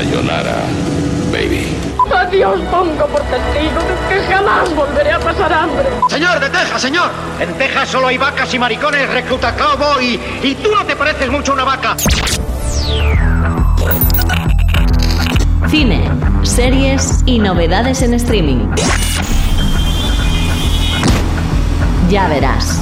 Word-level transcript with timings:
Sayonara, 0.00 0.56
baby. 1.30 1.76
Adiós 2.10 2.58
pongo 2.70 3.06
por 3.08 3.20
testigo 3.20 3.80
de 3.84 3.94
que 4.08 4.32
jamás 4.32 4.74
volveré 4.74 5.12
a 5.12 5.20
pasar 5.20 5.52
hambre. 5.52 5.84
Señor, 6.08 6.40
de 6.40 6.48
Texas, 6.48 6.80
señor. 6.80 7.10
En 7.38 7.52
Texas 7.58 7.90
solo 7.90 8.06
hay 8.06 8.16
vacas 8.16 8.54
y 8.54 8.58
maricones, 8.58 9.10
recluta 9.10 9.54
cowboy. 9.54 10.18
Y, 10.42 10.46
y 10.46 10.54
tú 10.54 10.70
no 10.74 10.86
te 10.86 10.96
pareces 10.96 11.28
mucho 11.30 11.52
a 11.52 11.54
una 11.54 11.64
vaca. 11.64 11.96
Cine, 15.68 16.10
series 16.44 17.22
y 17.26 17.38
novedades 17.38 18.00
en 18.00 18.14
streaming. 18.14 18.70
Ya 22.08 22.26
verás. 22.28 22.80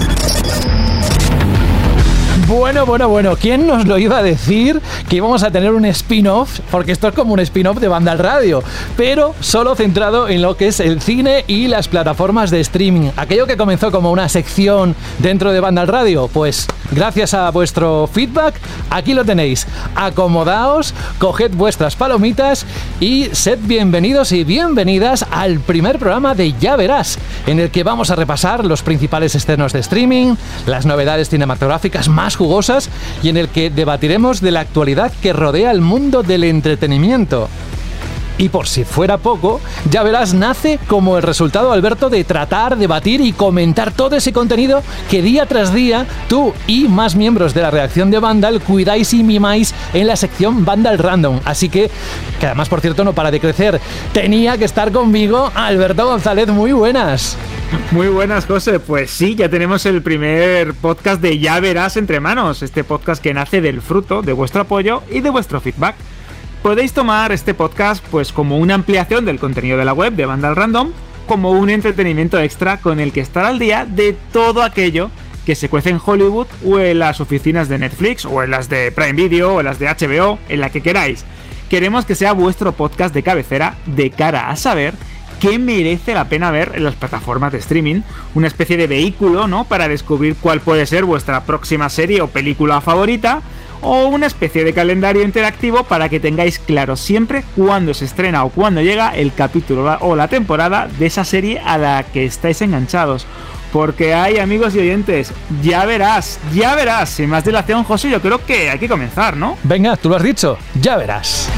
Bueno, 2.49 2.87
bueno, 2.87 3.09
bueno, 3.11 3.37
¿quién 3.37 3.67
nos 3.67 3.87
lo 3.87 3.99
iba 3.99 4.17
a 4.17 4.23
decir 4.23 4.81
que 5.09 5.17
íbamos 5.17 5.43
a 5.43 5.51
tener 5.51 5.73
un 5.73 5.87
spin-off? 5.87 6.61
Porque 6.71 6.93
esto 6.93 7.09
es 7.09 7.15
como 7.15 7.33
un 7.33 7.41
spin-off 7.41 7.79
de 7.79 7.89
Banda 7.89 8.13
al 8.13 8.19
Radio, 8.19 8.63
pero 8.97 9.35
solo 9.41 9.75
centrado 9.75 10.29
en 10.29 10.43
lo 10.43 10.57
que 10.57 10.69
es 10.69 10.81
el 10.81 11.01
cine 11.01 11.45
y 11.47 11.69
las 11.69 11.89
plataformas 11.89 12.51
de 12.51 12.61
streaming. 12.61 13.11
Aquello 13.17 13.47
que 13.47 13.57
comenzó 13.57 13.91
como 13.91 14.13
una 14.13 14.29
sección 14.29 14.95
dentro 15.19 15.53
de 15.53 15.61
Banda 15.61 15.83
al 15.83 15.89
Radio, 15.89 16.29
pues 16.29 16.67
gracias 16.91 17.33
a 17.33 17.51
vuestro 17.51 18.09
feedback, 18.13 18.55
aquí 18.91 19.15
lo 19.15 19.25
tenéis. 19.25 19.67
Acomodaos, 19.95 20.93
coged 21.19 21.53
vuestras 21.53 21.97
palomitas 21.97 22.67
y 23.01 23.29
sed 23.33 23.59
bienvenidos 23.63 24.33
y 24.33 24.45
bienvenidas 24.45 25.25
al 25.31 25.61
primer 25.61 25.99
programa 25.99 26.35
de 26.35 26.53
Ya 26.59 26.77
Verás, 26.77 27.19
en 27.47 27.61
el 27.61 27.71
que 27.71 27.83
vamos 27.83 28.11
a 28.11 28.17
repasar 28.17 28.65
los 28.65 28.83
principales 28.83 29.35
estrenos 29.35 29.73
de 29.73 29.81
streaming, 29.81 30.35
las 30.67 30.85
novedades 30.85 31.31
cinematográficas 31.31 32.09
más 32.09 32.37
jugosas 32.37 32.91
y 33.23 33.31
en 33.31 33.39
el 33.39 33.49
que 33.49 33.71
debatiremos 33.71 34.43
de 34.43 34.51
la 34.51 34.61
actualidad 34.61 34.98
que 35.23 35.33
rodea 35.33 35.71
el 35.71 35.81
mundo 35.81 36.25
del 36.25 36.43
entretenimiento. 36.43 37.49
Y 38.39 38.49
por 38.49 38.69
si 38.69 38.85
fuera 38.85 39.19
poco, 39.19 39.61
ya 39.91 40.05
verás, 40.05 40.33
nace 40.33 40.79
como 40.87 41.17
el 41.17 41.25
resultado, 41.25 41.73
Alberto, 41.73 42.09
de 42.09 42.23
tratar, 42.23 42.77
debatir 42.77 43.21
y 43.21 43.33
comentar 43.33 43.93
todo 43.93 44.17
ese 44.17 44.33
contenido 44.33 44.83
que 45.11 45.23
día 45.23 45.47
tras 45.47 45.75
día 45.75 46.07
tú 46.29 46.55
y 46.69 46.87
más 46.87 47.17
miembros 47.17 47.53
de 47.53 47.63
la 47.63 47.73
reacción 47.73 48.13
de 48.13 48.21
Vandal 48.21 48.61
cuidáis 48.61 49.13
y 49.13 49.25
mimáis 49.25 49.75
en 49.93 50.07
la 50.07 50.15
sección 50.15 50.65
Vandal 50.65 50.99
Random. 50.99 51.41
Así 51.45 51.69
que, 51.69 51.91
que 52.39 52.47
además, 52.47 52.69
por 52.69 52.81
cierto, 52.81 53.03
no 53.03 53.13
para 53.13 53.33
de 53.33 53.41
crecer, 53.41 53.81
tenía 54.13 54.57
que 54.57 54.65
estar 54.65 54.93
conmigo 54.93 55.51
Alberto 55.55 56.07
González. 56.07 56.49
Muy 56.49 56.73
buenas. 56.73 57.37
Muy 57.91 58.09
buenas, 58.09 58.47
José. 58.47 58.79
Pues 58.79 59.11
sí, 59.11 59.35
ya 59.35 59.49
tenemos 59.49 59.85
el 59.85 60.01
primer 60.03 60.75
podcast 60.75 61.21
de 61.21 61.39
Ya 61.39 61.59
Verás 61.61 61.97
entre 61.97 62.21
manos. 62.21 62.63
Este 62.63 62.85
podcast 62.85 63.23
que 63.23 63.35
nace 63.35 63.61
del 63.61 63.83
fruto 63.83 64.23
de 64.23 64.33
vuestro 64.33 64.63
apoyo 64.63 65.03
y 65.11 65.21
de 65.21 65.31
vuestro 65.31 65.61
feedback. 65.61 65.97
Podéis 66.63 66.93
tomar 66.93 67.31
este 67.31 67.55
podcast 67.55 68.05
pues 68.11 68.33
como 68.33 68.59
una 68.59 68.75
ampliación 68.75 69.25
del 69.25 69.39
contenido 69.39 69.79
de 69.79 69.85
la 69.85 69.93
web 69.93 70.15
de 70.15 70.27
Vandal 70.27 70.57
Random, 70.57 70.91
como 71.27 71.53
un 71.53 71.71
entretenimiento 71.71 72.39
extra 72.41 72.79
con 72.79 72.99
el 72.99 73.13
que 73.13 73.21
estar 73.21 73.45
al 73.45 73.59
día 73.59 73.87
de 73.87 74.17
todo 74.33 74.63
aquello 74.63 75.11
que 75.47 75.55
se 75.55 75.69
cuece 75.69 75.91
en 75.91 76.01
Hollywood 76.05 76.49
o 76.67 76.79
en 76.81 76.99
las 76.99 77.21
oficinas 77.21 77.69
de 77.69 77.79
Netflix 77.79 78.25
o 78.25 78.43
en 78.43 78.51
las 78.51 78.69
de 78.69 78.91
Prime 78.91 79.13
Video 79.13 79.55
o 79.55 79.61
en 79.61 79.67
las 79.67 79.79
de 79.79 79.87
HBO, 79.87 80.39
en 80.49 80.61
la 80.61 80.71
que 80.71 80.83
queráis. 80.83 81.25
Queremos 81.71 82.05
que 82.05 82.17
sea 82.17 82.33
vuestro 82.33 82.73
podcast 82.73 83.15
de 83.15 83.23
cabecera 83.23 83.77
de 83.87 84.11
cara 84.11 84.51
a 84.51 84.57
saber 84.57 84.95
qué 85.41 85.59
merece 85.59 86.13
la 86.13 86.29
pena 86.29 86.51
ver 86.51 86.73
en 86.75 86.85
las 86.85 86.97
plataformas 86.97 87.53
de 87.53 87.59
streaming, 87.59 88.01
una 88.35 88.49
especie 88.49 88.77
de 88.77 88.89
vehículo, 88.89 89.47
¿no? 89.47 89.65
Para 89.65 89.89
descubrir 89.89 90.35
cuál 90.41 90.61
puede 90.61 90.87
ser 90.87 91.05
vuestra 91.05 91.45
próxima 91.45 91.89
serie 91.89 92.21
o 92.21 92.29
película 92.29 92.81
favorita 92.81 93.43
o 93.81 94.07
una 94.07 94.27
especie 94.27 94.65
de 94.65 94.73
calendario 94.73 95.23
interactivo 95.23 95.85
para 95.85 96.09
que 96.09 96.21
tengáis 96.21 96.59
claro 96.59 96.97
siempre 96.97 97.45
cuándo 97.57 97.95
se 97.95 98.05
estrena 98.05 98.45
o 98.45 98.51
cuándo 98.51 98.81
llega 98.81 99.15
el 99.17 99.33
capítulo 99.33 99.97
o 100.01 100.17
la 100.17 100.29
temporada 100.29 100.89
de 100.99 101.07
esa 101.07 101.25
serie 101.25 101.61
a 101.65 101.79
la 101.79 102.03
que 102.03 102.25
estáis 102.25 102.61
enganchados. 102.63 103.27
Porque 103.73 104.15
hay 104.15 104.39
amigos 104.39 104.75
y 104.75 104.79
oyentes, 104.79 105.33
ya 105.63 105.85
verás, 105.85 106.39
ya 106.55 106.75
verás. 106.75 107.11
Sin 107.11 107.29
más 107.29 107.45
dilación, 107.45 107.85
José, 107.85 108.09
yo 108.09 108.23
creo 108.23 108.45
que 108.45 108.71
hay 108.71 108.79
que 108.79 108.89
comenzar, 108.89 109.37
¿no? 109.37 109.59
Venga, 109.63 109.97
tú 109.97 110.09
lo 110.09 110.17
has 110.17 110.23
dicho, 110.23 110.57
ya 110.81 110.97
verás. 110.97 111.51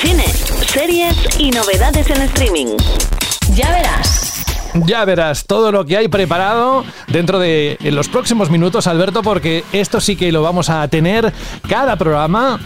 Cine, 0.00 0.26
series 0.66 1.16
y 1.38 1.50
novedades 1.50 2.10
en 2.10 2.22
streaming. 2.22 2.76
Ya 3.54 3.70
verás. 3.70 4.25
Ya 4.84 5.04
verás 5.04 5.46
todo 5.46 5.72
lo 5.72 5.86
que 5.86 5.96
hay 5.96 6.08
preparado 6.08 6.84
dentro 7.08 7.38
de 7.38 7.78
los 7.80 8.08
próximos 8.08 8.50
minutos, 8.50 8.86
Alberto, 8.86 9.22
porque 9.22 9.64
esto 9.72 10.00
sí 10.00 10.16
que 10.16 10.32
lo 10.32 10.42
vamos 10.42 10.68
a 10.68 10.86
tener 10.88 11.32
cada 11.68 11.96
programa. 11.96 12.60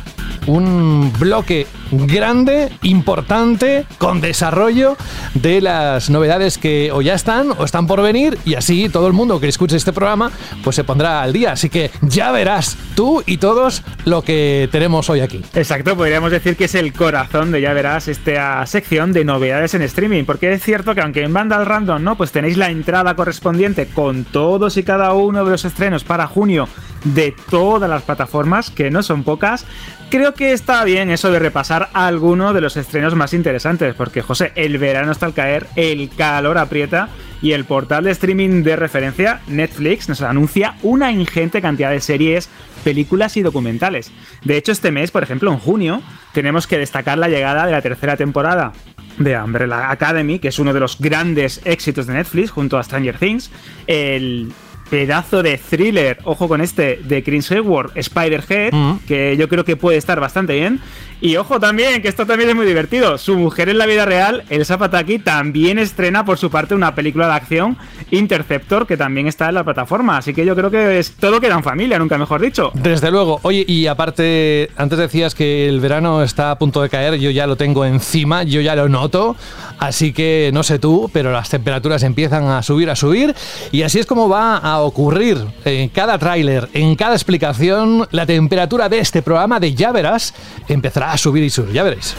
Un 0.47 1.13
bloque 1.19 1.67
grande, 1.91 2.71
importante, 2.83 3.85
con 3.99 4.21
desarrollo 4.21 4.97
de 5.35 5.61
las 5.61 6.11
novedades 6.11 6.59
que 6.59 6.91
o 6.93 7.03
ya 7.03 7.15
están 7.15 7.51
o 7.59 7.65
están 7.65 7.87
por 7.87 8.03
venir 8.03 8.39
y 8.45 8.55
así 8.55 8.89
todo 8.89 9.07
el 9.07 9.13
mundo 9.13 9.41
que 9.41 9.49
escuche 9.49 9.77
este 9.77 9.93
programa 9.93 10.31
pues 10.63 10.77
se 10.77 10.85
pondrá 10.85 11.23
al 11.23 11.33
día. 11.33 11.53
Así 11.53 11.69
que 11.69 11.91
ya 12.03 12.31
verás 12.33 12.77
tú 12.95 13.23
y 13.27 13.39
todos 13.39 13.83
lo 14.05 14.23
que 14.23 14.69
tenemos 14.73 15.11
hoy 15.11 15.21
aquí. 15.21 15.43
Exacto, 15.55 15.97
podríamos 15.97 16.31
decir 16.31 16.57
que 16.57 16.65
es 16.65 16.75
el 16.75 16.93
corazón 16.93 17.53
de 17.53 17.61
ya 17.61 17.73
verás 17.73 18.09
esta 18.09 18.65
sección 18.67 19.13
de 19.13 19.25
novedades 19.25 19.75
en 19.75 19.83
streaming, 19.83 20.25
porque 20.25 20.53
es 20.53 20.63
cierto 20.63 20.95
que 20.95 21.01
aunque 21.01 21.23
en 21.23 21.33
Vandal 21.33 21.67
Random, 21.67 22.03
¿no? 22.03 22.17
Pues 22.17 22.33
tenéis 22.33 22.57
la 22.57 22.71
entrada 22.71 23.15
correspondiente 23.15 23.87
con 23.87 24.25
todos 24.25 24.77
y 24.77 24.83
cada 24.83 25.13
uno 25.13 25.45
de 25.45 25.51
los 25.51 25.65
estrenos 25.65 26.05
para 26.05 26.27
junio 26.27 26.69
de 27.05 27.35
todas 27.51 27.89
las 27.89 28.03
plataformas, 28.03 28.71
que 28.71 28.91
no 28.91 29.03
son 29.03 29.25
pocas, 29.25 29.67
creo 30.11 30.35
que 30.35 30.53
está 30.53 30.85
bien 30.85 31.11
eso 31.11 31.31
de 31.31 31.39
repasar 31.39 31.89
alguno 31.93 32.53
de 32.53 32.61
los 32.61 32.77
estrenos 32.77 33.15
más 33.15 33.33
interesantes, 33.33 33.95
porque 33.95 34.23
José, 34.23 34.53
el 34.55 34.79
verano 34.79 35.13
está 35.13 35.27
al 35.27 35.35
caer, 35.35 35.67
el 35.77 36.11
calor 36.11 36.59
aprieta 36.59 37.09
y 37.43 37.53
el 37.53 37.65
portal 37.65 38.05
de 38.05 38.11
streaming 38.11 38.63
de 38.63 38.77
referencia, 38.77 39.41
Netflix, 39.47 40.09
nos 40.09 40.21
anuncia 40.21 40.75
una 40.83 41.11
ingente 41.11 41.63
cantidad 41.63 41.91
de 41.91 42.01
series, 42.01 42.51
películas 42.85 43.37
y 43.37 43.43
documentales. 43.43 44.13
De 44.45 44.57
hecho, 44.57 44.73
este 44.73 44.91
mes, 44.91 45.11
por 45.11 45.23
ejemplo, 45.23 45.53
en 45.53 45.59
junio, 45.59 46.03
tenemos 46.33 46.67
que 46.67 46.79
destacar 46.79 47.17
la 47.19 47.29
llegada 47.29 47.67
de 47.67 47.73
la 47.73 47.83
tercera 47.83 48.17
temporada 48.17 48.73
de 49.19 49.39
Umbrella 49.39 49.91
Academy, 49.91 50.39
que 50.39 50.49
es 50.49 50.59
uno 50.59 50.73
de 50.73 50.81
los 50.81 50.99
grandes 50.99 51.61
éxitos 51.65 52.07
de 52.07 52.15
Netflix 52.15 52.51
junto 52.51 52.79
a 52.79 52.83
Stranger 52.83 53.19
Things, 53.19 53.51
el 53.87 54.53
pedazo 54.91 55.43
de 55.43 55.57
thriller, 55.59 56.19
ojo 56.25 56.49
con 56.49 56.61
este, 56.61 57.01
de 57.05 57.23
Chris 57.23 57.51
Hayward, 57.53 57.93
Spider-Head, 57.95 58.73
Mm. 58.73 58.99
que 59.07 59.37
yo 59.37 59.49
creo 59.49 59.65
que 59.65 59.77
puede 59.77 59.97
estar 59.99 60.19
bastante 60.21 60.55
bien. 60.55 60.81
Y 61.23 61.37
ojo 61.37 61.61
también, 61.61 62.01
que 62.01 62.09
esto 62.09 62.25
también 62.25 62.49
es 62.49 62.57
muy 62.57 62.65
divertido. 62.65 63.19
Su 63.19 63.37
mujer 63.37 63.69
en 63.69 63.77
la 63.77 63.85
vida 63.85 64.07
real, 64.07 64.43
Elsa 64.49 64.79
Pataki, 64.79 65.19
también 65.19 65.79
estrena 65.79 66.25
por 66.25 66.39
su 66.39 66.51
parte 66.51 66.75
una 66.75 66.95
película 66.95 67.27
de 67.29 67.35
acción, 67.35 67.77
Interceptor, 68.11 68.87
que 68.87 68.97
también 68.97 69.27
está 69.27 69.49
en 69.49 69.55
la 69.57 69.65
plataforma. 69.65 70.17
Así 70.17 70.33
que 70.35 70.45
yo 70.47 70.57
creo 70.57 70.71
que 70.71 70.99
es 70.99 71.13
todo 71.13 71.41
queda 71.41 71.55
en 71.57 71.63
familia, 71.63 71.99
nunca 71.99 72.17
mejor 72.19 72.41
dicho. 72.41 72.71
Desde 72.75 73.11
luego. 73.11 73.39
Oye, 73.43 73.65
y 73.69 73.87
aparte, 73.87 74.71
antes 74.77 74.99
decías 74.99 75.35
que 75.35 75.69
el 75.69 75.81
verano 75.81 76.23
está 76.23 76.53
a 76.53 76.59
punto 76.59 76.81
de 76.83 76.89
caer, 76.89 77.17
yo 77.19 77.31
ya 77.31 77.47
lo 77.47 77.57
tengo 77.57 77.85
encima, 77.85 78.43
yo 78.43 78.61
ya 78.63 78.75
lo 78.75 78.89
noto, 78.89 79.37
así 79.79 80.13
que 80.13 80.51
no 80.55 80.63
sé 80.63 80.79
tú, 80.79 81.11
pero 81.13 81.33
las 81.33 81.51
temperaturas 81.51 82.03
empiezan 82.03 82.45
a 82.45 82.63
subir, 82.63 82.89
a 82.91 82.97
subir, 82.97 83.35
y 83.73 83.83
así 83.83 83.99
es 83.99 84.07
como 84.07 84.29
va 84.29 84.57
a 84.57 84.80
ocurrir 84.81 85.39
en 85.65 85.89
cada 85.89 86.19
tráiler, 86.19 86.69
en 86.73 86.95
cada 86.97 87.15
explicación, 87.15 88.07
la 88.11 88.27
temperatura 88.27 88.89
de 88.89 88.99
este 88.99 89.23
programa 89.23 89.61
de 89.61 89.75
Ya 89.75 89.93
Verás 89.93 90.35
empezará 90.69 91.13
a 91.13 91.19
subir 91.19 91.43
y 91.45 91.51
subir, 91.51 91.73
ya 91.73 91.83
veréis. 91.83 92.15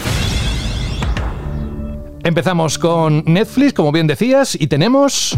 Empezamos 2.24 2.78
con 2.78 3.24
Netflix, 3.26 3.74
como 3.74 3.92
bien 3.92 4.08
decías, 4.08 4.56
y 4.60 4.68
tenemos... 4.68 5.38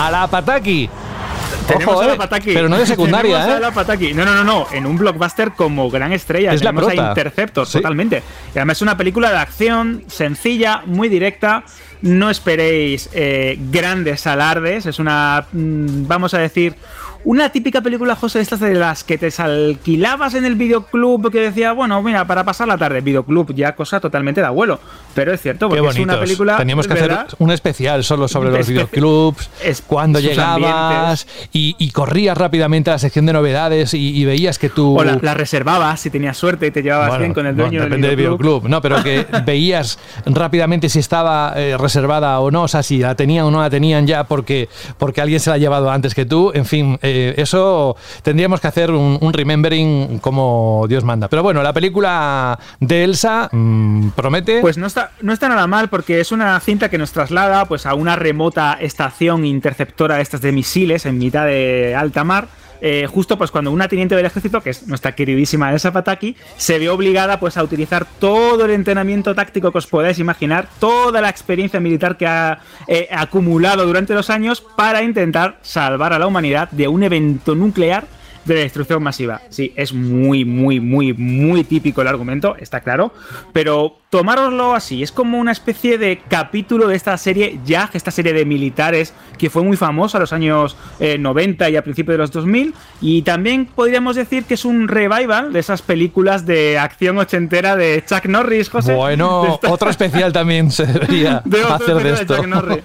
A 0.00 0.10
la 0.10 0.26
Pataki. 0.26 0.90
Tenemos 1.66 1.94
Ojo, 1.94 2.02
a 2.02 2.06
la 2.06 2.14
eh, 2.14 2.18
Pataki. 2.18 2.52
Pero 2.54 2.68
no 2.68 2.78
de 2.78 2.86
secundaria, 2.86 3.36
Tenemos 3.36 3.54
a 3.54 3.56
¿eh? 3.58 3.60
la 3.60 3.70
Pataki. 3.72 4.14
No, 4.14 4.24
no, 4.24 4.34
no, 4.34 4.44
no. 4.44 4.66
En 4.72 4.86
un 4.86 4.96
blockbuster 4.96 5.52
como 5.52 5.90
gran 5.90 6.12
estrella. 6.12 6.52
Es 6.52 6.62
la 6.62 6.70
Tenemos 6.70 6.92
prota. 6.92 7.06
a 7.06 7.08
Interceptor, 7.10 7.66
Sí. 7.66 7.78
totalmente. 7.78 8.22
Y 8.54 8.58
además 8.58 8.78
es 8.78 8.82
una 8.82 8.96
película 8.96 9.30
de 9.30 9.38
acción 9.38 10.04
sencilla, 10.08 10.82
muy 10.86 11.08
directa. 11.08 11.64
No 12.02 12.30
esperéis 12.30 13.08
eh, 13.12 13.58
grandes 13.70 14.26
alardes. 14.26 14.86
Es 14.86 14.98
una, 14.98 15.46
mm, 15.52 16.06
vamos 16.08 16.34
a 16.34 16.38
decir, 16.38 16.74
una 17.24 17.50
típica 17.50 17.80
película, 17.80 18.16
José, 18.16 18.40
estas 18.40 18.60
de 18.60 18.74
las 18.74 19.04
que 19.04 19.18
te 19.18 19.30
alquilabas 19.38 20.34
en 20.34 20.44
el 20.44 20.54
videoclub 20.56 21.30
que 21.30 21.40
decía, 21.40 21.72
bueno, 21.72 22.02
mira, 22.02 22.26
para 22.26 22.44
pasar 22.44 22.68
la 22.68 22.76
tarde, 22.78 23.00
videoclub, 23.00 23.54
ya 23.54 23.74
cosa 23.74 24.00
totalmente 24.00 24.40
de 24.40 24.46
abuelo. 24.46 24.80
Pero 25.14 25.32
es 25.32 25.40
cierto, 25.42 25.68
porque 25.68 25.86
es 25.86 25.98
una 25.98 26.18
película. 26.18 26.56
Teníamos 26.56 26.86
que 26.88 26.94
¿verdad? 26.94 27.26
hacer 27.26 27.36
un 27.38 27.50
especial 27.50 28.02
solo 28.02 28.28
sobre 28.28 28.50
los 28.50 28.60
Espe- 28.66 28.72
videoclubs, 28.72 29.50
es- 29.64 29.82
cuando 29.82 30.18
llegabas 30.20 31.26
y, 31.52 31.76
y 31.78 31.90
corrías 31.90 32.36
rápidamente 32.36 32.90
a 32.90 32.94
la 32.94 32.98
sección 32.98 33.26
de 33.26 33.32
novedades 33.34 33.94
y, 33.94 34.16
y 34.16 34.24
veías 34.24 34.58
que 34.58 34.68
tú... 34.68 34.98
O 34.98 35.04
la, 35.04 35.18
la 35.20 35.34
reservabas 35.34 36.00
si 36.00 36.10
tenías 36.10 36.36
suerte 36.36 36.66
y 36.68 36.70
te 36.70 36.82
llevabas 36.82 37.08
Bueno, 37.08 37.20
bien 37.20 37.34
con 37.34 37.46
el 37.46 37.56
dueño 37.56 37.82
depende 37.82 38.08
del 38.08 38.16
videoclub, 38.16 38.68
no, 38.68 38.80
pero 38.80 39.02
que 39.02 39.26
veías 39.46 39.98
rápidamente 40.26 40.88
si 40.88 40.98
estaba 40.98 41.52
eh, 41.56 41.76
reservada 41.78 42.40
o 42.40 42.50
no, 42.50 42.62
o 42.64 42.68
sea, 42.68 42.82
si 42.82 42.98
la 42.98 43.14
tenían 43.14 43.44
o 43.46 43.50
no 43.50 43.60
la 43.60 43.70
tenían 43.70 44.06
ya 44.06 44.24
porque, 44.24 44.68
porque 44.98 45.20
alguien 45.20 45.40
se 45.40 45.50
la 45.50 45.56
ha 45.56 45.58
llevado 45.58 45.90
antes 45.90 46.14
que 46.14 46.24
tú, 46.24 46.52
en 46.54 46.64
fin, 46.64 46.98
eh, 47.02 47.11
eh, 47.12 47.34
eso 47.36 47.96
tendríamos 48.22 48.60
que 48.60 48.68
hacer 48.68 48.90
un, 48.90 49.32
remembering 49.32 50.18
como 50.18 50.86
Dios 50.88 51.04
manda. 51.04 51.28
Pero 51.28 51.42
bueno, 51.42 51.62
la 51.62 51.72
película 51.72 52.58
de 52.80 53.04
Elsa 53.04 53.48
mm, 53.52 54.10
promete. 54.10 54.60
Pues 54.60 54.78
no 54.78 54.86
está, 54.86 55.10
no 55.20 55.32
está 55.32 55.48
nada 55.48 55.66
mal 55.66 55.88
porque 55.88 56.20
es 56.20 56.32
una 56.32 56.58
cinta 56.60 56.88
que 56.88 56.98
nos 56.98 57.12
traslada 57.12 57.66
pues, 57.66 57.86
a 57.86 57.94
una 57.94 58.16
remota 58.16 58.78
estación 58.80 59.44
interceptora 59.44 60.16
de 60.16 60.22
estas 60.22 60.40
de 60.40 60.52
misiles 60.52 61.06
en 61.06 61.18
mitad 61.18 61.46
de 61.46 61.94
alta 61.94 62.24
mar. 62.24 62.48
Eh, 62.84 63.06
justo 63.06 63.38
pues 63.38 63.52
cuando 63.52 63.70
una 63.70 63.86
teniente 63.86 64.16
del 64.16 64.26
ejército, 64.26 64.60
que 64.60 64.70
es 64.70 64.88
nuestra 64.88 65.12
queridísima 65.12 65.70
Elsa 65.70 65.92
Pataki, 65.92 66.36
se 66.56 66.80
ve 66.80 66.88
obligada 66.90 67.38
pues 67.38 67.56
a 67.56 67.62
utilizar 67.62 68.04
todo 68.18 68.64
el 68.64 68.72
entrenamiento 68.72 69.36
táctico 69.36 69.70
que 69.70 69.78
os 69.78 69.86
podáis 69.86 70.18
imaginar, 70.18 70.68
toda 70.80 71.20
la 71.20 71.28
experiencia 71.28 71.78
militar 71.78 72.16
que 72.16 72.26
ha 72.26 72.58
eh, 72.88 73.08
acumulado 73.12 73.86
durante 73.86 74.14
los 74.14 74.30
años 74.30 74.60
para 74.60 75.04
intentar 75.04 75.58
salvar 75.62 76.12
a 76.12 76.18
la 76.18 76.26
humanidad 76.26 76.70
de 76.72 76.88
un 76.88 77.04
evento 77.04 77.54
nuclear 77.54 78.04
de 78.44 78.54
destrucción 78.56 79.02
masiva. 79.02 79.40
Sí, 79.50 79.72
es 79.76 79.92
muy, 79.92 80.44
muy, 80.44 80.80
muy, 80.80 81.12
muy 81.12 81.64
típico 81.64 82.02
el 82.02 82.08
argumento, 82.08 82.56
está 82.58 82.80
claro. 82.80 83.12
Pero 83.52 83.96
tomároslo 84.10 84.74
así, 84.74 85.02
es 85.02 85.12
como 85.12 85.38
una 85.38 85.52
especie 85.52 85.96
de 85.98 86.20
capítulo 86.28 86.88
de 86.88 86.96
esta 86.96 87.16
serie, 87.16 87.60
ya 87.64 87.88
esta 87.92 88.10
serie 88.10 88.32
de 88.32 88.44
militares 88.44 89.14
que 89.38 89.48
fue 89.48 89.62
muy 89.62 89.76
famosa 89.76 90.18
a 90.18 90.20
los 90.20 90.32
años 90.32 90.76
eh, 91.00 91.18
90 91.18 91.70
y 91.70 91.76
a 91.76 91.82
principios 91.82 92.14
de 92.14 92.18
los 92.18 92.30
2000. 92.32 92.74
Y 93.00 93.22
también 93.22 93.66
podríamos 93.66 94.16
decir 94.16 94.44
que 94.44 94.54
es 94.54 94.64
un 94.64 94.88
revival 94.88 95.52
de 95.52 95.60
esas 95.60 95.82
películas 95.82 96.44
de 96.46 96.78
acción 96.78 97.18
ochentera 97.18 97.76
de 97.76 98.04
Chuck 98.06 98.26
Norris, 98.26 98.68
José. 98.68 98.92
De 98.92 98.96
Bueno, 98.98 99.54
esta- 99.54 99.70
otro 99.72 99.88
especial 99.90 100.32
también 100.32 100.70
se 100.70 100.84
debería 100.86 101.40
de 101.46 101.62
hacer 101.62 101.94
de 102.02 102.12
esto. 102.12 102.36
Chuck 102.36 102.46
Norris. 102.46 102.78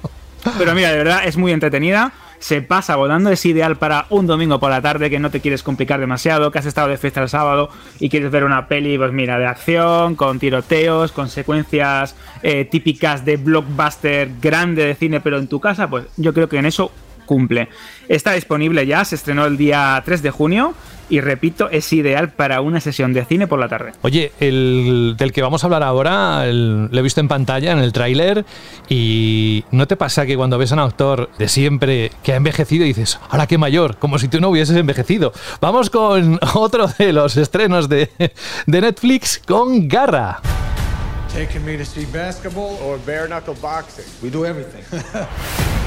Pero 0.57 0.73
mira, 0.75 0.91
de 0.91 0.97
verdad 0.97 1.21
es 1.25 1.35
muy 1.35 1.51
entretenida. 1.51 2.13
Se 2.39 2.61
pasa 2.61 2.95
volando, 2.95 3.29
es 3.29 3.45
ideal 3.45 3.77
para 3.77 4.05
un 4.09 4.27
domingo 4.27 4.59
por 4.59 4.69
la 4.69 4.81
tarde 4.81 5.09
que 5.09 5.19
no 5.19 5.31
te 5.31 5.41
quieres 5.41 5.63
complicar 5.63 5.99
demasiado, 5.99 6.51
que 6.51 6.59
has 6.59 6.65
estado 6.65 6.87
de 6.87 6.97
fiesta 6.97 7.21
el 7.21 7.29
sábado 7.29 7.69
y 7.99 8.09
quieres 8.09 8.31
ver 8.31 8.43
una 8.43 8.67
peli, 8.67 8.97
pues 8.97 9.11
mira, 9.11 9.39
de 9.39 9.45
acción, 9.45 10.15
con 10.15 10.39
tiroteos, 10.39 11.11
con 11.11 11.29
secuencias 11.29 12.15
eh, 12.43 12.65
típicas 12.65 13.25
de 13.25 13.37
blockbuster 13.37 14.31
grande 14.41 14.85
de 14.85 14.95
cine, 14.95 15.19
pero 15.19 15.37
en 15.37 15.47
tu 15.47 15.59
casa, 15.59 15.89
pues 15.89 16.05
yo 16.17 16.33
creo 16.33 16.47
que 16.47 16.57
en 16.57 16.65
eso 16.65 16.91
cumple. 17.27 17.69
Está 18.09 18.31
disponible 18.33 18.87
ya, 18.87 19.05
se 19.05 19.13
estrenó 19.13 19.45
el 19.45 19.55
día 19.57 20.01
3 20.03 20.23
de 20.23 20.31
junio 20.31 20.73
y 21.09 21.21
repito, 21.21 21.69
es 21.69 21.93
ideal 21.93 22.31
para 22.31 22.59
una 22.59 22.81
sesión 22.81 23.13
de 23.13 23.23
cine 23.23 23.47
por 23.47 23.59
la 23.59 23.69
tarde. 23.69 23.91
Oye, 24.01 24.33
el 24.41 25.15
del 25.17 25.31
que 25.31 25.41
vamos 25.41 25.63
a 25.63 25.67
hablar 25.67 25.81
ahora, 25.83 26.45
el- 26.45 26.87
lo 26.91 26.99
he 26.99 27.01
visto 27.01 27.21
en 27.21 27.29
pantalla, 27.29 27.71
en 27.71 27.79
el 27.79 27.93
tráiler, 27.93 28.43
y 28.89 29.63
¿no 29.71 29.87
te 29.87 29.95
pasa 29.95 30.25
que 30.25 30.35
cuando 30.35 30.57
ves 30.57 30.71
a 30.71 30.75
un 30.75 30.81
actor 30.81 31.29
de 31.37 31.47
siempre 31.47 32.11
que 32.23 32.33
ha 32.33 32.35
envejecido 32.35 32.83
y 32.83 32.89
dices, 32.89 33.19
ahora 33.29 33.47
qué 33.47 33.57
mayor, 33.57 33.97
como 33.97 34.19
si 34.19 34.27
tú 34.27 34.41
no 34.41 34.49
hubieses 34.49 34.75
envejecido? 34.75 35.31
Vamos 35.61 35.89
con 35.89 36.39
otro 36.55 36.87
de 36.97 37.13
los 37.13 37.37
estrenos 37.37 37.87
de, 37.87 38.09
de 38.65 38.81
Netflix 38.81 39.39
con 39.47 39.87
Garra. 39.87 40.41
Taking 41.33 41.63
me 41.63 41.77
to 41.77 41.85
see 41.85 42.05
basketball 42.11 42.77
or 42.83 42.97
bare 43.05 43.27
knuckle 43.29 43.53
boxing. 43.61 44.05
We 44.23 44.29
do 44.29 44.43
everything. 44.45 44.81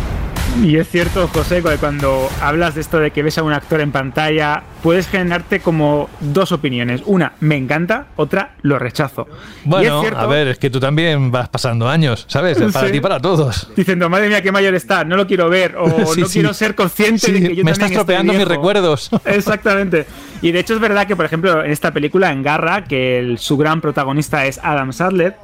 Y 0.62 0.76
es 0.76 0.88
cierto, 0.90 1.26
José, 1.28 1.62
que 1.62 1.76
cuando 1.78 2.28
hablas 2.42 2.74
de 2.74 2.82
esto 2.82 2.98
de 2.98 3.12
que 3.12 3.22
ves 3.22 3.38
a 3.38 3.42
un 3.42 3.52
actor 3.52 3.80
en 3.80 3.92
pantalla, 3.92 4.62
puedes 4.82 5.08
generarte 5.08 5.60
como 5.60 6.10
dos 6.20 6.52
opiniones. 6.52 7.02
Una, 7.06 7.32
me 7.40 7.56
encanta, 7.56 8.08
otra, 8.16 8.56
lo 8.60 8.78
rechazo. 8.78 9.26
Bueno, 9.64 10.02
cierto, 10.02 10.18
a 10.20 10.26
ver, 10.26 10.48
es 10.48 10.58
que 10.58 10.68
tú 10.68 10.78
también 10.78 11.30
vas 11.30 11.48
pasando 11.48 11.88
años, 11.88 12.26
¿sabes? 12.28 12.58
Para 12.72 12.86
Sí. 12.88 12.92
ti, 12.92 13.00
para 13.00 13.18
todos. 13.20 13.70
Diciendo, 13.74 14.10
madre 14.10 14.28
mía, 14.28 14.42
qué 14.42 14.52
mayor 14.52 14.74
está, 14.74 15.02
no 15.04 15.16
lo 15.16 15.26
quiero 15.26 15.48
ver, 15.48 15.76
o 15.76 15.86
Sí, 16.14 16.20
no 16.20 16.26
sí. 16.26 16.32
quiero 16.40 16.52
ser 16.52 16.74
consciente 16.74 17.32
de 17.32 17.38
que 17.40 17.42
yo 17.42 17.48
me 17.48 17.54
también 17.56 17.68
estás 17.72 17.90
estoy 17.92 17.96
tropeando 17.96 18.32
mis 18.32 18.38
viejo". 18.40 18.50
recuerdos. 18.50 19.10
Exactamente. 19.24 20.04
Y 20.42 20.52
de 20.52 20.58
hecho 20.60 20.74
es 20.74 20.80
verdad 20.80 21.06
que, 21.06 21.16
por 21.16 21.24
ejemplo, 21.24 21.64
en 21.64 21.70
esta 21.70 21.90
película, 21.92 22.32
en 22.32 22.42
Garra, 22.42 22.84
que 22.84 23.18
el- 23.18 23.38
su 23.38 23.56
gran 23.56 23.80
protagonista 23.80 24.44
es 24.44 24.60
Adam 24.62 24.92
Sandler, 24.92 25.36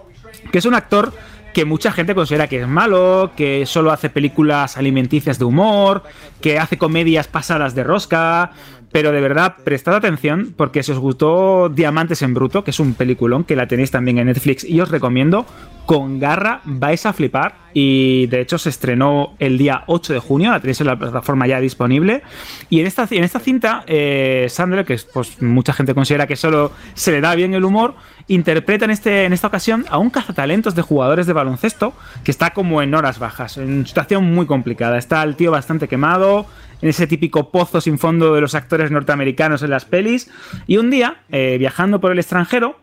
que 0.52 0.58
es 0.58 0.64
un 0.66 0.74
actor 0.74 1.12
que 1.56 1.64
mucha 1.64 1.90
gente 1.90 2.14
considera 2.14 2.48
que 2.48 2.60
es 2.60 2.68
malo, 2.68 3.32
que 3.34 3.64
solo 3.64 3.90
hace 3.90 4.10
películas 4.10 4.76
alimenticias 4.76 5.38
de 5.38 5.46
humor, 5.46 6.02
que 6.42 6.58
hace 6.58 6.76
comedias 6.76 7.28
pasadas 7.28 7.74
de 7.74 7.82
rosca. 7.82 8.50
Pero 8.96 9.12
de 9.12 9.20
verdad, 9.20 9.56
prestad 9.62 9.94
atención 9.94 10.54
porque 10.56 10.82
si 10.82 10.90
os 10.90 10.98
gustó 10.98 11.68
Diamantes 11.68 12.22
en 12.22 12.32
Bruto, 12.32 12.64
que 12.64 12.70
es 12.70 12.80
un 12.80 12.94
peliculón 12.94 13.44
que 13.44 13.54
la 13.54 13.68
tenéis 13.68 13.90
también 13.90 14.16
en 14.16 14.28
Netflix 14.28 14.64
y 14.64 14.80
os 14.80 14.90
recomiendo, 14.90 15.44
con 15.84 16.18
garra 16.18 16.62
vais 16.64 17.04
a 17.04 17.12
flipar. 17.12 17.66
Y 17.74 18.26
de 18.28 18.40
hecho 18.40 18.56
se 18.56 18.70
estrenó 18.70 19.34
el 19.38 19.58
día 19.58 19.84
8 19.86 20.14
de 20.14 20.18
junio, 20.18 20.50
la 20.50 20.60
tenéis 20.60 20.80
en 20.80 20.86
la 20.86 20.98
plataforma 20.98 21.46
ya 21.46 21.60
disponible. 21.60 22.22
Y 22.70 22.80
en 22.80 22.86
esta, 22.86 23.06
en 23.10 23.22
esta 23.22 23.38
cinta, 23.38 23.84
eh, 23.86 24.46
Sandler, 24.48 24.86
que 24.86 24.98
pues, 25.12 25.42
mucha 25.42 25.74
gente 25.74 25.92
considera 25.94 26.26
que 26.26 26.36
solo 26.36 26.72
se 26.94 27.12
le 27.12 27.20
da 27.20 27.34
bien 27.34 27.52
el 27.52 27.66
humor, 27.66 27.96
interpreta 28.28 28.86
en, 28.86 28.92
este, 28.92 29.26
en 29.26 29.34
esta 29.34 29.48
ocasión 29.48 29.84
a 29.90 29.98
un 29.98 30.08
cazatalentos 30.08 30.74
de 30.74 30.80
jugadores 30.80 31.26
de 31.26 31.34
baloncesto 31.34 31.92
que 32.24 32.30
está 32.30 32.54
como 32.54 32.80
en 32.80 32.94
horas 32.94 33.18
bajas, 33.18 33.58
en 33.58 33.86
situación 33.86 34.24
muy 34.24 34.46
complicada. 34.46 34.96
Está 34.96 35.22
el 35.22 35.36
tío 35.36 35.50
bastante 35.50 35.86
quemado, 35.86 36.46
en 36.82 36.88
ese 36.88 37.06
típico 37.06 37.50
pozo 37.50 37.80
sin 37.80 37.98
fondo 37.98 38.34
de 38.34 38.40
los 38.40 38.54
actores 38.54 38.90
norteamericanos 38.90 39.62
en 39.62 39.70
las 39.70 39.84
pelis. 39.84 40.30
Y 40.66 40.76
un 40.76 40.90
día, 40.90 41.22
eh, 41.30 41.56
viajando 41.58 42.00
por 42.00 42.12
el 42.12 42.18
extranjero, 42.18 42.78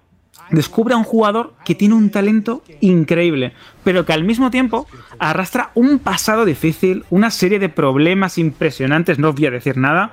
descubre 0.49 0.93
a 0.93 0.97
un 0.97 1.03
jugador 1.03 1.53
que 1.65 1.75
tiene 1.75 1.95
un 1.95 2.09
talento 2.09 2.63
increíble, 2.81 3.53
pero 3.83 4.05
que 4.05 4.13
al 4.13 4.23
mismo 4.23 4.51
tiempo 4.51 4.87
arrastra 5.19 5.71
un 5.75 5.99
pasado 5.99 6.45
difícil, 6.45 7.05
una 7.09 7.31
serie 7.31 7.59
de 7.59 7.69
problemas 7.69 8.37
impresionantes, 8.37 9.19
no 9.19 9.29
os 9.29 9.35
voy 9.35 9.47
a 9.47 9.51
decir 9.51 9.77
nada, 9.77 10.11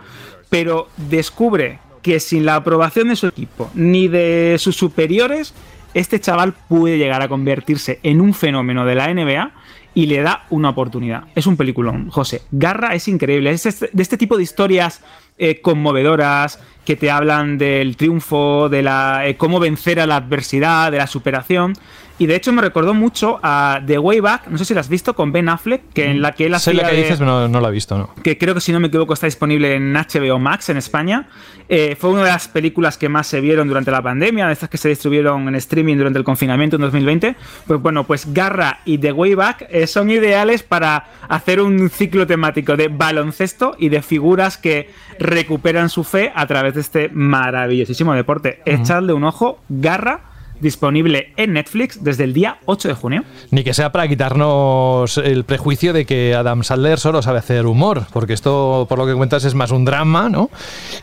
pero 0.48 0.88
descubre 0.96 1.78
que 2.02 2.20
sin 2.20 2.46
la 2.46 2.56
aprobación 2.56 3.08
de 3.08 3.16
su 3.16 3.26
equipo 3.26 3.70
ni 3.74 4.08
de 4.08 4.56
sus 4.58 4.76
superiores, 4.76 5.54
este 5.94 6.20
chaval 6.20 6.54
puede 6.68 6.98
llegar 6.98 7.22
a 7.22 7.28
convertirse 7.28 7.98
en 8.02 8.20
un 8.20 8.32
fenómeno 8.32 8.84
de 8.84 8.94
la 8.94 9.12
NBA 9.12 9.52
y 9.94 10.06
le 10.06 10.22
da 10.22 10.44
una 10.50 10.70
oportunidad. 10.70 11.24
Es 11.34 11.46
un 11.46 11.56
peliculón, 11.56 12.10
José. 12.10 12.42
Garra 12.50 12.94
es 12.94 13.08
increíble. 13.08 13.50
Es 13.50 13.66
este- 13.66 13.90
de 13.92 14.02
este 14.02 14.16
tipo 14.16 14.36
de 14.36 14.42
historias 14.42 15.02
eh, 15.42 15.60
conmovedoras 15.62 16.60
que 16.84 16.96
te 16.96 17.10
hablan 17.10 17.56
del 17.56 17.96
triunfo, 17.96 18.68
de 18.68 18.82
la 18.82 19.26
eh, 19.26 19.36
cómo 19.36 19.58
vencer 19.58 19.98
a 19.98 20.06
la 20.06 20.16
adversidad, 20.16 20.92
de 20.92 20.98
la 20.98 21.06
superación. 21.06 21.72
Y 22.20 22.26
de 22.26 22.36
hecho 22.36 22.52
me 22.52 22.60
recordó 22.62 22.92
mucho 22.94 23.40
a 23.42 23.80
The 23.84 23.98
Way 23.98 24.20
Back, 24.20 24.46
no 24.48 24.58
sé 24.58 24.66
si 24.66 24.74
la 24.74 24.80
has 24.80 24.88
visto, 24.90 25.14
con 25.14 25.32
Ben 25.32 25.48
Affleck, 25.48 25.80
que 25.94 26.10
en 26.10 26.20
la 26.20 26.32
que 26.32 26.44
él 26.46 26.52
Sé 26.52 26.70
hacía 26.70 26.82
lo 26.82 26.88
que 26.90 26.94
de- 26.94 27.02
dices, 27.02 27.18
pero 27.18 27.30
no, 27.30 27.48
no 27.48 27.60
lo 27.60 27.68
he 27.68 27.72
visto, 27.72 27.96
¿no? 27.96 28.10
que 28.22 28.36
creo 28.36 28.54
que 28.54 28.60
si 28.60 28.72
no 28.72 28.78
me 28.78 28.88
equivoco 28.88 29.14
está 29.14 29.26
disponible 29.26 29.74
en 29.74 29.94
HBO 29.94 30.38
Max 30.38 30.68
en 30.68 30.76
España. 30.76 31.28
Eh, 31.70 31.96
fue 31.98 32.10
una 32.10 32.24
de 32.24 32.28
las 32.30 32.46
películas 32.48 32.98
que 32.98 33.08
más 33.08 33.26
se 33.26 33.40
vieron 33.40 33.68
durante 33.68 33.90
la 33.90 34.02
pandemia, 34.02 34.46
de 34.48 34.52
estas 34.52 34.68
que 34.68 34.76
se 34.76 34.88
distribuyeron 34.90 35.48
en 35.48 35.54
streaming 35.54 35.96
durante 35.96 36.18
el 36.18 36.24
confinamiento 36.24 36.76
en 36.76 36.82
2020. 36.82 37.36
Pues 37.66 37.80
bueno, 37.80 38.04
pues 38.04 38.32
Garra 38.34 38.80
y 38.84 38.98
The 38.98 39.12
Way 39.12 39.34
Back 39.34 39.66
eh, 39.70 39.86
son 39.86 40.10
ideales 40.10 40.62
para 40.62 41.06
hacer 41.28 41.60
un 41.60 41.88
ciclo 41.88 42.26
temático 42.26 42.76
de 42.76 42.88
baloncesto 42.88 43.76
y 43.78 43.88
de 43.88 44.02
figuras 44.02 44.58
que 44.58 44.90
recuperan 45.18 45.88
su 45.88 46.04
fe 46.04 46.32
a 46.34 46.46
través 46.46 46.74
de 46.74 46.80
este 46.82 47.08
maravillosísimo 47.08 48.12
deporte. 48.14 48.60
Echadle 48.66 49.12
un 49.14 49.24
ojo, 49.24 49.60
Garra. 49.68 50.20
Disponible 50.60 51.32
en 51.36 51.54
Netflix 51.54 52.02
desde 52.04 52.24
el 52.24 52.32
día 52.34 52.58
8 52.66 52.88
de 52.88 52.94
junio. 52.94 53.24
Ni 53.50 53.64
que 53.64 53.72
sea 53.74 53.90
para 53.92 54.06
quitarnos 54.08 55.16
el 55.18 55.44
prejuicio 55.44 55.92
de 55.92 56.04
que 56.04 56.34
Adam 56.34 56.62
Sandler 56.64 56.98
solo 56.98 57.22
sabe 57.22 57.38
hacer 57.38 57.66
humor, 57.66 58.06
porque 58.12 58.32
esto, 58.34 58.86
por 58.88 58.98
lo 58.98 59.06
que 59.06 59.14
cuentas, 59.14 59.44
es 59.44 59.54
más 59.54 59.70
un 59.70 59.84
drama, 59.84 60.28
¿no? 60.28 60.50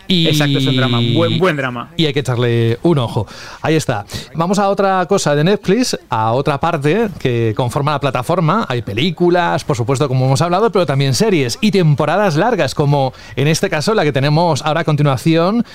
Y... 0.07 0.27
Exacto, 0.27 0.59
es 0.59 0.67
un 0.67 0.75
drama, 0.75 0.99
buen- 1.13 1.39
buen 1.39 1.57
drama. 1.57 1.91
Y 1.97 2.05
hay 2.05 2.13
que 2.13 2.19
echarle 2.19 2.77
un 2.83 2.99
ojo. 2.99 3.25
Ahí 3.61 3.75
está. 3.75 4.05
Vamos 4.35 4.59
a 4.59 4.69
otra 4.69 5.05
cosa 5.07 5.35
de 5.35 5.43
Netflix, 5.43 5.97
a 6.09 6.33
otra 6.33 6.59
parte 6.59 7.09
que 7.19 7.53
conforma 7.55 7.91
la 7.93 7.99
plataforma. 7.99 8.65
Hay 8.69 8.81
películas, 8.83 9.63
por 9.63 9.75
supuesto, 9.75 10.07
como 10.07 10.25
hemos 10.25 10.41
hablado, 10.41 10.71
pero 10.71 10.85
también 10.85 11.13
series 11.13 11.57
y 11.61 11.71
temporadas 11.71 12.35
largas, 12.35 12.75
como 12.75 13.13
en 13.35 13.47
este 13.47 13.69
caso 13.69 13.93
la 13.93 14.03
que 14.03 14.11
tenemos 14.11 14.61
ahora 14.63 14.81
a 14.81 14.83
continuación. 14.83 15.65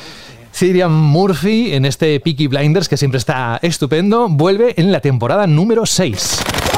Cillian 0.53 0.93
Murphy 0.93 1.75
en 1.75 1.85
este 1.85 2.19
Peaky 2.21 2.47
Blinders, 2.47 2.89
que 2.89 2.97
siempre 2.97 3.19
está 3.19 3.59
estupendo, 3.63 4.29
vuelve 4.29 4.75
en 4.77 4.93
la 4.93 5.01
temporada 5.01 5.47
número 5.47 5.87
6. 5.87 6.72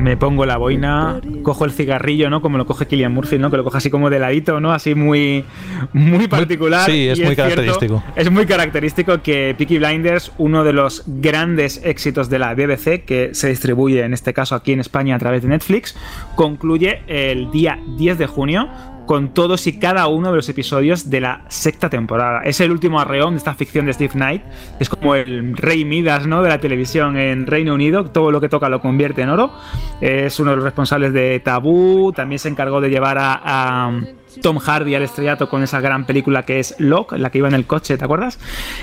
Me 0.00 0.16
pongo 0.16 0.46
la 0.46 0.56
boina, 0.56 1.20
cojo 1.42 1.64
el 1.64 1.72
cigarrillo, 1.72 2.30
¿no? 2.30 2.40
Como 2.42 2.58
lo 2.58 2.66
coge 2.66 2.86
Killian 2.86 3.12
Murphy, 3.12 3.38
¿no? 3.38 3.50
Que 3.50 3.56
lo 3.56 3.64
coge 3.64 3.78
así 3.78 3.90
como 3.90 4.10
de 4.10 4.18
ladito, 4.18 4.60
¿no? 4.60 4.72
Así 4.72 4.94
muy, 4.94 5.44
muy 5.92 6.26
particular. 6.28 6.90
sí, 6.90 7.08
es 7.08 7.18
Y 7.18 7.24
muy 7.24 7.36
característico. 7.36 8.02
es 8.16 8.30
muy 8.30 8.46
característico 8.46 9.22
que 9.22 9.54
Peaky 9.56 9.78
Blinders, 9.78 10.32
uno 10.38 10.64
de 10.64 10.72
los 10.72 11.04
grandes 11.06 11.80
éxitos 11.84 12.30
de 12.30 12.38
la 12.38 12.54
BBC, 12.54 13.04
que 13.04 13.30
se 13.32 13.48
distribuye 13.48 14.02
en 14.04 14.14
este 14.14 14.32
caso 14.32 14.54
aquí 14.54 14.72
en 14.72 14.80
España 14.80 15.16
a 15.16 15.18
través 15.18 15.42
de 15.42 15.48
Netflix, 15.48 15.96
concluye 16.34 17.02
el 17.06 17.50
día 17.50 17.78
10 17.98 18.18
de 18.18 18.26
junio 18.26 18.68
con 19.06 19.34
todos 19.34 19.66
y 19.66 19.78
cada 19.78 20.06
uno 20.06 20.30
de 20.30 20.36
los 20.36 20.48
episodios 20.48 21.10
de 21.10 21.20
la 21.20 21.44
sexta 21.48 21.90
temporada. 21.90 22.42
Es 22.44 22.60
el 22.60 22.70
último 22.70 23.00
arreón 23.00 23.32
de 23.32 23.38
esta 23.38 23.54
ficción 23.54 23.86
de 23.86 23.92
Steve 23.92 24.12
Knight. 24.12 24.42
Es 24.78 24.88
como 24.88 25.14
el 25.14 25.56
rey 25.56 25.84
Midas 25.84 26.26
¿no? 26.26 26.42
de 26.42 26.48
la 26.48 26.58
televisión 26.58 27.16
en 27.16 27.46
Reino 27.46 27.74
Unido. 27.74 28.04
Todo 28.10 28.30
lo 28.30 28.40
que 28.40 28.48
toca 28.48 28.68
lo 28.68 28.80
convierte 28.80 29.22
en 29.22 29.30
oro. 29.30 29.52
Es 30.00 30.38
uno 30.40 30.50
de 30.50 30.56
los 30.56 30.64
responsables 30.64 31.12
de 31.12 31.40
Tabú. 31.40 32.12
También 32.12 32.38
se 32.38 32.48
encargó 32.48 32.80
de 32.80 32.90
llevar 32.90 33.18
a, 33.18 33.40
a 33.42 34.00
Tom 34.42 34.58
Hardy 34.58 34.94
al 34.94 35.02
estrellato 35.02 35.48
con 35.48 35.62
esa 35.62 35.80
gran 35.80 36.04
película 36.06 36.44
que 36.44 36.60
es 36.60 36.74
Lock, 36.78 37.12
la 37.12 37.30
que 37.30 37.38
iba 37.38 37.48
en 37.48 37.54
el 37.54 37.66
coche, 37.66 37.96
¿te 37.98 38.04
acuerdas? 38.04 38.38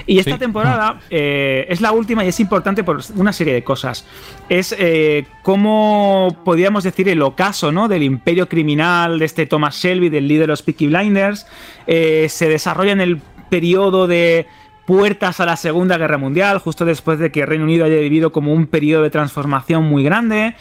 Y 0.06 0.20
esta 0.20 0.34
Sí. 0.34 0.38
temporada 0.40 1.00
eh, 1.10 1.66
es 1.70 1.82
la 1.82 1.92
última 1.92 2.26
y 2.26 2.28
es 2.30 2.40
importante 2.40 2.84
por 2.84 3.00
una 3.16 3.34
serie 3.34 3.54
de 3.54 3.64
cosas. 3.64 4.06
Es 4.50 4.76
eh, 4.78 5.26
como 5.44 6.38
podríamos 6.44 6.84
decir 6.84 7.08
el 7.10 7.22
ocaso 7.22 7.72
¿no? 7.72 7.88
del 7.88 8.04
imperio 8.04 8.48
criminal 8.50 9.20
de 9.20 9.26
este 9.26 9.46
Thomas 9.46 9.76
Shelby, 9.76 10.10
del 10.10 10.28
líder 10.28 10.42
de 10.42 10.48
los 10.48 10.62
Peaky 10.62 10.88
Blinders. 10.88 11.48
Eh, 11.88 12.28
se 12.30 12.50
desarrolla 12.50 12.92
en 12.92 13.02
el 13.02 13.22
periodo 13.50 14.08
de 14.08 14.48
puertas 14.86 15.42
a 15.42 15.46
la 15.46 15.58
Segunda 15.58 15.98
Guerra 15.98 16.18
Mundial, 16.18 16.60
justo 16.60 16.86
después 16.86 17.20
de 17.20 17.30
que 17.32 17.46
Reino 17.46 17.66
Unido 17.66 17.84
haya 17.86 17.98
vivido 17.98 18.32
como 18.32 18.54
un 18.54 18.68
periodo 18.68 19.04
de 19.04 19.10
transformación 19.10 19.84
muy 19.84 20.02
grande. 20.04 20.56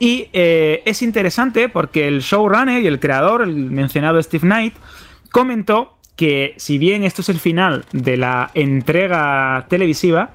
Y 0.00 0.28
eh, 0.32 0.82
es 0.86 1.02
interesante 1.02 1.68
porque 1.68 2.08
el 2.08 2.20
showrunner 2.20 2.82
y 2.82 2.86
el 2.86 2.98
creador, 2.98 3.42
el 3.42 3.54
mencionado 3.54 4.20
Steve 4.20 4.46
Knight, 4.46 4.74
comentó 5.30 5.98
que 6.16 6.54
si 6.56 6.78
bien 6.78 7.04
esto 7.04 7.20
es 7.20 7.28
el 7.28 7.38
final 7.38 7.84
de 7.92 8.16
la 8.16 8.50
entrega 8.54 9.66
televisiva, 9.68 10.30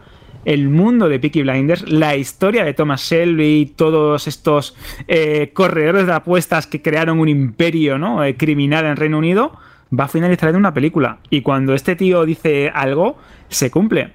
el 0.46 0.70
mundo 0.70 1.10
de 1.10 1.20
Peaky 1.20 1.42
Blinders, 1.42 1.90
la 1.90 2.16
historia 2.16 2.64
de 2.64 2.76
Thomas 2.76 3.02
Shelby, 3.02 3.74
todos 3.76 4.28
estos 4.28 4.76
eh, 5.08 5.50
corredores 5.54 6.06
de 6.06 6.14
apuestas 6.14 6.68
que 6.68 6.84
crearon 6.84 7.20
un 7.20 7.28
imperio 7.28 7.98
¿no? 7.98 8.24
Eh, 8.24 8.38
criminal 8.38 8.86
en 8.86 8.96
Reino 8.96 9.18
Unido, 9.18 9.58
va 9.98 10.04
a 10.04 10.08
finalizar 10.08 10.50
en 10.50 10.58
una 10.58 10.76
película. 10.76 11.18
Y 11.32 11.42
cuando 11.42 11.74
este 11.74 11.96
tío 11.96 12.24
dice 12.26 12.72
algo, 12.74 13.18
se 13.50 13.72
cumple. 13.72 14.14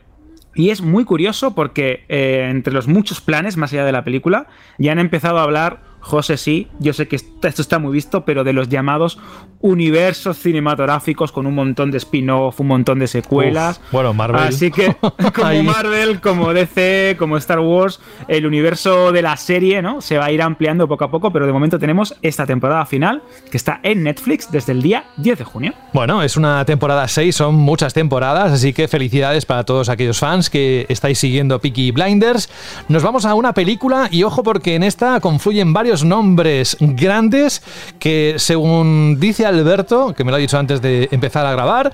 Y 0.54 0.70
es 0.70 0.82
muy 0.82 1.04
curioso 1.04 1.54
porque 1.54 2.04
eh, 2.08 2.48
entre 2.50 2.72
los 2.72 2.88
muchos 2.88 3.20
planes, 3.20 3.56
más 3.56 3.72
allá 3.72 3.84
de 3.84 3.92
la 3.92 4.04
película, 4.04 4.46
ya 4.78 4.92
han 4.92 4.98
empezado 4.98 5.38
a 5.38 5.42
hablar, 5.42 5.82
José 6.00 6.36
sí, 6.36 6.68
yo 6.78 6.92
sé 6.92 7.08
que 7.08 7.16
esto 7.16 7.62
está 7.62 7.78
muy 7.78 7.92
visto, 7.92 8.24
pero 8.24 8.44
de 8.44 8.52
los 8.52 8.68
llamados 8.68 9.18
universos 9.60 10.38
cinematográficos 10.38 11.32
con 11.32 11.46
un 11.46 11.54
montón 11.54 11.90
de 11.90 11.98
spin-off, 11.98 12.60
un 12.60 12.68
montón 12.68 12.98
de 12.98 13.06
secuelas. 13.06 13.78
Uf, 13.78 13.92
bueno, 13.92 14.14
Marvel. 14.14 14.40
Así 14.40 14.70
que, 14.70 14.94
como. 15.34 15.62
Marvel, 15.62 16.20
como 16.20 16.52
DC, 16.54 17.16
como 17.18 17.36
Star 17.36 17.60
Wars, 17.60 18.00
el 18.28 18.46
universo 18.46 19.12
de 19.12 19.22
la 19.22 19.36
serie, 19.36 19.82
¿no? 19.82 20.00
Se 20.00 20.16
va 20.16 20.26
a 20.26 20.32
ir 20.32 20.40
ampliando 20.40 20.88
poco 20.88 21.04
a 21.04 21.10
poco, 21.10 21.30
pero 21.32 21.46
de 21.46 21.52
momento 21.52 21.78
tenemos 21.78 22.14
esta 22.22 22.46
temporada 22.46 22.86
final 22.86 23.22
que 23.50 23.56
está 23.56 23.80
en 23.82 24.02
Netflix 24.02 24.50
desde 24.50 24.72
el 24.72 24.82
día 24.82 25.04
10 25.18 25.38
de 25.38 25.44
junio. 25.44 25.74
Bueno, 25.92 26.22
es 26.22 26.36
una 26.36 26.64
temporada 26.64 27.06
6, 27.06 27.36
son 27.36 27.54
muchas 27.54 27.92
temporadas, 27.92 28.52
así 28.52 28.72
que 28.72 28.88
felicidades 28.88 29.44
para 29.44 29.64
todos 29.64 29.88
aquellos 29.88 30.18
fans 30.18 30.48
que 30.48 30.86
estáis 30.88 31.18
siguiendo 31.18 31.60
Peaky 31.60 31.90
Blinders. 31.90 32.48
Nos 32.88 33.02
vamos 33.02 33.26
a 33.26 33.34
una 33.34 33.52
película 33.52 34.08
y 34.10 34.22
ojo 34.22 34.42
porque 34.42 34.74
en 34.74 34.82
esta 34.82 35.20
confluyen 35.20 35.72
varios 35.72 35.89
nombres 36.04 36.76
grandes 36.80 37.62
que 37.98 38.34
según 38.38 39.18
dice 39.18 39.46
Alberto, 39.46 40.14
que 40.14 40.24
me 40.24 40.30
lo 40.30 40.36
ha 40.36 40.40
dicho 40.40 40.58
antes 40.58 40.80
de 40.80 41.08
empezar 41.10 41.46
a 41.46 41.52
grabar, 41.52 41.92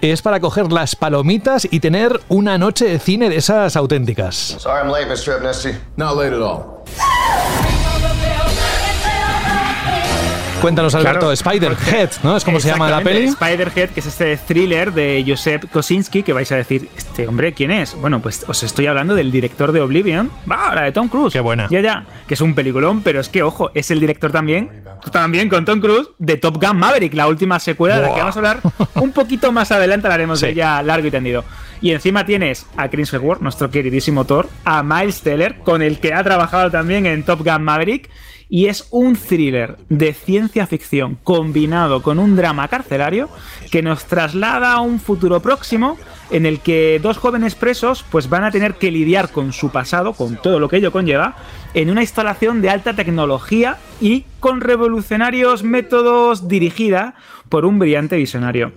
es 0.00 0.22
para 0.22 0.40
coger 0.40 0.72
las 0.72 0.96
palomitas 0.96 1.68
y 1.70 1.80
tener 1.80 2.20
una 2.28 2.58
noche 2.58 2.86
de 2.86 2.98
cine 2.98 3.28
de 3.28 3.36
esas 3.36 3.76
auténticas. 3.76 4.56
Sorry 4.58 4.80
I'm 4.80 4.90
late, 4.90 5.06
Mr. 5.06 5.78
Not 5.96 6.16
late 6.16 6.34
at 6.34 6.42
all. 6.42 7.79
Cuéntanos, 10.60 10.94
Alberto, 10.94 11.20
Claro, 11.20 11.32
Spider-Head, 11.32 12.10
¿no? 12.22 12.36
Es 12.36 12.44
como 12.44 12.60
se 12.60 12.68
llama 12.68 12.90
la 12.90 13.00
peli. 13.00 13.24
Spider-Head, 13.26 13.90
que 13.90 14.00
es 14.00 14.06
este 14.06 14.36
thriller 14.36 14.92
de 14.92 15.24
Josep 15.26 15.70
Kosinski, 15.70 16.22
que 16.22 16.32
vais 16.34 16.50
a 16.52 16.56
decir, 16.56 16.88
¿este 16.96 17.26
hombre 17.26 17.54
quién 17.54 17.70
es? 17.70 17.94
Bueno, 17.94 18.20
pues 18.20 18.44
os 18.46 18.62
estoy 18.62 18.86
hablando 18.86 19.14
del 19.14 19.32
director 19.32 19.72
de 19.72 19.80
Oblivion, 19.80 20.30
va, 20.50 20.74
la 20.74 20.82
de 20.82 20.92
Tom 20.92 21.08
Cruise. 21.08 21.32
Qué 21.32 21.40
buena. 21.40 21.66
Ya, 21.70 21.80
ya, 21.80 22.04
que 22.26 22.34
es 22.34 22.40
un 22.42 22.54
peliculón, 22.54 23.02
pero 23.02 23.20
es 23.20 23.28
que, 23.30 23.42
ojo, 23.42 23.70
es 23.74 23.90
el 23.90 24.00
director 24.00 24.30
también, 24.32 24.82
también 25.12 25.48
con 25.48 25.64
Tom 25.64 25.80
Cruise, 25.80 26.08
de 26.18 26.36
Top 26.36 26.62
Gun 26.62 26.76
Maverick, 26.76 27.14
la 27.14 27.26
última 27.26 27.58
secuela 27.58 27.96
de 27.96 28.02
la 28.08 28.14
que 28.14 28.20
vamos 28.20 28.36
a 28.36 28.38
hablar 28.38 28.60
un 28.96 29.12
poquito 29.12 29.52
más 29.52 29.72
adelante, 29.72 30.06
hablaremos 30.08 30.40
de 30.40 30.48
Sí. 30.48 30.52
ella 30.52 30.82
largo 30.82 31.06
y 31.06 31.10
tendido. 31.10 31.44
Y 31.80 31.92
encima 31.92 32.26
tienes 32.26 32.66
a 32.76 32.88
Chris 32.90 33.10
Hemsworth, 33.14 33.40
nuestro 33.40 33.70
queridísimo 33.70 34.26
Thor, 34.26 34.48
a 34.66 34.82
Miles 34.82 35.22
Teller, 35.22 35.56
con 35.60 35.80
el 35.80 35.98
que 36.00 36.12
ha 36.12 36.22
trabajado 36.22 36.70
también 36.70 37.06
en 37.06 37.22
Top 37.22 37.40
Gun 37.42 37.62
Maverick, 37.62 38.10
y 38.50 38.66
es 38.66 38.88
un 38.90 39.14
thriller 39.16 39.78
de 39.88 40.12
ciencia 40.12 40.66
ficción 40.66 41.16
combinado 41.22 42.02
con 42.02 42.18
un 42.18 42.36
drama 42.36 42.66
carcelario 42.68 43.30
que 43.70 43.80
nos 43.80 44.04
traslada 44.04 44.72
a 44.72 44.80
un 44.80 44.98
futuro 44.98 45.40
próximo 45.40 45.96
en 46.30 46.44
el 46.46 46.60
que 46.60 46.98
dos 47.00 47.16
jóvenes 47.16 47.54
presos 47.54 48.04
pues 48.10 48.28
van 48.28 48.44
a 48.44 48.50
tener 48.50 48.74
que 48.74 48.90
lidiar 48.90 49.30
con 49.30 49.52
su 49.52 49.70
pasado, 49.70 50.12
con 50.12 50.36
todo 50.36 50.58
lo 50.58 50.68
que 50.68 50.78
ello 50.78 50.92
conlleva, 50.92 51.36
en 51.74 51.90
una 51.90 52.02
instalación 52.02 52.60
de 52.60 52.70
alta 52.70 52.94
tecnología 52.94 53.78
y 54.00 54.24
con 54.40 54.60
revolucionarios 54.60 55.62
métodos 55.62 56.48
dirigida 56.48 57.14
por 57.48 57.64
un 57.64 57.78
brillante 57.78 58.16
visionario. 58.16 58.72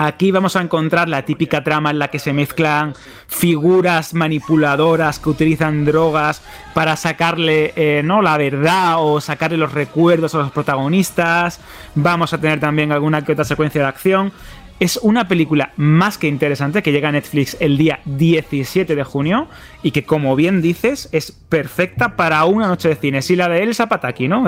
Aquí 0.00 0.30
vamos 0.30 0.54
a 0.54 0.62
encontrar 0.62 1.08
la 1.08 1.24
típica 1.24 1.64
trama 1.64 1.90
en 1.90 1.98
la 1.98 2.06
que 2.06 2.20
se 2.20 2.32
mezclan 2.32 2.94
figuras 3.26 4.14
manipuladoras 4.14 5.18
que 5.18 5.28
utilizan 5.28 5.84
drogas 5.84 6.40
para 6.72 6.94
sacarle 6.94 7.72
eh, 7.74 8.02
no 8.04 8.22
la 8.22 8.38
verdad 8.38 8.98
o 8.98 9.20
sacarle 9.20 9.56
los 9.56 9.72
recuerdos 9.72 10.36
a 10.36 10.38
los 10.38 10.52
protagonistas. 10.52 11.58
Vamos 11.96 12.32
a 12.32 12.38
tener 12.38 12.60
también 12.60 12.92
alguna 12.92 13.24
que 13.24 13.32
otra 13.32 13.44
secuencia 13.44 13.82
de 13.82 13.88
acción. 13.88 14.32
Es 14.80 14.96
una 15.02 15.26
película 15.26 15.72
más 15.76 16.18
que 16.18 16.28
interesante 16.28 16.84
que 16.84 16.92
llega 16.92 17.08
a 17.08 17.12
Netflix 17.12 17.56
el 17.58 17.76
día 17.76 17.98
17 18.04 18.94
de 18.94 19.02
junio 19.02 19.48
y 19.82 19.90
que, 19.90 20.04
como 20.04 20.36
bien 20.36 20.62
dices, 20.62 21.08
es 21.10 21.32
perfecta 21.32 22.14
para 22.14 22.44
una 22.44 22.68
noche 22.68 22.90
de 22.90 22.94
cine. 22.94 23.22
Si 23.22 23.34
la 23.34 23.48
de 23.48 23.64
Elsa 23.64 23.88
Pataki, 23.88 24.28
¿no? 24.28 24.44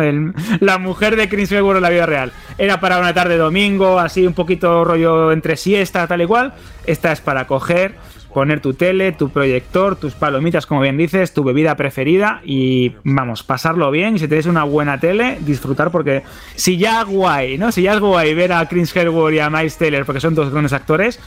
La 0.60 0.78
mujer 0.78 1.16
de 1.16 1.28
Chris 1.28 1.50
Hemsworth 1.50 1.78
en 1.78 1.82
la 1.82 1.90
vida 1.90 2.06
real, 2.06 2.32
era 2.58 2.78
para 2.78 3.00
una 3.00 3.12
tarde 3.12 3.34
de 3.34 3.40
domingo, 3.40 3.98
así 3.98 4.24
un 4.24 4.34
poquito 4.34 4.84
rollo 4.84 5.32
entre 5.32 5.56
siesta, 5.56 6.06
tal 6.06 6.22
y 6.22 6.26
cual. 6.26 6.54
Esta 6.86 7.10
es 7.10 7.20
para 7.20 7.48
coger, 7.48 7.96
poner 8.32 8.60
tu 8.60 8.74
tele, 8.74 9.12
tu 9.12 9.30
proyector, 9.30 9.96
tus 9.96 10.14
palomitas, 10.14 10.66
como 10.66 10.80
bien 10.80 10.96
dices, 10.96 11.32
tu 11.32 11.44
bebida 11.44 11.76
preferida 11.76 12.40
y 12.44 12.94
vamos, 13.04 13.42
pasarlo 13.42 13.90
bien. 13.90 14.16
Y 14.16 14.18
si 14.18 14.28
tenéis 14.28 14.46
una 14.46 14.64
buena 14.64 14.98
tele, 15.00 15.38
disfrutar 15.40 15.90
porque 15.90 16.22
si 16.54 16.76
ya 16.76 17.02
guay, 17.02 17.58
¿no? 17.58 17.72
Si 17.72 17.82
ya 17.82 17.94
es 17.94 18.00
guay 18.00 18.34
ver 18.34 18.52
a 18.52 18.66
Chris 18.68 18.94
Hemsworth 18.94 19.34
y 19.34 19.38
a 19.38 19.50
Miles 19.50 19.76
Taylor 19.76 20.04
porque 20.04 20.20
son 20.20 20.34
dos 20.34 20.50
grandes 20.50 20.72
actores, 20.72 21.18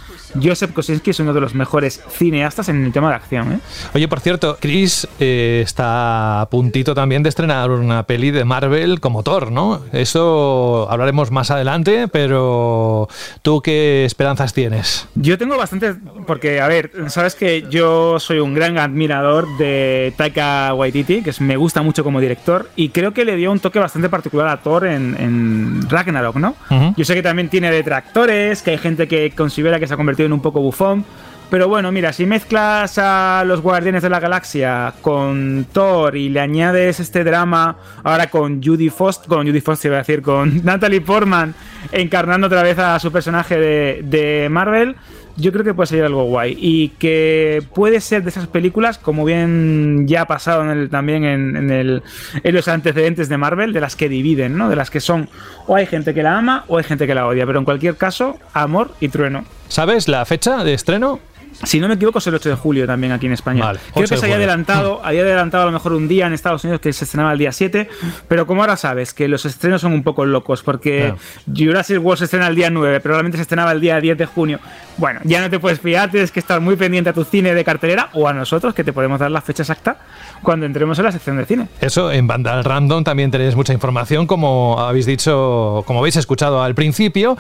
Joseph 0.41 0.74
Kosinski 0.74 1.12
es 1.12 1.19
uno 1.19 1.33
de 1.33 1.41
los 1.41 1.53
mejores 1.53 2.01
cineastas 2.10 2.69
en 2.69 2.83
el 2.86 2.91
tema 2.91 3.10
de 3.10 3.15
acción, 3.15 3.53
¿eh? 3.53 3.60
Oye, 3.93 4.07
por 4.07 4.19
cierto, 4.19 4.57
Chris 4.60 5.07
eh, 5.19 5.62
está 5.63 6.41
a 6.41 6.50
puntito 6.50 6.95
también 6.95 7.24
de 7.24 7.29
estrenar 7.29 7.69
una 7.72 8.03
peli 8.03 8.31
de 8.31 8.45
Marvel 8.45 9.00
como 9.00 9.24
Thor, 9.24 9.51
¿no? 9.51 9.81
Eso 9.91 10.88
hablaremos 10.89 11.31
más 11.31 11.51
adelante, 11.51 12.07
pero 12.07 13.07
¿tú 13.41 13.62
qué 13.62 14.05
esperanzas 14.05 14.53
tienes? 14.53 15.07
Yo 15.15 15.38
tengo 15.38 15.57
bastante, 15.57 15.95
porque 16.25 16.62
a 16.62 16.67
ver, 16.67 16.91
sabes 17.08 17.36
que 17.36 17.66
yo 17.70 18.20
soy 18.20 18.40
un 18.40 18.54
gran 18.54 18.78
admirador 18.78 19.48
de 19.58 20.14
Taika 20.16 20.74
Waititi, 20.74 21.22
que 21.24 21.32
es- 21.32 21.42
me 21.42 21.58
gusta 21.58 21.82
mucho 21.82 22.04
como 22.04 22.20
director, 22.20 22.70
y 22.76 22.90
creo 22.90 23.14
que 23.14 23.26
le 23.26 23.36
dio 23.36 23.52
un 23.52 23.60
toque 23.60 23.80
bastante 23.80 24.10
particular 24.10 24.48
a 24.48 24.58
Thor 24.58 24.86
en, 24.86 25.16
en 25.20 25.90
Ragnarok, 25.90 26.36
¿no? 26.38 26.56
Yo 26.96 27.06
sé 27.06 27.14
que 27.16 27.24
también 27.24 27.50
tiene 27.50 27.72
detractores, 27.72 28.62
que 28.62 28.72
hay 28.72 28.78
gente 28.78 29.08
que 29.08 29.32
considera 29.32 29.80
que 29.80 29.88
se 29.88 29.94
ha 29.94 29.98
convertido 29.98 30.28
en 30.28 30.34
un 30.34 30.42
poco 30.42 30.62
bufón, 30.62 31.04
pero 31.50 31.68
bueno, 31.68 31.92
mira, 31.92 32.12
si 32.14 32.26
mezclas 32.26 32.98
a 32.98 33.44
los 33.46 33.62
Guardianes 33.62 34.02
de 34.02 34.10
la 34.10 34.20
Galaxia 34.20 34.94
con 35.02 35.68
Thor 35.72 36.16
y 36.18 36.30
le 36.30 36.40
añades 36.40 37.00
este 37.00 37.24
drama 37.24 37.76
ahora 38.04 38.28
con 38.28 38.64
Judy 38.64 38.90
Foster, 38.90 39.28
con 39.30 39.46
Judy 39.46 39.62
Foster 39.62 39.90
iba 39.90 39.98
a 39.98 40.02
decir, 40.02 40.22
con 40.24 40.62
Natalie 40.66 41.02
Portman 41.02 41.54
encarnando 41.92 42.48
otra 42.48 42.64
vez 42.64 42.80
a 42.80 42.98
su 43.00 43.12
personaje 43.12 43.60
de, 43.60 44.02
de 44.04 44.48
Marvel, 44.50 44.96
yo 45.36 45.52
creo 45.52 45.63
que 45.63 45.74
puede 45.74 45.88
ser 45.88 46.04
algo 46.06 46.24
guay 46.25 46.58
y 46.60 46.90
que 47.00 47.63
puede 47.74 48.00
ser 48.02 48.24
de 48.24 48.30
esas 48.30 48.48
películas, 48.48 48.98
como 48.98 49.25
bien 49.25 50.08
ya 50.08 50.22
ha 50.22 50.25
pasado 50.25 50.63
en 50.63 50.70
el- 50.70 50.90
también 50.90 51.24
en, 51.24 51.56
en 51.56 51.72
el- 51.72 52.04
en 52.44 52.56
los 52.56 52.68
antecedentes 52.68 53.30
de 53.30 53.38
Marvel, 53.38 53.74
de 53.74 53.82
las 53.82 53.96
que 53.96 54.10
dividen, 54.10 54.58
¿no? 54.58 54.70
De 54.70 54.75
las 54.75 54.90
que 54.90 55.00
son 55.00 55.30
o 55.68 55.75
hay 55.75 55.86
gente 55.86 56.13
que 56.13 56.24
la 56.24 56.38
ama 56.38 56.66
o 56.68 56.78
hay 56.78 56.84
gente 56.84 57.08
que 57.08 57.16
la 57.16 57.25
odia, 57.28 57.46
pero 57.46 57.60
en 57.60 57.66
cualquier 57.66 57.96
caso, 57.96 58.38
amor 58.54 58.92
y 59.00 59.10
trueno. 59.10 59.46
¿Sabes 59.70 60.08
la 60.08 60.24
fecha 60.25 60.63
de 60.63 60.74
estreno? 60.74 61.20
Si 61.66 61.80
no 61.80 61.88
me 61.88 61.94
equivoco, 61.94 62.18
es 62.18 62.25
el 62.25 62.34
8 62.34 62.50
de 62.50 62.56
julio 62.56 62.88
también 62.88 63.13
aquí 63.13 63.28
en 63.28 63.34
España. 63.34 63.63
Vale, 63.63 63.80
Creo 63.94 64.06
8 64.06 64.16
que 64.16 64.18
se 64.20 64.25
había 64.25 64.38
adelantado, 64.38 65.02
había 65.06 65.22
adelantado 65.22 65.63
a 65.63 65.66
lo 65.68 65.72
mejor 65.72 65.94
un 65.94 66.08
día 66.08 66.25
en 66.25 66.34
Estados 66.34 66.63
Unidos 66.63 66.82
que 66.82 66.92
se 66.92 67.06
estrenaba 67.06 67.32
el 67.32 67.38
día 67.38 67.52
7, 67.52 67.88
pero 68.28 68.48
como 68.48 68.62
ahora 68.63 68.75
sabes 68.75 69.13
que 69.13 69.28
los 69.28 69.46
estrenos 69.46 69.82
son 69.82 69.94
un 69.94 70.02
poco 70.02 70.25
locos, 70.25 70.63
porque 70.63 71.13
Jurassic 71.56 72.04
World 72.04 72.18
se 72.18 72.25
estrena 72.25 72.48
el 72.48 72.56
día 72.56 72.72
9, 72.72 73.00
pero 73.02 73.13
realmente 73.13 73.38
se 73.38 73.44
estrenaba 73.44 73.72
el 73.72 73.82
día 73.82 74.02
10 74.02 74.18
de 74.18 74.25
junio. 74.25 74.60
Bueno, 74.98 75.20
ya 75.24 75.42
no 75.42 75.50
te 75.50 75.60
puedes 75.60 75.80
fiar, 75.80 76.12
tienes 76.12 76.32
que 76.32 76.40
estar 76.40 76.62
muy 76.62 76.76
pendiente 76.76 77.10
a 77.10 77.14
tu 77.14 77.24
cine 77.24 77.54
de 77.54 77.64
cartelera 77.64 78.10
o 78.14 78.28
a 78.28 78.34
nosotros, 78.34 78.74
que 78.74 78.84
te 78.84 78.94
podemos 78.94 79.20
dar 79.20 79.32
la 79.32 79.42
fecha 79.42 79.64
exacta 79.64 79.98
cuando 80.42 80.66
entremos 80.66 81.00
en 81.00 81.06
la 81.06 81.12
sección 81.12 81.38
de 81.38 81.46
cine. 81.46 81.68
Eso, 81.82 82.12
en 82.12 82.28
Vandal 82.28 82.64
Random 82.64 83.04
también 83.04 83.32
tenéis 83.32 83.56
mucha 83.56 83.74
información, 83.74 84.28
como 84.28 84.80
habéis 84.80 85.06
dicho, 85.06 85.84
como 85.88 86.00
habéis 86.00 86.18
escuchado 86.18 86.62
al 86.62 86.76
principio. 86.76 87.38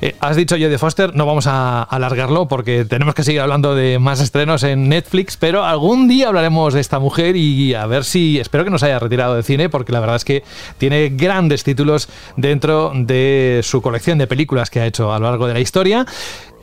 Eh, 0.00 0.14
has 0.20 0.36
dicho 0.36 0.56
Jodie 0.56 0.78
Foster, 0.78 1.14
no 1.14 1.26
vamos 1.26 1.46
a 1.46 1.82
alargarlo 1.82 2.48
porque 2.48 2.84
tenemos 2.84 3.14
que 3.14 3.22
seguir 3.22 3.40
hablando 3.40 3.74
de 3.74 3.98
más 3.98 4.20
estrenos 4.20 4.62
en 4.62 4.88
Netflix, 4.88 5.36
pero 5.36 5.64
algún 5.64 6.08
día 6.08 6.28
hablaremos 6.28 6.72
de 6.72 6.80
esta 6.80 6.98
mujer 6.98 7.36
y 7.36 7.74
a 7.74 7.86
ver 7.86 8.04
si, 8.04 8.38
espero 8.38 8.64
que 8.64 8.70
nos 8.70 8.82
haya 8.82 8.98
retirado 8.98 9.34
del 9.34 9.44
cine, 9.44 9.68
porque 9.68 9.92
la 9.92 10.00
verdad 10.00 10.16
es 10.16 10.24
que 10.24 10.42
tiene 10.78 11.10
grandes 11.10 11.64
títulos 11.64 12.08
dentro 12.36 12.92
de 12.94 13.60
su 13.62 13.82
colección 13.82 14.18
de 14.18 14.26
películas 14.26 14.70
que 14.70 14.80
ha 14.80 14.86
hecho 14.86 15.12
a 15.12 15.18
lo 15.18 15.28
largo 15.28 15.46
de 15.46 15.54
la 15.54 15.60
historia. 15.60 16.06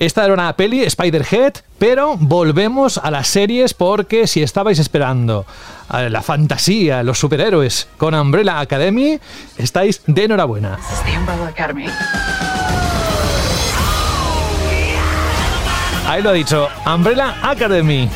Esta 0.02 0.26
era 0.26 0.34
una 0.34 0.52
peli, 0.58 0.82
Spider-Head, 0.82 1.54
pero 1.78 2.16
volvemos 2.18 2.98
a 2.98 3.12
las 3.12 3.28
series 3.28 3.76
porque 3.76 4.26
si 4.26 4.42
estabais 4.42 4.80
esperando 4.80 5.46
a 5.90 6.02
la 6.10 6.24
fantasía, 6.24 7.04
los 7.04 7.20
superhéroes 7.20 7.88
con 8.00 8.16
Umbrella 8.16 8.60
Academy, 8.60 9.20
estáis 9.60 10.02
de 10.08 10.24
enhorabuena. 10.24 10.80
Ahí 16.08 16.24
lo 16.24 16.32
ha 16.32 16.34
dicho, 16.34 16.68
Umbrella 16.88 17.36
Academy. 17.44 18.10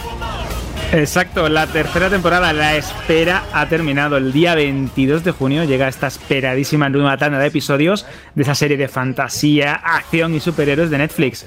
Exacto, 0.92 1.50
la 1.50 1.68
tercera 1.68 2.10
temporada, 2.10 2.54
la 2.54 2.76
espera 2.76 3.44
ha 3.52 3.68
terminado. 3.68 4.18
El 4.18 4.32
día 4.32 4.56
22 4.56 5.24
de 5.24 5.32
junio 5.32 5.64
llega 5.66 5.88
esta 5.88 6.08
esperadísima 6.08 6.88
nueva 6.90 7.18
tanda 7.18 7.38
de 7.38 7.48
episodios 7.48 8.06
de 8.34 8.44
esa 8.44 8.56
serie 8.56 8.78
de 8.78 8.88
fantasía, 8.88 9.74
acción 9.74 10.34
y 10.36 10.40
superhéroes 10.40 10.90
de 10.90 11.00
Netflix. 11.00 11.46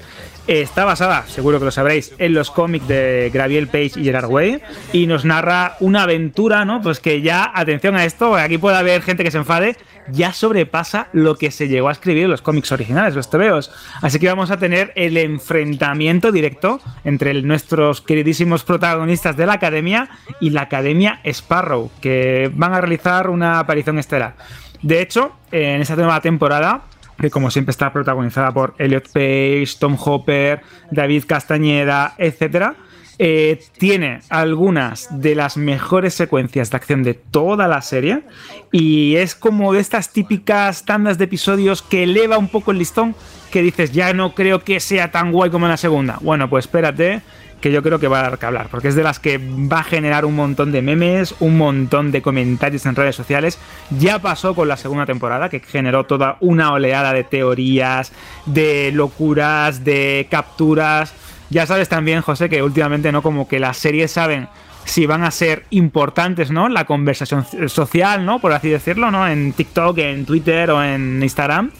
Está 0.49 0.83
basada, 0.83 1.27
seguro 1.27 1.59
que 1.59 1.65
lo 1.65 1.69
sabréis, 1.69 2.11
en 2.17 2.33
los 2.33 2.49
cómics 2.49 2.87
de 2.87 3.29
Graviel 3.31 3.67
Page 3.67 3.91
y 3.97 4.03
Gerard 4.03 4.31
Way 4.31 4.59
y 4.93 5.05
nos 5.05 5.23
narra 5.23 5.77
una 5.79 6.01
aventura, 6.01 6.65
¿no? 6.65 6.81
Pues 6.81 6.99
que 6.99 7.21
ya, 7.21 7.51
atención 7.53 7.95
a 7.95 8.03
esto, 8.03 8.35
aquí 8.35 8.57
puede 8.57 8.75
haber 8.75 9.03
gente 9.03 9.23
que 9.23 9.29
se 9.29 9.37
enfade, 9.37 9.77
ya 10.07 10.33
sobrepasa 10.33 11.09
lo 11.13 11.35
que 11.35 11.51
se 11.51 11.67
llegó 11.67 11.89
a 11.89 11.91
escribir 11.91 12.23
en 12.23 12.31
los 12.31 12.41
cómics 12.41 12.71
originales, 12.71 13.13
los 13.13 13.29
tebeos. 13.29 13.71
Así 14.01 14.17
que 14.17 14.27
vamos 14.27 14.49
a 14.49 14.57
tener 14.57 14.91
el 14.95 15.17
enfrentamiento 15.17 16.31
directo 16.31 16.81
entre 17.03 17.39
nuestros 17.43 18.01
queridísimos 18.01 18.63
protagonistas 18.63 19.37
de 19.37 19.45
la 19.45 19.53
Academia 19.53 20.09
y 20.41 20.49
la 20.49 20.61
Academia 20.63 21.19
Sparrow, 21.25 21.91
que 22.01 22.49
van 22.55 22.73
a 22.73 22.81
realizar 22.81 23.29
una 23.29 23.59
aparición 23.59 23.99
estelar. 23.99 24.35
De 24.81 24.99
hecho, 24.99 25.33
en 25.51 25.81
esta 25.81 25.95
nueva 25.95 26.21
temporada, 26.21 26.85
que 27.19 27.29
como 27.29 27.51
siempre 27.51 27.71
está 27.71 27.91
protagonizada 27.91 28.51
por 28.53 28.75
Elliot 28.77 29.09
Page, 29.11 29.67
Tom 29.79 29.97
Hopper, 29.99 30.61
David 30.91 31.25
Castañeda, 31.27 32.15
etcétera, 32.17 32.75
eh, 33.21 33.61
tiene 33.77 34.21
algunas 34.29 35.21
de 35.21 35.35
las 35.35 35.57
mejores 35.57 36.13
secuencias 36.13 36.71
de 36.71 36.77
acción 36.77 37.03
de 37.03 37.15
toda 37.15 37.67
la 37.67 37.81
serie 37.81 38.23
y 38.71 39.17
es 39.17 39.35
como 39.35 39.73
de 39.73 39.81
estas 39.81 40.13
típicas 40.13 40.85
tandas 40.85 41.17
de 41.17 41.25
episodios 41.25 41.81
que 41.81 42.03
eleva 42.03 42.37
un 42.37 42.47
poco 42.47 42.71
el 42.71 42.77
listón 42.77 43.15
que 43.51 43.61
dices 43.61 43.91
ya 43.91 44.13
no 44.13 44.33
creo 44.35 44.63
que 44.63 44.79
sea 44.79 45.11
tan 45.11 45.33
guay 45.33 45.49
como 45.49 45.65
en 45.65 45.71
la 45.71 45.77
segunda. 45.77 46.17
Bueno, 46.21 46.49
pues 46.49 46.63
espérate 46.63 47.21
que 47.61 47.71
yo 47.71 47.83
creo 47.83 47.99
que 47.99 48.07
va 48.07 48.19
a 48.19 48.23
dar 48.23 48.37
que 48.37 48.45
hablar, 48.45 48.67
porque 48.69 48.87
es 48.87 48.95
de 48.95 49.03
las 49.03 49.19
que 49.19 49.37
va 49.37 49.79
a 49.79 49.83
generar 49.83 50.25
un 50.25 50.35
montón 50.35 50.71
de 50.71 50.81
memes, 50.81 51.35
un 51.39 51.57
montón 51.57 52.11
de 52.11 52.21
comentarios 52.21 52.85
en 52.85 52.95
redes 52.95 53.15
sociales. 53.15 53.59
Ya 53.89 54.19
pasó 54.19 54.55
con 54.55 54.67
la 54.67 54.77
segunda 54.77 55.05
temporada, 55.05 55.49
que 55.49 55.59
generó 55.59 56.05
toda 56.05 56.37
una 56.39 56.71
oleada 56.71 57.13
de 57.13 57.23
teorías, 57.23 58.11
de 58.45 58.91
locuras, 58.93 59.83
de 59.83 60.27
capturas. 60.29 61.13
Ya 61.49 61.65
sabes 61.65 61.89
también, 61.89 62.21
José, 62.21 62.49
que 62.49 62.63
últimamente 62.63 63.11
no 63.11 63.21
como 63.21 63.47
que 63.47 63.59
las 63.59 63.77
series 63.77 64.11
saben 64.11 64.47
si 64.85 65.05
van 65.05 65.23
a 65.23 65.31
ser 65.31 65.65
importantes, 65.69 66.51
¿no? 66.51 66.67
La 66.69 66.85
conversación 66.85 67.45
social, 67.67 68.25
¿no? 68.25 68.39
Por 68.39 68.53
así 68.53 68.69
decirlo, 68.69 69.11
¿no? 69.11 69.27
En 69.27 69.53
TikTok, 69.53 69.97
en 69.99 70.25
Twitter 70.25 70.71
o 70.71 70.83
en 70.83 71.21
Instagram. 71.21 71.71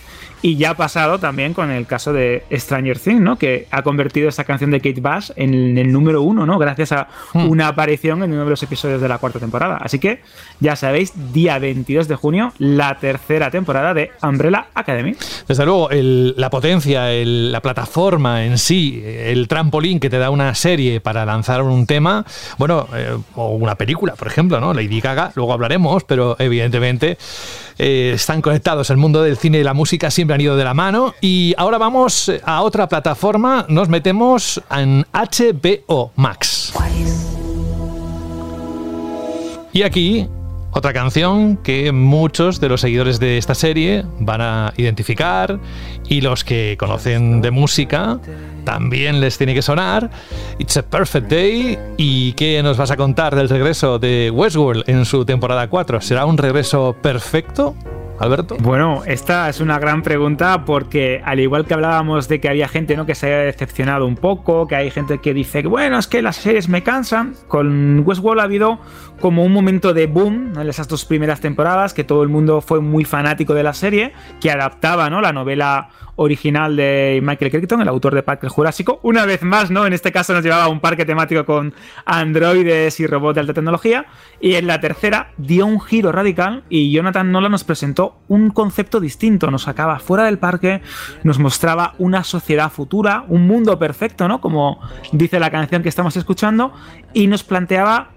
Y 0.42 0.56
ya 0.56 0.70
ha 0.72 0.74
pasado 0.78 1.20
también 1.20 1.54
con 1.54 1.70
el 1.70 1.86
caso 1.86 2.14
de 2.14 2.44
Stranger 2.52 2.98
Things, 2.98 3.20
¿no? 3.22 3.38
Que 3.38 3.68
ha 3.72 3.82
convertido 3.82 4.30
esa 4.30 4.46
canción 4.46 4.72
de 4.72 4.80
Kate 4.80 5.02
Bass 5.02 5.34
en 5.36 5.78
el 5.78 5.92
número 5.92 6.22
uno, 6.22 6.46
¿no? 6.46 6.58
Gracias 6.58 6.92
a 6.94 7.08
una 7.34 7.68
aparición 7.68 8.24
en 8.24 8.32
uno 8.32 8.46
de 8.46 8.50
los 8.50 8.64
episodios 8.64 9.02
de 9.02 9.10
la 9.10 9.18
cuarta 9.18 9.40
temporada. 9.40 9.78
Así 9.82 10.00
que, 10.00 10.22
ya 10.62 10.76
sabéis, 10.78 11.12
día 11.34 11.60
22 11.60 12.08
de 12.08 12.16
junio, 12.16 12.54
la 12.58 12.98
tercera 13.00 13.52
temporada 13.52 13.94
de 13.94 14.12
Umbrella 14.24 14.68
Academy. 14.74 15.16
Desde 15.48 15.66
luego, 15.66 15.90
el- 15.90 16.34
la 16.38 16.50
potencia, 16.50 17.12
el- 17.12 17.52
la 17.52 17.62
plataforma 17.62 18.46
en 18.46 18.58
sí, 18.58 19.04
el 19.06 19.48
trampolín 19.50 20.00
que 20.00 20.10
te 20.10 20.20
da 20.20 20.30
una 20.30 20.56
serie 20.56 21.02
para 21.02 21.26
lanzar 21.26 21.62
un 21.64 21.86
tema, 21.86 22.26
bueno, 22.58 22.88
eh, 22.96 23.18
o 23.36 23.50
una 23.56 23.76
película, 23.76 24.16
por 24.16 24.28
ejemplo, 24.28 24.60
¿no? 24.62 24.74
Lady 24.74 25.02
Gaga, 25.02 25.32
luego 25.36 25.52
hablaremos, 25.54 26.04
pero 26.06 26.38
evidentemente 26.40 27.18
eh, 27.80 28.12
están 28.14 28.42
conectados. 28.42 28.90
El 28.90 28.98
mundo 28.98 29.24
del 29.24 29.38
cine 29.38 29.60
y 29.60 29.64
la 29.64 29.74
música 29.74 30.12
siempre 30.12 30.36
han 30.36 30.42
ido 30.42 30.58
de 30.58 30.66
la 30.66 30.74
mano. 30.74 31.16
Y 31.22 31.56
ahora 31.58 31.78
vamos 31.78 32.32
a 32.44 32.62
otra 32.62 32.88
plataforma, 32.90 33.66
nos 33.70 33.88
metemos 33.88 34.62
en 34.70 35.06
HBO 35.14 36.12
Max. 36.16 36.74
Y 39.72 39.84
aquí, 39.84 40.28
otra 40.72 40.94
canción 40.94 41.58
que 41.58 41.92
muchos 41.92 42.60
de 42.60 42.70
los 42.70 42.82
seguidores 42.82 43.20
de 43.20 43.38
esta 43.38 43.56
serie 43.56 44.04
van 44.20 44.42
a 44.42 44.74
identificar 44.78 45.60
y 46.08 46.22
los 46.22 46.44
que 46.44 46.76
conocen 46.78 47.42
de 47.42 47.52
música 47.52 48.20
también 48.64 49.20
les 49.20 49.38
tiene 49.38 49.54
que 49.54 49.62
sonar. 49.62 50.10
It's 50.58 50.78
a 50.78 50.84
Perfect 50.84 51.30
Day. 51.30 51.78
¿Y 51.98 52.34
qué 52.34 52.62
nos 52.64 52.78
vas 52.78 52.92
a 52.92 52.98
contar 52.98 53.36
del 53.36 53.50
regreso 53.50 54.00
de 54.00 54.32
Westworld 54.32 54.90
en 54.90 55.06
su 55.06 55.26
temporada 55.26 55.70
4? 55.70 56.02
¿Será 56.02 56.26
un 56.26 56.38
regreso 56.38 56.96
perfecto, 57.02 57.76
Alberto? 58.20 58.58
Bueno, 58.60 59.04
esta 59.06 59.50
es 59.50 59.60
una 59.62 59.80
gran 59.80 60.02
pregunta 60.02 60.66
porque 60.66 61.22
al 61.24 61.40
igual 61.40 61.66
que 61.66 61.74
hablábamos 61.74 62.28
de 62.28 62.40
que 62.40 62.50
había 62.50 62.68
gente 62.68 62.96
¿no? 62.96 63.06
que 63.06 63.16
se 63.16 63.28
haya 63.28 63.46
decepcionado 63.46 64.06
un 64.06 64.16
poco, 64.16 64.68
que 64.68 64.76
hay 64.76 64.92
gente 64.92 65.20
que 65.20 65.34
dice, 65.34 65.64
bueno, 65.64 65.98
es 65.98 66.08
que 66.08 66.22
las 66.22 66.36
series 66.36 66.70
me 66.70 66.84
cansan, 66.84 67.36
con 67.48 68.04
Westworld 68.06 68.42
ha 68.42 68.44
habido 68.44 68.80
como 69.20 69.44
un 69.44 69.54
momento 69.54 69.94
de 69.94 70.08
boom 70.08 70.54
en 70.60 70.70
esas 70.70 70.88
dos 70.88 71.06
primeras 71.06 71.42
temporadas, 71.42 71.94
que 71.94 72.04
todo 72.04 72.24
el 72.24 72.30
mundo 72.30 72.62
fue 72.62 72.82
muy 72.82 73.06
fanático 73.06 73.54
de 73.54 73.64
la 73.64 73.74
serie, 73.74 74.14
que 74.40 74.52
adaptaba 74.52 75.10
¿no? 75.10 75.22
la 75.22 75.34
novela 75.34 75.90
original 76.22 76.76
de 76.76 77.22
Michael 77.24 77.50
Crichton, 77.50 77.82
el 77.82 77.88
autor 77.88 78.14
de 78.14 78.24
Parque 78.24 78.50
Jurásico. 78.50 79.00
Una 79.04 79.26
vez 79.26 79.42
más, 79.42 79.72
¿no? 79.72 79.86
En 79.86 79.94
este 79.94 80.12
caso 80.12 80.34
nos 80.34 80.44
llevaba 80.44 80.66
a 80.66 80.68
un 80.68 80.82
parque 80.82 81.06
temático 81.06 81.46
con 81.46 81.74
androides 82.06 83.00
y 83.00 83.08
robots 83.08 83.36
de 83.36 83.42
alta 83.42 83.54
tecnología. 83.54 84.06
Y 84.42 84.56
en 84.56 84.68
la 84.68 84.82
tercera 84.82 85.32
dio 85.38 85.66
un 85.66 85.80
giro 85.80 86.12
radical 86.12 86.64
y 86.68 86.92
Jonathan 86.92 87.32
Nolan 87.32 87.54
nos 87.54 87.64
presentó 87.64 88.18
un 88.28 88.50
concepto 88.50 89.00
distinto. 89.00 89.50
Nos 89.50 89.64
sacaba 89.64 90.00
fuera 90.00 90.26
del 90.26 90.40
parque, 90.40 90.82
nos 91.24 91.40
mostraba 91.40 91.96
una 92.00 92.26
sociedad 92.26 92.70
futura, 92.70 93.24
un 93.30 93.48
mundo 93.48 93.80
perfecto, 93.80 94.28
¿no? 94.28 94.42
Como 94.42 94.82
dice 95.14 95.40
la 95.40 95.50
canción 95.50 95.84
que 95.84 95.90
estamos 95.90 96.18
escuchando, 96.18 96.74
y 97.14 97.28
nos 97.28 97.46
planteaba 97.46 98.10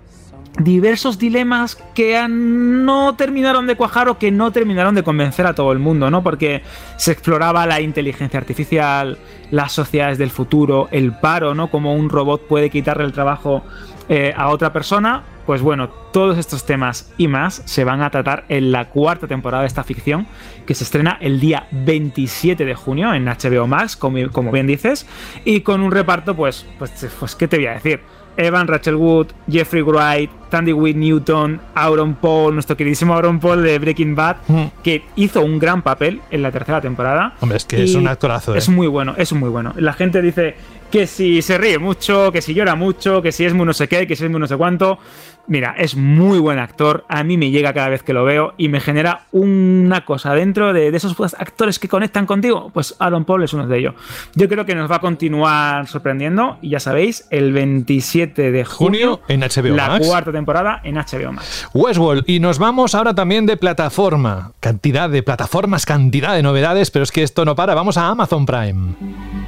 diversos 0.59 1.19
dilemas 1.19 1.77
que 1.95 2.27
no 2.29 3.15
terminaron 3.17 3.67
de 3.67 3.77
cuajar 3.77 4.09
o 4.09 4.19
que 4.19 4.31
no 4.31 4.53
terminaron 4.53 4.95
de 4.95 5.03
convencer 5.03 5.47
a 5.47 5.55
todo 5.55 5.73
el 5.73 5.79
mundo, 5.79 6.11
¿no? 6.11 6.23
Porque 6.23 6.63
se 6.97 7.13
exploraba 7.13 7.67
la 7.67 7.81
inteligencia 7.81 8.39
artificial, 8.39 9.19
las 9.51 9.73
sociedades 9.73 10.19
del 10.19 10.31
futuro, 10.31 10.89
el 10.91 11.13
paro, 11.13 11.55
¿no? 11.55 11.71
Como 11.71 11.95
un 11.95 12.11
robot 12.11 12.47
puede 12.47 12.71
quitarle 12.71 13.05
el 13.05 13.13
trabajo 13.13 13.63
eh, 14.09 14.35
a 14.37 14.49
otra 14.49 14.73
persona. 14.73 15.23
Pues 15.47 15.61
bueno, 15.61 15.89
todos 16.13 16.39
estos 16.39 16.67
temas 16.67 17.13
y 17.19 17.27
más 17.27 17.63
se 17.65 17.83
van 17.83 18.01
a 18.01 18.11
tratar 18.11 18.45
en 18.49 18.71
la 18.71 18.91
cuarta 18.91 19.27
temporada 19.27 19.63
de 19.63 19.67
esta 19.67 19.83
ficción 19.83 20.29
que 20.67 20.75
se 20.75 20.85
estrena 20.85 21.19
el 21.21 21.41
día 21.41 21.67
27 21.73 22.65
de 22.65 22.75
junio 22.77 23.13
en 23.13 23.25
HBO 23.25 23.67
Max, 23.67 23.97
como, 23.97 24.31
como 24.31 24.53
bien 24.53 24.69
dices, 24.69 25.05
y 25.45 25.63
con 25.63 25.81
un 25.81 25.91
reparto, 25.91 26.37
pues, 26.37 26.65
pues, 26.79 27.09
pues, 27.19 27.35
¿qué 27.35 27.49
te 27.49 27.57
voy 27.57 27.67
a 27.67 27.73
decir? 27.73 28.03
Evan 28.37 28.67
Rachel 28.67 28.97
Wood, 28.97 29.29
Jeffrey 29.51 29.83
Wright, 29.83 30.31
Tandy 30.51 30.73
Whit 30.73 30.97
Newton, 30.97 31.61
Aaron 31.75 32.15
Paul, 32.15 32.55
nuestro 32.55 32.77
queridísimo 32.77 33.15
Aaron 33.15 33.41
Paul 33.41 33.63
de 33.63 33.79
Breaking 33.79 34.15
Bad, 34.15 34.37
Mm. 34.49 34.63
que 34.83 35.03
hizo 35.17 35.43
un 35.43 35.59
gran 35.59 35.83
papel 35.83 36.21
en 36.31 36.43
la 36.43 36.51
tercera 36.51 36.81
temporada. 36.81 37.35
Hombre, 37.41 37.57
es 37.59 37.65
que 37.65 37.83
es 37.83 37.95
un 37.95 38.09
actorazo, 38.09 38.55
¿eh? 38.55 38.59
Es 38.59 38.69
muy 38.69 38.87
bueno, 38.87 39.15
es 39.17 39.33
muy 39.33 39.49
bueno. 39.49 39.73
La 39.77 39.93
gente 39.93 40.21
dice 40.21 40.55
que 40.91 41.07
si 41.07 41.41
se 41.41 41.57
ríe 41.57 41.79
mucho, 41.79 42.31
que 42.33 42.43
si 42.43 42.53
llora 42.53 42.75
mucho, 42.75 43.23
que 43.23 43.33
si 43.33 43.45
es 43.47 43.55
muy 43.55 43.65
no 43.65 43.73
sé 43.73 43.89
qué, 43.89 44.07
que 44.07 44.15
si 44.15 44.25
es 44.25 44.31
muy 44.31 44.41
no 44.41 44.47
sé 44.47 44.57
cuánto. 44.57 44.99
Mira, 45.49 45.75
es 45.77 45.97
muy 45.97 46.39
buen 46.39 46.59
actor, 46.59 47.05
a 47.09 47.25
mí 47.25 47.37
me 47.37 47.51
llega 47.51 47.73
cada 47.73 47.89
vez 47.89 48.03
que 48.03 48.13
lo 48.13 48.25
veo 48.25 48.55
y 48.57 48.69
me 48.69 48.81
genera 48.81 49.23
una 49.33 50.05
cosa 50.05 50.35
dentro 50.35 50.73
de, 50.73 50.91
de 50.91 50.97
esos 50.97 51.17
actores 51.35 51.79
que 51.79 51.89
conectan 51.89 52.27
contigo. 52.27 52.71
Pues 52.73 52.95
Aaron 53.01 53.25
Paul 53.25 53.43
es 53.43 53.53
uno 53.53 53.67
de 53.67 53.79
ellos. 53.79 53.95
Yo 54.35 54.49
creo 54.49 54.65
que 54.65 54.75
nos 54.75 54.91
va 54.91 54.97
a 54.97 55.01
continuar 55.01 55.87
sorprendiendo 55.89 56.59
y 56.63 56.71
ya 56.71 56.81
sabéis, 56.81 57.27
el 57.31 57.53
27 57.53 58.53
de 58.53 58.65
junio, 58.65 59.19
Junio 59.19 59.21
en 59.29 59.41
HBO 59.41 59.77
la 59.77 59.89
Max. 59.89 60.07
cuarta 60.07 60.33
temporada 60.33 60.81
en 60.85 60.95
HBO 60.95 61.33
Max. 61.33 61.69
Westworld. 61.75 62.25
Y 62.29 62.41
nos 62.41 62.59
vamos 62.59 62.95
ahora 62.95 63.15
también 63.15 63.45
de 63.45 63.57
plataforma. 63.57 64.53
Cantidad 64.61 65.11
de 65.11 65.23
plataformas, 65.23 65.87
cantidad 65.87 66.35
de 66.35 66.43
novedades, 66.43 66.91
pero 66.91 67.03
es 67.03 67.11
que 67.13 67.23
esto 67.23 67.45
no 67.45 67.57
para. 67.57 67.75
Vamos 67.75 67.97
a 67.99 68.07
Amazon 68.09 68.47
Prime. 68.47 69.42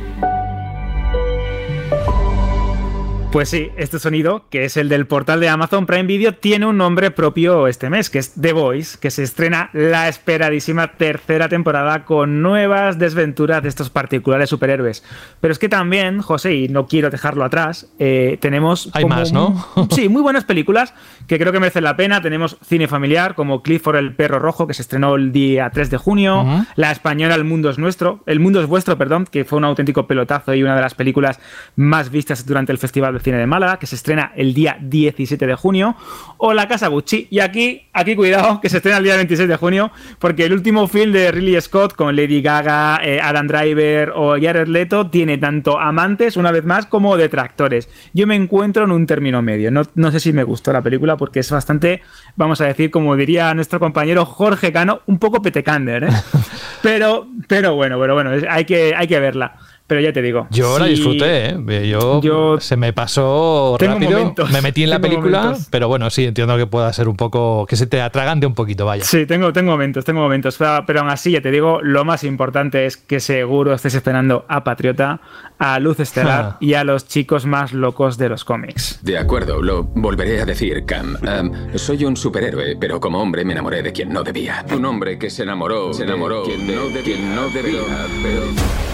Pues 3.35 3.49
sí, 3.49 3.71
este 3.77 3.99
sonido, 3.99 4.45
que 4.49 4.65
es 4.65 4.77
el 4.77 4.89
del 4.89 5.09
portal 5.09 5.41
de 5.41 5.49
Amazon 5.49 5.87
Prime 5.87 6.05
Video, 6.05 6.35
tiene 6.37 6.67
un 6.67 6.77
nombre 6.77 7.11
propio 7.11 7.67
este 7.67 7.91
mes, 7.91 8.09
que 8.09 8.21
es 8.21 8.33
The 8.41 8.53
Voice, 8.53 8.97
que 9.01 9.11
se 9.11 9.25
estrena 9.25 9.71
la 9.73 10.07
esperadísima 10.09 10.93
tercera 10.93 11.49
temporada 11.49 12.05
con 12.05 12.43
nuevas 12.43 12.97
desventuras 12.97 13.61
de 13.65 13.71
estos 13.71 13.91
particulares 13.91 14.51
superhéroes. 14.51 15.03
Pero 15.41 15.51
es 15.51 15.59
que 15.59 15.69
también, 15.69 16.21
José, 16.23 16.55
y 16.55 16.69
no 16.69 16.87
quiero 16.87 17.11
dejarlo 17.11 17.43
atrás, 17.43 17.89
eh, 17.99 18.39
tenemos... 18.41 18.89
Hay 18.93 19.03
como 19.03 19.17
más, 19.17 19.33
¿no? 19.33 19.67
un- 19.75 19.91
sí, 19.91 20.09
muy 20.09 20.23
buenas 20.23 20.45
películas 20.45 20.95
que 21.27 21.39
creo 21.39 21.53
que 21.53 21.61
merecen 21.61 21.85
la 21.85 21.97
pena. 21.97 22.21
Tenemos 22.21 22.57
cine 22.65 22.89
familiar 22.89 23.35
como 23.35 23.63
Clifford 23.63 23.97
el 23.97 24.15
perro 24.15 24.39
rojo, 24.39 24.67
que 24.67 24.75
se 24.75 24.83
estrenó 24.83 25.15
el 25.15 25.33
día 25.33 25.71
3 25.71 25.91
de 25.91 25.97
junio. 25.97 26.65
La 26.77 26.91
española 26.91 27.35
El 27.35 27.45
mundo 27.45 27.71
es 27.71 27.79
nuestro, 27.79 28.21
El 28.27 28.41
mundo 28.41 28.61
es 28.61 28.67
vuestro, 28.67 28.99
perdón, 28.99 29.27
que 29.31 29.45
fue 29.45 29.59
un 29.59 29.65
auténtico 29.65 30.07
pelotazo 30.07 30.55
y 30.55 30.63
una 30.63 30.75
de 30.75 30.83
las 30.83 30.95
películas 30.95 31.41
más 31.77 32.11
vistas 32.11 32.47
durante 32.47 32.73
el 32.73 32.79
Festival 32.79 33.15
de 33.15 33.21
Cine 33.21 33.39
de 33.39 33.47
Málaga, 33.47 33.79
que 33.79 33.87
se 33.87 33.97
estrena 33.97 34.33
el 34.37 34.55
día 34.55 34.77
17 34.81 35.47
de 35.47 35.55
junio. 35.55 35.97
O 36.37 36.53
La 36.53 36.69
Casa 36.69 36.89
Gucci. 36.89 37.29
Y 37.31 37.41
aquí, 37.41 37.87
aquí 37.93 38.17
cuidado, 38.17 38.61
que 38.61 38.69
se 38.69 38.79
estrena 38.79 38.99
el 38.99 39.05
día 39.05 39.17
26 39.17 39.49
de 39.49 39.57
junio, 39.57 39.91
porque 40.19 40.45
el 40.45 40.53
último 40.53 40.87
film 40.89 41.13
de 41.13 41.31
Ridley 41.31 41.61
Scott 41.61 41.95
con 41.95 42.15
Lady 42.15 42.43
Gaga, 42.43 43.01
eh, 43.03 43.21
Adam 43.23 43.47
Driver 43.47 44.13
o 44.15 44.37
Jared 44.41 44.69
Leto 44.69 45.09
tiene 45.09 45.39
tanto 45.39 45.79
amantes, 45.79 46.37
una 46.37 46.53
vez 46.53 46.65
más, 46.65 46.87
como 46.87 47.17
detractores. 47.17 47.89
Yo 48.13 48.27
me 48.27 48.35
encuentro 48.35 48.85
en 48.85 48.91
un 48.91 49.07
término 49.07 49.43
medio. 49.43 49.71
No, 49.71 49.83
no 49.95 50.11
sé 50.11 50.21
si 50.21 50.33
me 50.33 50.45
gustó 50.45 50.73
la 50.73 50.83
película 50.83 51.14
porque 51.17 51.41
es 51.41 51.51
bastante, 51.51 52.03
vamos 52.37 52.61
a 52.61 52.67
decir, 52.67 52.91
como 52.91 53.17
diría 53.17 53.53
nuestro 53.55 53.81
compañero 53.81 54.25
Jorge 54.25 54.73
Cano, 54.73 55.03
un 55.07 55.19
poco 55.19 55.43
petecander, 55.43 56.05
¿eh? 56.05 56.09
pero, 56.83 57.27
pero 57.49 57.75
bueno, 57.75 57.99
pero 58.01 58.15
bueno, 58.15 58.31
hay 58.49 58.65
que, 58.65 58.95
hay 58.97 59.07
que 59.07 59.21
verla. 59.21 59.57
Pero 59.87 60.01
ya 60.01 60.15
te 60.15 60.23
digo. 60.23 60.47
Yo 60.51 60.79
la 60.79 60.87
si- 60.87 60.93
disfruté, 60.93 61.51
¿eh? 61.51 61.89
Yo, 61.89 62.23
Yo- 62.23 62.59
se 62.59 62.75
me 62.77 62.95
pasó 62.95 63.77
Tengo 63.79 63.95
rápido. 63.95 64.13
momentos, 64.19 64.51
me 64.51 64.63
metí 64.63 64.83
en 64.83 64.89
la 64.91 64.99
película, 64.99 65.43
momentos. 65.43 65.69
pero 65.71 65.89
bueno, 65.89 66.09
sí, 66.09 66.25
entiendo 66.25 66.57
que 66.57 66.67
pueda 66.67 66.91
ser 66.93 67.07
un 67.09 67.17
poco. 67.17 67.67
que 67.67 67.77
se 67.77 67.87
te 67.87 68.01
atragante 68.01 68.47
un 68.47 68.55
poquito, 68.55 68.87
vaya. 68.87 69.05
Sí, 69.05 69.27
tengo, 69.27 69.53
tengo 69.53 69.73
momentos, 69.73 70.05
tengo 70.05 70.21
momentos. 70.21 70.57
Pero, 70.57 70.85
pero 70.87 71.01
aún 71.01 71.11
así, 71.11 71.33
ya 71.33 71.41
te 71.43 71.51
digo, 71.51 71.81
lo 71.83 72.05
más 72.07 72.25
importante 72.25 72.87
es 72.87 72.97
que 72.97 73.21
seguro 73.21 73.75
estés 73.75 73.95
esperando 73.95 74.45
a 74.49 74.65
Patriota, 74.65 75.21
a 75.59 75.79
Luz 75.81 76.01
Estelar 76.01 76.45
Ah. 76.53 76.57
y 76.61 76.75
a 76.75 76.85
los 76.85 77.07
chicos 77.07 77.45
más 77.45 77.73
locos 77.75 78.17
de 78.17 78.31
los 78.31 78.45
cómics. 78.45 79.01
De 79.03 79.19
acuerdo, 79.19 79.61
lo 79.63 79.83
volveré 79.85 80.41
a 80.41 80.47
decir, 80.47 80.85
Cam. 80.87 81.17
Am, 81.27 81.53
soy 81.77 82.05
un 82.07 82.17
superhéroe, 82.17 82.77
pero 82.81 82.99
como 83.01 83.21
hombre 83.21 83.45
me 83.45 83.53
enamoré 83.53 83.83
de 83.83 83.93
quien 83.93 84.09
no 84.15 84.23
debía. 84.23 84.65
Un 84.75 84.85
hombre 84.87 85.19
que 85.19 85.29
se 85.29 85.43
enamoró, 85.43 85.93
se 85.93 86.05
enamoró 86.05 86.43
de 86.45 86.55
quien 86.55 86.67
no 86.75 86.83
debía, 86.89 87.03
quien 87.03 87.35
no 87.35 87.49
debía 87.51 87.81
pero... 88.23 88.94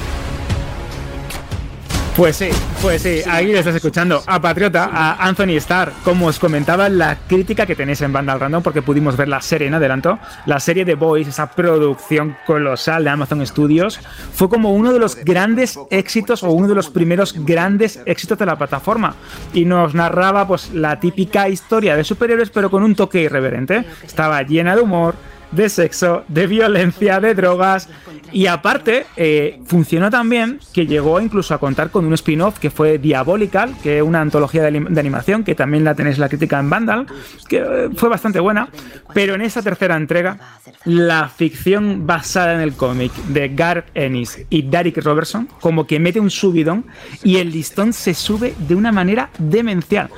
Pues 2.16 2.37
sí, 2.37 2.49
pues 2.83 3.03
sí, 3.03 3.20
ahí 3.27 3.46
le 3.46 3.61
estás 3.61 3.77
escuchando 3.77 4.23
a 4.27 4.40
Patriota, 4.40 4.90
a 4.92 5.27
Anthony 5.27 5.57
Starr. 5.57 5.92
Como 6.05 6.27
os 6.27 6.38
comentaba, 6.38 6.88
la 6.88 7.16
crítica 7.16 7.64
que 7.64 7.77
tenéis 7.77 8.03
en 8.03 8.12
Banda 8.12 8.33
al 8.33 8.40
Random, 8.40 8.62
porque 8.62 8.83
pudimos 8.83 9.16
ver 9.16 9.29
la 9.29 9.40
serie 9.40 9.68
en 9.68 9.75
adelanto, 9.75 10.18
la 10.44 10.61
serie 10.61 10.85
de 10.85 10.96
Boys, 10.96 11.29
esa 11.29 11.51
producción 11.53 12.37
colosal 12.46 13.05
de 13.05 13.11
Amazon 13.11 13.46
Studios, 13.46 14.01
fue 14.35 14.49
como 14.51 14.73
uno 14.75 14.92
de 14.92 14.99
los 14.99 15.16
grandes 15.25 15.79
éxitos 15.90 16.42
o 16.42 16.51
uno 16.51 16.68
de 16.68 16.75
los 16.75 16.90
primeros 16.90 17.33
grandes 17.33 18.01
éxitos 18.05 18.38
de 18.38 18.46
la 18.46 18.59
plataforma. 18.59 19.14
Y 19.55 19.64
nos 19.64 19.94
narraba 19.94 20.46
pues 20.46 20.75
la 20.75 20.99
típica 21.01 21.49
historia 21.49 21.96
de 21.96 22.05
superhéroes, 22.05 22.51
pero 22.51 22.70
con 22.70 22.83
un 22.83 22.96
toque 22.96 23.23
irreverente. 23.23 23.85
Estaba 24.05 24.42
llena 24.42 24.75
de 24.75 24.83
humor, 24.83 25.14
de 25.52 25.68
sexo, 25.68 26.24
de 26.28 26.46
violencia, 26.46 27.20
de 27.20 27.34
drogas. 27.34 27.88
Y 28.32 28.46
aparte, 28.46 29.06
eh, 29.16 29.60
funcionó 29.66 30.10
también 30.10 30.60
que 30.72 30.86
llegó 30.86 31.20
incluso 31.20 31.54
a 31.54 31.58
contar 31.58 31.90
con 31.90 32.04
un 32.04 32.14
spin-off 32.14 32.58
que 32.58 32.70
fue 32.70 32.98
Diabolical, 32.98 33.74
que 33.82 33.98
es 33.98 34.02
una 34.02 34.20
antología 34.20 34.62
de 34.62 35.00
animación, 35.00 35.42
que 35.42 35.54
también 35.54 35.84
la 35.84 35.94
tenéis 35.94 36.18
la 36.18 36.28
crítica 36.28 36.58
en 36.58 36.70
Vandal, 36.70 37.06
que 37.48 37.58
eh, 37.58 37.88
fue 37.96 38.08
bastante 38.08 38.40
buena. 38.40 38.68
Pero 39.12 39.34
en 39.34 39.42
esa 39.42 39.62
tercera 39.62 39.96
entrega, 39.96 40.38
la 40.84 41.28
ficción 41.28 42.06
basada 42.06 42.54
en 42.54 42.60
el 42.60 42.74
cómic 42.74 43.12
de 43.28 43.48
Garth 43.48 43.88
Ennis 43.94 44.46
y 44.48 44.62
Derek 44.62 44.98
Robertson, 44.98 45.48
como 45.60 45.86
que 45.86 45.98
mete 45.98 46.20
un 46.20 46.30
subidón 46.30 46.86
y 47.24 47.36
el 47.36 47.50
listón 47.50 47.92
se 47.92 48.14
sube 48.14 48.54
de 48.68 48.74
una 48.74 48.92
manera 48.92 49.30
demencial. 49.38 50.10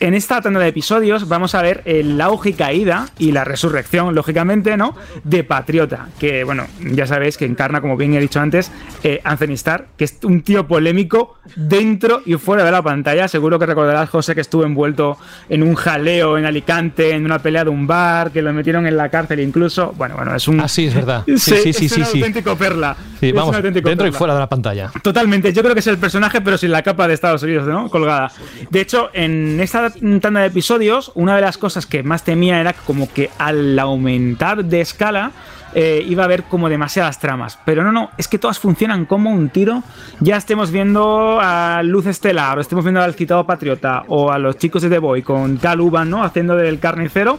En 0.00 0.14
esta 0.14 0.40
tanda 0.40 0.60
de 0.60 0.68
episodios 0.68 1.28
vamos 1.28 1.54
a 1.54 1.60
ver 1.60 1.82
el 1.84 2.18
auge 2.22 2.50
y 2.50 2.52
caída 2.54 3.10
y 3.18 3.32
la 3.32 3.44
resurrección, 3.44 4.14
lógicamente, 4.14 4.78
¿no? 4.78 4.96
De 5.24 5.44
Patriota, 5.44 6.08
que, 6.18 6.42
bueno, 6.42 6.66
ya 6.80 7.06
sabéis 7.06 7.36
que 7.36 7.44
encarna, 7.44 7.82
como 7.82 7.98
bien 7.98 8.14
he 8.14 8.20
dicho 8.20 8.40
antes, 8.40 8.72
eh, 9.04 9.20
Anthony 9.24 9.52
Starr, 9.52 9.88
que 9.98 10.04
es 10.04 10.16
un 10.22 10.40
tío 10.40 10.66
polémico 10.66 11.36
dentro 11.54 12.22
y 12.24 12.36
fuera 12.36 12.64
de 12.64 12.72
la 12.72 12.80
pantalla. 12.80 13.28
Seguro 13.28 13.58
que 13.58 13.66
recordarás, 13.66 14.08
José, 14.08 14.34
que 14.34 14.40
estuvo 14.40 14.64
envuelto 14.64 15.18
en 15.50 15.62
un 15.62 15.74
jaleo 15.74 16.38
en 16.38 16.46
Alicante, 16.46 17.10
en 17.10 17.26
una 17.26 17.38
pelea 17.38 17.64
de 17.64 17.70
un 17.70 17.86
bar, 17.86 18.30
que 18.30 18.40
lo 18.40 18.54
metieron 18.54 18.86
en 18.86 18.96
la 18.96 19.10
cárcel 19.10 19.40
incluso. 19.40 19.92
Bueno, 19.98 20.16
bueno, 20.16 20.34
es 20.34 20.48
un... 20.48 20.60
Ah, 20.60 20.68
sí, 20.68 20.86
es 20.86 20.94
verdad. 20.94 21.24
Sí, 21.40 21.56
sí, 21.56 21.72
sí, 21.72 21.86
es 21.86 21.92
sí, 21.92 22.00
un 22.00 22.06
sí. 22.06 22.18
auténtico 22.18 22.56
perla. 22.56 22.96
Sí, 23.18 23.32
vamos, 23.32 23.54
dentro 23.62 23.78
y 23.78 23.82
perla. 23.82 24.12
fuera 24.12 24.34
de 24.34 24.40
la 24.40 24.48
pantalla. 24.48 24.90
Totalmente, 25.02 25.52
yo 25.52 25.62
creo 25.62 25.74
que 25.74 25.80
es 25.80 25.86
el 25.86 25.98
personaje, 25.98 26.40
pero 26.40 26.56
sin 26.56 26.70
la 26.70 26.82
capa 26.82 27.08
de 27.08 27.14
Estados 27.14 27.42
Unidos, 27.42 27.66
¿no? 27.66 27.88
Colgada. 27.90 28.30
De 28.70 28.80
hecho, 28.80 29.10
en 29.12 29.58
esta 29.60 29.89
tanda 30.20 30.40
de 30.40 30.46
episodios, 30.46 31.12
una 31.14 31.36
de 31.36 31.42
las 31.42 31.58
cosas 31.58 31.86
que 31.86 32.02
más 32.02 32.24
temía 32.24 32.60
era 32.60 32.72
como 32.72 33.12
que 33.12 33.30
al 33.38 33.78
aumentar 33.78 34.64
de 34.64 34.80
escala. 34.80 35.32
eh, 35.74 36.04
iba 36.08 36.22
a 36.22 36.26
haber 36.26 36.44
como 36.44 36.68
demasiadas 36.68 37.18
tramas. 37.18 37.58
Pero 37.64 37.84
no, 37.84 37.92
no, 37.92 38.10
es 38.18 38.28
que 38.28 38.38
todas 38.38 38.58
funcionan 38.58 39.06
como 39.06 39.30
un 39.30 39.50
tiro. 39.50 39.82
Ya 40.20 40.36
estemos 40.36 40.70
viendo 40.70 41.38
a 41.40 41.82
Luz 41.82 42.06
Estelar, 42.06 42.58
o 42.58 42.60
estemos 42.60 42.84
viendo 42.84 43.00
al 43.00 43.14
quitado 43.14 43.46
Patriota, 43.46 44.04
o 44.08 44.32
a 44.32 44.38
los 44.38 44.58
chicos 44.58 44.82
de 44.82 44.90
The 44.90 44.98
Boy 44.98 45.22
con 45.22 45.56
Cal 45.58 45.80
Uban, 45.80 46.10
¿no? 46.10 46.24
Haciendo 46.24 46.56
del 46.56 46.78
carnicero. 46.78 47.38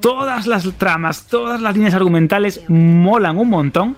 Todas 0.00 0.46
las 0.46 0.70
tramas, 0.74 1.26
todas 1.26 1.60
las 1.60 1.74
líneas 1.74 1.94
argumentales 1.94 2.62
molan 2.68 3.38
un 3.38 3.50
montón 3.50 3.96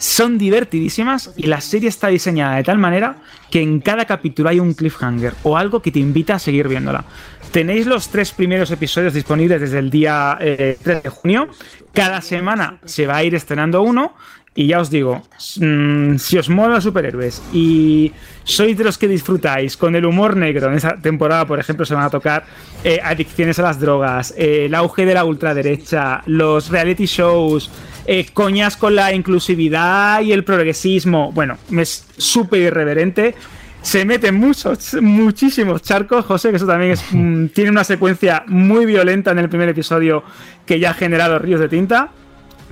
son 0.00 0.38
divertidísimas 0.38 1.30
y 1.36 1.46
la 1.46 1.60
serie 1.60 1.90
está 1.90 2.08
diseñada 2.08 2.56
de 2.56 2.64
tal 2.64 2.78
manera 2.78 3.16
que 3.50 3.60
en 3.60 3.80
cada 3.80 4.06
capítulo 4.06 4.48
hay 4.48 4.58
un 4.58 4.72
cliffhanger 4.72 5.34
o 5.42 5.58
algo 5.58 5.82
que 5.82 5.92
te 5.92 5.98
invita 5.98 6.36
a 6.36 6.38
seguir 6.38 6.68
viéndola. 6.68 7.04
Tenéis 7.52 7.86
los 7.86 8.08
tres 8.08 8.32
primeros 8.32 8.70
episodios 8.70 9.12
disponibles 9.12 9.60
desde 9.60 9.78
el 9.78 9.90
día 9.90 10.38
eh, 10.40 10.78
3 10.82 11.02
de 11.02 11.10
junio. 11.10 11.48
Cada 11.92 12.22
semana 12.22 12.78
se 12.86 13.06
va 13.06 13.16
a 13.16 13.24
ir 13.24 13.34
estrenando 13.34 13.82
uno. 13.82 14.14
Y 14.54 14.66
ya 14.66 14.80
os 14.80 14.90
digo, 14.90 15.22
mm, 15.60 16.16
si 16.16 16.36
os 16.38 16.48
mola 16.48 16.74
los 16.74 16.84
superhéroes 16.84 17.40
y 17.52 18.10
sois 18.42 18.76
de 18.76 18.82
los 18.82 18.98
que 18.98 19.06
disfrutáis 19.06 19.76
con 19.76 19.94
el 19.94 20.04
humor 20.04 20.36
negro, 20.36 20.68
en 20.68 20.74
esa 20.74 20.96
temporada, 20.96 21.46
por 21.46 21.60
ejemplo, 21.60 21.86
se 21.86 21.94
van 21.94 22.04
a 22.04 22.10
tocar 22.10 22.44
eh, 22.82 23.00
adicciones 23.02 23.60
a 23.60 23.62
las 23.62 23.78
drogas, 23.78 24.34
eh, 24.36 24.64
el 24.66 24.74
auge 24.74 25.06
de 25.06 25.14
la 25.14 25.24
ultraderecha, 25.24 26.22
los 26.26 26.68
reality 26.68 27.06
shows, 27.06 27.70
eh, 28.06 28.26
coñas 28.32 28.76
con 28.76 28.94
la 28.94 29.12
inclusividad 29.12 30.22
y 30.22 30.32
el 30.32 30.44
progresismo. 30.44 31.32
Bueno, 31.32 31.58
es 31.76 32.06
súper 32.16 32.60
irreverente. 32.60 33.34
Se 33.82 34.04
meten 34.04 34.34
muchos, 34.34 34.94
muchísimos 35.00 35.82
charcos, 35.82 36.24
José, 36.26 36.50
que 36.50 36.56
eso 36.56 36.66
también 36.66 36.92
es, 36.92 37.04
mm, 37.10 37.46
tiene 37.48 37.70
una 37.70 37.84
secuencia 37.84 38.44
muy 38.46 38.86
violenta 38.86 39.30
en 39.30 39.38
el 39.38 39.48
primer 39.48 39.68
episodio 39.68 40.22
que 40.66 40.78
ya 40.78 40.90
ha 40.90 40.94
generado 40.94 41.38
ríos 41.38 41.60
de 41.60 41.68
tinta. 41.68 42.10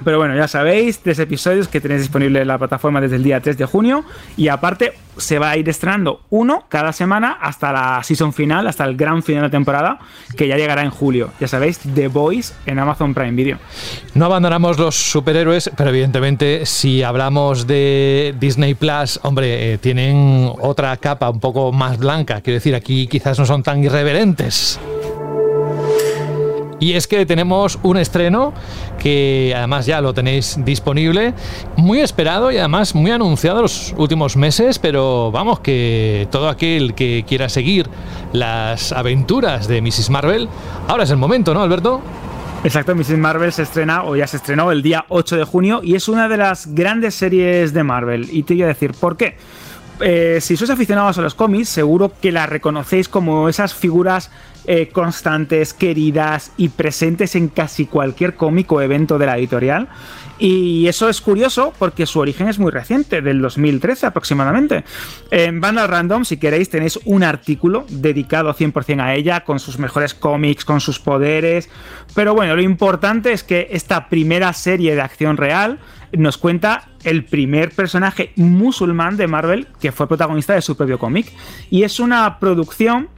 Pero 0.04 0.18
bueno, 0.18 0.37
ya 0.37 0.48
sabéis, 0.48 1.00
tres 1.00 1.18
episodios 1.18 1.68
que 1.68 1.80
tenéis 1.80 2.02
disponible 2.02 2.40
en 2.40 2.48
la 2.48 2.58
plataforma 2.58 3.00
desde 3.00 3.16
el 3.16 3.22
día 3.22 3.40
3 3.40 3.58
de 3.58 3.64
junio. 3.64 4.04
Y 4.37 4.48
aparte, 4.48 4.94
se 5.18 5.38
va 5.38 5.50
a 5.50 5.56
ir 5.56 5.68
estrenando 5.68 6.20
uno 6.30 6.64
cada 6.68 6.92
semana 6.92 7.38
hasta 7.40 7.72
la 7.72 8.02
season 8.02 8.32
final, 8.32 8.66
hasta 8.66 8.84
el 8.84 8.96
gran 8.96 9.22
final 9.22 9.44
de 9.44 9.50
temporada, 9.50 9.98
que 10.37 10.48
ya 10.48 10.56
llegará 10.56 10.82
en 10.82 10.90
julio. 10.90 11.30
Ya 11.40 11.48
sabéis, 11.48 11.80
The 11.94 12.08
Voice 12.08 12.54
en 12.66 12.78
Amazon 12.78 13.14
Prime 13.14 13.32
Video. 13.32 13.58
No 14.14 14.26
abandonamos 14.26 14.78
los 14.78 14.94
superhéroes, 14.94 15.70
pero 15.76 15.90
evidentemente 15.90 16.64
si 16.66 17.02
hablamos 17.02 17.66
de 17.66 18.34
Disney 18.38 18.74
Plus, 18.74 19.20
hombre, 19.22 19.72
eh, 19.72 19.78
tienen 19.78 20.50
otra 20.61 20.96
capa 20.96 21.28
un 21.30 21.40
poco 21.40 21.72
más 21.72 21.98
blanca. 21.98 22.40
Quiero 22.40 22.54
decir, 22.54 22.74
aquí 22.74 23.06
quizás 23.06 23.38
no 23.38 23.46
son 23.46 23.62
tan 23.62 23.82
irreverentes. 23.82 24.78
Y 26.81 26.93
es 26.93 27.09
que 27.09 27.27
tenemos 27.27 27.79
un 27.83 27.97
estreno 27.97 28.53
que 28.99 29.53
además 29.57 29.87
ya 29.87 30.01
lo 30.01 30.14
tenéis 30.14 30.59
disponible, 30.64 31.35
muy 31.77 32.01
esperado 32.01 32.53
y 32.53 32.59
además 32.59 32.95
muy 32.95 33.11
anunciado 33.11 33.62
los 33.62 33.95
últimos 33.97 34.37
meses, 34.37 34.79
pero 34.79 35.33
vamos, 35.33 35.61
que 35.61 36.29
todo 36.31 36.49
aquel 36.49 36.95
que 36.95 37.25
quiera 37.27 37.49
seguir 37.49 37.88
las 38.33 38.93
aventuras 38.93 39.67
de 39.67 39.83
Mrs. 39.83 40.11
Marvel, 40.11 40.49
ahora 40.87 41.05
es 41.05 41.11
el 41.11 41.17
momento, 41.17 41.53
¿no, 41.53 41.62
Alberto? 41.62 42.01
Exacto, 42.64 42.95
Mrs. 42.95 43.19
Marvel 43.19 43.53
se 43.53 43.62
estrena 43.62 44.05
o 44.05 44.17
ya 44.17 44.27
se 44.27 44.37
estrenó 44.37 44.73
el 44.73 44.83
día 44.83 45.05
8 45.09 45.37
de 45.37 45.45
junio 45.45 45.81
y 45.83 45.95
es 45.95 46.09
una 46.09 46.29
de 46.29 46.37
las 46.37 46.75
grandes 46.75 47.14
series 47.14 47.73
de 47.73 47.85
Marvel. 47.85 48.29
Y 48.33 48.43
te 48.43 48.55
voy 48.55 48.64
a 48.64 48.67
decir, 48.67 48.93
¿por 48.99 49.17
qué? 49.17 49.37
Eh, 50.01 50.38
si 50.41 50.57
sois 50.57 50.71
aficionados 50.71 51.19
a 51.19 51.23
los 51.23 51.35
cómics, 51.35 51.69
seguro 51.69 52.12
que 52.21 52.31
la 52.31 52.47
reconocéis 52.47 53.09
como 53.09 53.49
esas 53.49 53.75
figuras 53.75 54.31
eh, 54.70 54.90
constantes, 54.90 55.72
queridas 55.72 56.52
y 56.59 56.68
presentes 56.68 57.35
en 57.37 57.48
casi 57.48 57.87
cualquier 57.87 58.35
cómic 58.35 58.70
o 58.70 58.83
evento 58.83 59.16
de 59.16 59.24
la 59.24 59.38
editorial. 59.38 59.88
Y 60.38 60.87
eso 60.88 61.09
es 61.09 61.22
curioso 61.22 61.72
porque 61.78 62.04
su 62.04 62.20
origen 62.20 62.48
es 62.48 62.59
muy 62.59 62.70
reciente, 62.70 63.22
del 63.22 63.40
2013 63.40 64.04
aproximadamente. 64.04 64.85
En 65.31 65.62
Vandal 65.62 65.88
Random, 65.88 66.26
si 66.26 66.37
queréis, 66.37 66.68
tenéis 66.68 67.00
un 67.07 67.22
artículo 67.22 67.87
dedicado 67.88 68.54
100% 68.54 69.00
a 69.00 69.14
ella, 69.14 69.40
con 69.40 69.59
sus 69.59 69.78
mejores 69.78 70.12
cómics, 70.12 70.66
con 70.66 70.83
sus 70.83 70.98
poderes. 70.98 71.70
Pero 72.14 72.35
bueno, 72.35 72.54
lo 72.54 72.61
importante 72.61 73.33
es 73.33 73.44
que 73.44 73.68
esta 73.70 74.11
primera 74.11 74.52
serie 74.52 74.94
de 74.94 75.00
acción 75.00 75.38
real 75.38 75.78
nos 76.12 76.37
cuenta 76.37 76.90
el 77.04 77.24
primer 77.24 77.70
personaje 77.70 78.33
musulmán 78.37 79.16
de 79.16 79.28
Marvel 79.28 79.66
que 79.81 79.92
fue 79.92 80.09
protagonista 80.09 80.52
de 80.52 80.61
su 80.61 80.76
propio 80.76 80.98
cómic. 80.98 81.33
Y 81.70 81.85
es 81.85 82.00
una 82.00 82.38
producción 82.38 83.09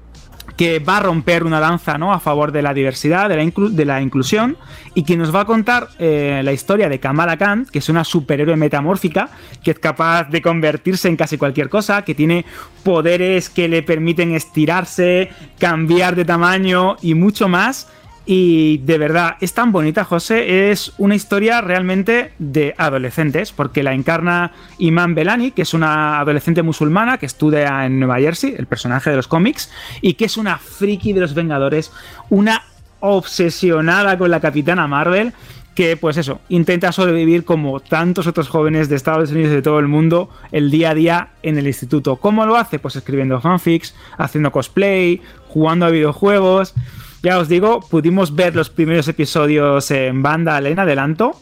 que 0.60 0.78
va 0.78 0.98
a 0.98 1.00
romper 1.00 1.44
una 1.44 1.58
danza 1.58 1.96
¿no? 1.96 2.12
a 2.12 2.20
favor 2.20 2.52
de 2.52 2.60
la 2.60 2.74
diversidad, 2.74 3.30
de 3.30 3.84
la, 3.86 4.02
inclusión, 4.02 4.58
y 4.94 5.04
que 5.04 5.16
nos 5.16 5.34
va 5.34 5.40
a 5.40 5.44
contar 5.46 5.88
eh, 5.98 6.42
la 6.44 6.52
historia 6.52 6.90
de 6.90 7.00
Kamala 7.00 7.38
Khan, 7.38 7.66
que 7.72 7.78
es 7.78 7.88
una 7.88 8.04
superhéroe 8.04 8.56
metamórfica, 8.56 9.30
que 9.64 9.70
es 9.70 9.78
capaz 9.78 10.24
de 10.24 10.42
convertirse 10.42 11.08
en 11.08 11.16
casi 11.16 11.38
cualquier 11.38 11.70
cosa, 11.70 12.02
que 12.02 12.14
tiene 12.14 12.44
poderes 12.82 13.48
que 13.48 13.68
le 13.68 13.82
permiten 13.82 14.34
estirarse, 14.34 15.30
cambiar 15.58 16.14
de 16.14 16.26
tamaño 16.26 16.96
y 17.00 17.14
mucho 17.14 17.48
más 17.48 17.88
y 18.32 18.78
de 18.78 18.96
verdad, 18.96 19.38
es 19.40 19.54
tan 19.54 19.72
bonita, 19.72 20.04
José. 20.04 20.70
Es 20.70 20.92
una 20.98 21.16
historia 21.16 21.60
realmente 21.62 22.30
de 22.38 22.76
adolescentes, 22.78 23.50
porque 23.50 23.82
la 23.82 23.92
encarna 23.92 24.52
Iman 24.78 25.16
Belani, 25.16 25.50
que 25.50 25.62
es 25.62 25.74
una 25.74 26.20
adolescente 26.20 26.62
musulmana 26.62 27.18
que 27.18 27.26
estudia 27.26 27.84
en 27.84 27.98
Nueva 27.98 28.20
Jersey, 28.20 28.54
el 28.56 28.68
personaje 28.68 29.10
de 29.10 29.16
los 29.16 29.26
cómics, 29.26 29.72
y 30.00 30.14
que 30.14 30.26
es 30.26 30.36
una 30.36 30.58
friki 30.58 31.12
de 31.12 31.22
los 31.22 31.34
Vengadores, 31.34 31.90
una 32.28 32.62
obsesionada 33.00 34.16
con 34.16 34.30
la 34.30 34.38
Capitana 34.38 34.86
Marvel 34.86 35.32
que 35.74 35.96
pues 35.96 36.16
eso, 36.16 36.40
intenta 36.48 36.92
sobrevivir 36.92 37.44
como 37.44 37.80
tantos 37.80 38.28
otros 38.28 38.48
jóvenes 38.48 38.88
de 38.88 38.96
Estados 38.96 39.32
Unidos 39.32 39.50
y 39.50 39.54
de 39.56 39.62
todo 39.62 39.80
el 39.80 39.88
mundo 39.88 40.30
el 40.52 40.70
día 40.70 40.90
a 40.90 40.94
día 40.94 41.28
en 41.42 41.58
el 41.58 41.66
instituto. 41.66 42.16
¿Cómo 42.16 42.46
lo 42.46 42.56
hace? 42.56 42.78
Pues 42.78 42.94
escribiendo 42.94 43.40
fanfics, 43.40 43.94
haciendo 44.18 44.52
cosplay, 44.52 45.20
jugando 45.48 45.86
a 45.86 45.90
videojuegos. 45.90 46.74
Ya 47.22 47.38
os 47.38 47.48
digo, 47.48 47.80
pudimos 47.80 48.34
ver 48.34 48.56
los 48.56 48.70
primeros 48.70 49.06
episodios 49.08 49.90
en 49.90 50.22
banda 50.22 50.58
en 50.58 50.78
adelanto. 50.78 51.32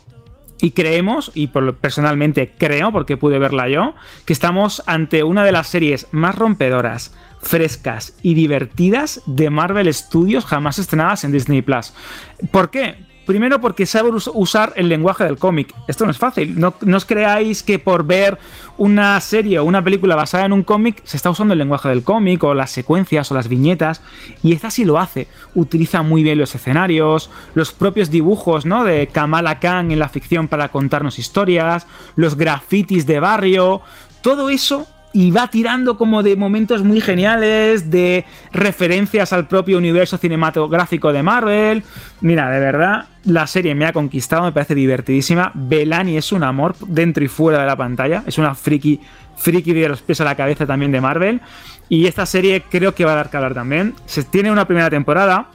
Y 0.60 0.72
creemos, 0.72 1.30
y 1.34 1.46
personalmente 1.46 2.52
creo, 2.58 2.90
porque 2.90 3.16
pude 3.16 3.38
verla 3.38 3.68
yo, 3.68 3.94
que 4.24 4.32
estamos 4.32 4.82
ante 4.86 5.22
una 5.22 5.44
de 5.44 5.52
las 5.52 5.68
series 5.68 6.08
más 6.10 6.34
rompedoras, 6.34 7.14
frescas 7.40 8.18
y 8.22 8.34
divertidas 8.34 9.22
de 9.26 9.50
Marvel 9.50 9.92
Studios 9.94 10.44
jamás 10.44 10.80
estrenadas 10.80 11.22
en 11.22 11.30
Disney 11.30 11.62
Plus. 11.62 11.92
¿Por 12.50 12.70
qué? 12.70 13.07
Primero 13.28 13.60
porque 13.60 13.84
sabe 13.84 14.08
usar 14.32 14.72
el 14.74 14.88
lenguaje 14.88 15.22
del 15.22 15.36
cómic. 15.36 15.74
Esto 15.86 16.06
no 16.06 16.10
es 16.12 16.16
fácil. 16.16 16.58
No, 16.58 16.72
os 16.96 17.04
creáis 17.04 17.62
que 17.62 17.78
por 17.78 18.06
ver 18.06 18.38
una 18.78 19.20
serie 19.20 19.58
o 19.58 19.64
una 19.64 19.84
película 19.84 20.16
basada 20.16 20.46
en 20.46 20.54
un 20.54 20.62
cómic 20.62 21.02
se 21.04 21.18
está 21.18 21.28
usando 21.28 21.52
el 21.52 21.58
lenguaje 21.58 21.90
del 21.90 22.02
cómic 22.02 22.42
o 22.44 22.54
las 22.54 22.70
secuencias 22.70 23.30
o 23.30 23.34
las 23.34 23.48
viñetas. 23.48 24.00
Y 24.42 24.54
esta 24.54 24.70
sí 24.70 24.86
lo 24.86 24.98
hace. 24.98 25.28
Utiliza 25.54 26.00
muy 26.00 26.22
bien 26.22 26.38
los 26.38 26.54
escenarios, 26.54 27.30
los 27.52 27.70
propios 27.72 28.10
dibujos 28.10 28.64
¿no? 28.64 28.82
de 28.82 29.08
Kamala 29.08 29.60
Khan 29.60 29.90
en 29.90 29.98
la 29.98 30.08
ficción 30.08 30.48
para 30.48 30.70
contarnos 30.70 31.18
historias, 31.18 31.86
los 32.16 32.34
grafitis 32.34 33.06
de 33.06 33.20
barrio. 33.20 33.82
Todo 34.22 34.48
eso 34.48 34.86
y 35.18 35.32
va 35.32 35.48
tirando 35.48 35.96
como 35.96 36.22
de 36.22 36.36
momentos 36.36 36.84
muy 36.84 37.00
geniales, 37.00 37.90
de 37.90 38.24
referencias 38.52 39.32
al 39.32 39.48
propio 39.48 39.76
universo 39.76 40.16
cinematográfico 40.16 41.12
de 41.12 41.24
Marvel. 41.24 41.82
Mira, 42.20 42.48
de 42.50 42.60
verdad, 42.60 43.06
la 43.24 43.48
serie 43.48 43.74
me 43.74 43.84
ha 43.84 43.92
conquistado, 43.92 44.44
me 44.44 44.52
parece 44.52 44.76
divertidísima. 44.76 45.50
Belani 45.56 46.16
es 46.16 46.30
un 46.30 46.44
amor 46.44 46.76
dentro 46.86 47.24
y 47.24 47.26
fuera 47.26 47.58
de 47.58 47.66
la 47.66 47.74
pantalla, 47.74 48.22
es 48.28 48.38
una 48.38 48.54
friki, 48.54 49.00
friki 49.36 49.72
de 49.72 49.88
los 49.88 50.02
pies 50.02 50.20
a 50.20 50.24
la 50.24 50.36
cabeza 50.36 50.66
también 50.66 50.92
de 50.92 51.00
Marvel. 51.00 51.40
Y 51.88 52.06
esta 52.06 52.24
serie 52.24 52.62
creo 52.70 52.94
que 52.94 53.04
va 53.04 53.14
a 53.14 53.16
dar 53.16 53.28
que 53.28 53.38
hablar 53.38 53.54
también. 53.54 53.94
Se 54.06 54.22
tiene 54.22 54.52
una 54.52 54.68
primera 54.68 54.88
temporada, 54.88 55.48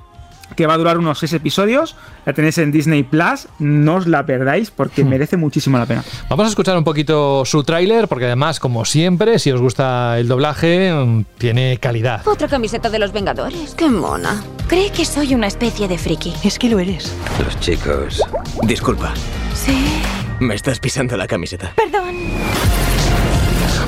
que 0.56 0.68
va 0.68 0.74
a 0.74 0.78
durar 0.78 0.98
unos 0.98 1.20
6 1.20 1.34
episodios. 1.34 1.96
La 2.26 2.34
tenéis 2.34 2.58
en 2.58 2.72
Disney 2.72 3.04
Plus. 3.04 3.48
No 3.60 3.96
os 3.96 4.08
la 4.08 4.26
perdáis 4.26 4.72
porque 4.72 5.04
hmm. 5.04 5.10
merece 5.10 5.38
muchísimo 5.38 5.78
la 5.78 5.86
pena. 5.86 6.04
Vamos 6.30 6.46
a 6.46 6.50
escuchar 6.50 6.78
un 6.78 6.84
poquito 6.84 7.46
su 7.46 7.64
tráiler 7.64 8.08
porque 8.08 8.26
además, 8.26 8.60
como 8.60 8.86
siempre, 8.86 9.40
si 9.40 9.52
os 9.52 9.62
gusta 9.62 10.20
el 10.20 10.28
doblaje, 10.28 10.94
mm, 10.94 11.26
tiene 11.38 11.78
calidad. 11.78 12.26
Otra 12.28 12.48
camiseta 12.48 12.90
de 12.90 13.00
los 13.00 13.12
Vengadores. 13.12 13.76
Qué 13.76 13.90
mona. 13.90 14.44
Cree 14.68 14.92
que 14.92 15.06
soy 15.06 15.36
una 15.36 15.48
especie 15.48 15.88
de 15.88 15.98
friki. 15.98 16.34
Es 16.44 16.60
que 16.60 16.70
lo 16.70 16.80
eres. 16.80 17.16
Los 17.44 17.60
chicos. 17.60 18.22
Disculpa. 18.64 19.14
Sí. 19.54 20.02
Me 20.40 20.56
estás 20.56 20.80
pisando 20.80 21.16
la 21.16 21.28
camiseta. 21.28 21.74
Perdón. 21.76 22.16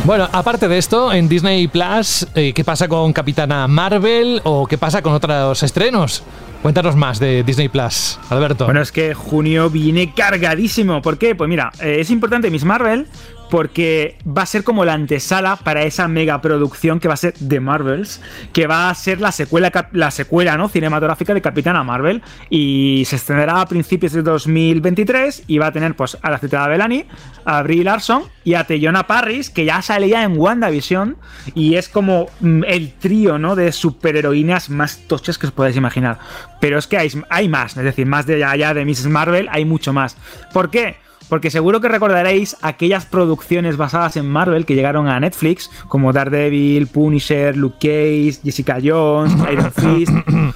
Bueno, 0.06 0.30
aparte 0.32 0.68
de 0.68 0.78
esto, 0.78 1.12
en 1.12 1.28
Disney 1.28 1.68
Plus, 1.68 2.28
eh, 2.36 2.54
¿qué 2.54 2.63
pasa 2.63 2.88
con 2.88 3.12
Capitana 3.12 3.68
Marvel 3.68 4.39
o 4.44 4.68
qué 4.68 4.78
pasa 4.78 5.02
con 5.02 5.13
otros 5.13 5.63
estrenos? 5.63 6.24
Cuéntanos 6.62 6.96
más 6.96 7.20
de 7.20 7.44
Disney 7.44 7.70
Plus, 7.70 8.20
Alberto. 8.30 8.65
Bueno, 8.65 8.82
es 8.82 8.91
que 8.91 9.15
junio 9.15 9.72
viene 9.72 10.13
cargadísimo. 10.13 11.02
¿Por 11.02 11.18
qué? 11.18 11.34
Pues 11.34 11.50
mira, 11.50 11.72
eh, 11.82 11.98
es 12.02 12.12
importante 12.12 12.52
Miss 12.52 12.65
Marvel 12.65 13.08
porque 13.49 14.17
va 14.25 14.43
a 14.43 14.45
ser 14.45 14.63
como 14.63 14.86
la 14.86 14.93
antesala 14.93 15.55
para 15.58 15.84
esa 15.84 16.08
mega 16.08 16.41
producción 16.41 16.99
que 16.99 17.08
va 17.08 17.13
a 17.13 17.17
ser 17.17 17.34
The 17.34 17.60
Marvels, 17.60 18.21
que 18.53 18.67
va 18.67 18.89
a 18.89 18.95
ser 18.95 19.21
la 19.21 19.31
secuela, 19.31 19.71
la 19.91 20.12
secuela 20.12 20.58
¿no? 20.58 20.69
cinematográfica 20.69 21.34
de 21.34 21.41
Capitana 21.41 21.84
Marvel 21.84 22.21
y 22.49 23.03
se 23.05 23.17
estrenará 23.17 23.62
a 23.62 23.65
principios 23.67 24.13
de 24.13 24.21
2023 24.21 25.43
y 25.47 25.58
va 25.58 25.67
a 25.67 25.71
tener 25.71 25.95
pues 25.95 26.17
a 26.21 26.29
la 26.29 26.39
citada 26.39 26.67
Bellany, 26.67 27.05
a 27.45 27.62
Brie 27.63 27.84
Larson 27.84 28.23
y 28.43 28.55
a 28.55 28.63
Teyona 28.63 29.08
Parris, 29.08 29.49
que 29.49 29.65
ya 29.65 29.81
salía 29.81 30.23
en 30.23 30.38
WandaVision 30.38 31.17
y 31.53 31.75
es 31.75 31.89
como 31.89 32.27
mm, 32.39 32.63
el 32.67 32.93
trío 32.93 33.38
¿no? 33.38 33.55
de 33.55 33.71
superheroínas 33.71 34.69
más 34.69 34.99
tochas 35.08 35.38
que 35.38 35.47
os 35.47 35.51
podáis 35.51 35.75
imaginar. 35.75 36.19
Pero 36.60 36.79
es 36.79 36.88
que 36.88 36.97
hay, 36.97 37.10
hay 37.29 37.49
más, 37.49 37.77
es 37.77 37.84
decir, 37.84 38.05
más 38.05 38.25
de 38.25 38.43
allá 38.43 38.73
de 38.73 38.86
Mrs. 38.86 39.08
Marvel 39.08 39.47
hay 39.51 39.65
mucho 39.65 39.93
más. 39.93 40.17
¿Por 40.51 40.69
qué? 40.69 40.97
Porque 41.30 41.50
seguro 41.50 41.82
que 41.82 41.88
recordaréis 41.88 42.56
aquellas 42.62 43.06
producciones 43.06 43.78
basadas 43.78 44.18
en 44.18 44.30
Marvel 44.30 44.66
que 44.66 44.76
llegaron 44.76 45.08
a 45.08 45.20
Netflix, 45.20 45.70
como 45.88 46.14
Daredevil, 46.14 46.88
Punisher, 46.88 47.58
Luke 47.58 47.78
Cage, 47.80 48.42
Jessica 48.44 48.78
Jones, 48.84 49.34
Iron 49.52 49.72
Fist. 49.72 50.12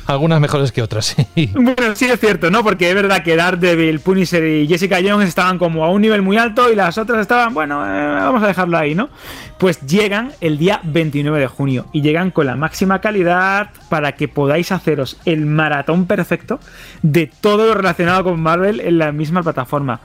Algunas 0.05 0.39
mejores 0.39 0.71
que 0.71 0.81
otras, 0.81 1.15
sí. 1.35 1.49
Bueno, 1.53 1.95
sí 1.95 2.05
es 2.05 2.19
cierto, 2.19 2.49
¿no? 2.51 2.63
Porque 2.63 2.89
es 2.89 2.95
verdad 2.95 3.23
que 3.23 3.35
Daredevil, 3.35 3.99
Punisher 3.99 4.43
y 4.45 4.67
Jessica 4.67 4.99
Jones 5.03 5.27
estaban 5.27 5.57
como 5.57 5.83
a 5.83 5.89
un 5.89 6.01
nivel 6.01 6.21
muy 6.21 6.37
alto 6.37 6.71
y 6.71 6.75
las 6.75 6.97
otras 6.97 7.21
estaban, 7.21 7.53
bueno, 7.53 7.83
eh, 7.85 8.15
vamos 8.15 8.43
a 8.43 8.47
dejarlo 8.47 8.77
ahí, 8.77 8.95
¿no? 8.95 9.09
Pues 9.57 9.81
llegan 9.85 10.31
el 10.39 10.57
día 10.57 10.79
29 10.83 11.39
de 11.39 11.47
junio 11.47 11.87
y 11.91 12.01
llegan 12.01 12.31
con 12.31 12.45
la 12.45 12.55
máxima 12.55 13.01
calidad 13.01 13.71
para 13.89 14.13
que 14.13 14.27
podáis 14.27 14.71
haceros 14.71 15.17
el 15.25 15.45
maratón 15.45 16.05
perfecto 16.05 16.59
de 17.01 17.29
todo 17.41 17.67
lo 17.67 17.73
relacionado 17.73 18.23
con 18.23 18.39
Marvel 18.39 18.79
en 18.79 18.97
la 18.97 19.11
misma 19.11 19.43
plataforma. 19.43 19.99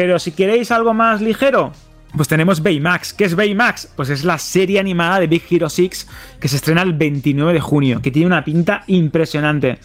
Pero 0.00 0.18
si 0.18 0.32
queréis 0.32 0.70
algo 0.70 0.94
más 0.94 1.20
ligero, 1.20 1.72
pues 2.16 2.26
tenemos 2.26 2.62
Baymax. 2.62 3.12
¿Qué 3.12 3.26
es 3.26 3.36
Baymax? 3.36 3.90
Pues 3.94 4.08
es 4.08 4.24
la 4.24 4.38
serie 4.38 4.80
animada 4.80 5.20
de 5.20 5.26
Big 5.26 5.42
Hero 5.50 5.68
6 5.68 6.08
que 6.40 6.48
se 6.48 6.56
estrena 6.56 6.80
el 6.80 6.94
29 6.94 7.52
de 7.52 7.60
junio, 7.60 8.00
que 8.00 8.10
tiene 8.10 8.28
una 8.28 8.42
pinta 8.42 8.82
impresionante. 8.86 9.76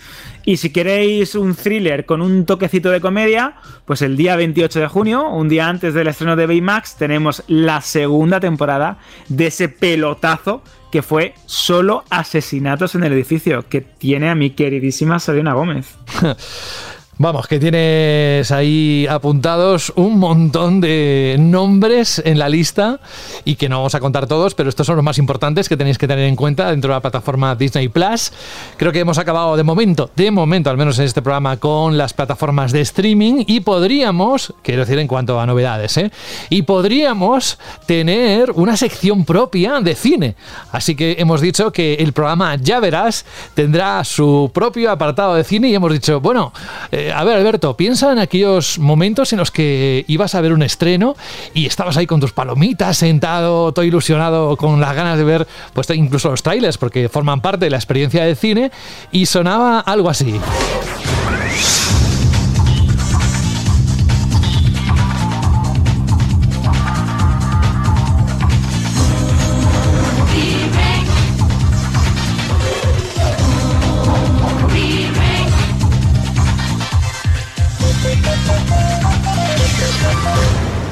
Y 0.46 0.56
si 0.56 0.70
queréis 0.70 1.36
un 1.36 1.54
thriller 1.54 2.06
con 2.06 2.22
un 2.22 2.46
toquecito 2.46 2.92
de 2.92 3.02
comedia, 3.02 3.56
pues 3.84 4.02
el 4.02 4.16
día 4.16 4.38
28 4.38 4.80
de 4.80 4.88
junio, 4.88 5.28
un 5.28 5.50
día 5.50 5.68
antes 5.68 5.94
del 5.94 6.08
estreno 6.08 6.38
de 6.38 6.46
Baymax, 6.46 6.96
tenemos 6.96 7.44
la 7.48 7.82
segunda 7.82 8.40
temporada 8.40 9.00
de 9.28 9.48
ese 9.48 9.68
pelotazo 9.68 10.64
que 10.94 11.02
fue 11.02 11.34
solo 11.46 12.06
asesinatos 12.10 12.96
en 12.96 13.04
el 13.04 13.12
edificio, 13.12 13.68
que 13.68 13.82
tiene 13.82 14.30
a 14.30 14.36
mi 14.36 14.52
queridísima 14.52 15.20
Selena 15.20 15.52
Gómez. 15.52 15.94
Vamos, 17.18 17.48
que 17.48 17.62
tienes 17.62 18.52
ahí 18.52 19.08
apuntados 19.10 19.94
un 19.96 20.20
montón 20.20 20.82
de 20.82 21.38
nombres 21.40 22.22
en 22.26 22.38
la 22.38 22.50
lista 22.50 23.00
y 23.46 23.56
que 23.56 23.70
no 23.70 23.78
vamos 23.78 23.96
a 23.96 24.02
contar 24.02 24.28
todos, 24.28 24.54
pero 24.54 24.68
estos 24.68 24.86
son 24.86 24.98
los 24.98 25.06
más 25.06 25.18
importantes 25.18 25.70
que 25.70 25.78
tenéis 25.78 25.98
que 25.98 26.10
tener 26.10 26.26
en 26.26 26.36
cuenta 26.36 26.70
dentro 26.70 26.90
de 26.90 26.96
la 26.96 27.02
plataforma 27.02 27.56
Disney 27.56 27.88
Plus. 27.88 28.34
Creo 28.76 28.92
que 28.92 29.00
hemos 29.00 29.18
acabado 29.18 29.56
de 29.56 29.64
momento, 29.64 30.12
de 30.14 30.30
momento, 30.30 30.70
al 30.70 30.76
menos 30.76 31.00
en 31.00 31.06
este 31.06 31.22
programa, 31.22 31.56
con 31.56 31.98
las 31.98 32.12
plataformas 32.12 32.74
de 32.74 32.82
streaming 32.82 33.46
y 33.48 33.62
podríamos, 33.62 34.54
quiero 34.62 34.82
decir 34.82 35.00
en 35.00 35.08
cuanto 35.08 35.40
a 35.40 35.46
novedades, 35.46 35.96
¿eh? 35.96 36.12
y 36.50 36.64
podríamos 36.64 37.58
tener 37.86 38.52
una 38.52 38.76
sección 38.76 39.24
propia 39.24 39.80
de 39.80 39.96
cine. 39.96 40.36
Así 40.74 40.96
que 40.96 41.16
hemos 41.18 41.40
dicho 41.40 41.72
que 41.72 41.94
el 41.94 42.12
programa 42.12 42.58
Ya 42.58 42.82
Verás 42.82 43.26
tendrá 43.54 44.04
su 44.04 44.52
propio 44.54 44.92
apartado 44.92 45.36
de 45.36 45.46
cine 45.46 45.70
y 45.70 45.76
hemos 45.76 45.94
dicho, 45.94 46.20
bueno, 46.20 46.52
eh, 46.92 47.05
a 47.14 47.24
ver, 47.24 47.38
Alberto, 47.38 47.76
piensa 47.76 48.12
en 48.12 48.20
aquellos 48.20 48.80
momentos 48.80 49.34
en 49.34 49.40
los 49.40 49.52
que 49.52 50.06
ibas 50.08 50.36
a 50.36 50.42
ver 50.42 50.54
un 50.54 50.64
estreno 50.64 51.16
y 51.54 51.66
estabas 51.66 51.98
ahí 51.98 52.08
con 52.08 52.20
tus 52.20 52.32
palomitas, 52.32 52.98
sentado, 52.98 53.72
todo 53.72 53.86
ilusionado, 53.86 54.56
con 54.58 54.80
las 54.80 54.96
ganas 54.96 55.18
de 55.18 55.24
ver 55.24 55.48
pues, 55.74 55.90
incluso 55.92 56.30
los 56.30 56.44
trailers, 56.44 56.78
porque 56.78 57.10
forman 57.10 57.42
parte 57.42 57.66
de 57.66 57.72
la 57.72 57.78
experiencia 57.78 58.26
de 58.26 58.36
cine, 58.36 58.72
y 59.12 59.26
sonaba 59.26 59.80
algo 59.80 60.10
así. 60.10 60.40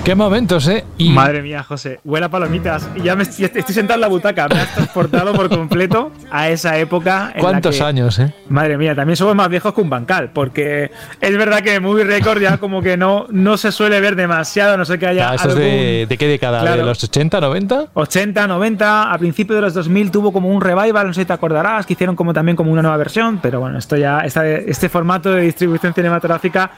Qué 0.04 0.16
momentos, 0.16 0.68
¿eh? 0.68 0.84
Madre 1.00 1.42
mía, 1.42 1.64
José, 1.64 2.02
huele 2.04 2.26
a 2.26 2.30
palomitas. 2.30 2.90
Y 2.94 3.04
ya 3.04 3.16
me 3.16 3.24
estoy, 3.24 3.48
sentado 3.74 3.96
en 3.96 4.02
la 4.02 4.08
butaca. 4.10 4.50
Me 4.50 4.60
has 4.60 4.74
transportado 4.76 5.32
por 5.34 5.48
completo 5.48 6.12
a 6.30 6.50
esa 6.50 6.78
época. 6.78 7.32
En 7.34 7.40
¿Cuántos 7.40 7.80
años, 7.80 8.20
eh? 8.20 8.34
Madre 8.50 8.78
mía, 8.78 8.94
también 8.96 9.16
somos 9.16 9.34
más 9.34 9.48
viejos 9.48 9.74
que 9.74 9.80
un 9.80 9.90
bancal. 9.90 10.32
Porque 10.34 10.92
es 11.22 11.38
verdad 11.38 11.62
que 11.62 11.80
Movie 11.80 12.04
Record 12.04 12.42
ya 12.42 12.58
como 12.58 12.82
que 12.82 12.98
no, 12.98 13.28
no 13.30 13.56
se 13.56 13.72
suele 13.72 14.02
ver 14.02 14.18
demasiado. 14.18 14.76
No 14.76 14.84
sé 14.84 15.00
qué 15.00 15.08
haya. 15.08 15.32
Ah, 15.32 15.36
¿Eso 15.36 15.50
es 15.52 15.56
de, 15.56 16.18
qué 16.20 16.28
década? 16.28 16.76
¿De 16.76 16.84
los 16.84 17.02
80, 17.02 17.40
90? 17.40 17.88
80, 17.94 18.46
90. 18.46 19.14
A 19.14 19.18
principios 19.18 19.56
de 19.56 19.62
los 19.62 19.74
2000 19.74 20.12
tuvo 20.12 20.34
como 20.34 20.50
un 20.50 20.60
revival, 20.60 21.08
no 21.08 21.14
sé 21.14 21.22
si 21.22 21.26
te 21.26 21.34
acordarás, 21.34 21.86
que 21.86 21.94
hicieron 21.94 22.18
como 22.18 22.34
también 22.34 22.58
como 22.58 22.74
una 22.74 22.82
nueva 22.82 22.98
versión. 22.98 23.40
Pero 23.42 23.62
bueno, 23.62 23.78
esto 23.78 23.96
ya, 23.96 24.20
este 24.20 24.90
formato 24.90 25.32
de 25.32 25.44
distribución 25.44 25.94
cinematográfica 25.94 26.72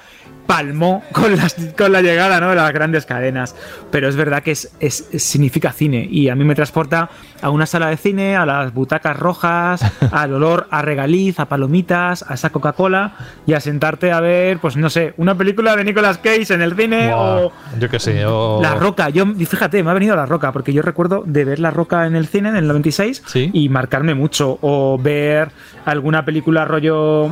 palmó 0.45 1.03
con, 1.11 1.35
con 1.77 1.91
la 1.91 2.01
llegada 2.01 2.39
¿no? 2.39 2.49
de 2.49 2.55
las 2.55 2.71
grandes 2.71 3.05
cadenas. 3.15 3.55
Pero 3.91 4.07
es 4.07 4.15
verdad 4.15 4.43
que 4.43 4.51
es, 4.51 4.69
significa 5.17 5.71
cine 5.71 6.07
y 6.09 6.29
a 6.29 6.35
mí 6.35 6.43
me 6.43 6.55
transporta 6.55 7.09
a 7.41 7.49
una 7.49 7.65
sala 7.65 7.87
de 7.87 7.97
cine, 7.97 8.35
a 8.35 8.45
las 8.45 8.73
butacas 8.73 9.17
rojas, 9.17 9.81
al 10.11 10.33
olor 10.33 10.67
a 10.69 10.81
regaliz, 10.81 11.39
a 11.39 11.45
palomitas, 11.45 12.25
a 12.27 12.33
esa 12.33 12.49
Coca-Cola 12.49 13.13
y 13.45 13.53
a 13.53 13.59
sentarte 13.59 14.11
a 14.11 14.19
ver, 14.19 14.59
pues 14.59 14.75
no 14.75 14.89
sé, 14.89 15.13
una 15.17 15.35
película 15.35 15.75
de 15.75 15.83
Nicolas 15.83 16.17
Cage 16.17 16.53
en 16.53 16.61
el 16.61 16.75
cine 16.75 17.11
o. 17.13 17.51
Yo 17.79 17.89
qué 17.89 17.99
sé, 17.99 18.25
o. 18.25 18.59
La 18.61 18.75
Roca. 18.75 19.09
Yo, 19.09 19.25
fíjate, 19.25 19.81
me 19.83 19.91
ha 19.91 19.93
venido 19.93 20.15
La 20.15 20.25
Roca 20.25 20.51
porque 20.51 20.73
yo 20.73 20.81
recuerdo 20.81 21.23
de 21.25 21.45
ver 21.45 21.59
La 21.59 21.71
Roca 21.71 22.05
en 22.05 22.15
el 22.15 22.27
cine 22.27 22.49
en 22.49 22.55
el 22.57 22.67
96 22.67 23.23
y 23.53 23.69
marcarme 23.69 24.13
mucho. 24.13 24.57
O 24.61 24.97
ver 25.01 25.51
alguna 25.85 26.25
película 26.25 26.65
rollo 26.65 27.31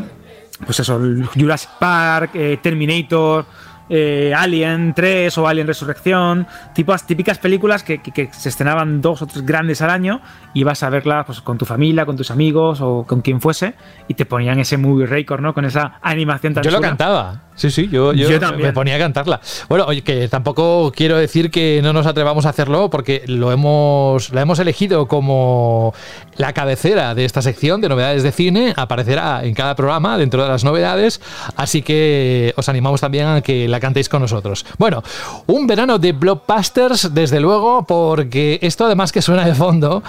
pues 0.65 0.79
eso, 0.79 0.99
Jurassic 1.33 1.71
Park, 1.79 2.31
eh, 2.35 2.57
Terminator, 2.61 3.45
eh, 3.95 4.33
Alien 4.35 4.93
3 4.95 5.37
o 5.37 5.47
Alien 5.47 5.67
Resurrección, 5.67 6.47
típicas 6.73 7.37
películas 7.37 7.83
que, 7.83 8.01
se 8.31 8.49
estrenaban 8.49 9.01
dos 9.01 9.21
o 9.21 9.27
tres 9.27 9.45
grandes 9.45 9.83
al 9.83 9.91
año 9.91 10.19
y 10.55 10.63
vas 10.63 10.81
a 10.81 10.89
verlas 10.89 11.27
pues, 11.27 11.41
con 11.41 11.59
tu 11.59 11.65
familia, 11.65 12.03
con 12.03 12.17
tus 12.17 12.31
amigos 12.31 12.81
o 12.81 13.05
con 13.07 13.21
quien 13.21 13.39
fuese 13.39 13.75
y 14.07 14.15
te 14.15 14.25
ponían 14.25 14.59
ese 14.59 14.77
movie 14.77 15.05
record, 15.05 15.41
¿no? 15.41 15.53
Con 15.53 15.65
esa 15.65 15.99
animación 16.01 16.55
tan 16.55 16.63
Yo 16.63 16.71
lo 16.71 16.81
cantaba. 16.81 17.41
Sí, 17.55 17.69
sí, 17.69 17.87
yo, 17.87 18.13
yo, 18.13 18.29
me 18.57 18.73
ponía 18.73 18.95
a 18.95 18.99
cantarla. 18.99 19.39
Bueno, 19.69 19.85
oye, 19.85 20.01
que 20.01 20.27
tampoco 20.27 20.91
quiero 20.95 21.17
decir 21.17 21.51
que 21.51 21.81
no 21.83 21.93
nos 21.93 22.07
atrevamos 22.07 22.47
a 22.47 22.49
hacerlo 22.49 22.89
porque 22.89 23.23
lo 23.27 23.51
hemos, 23.51 24.31
la 24.31 24.41
hemos 24.41 24.57
elegido 24.57 25.07
como 25.07 25.93
la 26.35 26.53
cabecera 26.53 27.13
de 27.13 27.25
esta 27.25 27.43
sección 27.43 27.79
de 27.79 27.89
novedades 27.89 28.23
de 28.23 28.31
cine. 28.31 28.73
Aparecerá 28.75 29.43
en 29.43 29.53
cada 29.53 29.75
programa 29.75 30.17
dentro 30.17 30.41
de 30.41 30.49
las 30.49 30.63
novedades. 30.63 31.21
Así 31.55 31.83
que 31.83 32.53
os 32.57 32.69
animamos 32.69 33.01
también 33.01 33.27
a 33.27 33.41
que 33.41 33.67
la 33.67 33.79
cantéis 33.83 34.07
con 34.07 34.21
nosotros. 34.21 34.65
Bueno, 34.77 35.03
un 35.45 35.67
verano 35.67 35.99
de 35.99 36.13
blockbusters, 36.13 37.13
desde 37.13 37.41
luego, 37.41 37.85
porque 37.85 38.57
esto 38.61 38.85
además 38.85 39.11
que 39.11 39.21
suena 39.21 39.43
de 39.45 39.53
fondo, 39.53 40.01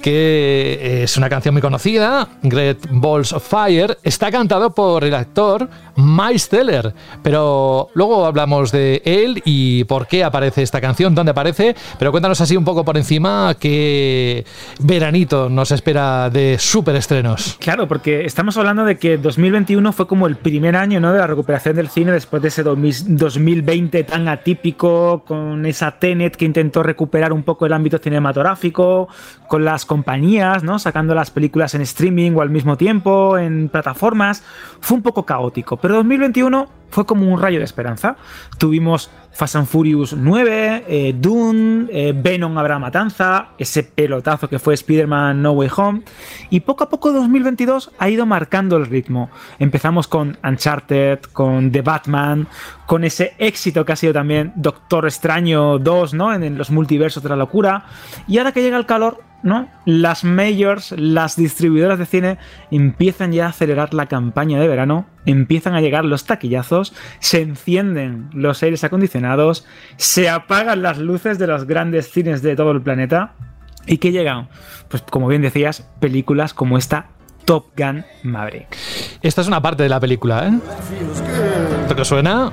que 0.00 1.02
es 1.02 1.16
una 1.16 1.28
canción 1.28 1.54
muy 1.54 1.62
conocida, 1.62 2.28
Great 2.42 2.78
Balls 2.90 3.32
of 3.32 3.46
Fire, 3.46 3.98
está 4.02 4.30
cantado 4.30 4.70
por 4.74 5.04
el 5.04 5.14
actor 5.14 5.68
Miles 5.96 6.48
Teller. 6.48 6.94
Pero 7.22 7.88
luego 7.94 8.26
hablamos 8.26 8.72
de 8.72 9.02
él 9.04 9.42
y 9.44 9.84
por 9.84 10.06
qué 10.06 10.24
aparece 10.24 10.62
esta 10.62 10.80
canción, 10.80 11.14
dónde 11.14 11.30
aparece. 11.30 11.74
Pero 11.98 12.10
cuéntanos 12.10 12.40
así 12.40 12.56
un 12.56 12.64
poco 12.64 12.84
por 12.84 12.96
encima 12.96 13.54
qué 13.58 14.44
veranito 14.80 15.48
nos 15.48 15.70
espera 15.70 16.30
de 16.30 16.58
super 16.58 16.96
estrenos. 16.96 17.56
Claro, 17.60 17.86
porque 17.88 18.24
estamos 18.24 18.56
hablando 18.56 18.84
de 18.84 18.98
que 18.98 19.18
2021 19.18 19.92
fue 19.92 20.06
como 20.06 20.26
el 20.26 20.36
primer 20.36 20.76
año 20.76 21.00
¿no? 21.00 21.12
de 21.12 21.18
la 21.18 21.26
recuperación 21.26 21.76
del 21.76 21.88
cine 21.88 22.12
después 22.12 22.42
de 22.42 22.48
ese 22.48 22.62
2020 22.62 24.04
tan 24.04 24.28
atípico, 24.28 25.24
con 25.26 25.66
esa 25.66 25.92
Tenet 25.98 26.36
que 26.36 26.44
intentó 26.44 26.82
recuperar 26.82 27.32
un 27.32 27.42
poco 27.42 27.66
el 27.66 27.72
ámbito 27.72 27.98
cinematográfico, 27.98 29.08
con 29.48 29.64
las 29.64 29.84
compañías, 29.90 30.62
¿no? 30.62 30.78
Sacando 30.78 31.16
las 31.16 31.32
películas 31.32 31.74
en 31.74 31.80
streaming 31.80 32.30
o 32.36 32.42
al 32.42 32.50
mismo 32.50 32.76
tiempo, 32.76 33.36
en 33.36 33.68
plataformas. 33.68 34.44
Fue 34.78 34.96
un 34.96 35.02
poco 35.02 35.26
caótico. 35.26 35.78
Pero 35.78 35.96
2021 35.96 36.68
fue 36.90 37.04
como 37.06 37.26
un 37.26 37.42
rayo 37.42 37.58
de 37.58 37.64
esperanza. 37.64 38.14
Tuvimos 38.56 39.10
Fast 39.32 39.56
and 39.56 39.66
Furious 39.66 40.12
9, 40.12 40.84
eh, 40.86 41.14
Dune, 41.18 41.88
eh, 41.90 42.12
Venom 42.14 42.56
Habrá 42.56 42.78
Matanza, 42.78 43.48
ese 43.58 43.82
pelotazo 43.82 44.48
que 44.48 44.60
fue 44.60 44.74
Spider-Man 44.74 45.42
No 45.42 45.50
Way 45.52 45.70
Home. 45.76 46.02
Y 46.50 46.60
poco 46.60 46.84
a 46.84 46.88
poco 46.88 47.10
2022 47.10 47.90
ha 47.98 48.08
ido 48.08 48.26
marcando 48.26 48.76
el 48.76 48.86
ritmo. 48.86 49.28
Empezamos 49.58 50.06
con 50.06 50.38
Uncharted, 50.44 51.18
con 51.32 51.72
The 51.72 51.82
Batman, 51.82 52.46
con 52.86 53.02
ese 53.02 53.34
éxito 53.38 53.84
que 53.84 53.90
ha 53.90 53.96
sido 53.96 54.12
también 54.12 54.52
Doctor 54.54 55.06
Extraño 55.06 55.80
2, 55.80 56.14
¿no? 56.14 56.32
En, 56.32 56.44
en 56.44 56.56
los 56.56 56.70
multiversos 56.70 57.24
de 57.24 57.28
la 57.28 57.36
locura. 57.36 57.86
Y 58.28 58.38
ahora 58.38 58.52
que 58.52 58.62
llega 58.62 58.76
el 58.76 58.86
calor, 58.86 59.29
¿no? 59.42 59.68
Las 59.84 60.24
majors, 60.24 60.92
las 60.92 61.36
distribuidoras 61.36 61.98
de 61.98 62.06
cine 62.06 62.38
empiezan 62.70 63.32
ya 63.32 63.46
a 63.46 63.50
acelerar 63.50 63.94
la 63.94 64.06
campaña 64.06 64.60
de 64.60 64.68
verano, 64.68 65.06
empiezan 65.26 65.74
a 65.74 65.80
llegar 65.80 66.04
los 66.04 66.24
taquillazos, 66.24 66.94
se 67.18 67.40
encienden 67.40 68.30
los 68.32 68.62
aires 68.62 68.84
acondicionados, 68.84 69.66
se 69.96 70.28
apagan 70.28 70.82
las 70.82 70.98
luces 70.98 71.38
de 71.38 71.46
los 71.46 71.66
grandes 71.66 72.10
cines 72.10 72.42
de 72.42 72.56
todo 72.56 72.72
el 72.72 72.82
planeta 72.82 73.34
y 73.86 73.98
que 73.98 74.12
llegan, 74.12 74.48
pues 74.88 75.02
como 75.02 75.28
bien 75.28 75.42
decías, 75.42 75.88
películas 76.00 76.54
como 76.54 76.78
esta 76.78 77.06
Top 77.44 77.72
Gun 77.76 78.04
Maverick. 78.22 78.76
Esta 79.22 79.40
es 79.40 79.48
una 79.48 79.60
parte 79.60 79.82
de 79.82 79.88
la 79.88 79.98
película, 79.98 80.46
¿eh? 80.46 80.58
¿Esto 81.82 81.96
que 81.96 82.04
suena? 82.04 82.52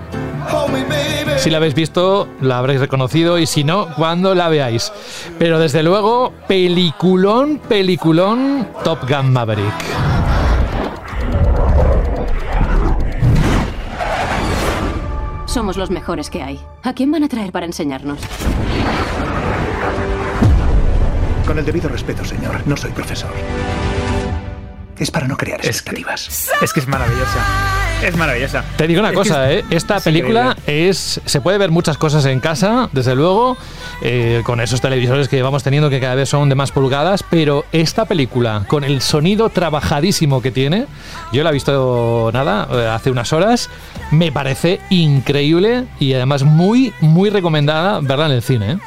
Si 1.48 1.52
la 1.52 1.60
habéis 1.60 1.76
visto, 1.76 2.28
la 2.42 2.58
habréis 2.58 2.82
reconocido 2.82 3.40
y 3.40 3.46
si 3.46 3.64
no, 3.64 3.88
cuando 3.96 4.36
la 4.36 4.50
veáis. 4.50 4.92
Pero 5.40 5.60
desde 5.60 5.82
luego, 5.82 6.34
peliculón, 6.46 7.60
peliculón, 7.70 8.68
Top 8.84 9.10
Gun 9.10 9.32
Maverick. 9.32 9.74
Somos 15.46 15.78
los 15.78 15.90
mejores 15.90 16.30
que 16.30 16.44
hay. 16.44 16.60
¿A 16.84 16.92
quién 16.92 17.12
van 17.12 17.24
a 17.24 17.30
traer 17.30 17.54
para 17.54 17.66
enseñarnos? 17.66 18.20
Con 21.46 21.58
el 21.58 21.64
debido 21.64 21.88
respeto, 21.88 22.26
señor, 22.26 22.62
no 22.68 22.76
soy 22.76 22.92
profesor. 22.92 23.32
Es 24.98 25.10
para 25.10 25.30
no 25.30 25.38
crear 25.38 25.66
expectativas. 25.66 26.50
Es 26.62 26.74
que 26.74 26.82
es, 26.82 26.88
maravillosa. 26.90 27.87
Es 28.04 28.16
maravillosa. 28.16 28.64
Te 28.78 28.88
digo 28.88 29.00
una 29.00 29.12
cosa, 29.12 29.52
¿eh? 29.52 29.66
Esta 29.72 30.00
película 30.00 30.56
es. 30.68 31.20
Se 31.26 31.42
puede 31.42 31.58
ver 31.58 31.72
muchas 31.72 31.98
cosas 31.98 32.26
en 32.26 32.40
casa, 32.40 32.90
desde 32.92 33.16
luego, 33.16 33.58
eh, 34.04 34.44
con 34.46 34.62
esos 34.62 34.82
televisores 34.82 35.28
que 35.28 35.42
vamos 35.42 35.64
teniendo 35.64 35.90
que 35.90 36.00
cada 36.00 36.14
vez 36.14 36.30
son 36.30 36.48
de 36.48 36.54
más 36.54 36.72
pulgadas, 36.72 37.24
pero 37.24 37.66
esta 37.72 38.06
película, 38.06 38.66
con 38.68 38.84
el 38.84 39.02
sonido 39.02 39.50
trabajadísimo 39.50 40.44
que 40.44 40.52
tiene, 40.52 40.86
yo 41.34 41.44
la 41.44 41.50
he 41.50 41.54
visto 41.54 42.30
nada, 42.34 42.68
eh, 42.72 42.88
hace 42.88 43.10
unas 43.10 43.34
horas, 43.34 43.70
me 44.12 44.32
parece 44.32 44.80
increíble 44.92 45.86
y 46.00 46.14
además 46.14 46.44
muy, 46.44 46.94
muy 47.02 47.32
recomendada 47.32 48.00
verla 48.02 48.28
en 48.28 48.32
el 48.34 48.44
cine, 48.44 48.72
¿eh? 48.74 48.78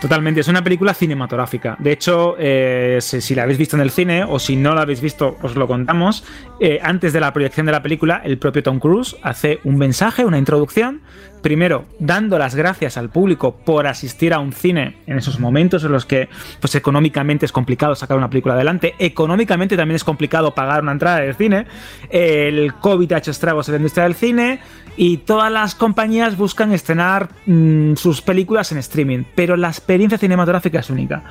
Totalmente, 0.00 0.40
es 0.40 0.48
una 0.48 0.62
película 0.62 0.94
cinematográfica. 0.94 1.76
De 1.80 1.90
hecho, 1.90 2.36
eh, 2.38 2.98
si, 3.00 3.34
la 3.34 3.42
habéis 3.42 3.58
visto 3.58 3.74
en 3.74 3.82
el 3.82 3.90
cine 3.90 4.22
o 4.22 4.38
si 4.38 4.54
no 4.54 4.72
la 4.72 4.82
habéis 4.82 5.00
visto, 5.00 5.36
os 5.42 5.56
lo 5.56 5.66
contamos. 5.66 6.24
Eh, 6.60 6.78
antes 6.80 7.12
de 7.12 7.18
la 7.18 7.32
proyección 7.32 7.66
de 7.66 7.72
la 7.72 7.82
película, 7.82 8.22
el 8.24 8.38
propio 8.38 8.62
Tom 8.62 8.78
Cruise 8.78 9.16
hace 9.22 9.58
un 9.64 9.76
mensaje, 9.76 10.24
una 10.24 10.38
introducción. 10.38 11.00
Primero, 11.42 11.84
dando 11.98 12.38
las 12.38 12.54
gracias 12.54 12.96
al 12.96 13.10
público 13.10 13.56
por 13.56 13.86
asistir 13.86 14.34
a 14.34 14.40
un 14.40 14.52
cine 14.52 14.98
en 15.06 15.18
esos 15.18 15.38
momentos 15.38 15.84
en 15.84 15.92
los 15.92 16.04
que, 16.04 16.28
pues 16.60 16.74
económicamente 16.74 17.46
es 17.46 17.52
complicado 17.52 17.94
sacar 17.94 18.16
una 18.16 18.28
película 18.28 18.54
adelante. 18.54 18.94
Económicamente 18.98 19.76
también 19.76 19.96
es 19.96 20.04
complicado 20.04 20.54
pagar 20.54 20.82
una 20.82 20.92
entrada 20.92 21.20
del 21.20 21.34
cine. 21.34 21.66
El 22.10 22.74
COVID 22.74 23.12
ha 23.12 23.18
hecho 23.18 23.30
estragos 23.30 23.68
en 23.68 23.74
la 23.74 23.78
industria 23.78 24.04
del 24.04 24.14
cine 24.14 24.60
y 24.96 25.18
todas 25.18 25.52
las 25.52 25.76
compañías 25.76 26.36
buscan 26.36 26.72
estrenar 26.72 27.28
mm, 27.46 27.94
sus 27.94 28.20
películas 28.20 28.72
en 28.72 28.78
streaming, 28.78 29.22
pero 29.36 29.56
la 29.56 29.68
experiencia 29.68 30.18
cinematográfica 30.18 30.80
es 30.80 30.90
única. 30.90 31.22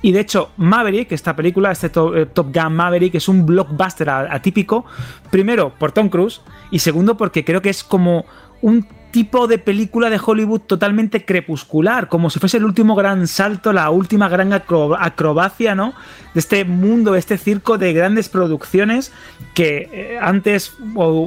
Y 0.00 0.12
de 0.12 0.20
hecho, 0.20 0.52
Maverick, 0.56 1.12
esta 1.12 1.36
película, 1.36 1.70
este 1.70 1.88
eh, 1.88 2.26
Top, 2.32 2.54
Gun 2.54 2.74
Maverick, 2.74 3.14
es 3.16 3.28
un 3.28 3.44
blockbuster 3.44 4.08
atípico, 4.08 4.86
primero 5.30 5.74
por 5.78 5.92
Tom 5.92 6.08
Cruise 6.08 6.40
y 6.70 6.78
segundo 6.78 7.18
porque 7.18 7.44
creo 7.44 7.60
que 7.60 7.68
es 7.68 7.84
como 7.84 8.24
un 8.62 8.86
tipo 9.10 9.46
de 9.46 9.58
película 9.58 10.10
de 10.10 10.20
Hollywood 10.24 10.60
totalmente 10.60 11.24
crepuscular, 11.24 12.08
como 12.08 12.30
si 12.30 12.38
fuese 12.38 12.56
el 12.56 12.64
último 12.64 12.94
gran 12.94 13.26
salto, 13.26 13.72
la 13.72 13.90
última 13.90 14.28
gran 14.28 14.52
acrobacia, 14.52 15.74
¿no? 15.74 15.94
De 16.34 16.40
este 16.40 16.64
mundo, 16.64 17.12
de 17.12 17.18
este 17.18 17.38
circo 17.38 17.78
de 17.78 17.92
grandes 17.92 18.28
producciones 18.28 19.12
que 19.54 19.88
eh, 19.92 20.18
antes 20.20 20.74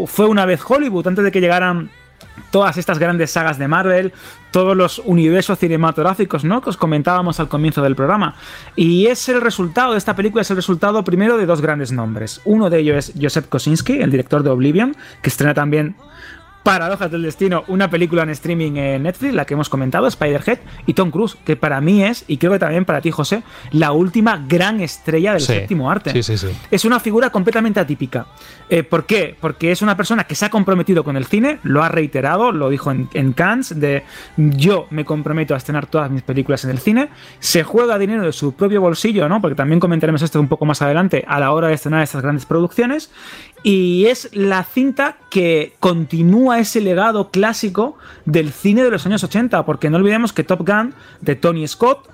fue 0.08 0.26
una 0.26 0.46
vez 0.46 0.62
Hollywood, 0.68 1.08
antes 1.08 1.24
de 1.24 1.32
que 1.32 1.42
llegaran 1.42 1.90
todas 2.52 2.78
estas 2.78 3.00
grandes 3.00 3.32
sagas 3.32 3.58
de 3.58 3.68
Marvel, 3.68 4.14
todos 4.52 4.78
los 4.78 5.00
universos 5.00 5.58
cinematográficos, 5.60 6.44
¿no? 6.44 6.62
Que 6.62 6.70
os 6.70 6.78
comentábamos 6.78 7.40
al 7.40 7.50
comienzo 7.50 7.82
del 7.82 7.96
programa. 7.96 8.36
Y 8.76 9.08
es 9.08 9.28
el 9.30 9.42
resultado 9.42 9.94
de 9.94 9.98
esta 9.98 10.16
película, 10.16 10.42
es 10.42 10.52
el 10.52 10.58
resultado 10.58 11.04
primero 11.04 11.38
de 11.38 11.46
dos 11.46 11.62
grandes 11.62 11.92
nombres. 11.92 12.42
Uno 12.46 12.70
de 12.70 12.80
ellos 12.80 13.10
es 13.10 13.14
Joseph 13.20 13.48
Kosinski, 13.50 14.02
el 14.02 14.12
director 14.12 14.44
de 14.44 14.52
Oblivion, 14.52 14.96
que 15.22 15.30
estrena 15.30 15.54
también 15.54 15.96
Paradojas 16.64 17.12
del 17.12 17.24
Destino, 17.24 17.66
una 17.68 17.90
película 17.90 18.24
en 18.24 18.30
streaming 18.30 18.78
en 18.78 19.04
Netflix, 19.04 19.34
la 19.34 19.46
que 19.46 19.54
hemos 19.54 19.68
comentado, 19.68 20.08
Spider-Head, 20.08 20.60
y 20.86 20.94
Tom 20.94 21.12
Cruise, 21.12 21.36
que 21.44 21.58
para 21.58 21.82
mí 21.82 22.04
es, 22.04 22.24
y 22.28 22.38
creo 22.38 22.54
que 22.54 22.60
también 22.60 22.86
para 22.86 23.02
ti, 23.02 23.12
José, 23.12 23.44
la 23.72 23.92
última 23.92 24.44
gran 24.48 24.80
estrella 24.80 25.34
del 25.34 25.42
séptimo 25.42 25.92
arte. 25.92 26.12
Sí, 26.12 26.24
sí, 26.24 26.38
sí. 26.38 26.48
Es 26.72 26.86
una 26.86 27.02
figura 27.02 27.30
completamente 27.32 27.82
atípica. 27.82 28.28
Eh, 28.70 28.84
¿Por 28.84 29.06
qué? 29.06 29.36
Porque 29.40 29.72
es 29.72 29.82
una 29.82 29.98
persona 29.98 30.24
que 30.24 30.36
se 30.36 30.46
ha 30.46 30.50
comprometido 30.50 31.04
con 31.04 31.18
el 31.18 31.26
cine, 31.26 31.60
lo 31.64 31.84
ha 31.84 31.90
reiterado, 31.90 32.52
lo 32.52 32.70
dijo 32.70 32.92
en, 32.92 33.10
en 33.14 33.34
Cannes, 33.34 33.80
de 33.80 34.04
yo 34.38 34.88
me 34.90 35.04
comprometo 35.04 35.54
a 35.54 35.58
estrenar 35.58 35.88
todas 35.88 36.10
mis 36.10 36.22
películas 36.22 36.64
en 36.64 36.72
el 36.72 36.80
cine, 36.80 37.10
se 37.40 37.64
juega 37.64 38.00
dinero 38.00 38.24
de 38.24 38.32
su 38.32 38.54
propio 38.54 38.80
bolsillo, 38.80 39.28
¿no? 39.28 39.42
Porque 39.42 39.56
también 39.56 39.80
comentaremos 39.80 40.22
esto 40.22 40.40
un 40.40 40.48
poco 40.48 40.66
más 40.66 40.82
adelante 40.82 41.26
a 41.28 41.40
la 41.40 41.52
hora 41.52 41.68
de 41.68 41.74
estrenar 41.74 42.02
estas 42.04 42.22
grandes 42.22 42.46
producciones, 42.46 43.12
y 43.64 44.06
es 44.08 44.30
la 44.34 44.64
cinta 44.66 45.18
que 45.30 45.74
continúa 45.80 46.60
ese 46.60 46.82
legado 46.82 47.32
clásico 47.32 47.98
del 48.26 48.52
cine 48.52 48.84
de 48.84 48.92
los 48.92 49.06
años 49.06 49.24
80, 49.24 49.66
porque 49.66 49.90
no 49.90 49.98
olvidemos 49.98 50.34
que 50.34 50.44
Top 50.44 50.68
Gun 50.68 50.94
de 51.22 51.36
Tony 51.36 51.66
Scott 51.68 52.10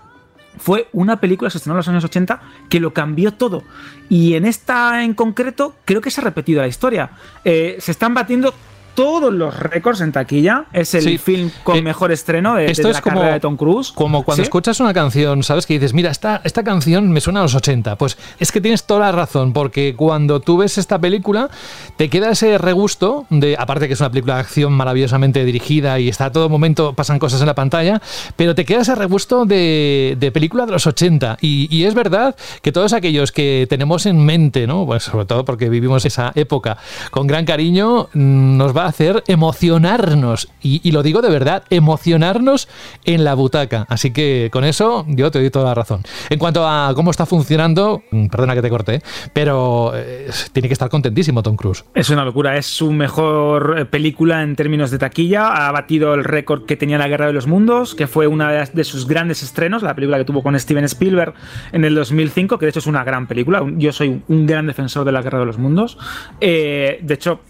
fue 0.58 0.88
una 0.94 1.20
película 1.20 1.48
que 1.48 1.54
se 1.54 1.58
estrenó 1.58 1.76
en 1.76 1.78
los 1.78 1.88
años 1.88 2.04
80 2.04 2.42
que 2.70 2.80
lo 2.80 2.94
cambió 2.94 3.34
todo. 3.34 3.64
Y 4.10 4.36
en 4.36 4.46
esta 4.46 5.04
en 5.04 5.14
concreto 5.14 5.76
creo 5.86 6.02
que 6.02 6.12
se 6.12 6.22
ha 6.22 6.24
repetido 6.24 6.62
la 6.62 6.68
historia. 6.68 7.12
Eh, 7.44 7.78
se 7.80 7.92
están 7.92 8.14
batiendo 8.14 8.54
todos 9.00 9.34
los 9.34 9.58
récords 9.58 10.02
en 10.02 10.12
taquilla. 10.12 10.66
Es 10.74 10.94
el 10.94 11.20
film 11.20 11.52
con 11.64 11.78
eh, 11.78 11.82
mejor 11.82 12.12
estreno 12.12 12.56
de, 12.56 12.70
esto 12.70 12.90
la 12.92 13.00
carrera 13.00 13.34
de 13.34 13.40
Tom 13.40 13.56
Cruise. 13.56 13.94
Como 13.94 14.24
cuando 14.24 14.44
escuchas 14.44 14.82
una 14.82 14.94
canción, 14.94 15.42
¿sabes? 15.42 15.66
Que 15.66 15.76
dices, 15.76 15.94
mira, 15.94 16.12
esta, 16.12 16.42
esta 16.44 16.64
canción 16.64 17.10
me 17.10 17.22
suena 17.22 17.40
a 17.40 17.44
los 17.44 17.56
80. 17.56 17.96
Pues 17.96 18.18
es 18.40 18.52
que 18.52 18.60
tienes 18.60 18.84
toda 18.84 19.00
la 19.00 19.12
razón, 19.14 19.54
porque 19.54 19.96
cuando 19.96 20.42
tú 20.42 20.58
ves 20.58 20.78
esta 20.78 21.00
película, 21.00 21.50
te 21.96 22.10
queda 22.10 22.32
ese 22.32 22.58
regusto 22.58 23.26
de, 23.30 23.56
aparte 23.58 23.88
que 23.88 23.94
es 23.94 24.02
una 24.02 24.10
película 24.10 24.36
de 24.36 24.42
acción 24.42 24.74
maravillosamente 24.74 25.46
dirigida 25.46 25.98
y 26.00 26.10
está 26.10 26.26
a 26.26 26.32
todo 26.34 26.50
momento, 26.50 26.94
pasan 26.94 27.20
cosas 27.20 27.40
en 27.40 27.48
la 27.48 27.56
pantalla, 27.56 28.02
pero 28.36 28.54
te 28.54 28.66
queda 28.66 28.82
ese 28.82 28.96
regusto 28.96 29.46
de, 29.46 30.18
de 30.20 30.32
película 30.34 30.66
de 30.66 30.74
los 30.74 30.86
80. 30.86 31.38
Y, 31.40 31.70
y, 31.74 31.86
es 31.86 31.94
verdad 31.94 32.36
que 32.62 32.74
todos 32.74 32.92
aquellos 32.92 33.32
que 33.32 33.66
tenemos 33.70 34.06
en 34.06 34.26
mente, 34.26 34.68
¿no? 34.68 34.86
Pues 34.86 35.04
sobre 35.04 35.26
todo 35.26 35.46
porque 35.46 35.70
vivimos 35.70 36.04
esa 36.04 36.34
época 36.36 36.78
con 37.12 37.28
gran 37.28 37.46
cariño, 37.46 38.10
mm, 38.14 38.58
nos 38.58 38.76
va 38.76 38.88
a 38.88 38.89
hacer 38.90 39.24
emocionarnos, 39.28 40.50
y, 40.62 40.92
lo 40.92 41.04
digo 41.04 41.22
de 41.22 41.30
verdad, 41.30 41.64
emocionarnos 41.70 42.68
en 43.06 43.24
la 43.24 43.34
butaca. 43.34 43.86
Así 43.90 44.12
que 44.12 44.50
con 44.52 44.64
eso 44.64 45.06
yo 45.08 45.32
te 45.32 45.40
doy 45.40 45.50
toda 45.50 45.66
la 45.66 45.76
razón. 45.76 46.02
En 46.30 46.40
cuanto 46.40 46.68
a 46.68 46.92
cómo 46.96 47.12
está 47.12 47.26
funcionando, 47.26 48.04
mm, 48.12 48.28
perdona 48.28 48.56
que 48.56 48.62
te 48.62 48.70
corté, 48.70 49.02
pero 49.34 49.94
eh, 49.96 50.30
tiene 50.52 50.68
que 50.68 50.74
estar 50.74 50.90
contentísimo 50.90 51.44
Tom 51.44 51.56
Cruise. 51.56 51.86
Es 51.94 52.10
una 52.10 52.26
locura, 52.26 52.58
es 52.58 52.66
su 52.66 52.92
mejor 52.92 53.76
eh, 53.78 53.86
película 53.86 54.44
en 54.44 54.56
términos 54.56 54.92
de 54.92 54.98
taquilla, 54.98 55.68
ha 55.68 55.72
batido 55.72 56.14
el 56.14 56.24
récord 56.24 56.66
que 56.66 56.76
tenía 56.76 56.98
La 56.98 57.08
Guerra 57.08 57.28
de 57.28 57.34
los 57.34 57.48
Mundos, 57.48 57.96
que 57.96 58.08
fue 58.08 58.28
una 58.28 58.52
de 58.52 58.84
sus 58.84 59.08
grandes 59.08 59.44
estrenos, 59.44 59.84
la 59.84 59.96
película 59.96 60.18
que 60.18 60.26
tuvo 60.26 60.44
con 60.44 60.60
Steven 60.60 60.86
Spielberg 60.86 61.34
en 61.72 61.86
el 61.86 61.96
2005, 61.96 62.58
que 62.58 62.66
de 62.66 62.70
hecho 62.70 62.80
es 62.80 62.88
una 62.88 63.04
gran 63.04 63.28
película, 63.28 63.64
yo 63.78 63.92
soy 63.92 64.22
un 64.28 64.46
gran 64.46 64.68
defensor 64.68 65.06
de 65.06 65.12
La 65.12 65.22
Guerra 65.22 65.40
de 65.40 65.46
los 65.46 65.58
Mundos. 65.58 65.98
Eh, 66.42 67.00
de 67.02 67.14
hecho, 67.14 67.42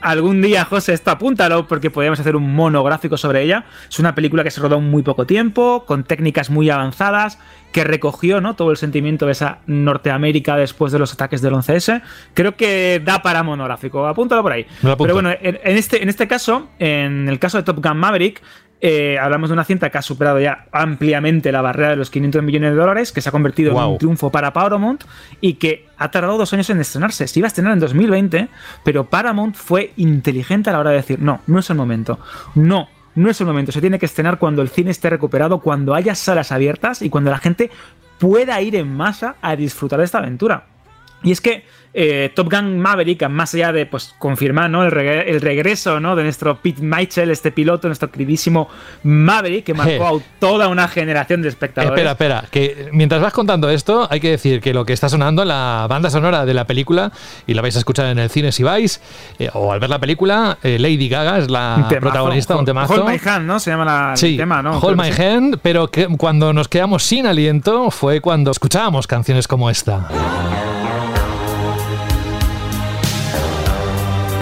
algún 0.00 0.42
día, 0.42 0.64
José, 0.64 0.92
esto 0.92 1.10
apúntalo 1.10 1.66
porque 1.66 1.90
podríamos 1.90 2.20
hacer 2.20 2.36
un 2.36 2.54
monográfico 2.54 3.16
sobre 3.16 3.42
ella. 3.42 3.64
Es 3.88 3.98
una 3.98 4.14
película 4.14 4.44
que 4.44 4.50
se 4.50 4.60
rodó 4.60 4.76
en 4.76 4.90
muy 4.90 5.02
poco 5.02 5.26
tiempo, 5.26 5.84
con 5.86 6.04
técnicas 6.04 6.50
muy 6.50 6.70
avanzadas, 6.70 7.38
que 7.78 7.84
recogió 7.84 8.40
¿no? 8.40 8.56
todo 8.56 8.72
el 8.72 8.76
sentimiento 8.76 9.26
de 9.26 9.30
esa 9.30 9.58
Norteamérica 9.68 10.56
después 10.56 10.90
de 10.90 10.98
los 10.98 11.12
ataques 11.12 11.42
del 11.42 11.54
11S. 11.54 12.02
Creo 12.34 12.56
que 12.56 13.00
da 13.04 13.22
para 13.22 13.44
monográfico. 13.44 14.04
Apúntalo 14.04 14.42
por 14.42 14.50
ahí. 14.50 14.66
Pero 14.82 15.14
bueno, 15.14 15.30
en, 15.30 15.58
este, 15.62 16.02
en 16.02 16.08
este 16.08 16.26
caso, 16.26 16.70
en 16.80 17.28
el 17.28 17.38
caso 17.38 17.56
de 17.56 17.62
Top 17.62 17.80
Gun 17.80 17.96
Maverick, 17.96 18.42
eh, 18.80 19.16
hablamos 19.20 19.50
de 19.50 19.54
una 19.54 19.62
cinta 19.62 19.90
que 19.90 19.98
ha 19.98 20.02
superado 20.02 20.40
ya 20.40 20.66
ampliamente 20.72 21.52
la 21.52 21.62
barrera 21.62 21.90
de 21.90 21.96
los 21.96 22.10
500 22.10 22.42
millones 22.42 22.72
de 22.72 22.76
dólares, 22.76 23.12
que 23.12 23.20
se 23.20 23.28
ha 23.28 23.32
convertido 23.32 23.70
en 23.70 23.78
un 23.78 23.98
triunfo 23.98 24.32
para 24.32 24.52
Paramount 24.52 25.04
y 25.40 25.54
que 25.54 25.86
ha 25.98 26.10
tardado 26.10 26.36
dos 26.36 26.52
años 26.52 26.68
en 26.70 26.80
estrenarse. 26.80 27.28
Se 27.28 27.38
iba 27.38 27.46
a 27.46 27.50
estrenar 27.50 27.74
en 27.74 27.78
2020, 27.78 28.48
pero 28.82 29.04
Paramount 29.04 29.54
fue 29.54 29.92
inteligente 29.96 30.70
a 30.70 30.72
la 30.72 30.80
hora 30.80 30.90
de 30.90 30.96
decir, 30.96 31.20
no, 31.20 31.42
no 31.46 31.60
es 31.60 31.70
el 31.70 31.76
momento. 31.76 32.18
No, 32.56 32.88
no 33.18 33.30
es 33.30 33.40
el 33.40 33.46
momento. 33.46 33.72
Se 33.72 33.80
tiene 33.80 33.98
que 33.98 34.06
estrenar 34.06 34.38
cuando 34.38 34.62
el 34.62 34.68
cine 34.68 34.90
esté 34.90 35.10
recuperado, 35.10 35.60
cuando 35.60 35.94
haya 35.94 36.14
salas 36.14 36.52
abiertas 36.52 37.02
y 37.02 37.10
cuando 37.10 37.30
la 37.30 37.38
gente 37.38 37.70
pueda 38.18 38.60
ir 38.62 38.76
en 38.76 38.94
masa 38.94 39.36
a 39.42 39.56
disfrutar 39.56 39.98
de 39.98 40.04
esta 40.04 40.18
aventura. 40.18 40.66
Y 41.22 41.32
es 41.32 41.40
que 41.40 41.64
eh, 41.94 42.30
Top 42.34 42.50
Gun 42.50 42.78
Maverick, 42.78 43.28
más 43.28 43.54
allá 43.54 43.72
de 43.72 43.86
pues, 43.86 44.14
confirmar 44.18 44.70
¿no? 44.70 44.84
el, 44.84 44.90
regreso 44.90 46.00
¿no? 46.00 46.16
de 46.16 46.22
nuestro 46.22 46.56
Pete 46.56 46.82
Michel, 46.82 47.30
este 47.30 47.50
piloto, 47.50 47.88
nuestro 47.88 48.10
queridísimo 48.10 48.68
Maverick, 49.02 49.64
que 49.64 49.74
marcó 49.74 50.06
a 50.06 50.20
toda 50.38 50.68
una 50.68 50.88
generación 50.88 51.42
de 51.42 51.48
espectadores. 51.48 51.98
Espera, 51.98 52.12
espera, 52.12 52.44
que 52.50 52.88
mientras 52.92 53.20
vas 53.20 53.32
contando 53.32 53.70
esto, 53.70 54.06
hay 54.10 54.20
que 54.20 54.30
decir 54.30 54.60
que 54.60 54.74
lo 54.74 54.84
que 54.84 54.92
está 54.92 55.08
sonando 55.08 55.42
en 55.42 55.48
la 55.48 55.86
banda 55.88 56.10
sonora 56.10 56.44
de 56.44 56.54
la 56.54 56.66
película, 56.66 57.12
y 57.46 57.54
la 57.54 57.62
vais 57.62 57.76
a 57.76 57.78
escuchar 57.78 58.06
en 58.06 58.18
el 58.18 58.30
cine 58.30 58.52
si 58.52 58.62
vais, 58.62 59.00
eh, 59.38 59.50
o 59.54 59.72
al 59.72 59.80
ver 59.80 59.90
la 59.90 59.98
película, 59.98 60.58
eh, 60.62 60.78
Lady 60.78 61.08
Gaga 61.08 61.38
es 61.38 61.50
la 61.50 61.88
protagonista, 62.00 62.56
un 62.56 62.64
temazo. 62.64 62.94
Hold 62.94 63.06
My 63.06 63.20
Hand, 63.24 63.46
¿no? 63.46 63.58
Se 63.58 63.70
llama 63.70 63.84
la, 63.84 64.14
el 64.14 64.36
tema, 64.36 64.62
¿no? 64.62 64.78
Hold 64.78 65.00
My 65.00 65.10
Hand, 65.10 65.58
pero 65.62 65.90
que 65.90 66.06
cuando 66.16 66.52
nos 66.52 66.68
quedamos 66.68 67.02
sin 67.02 67.26
aliento 67.26 67.90
fue 67.90 68.20
cuando 68.20 68.50
escuchábamos 68.50 69.06
canciones 69.06 69.48
como 69.48 69.70
esta. 69.70 70.08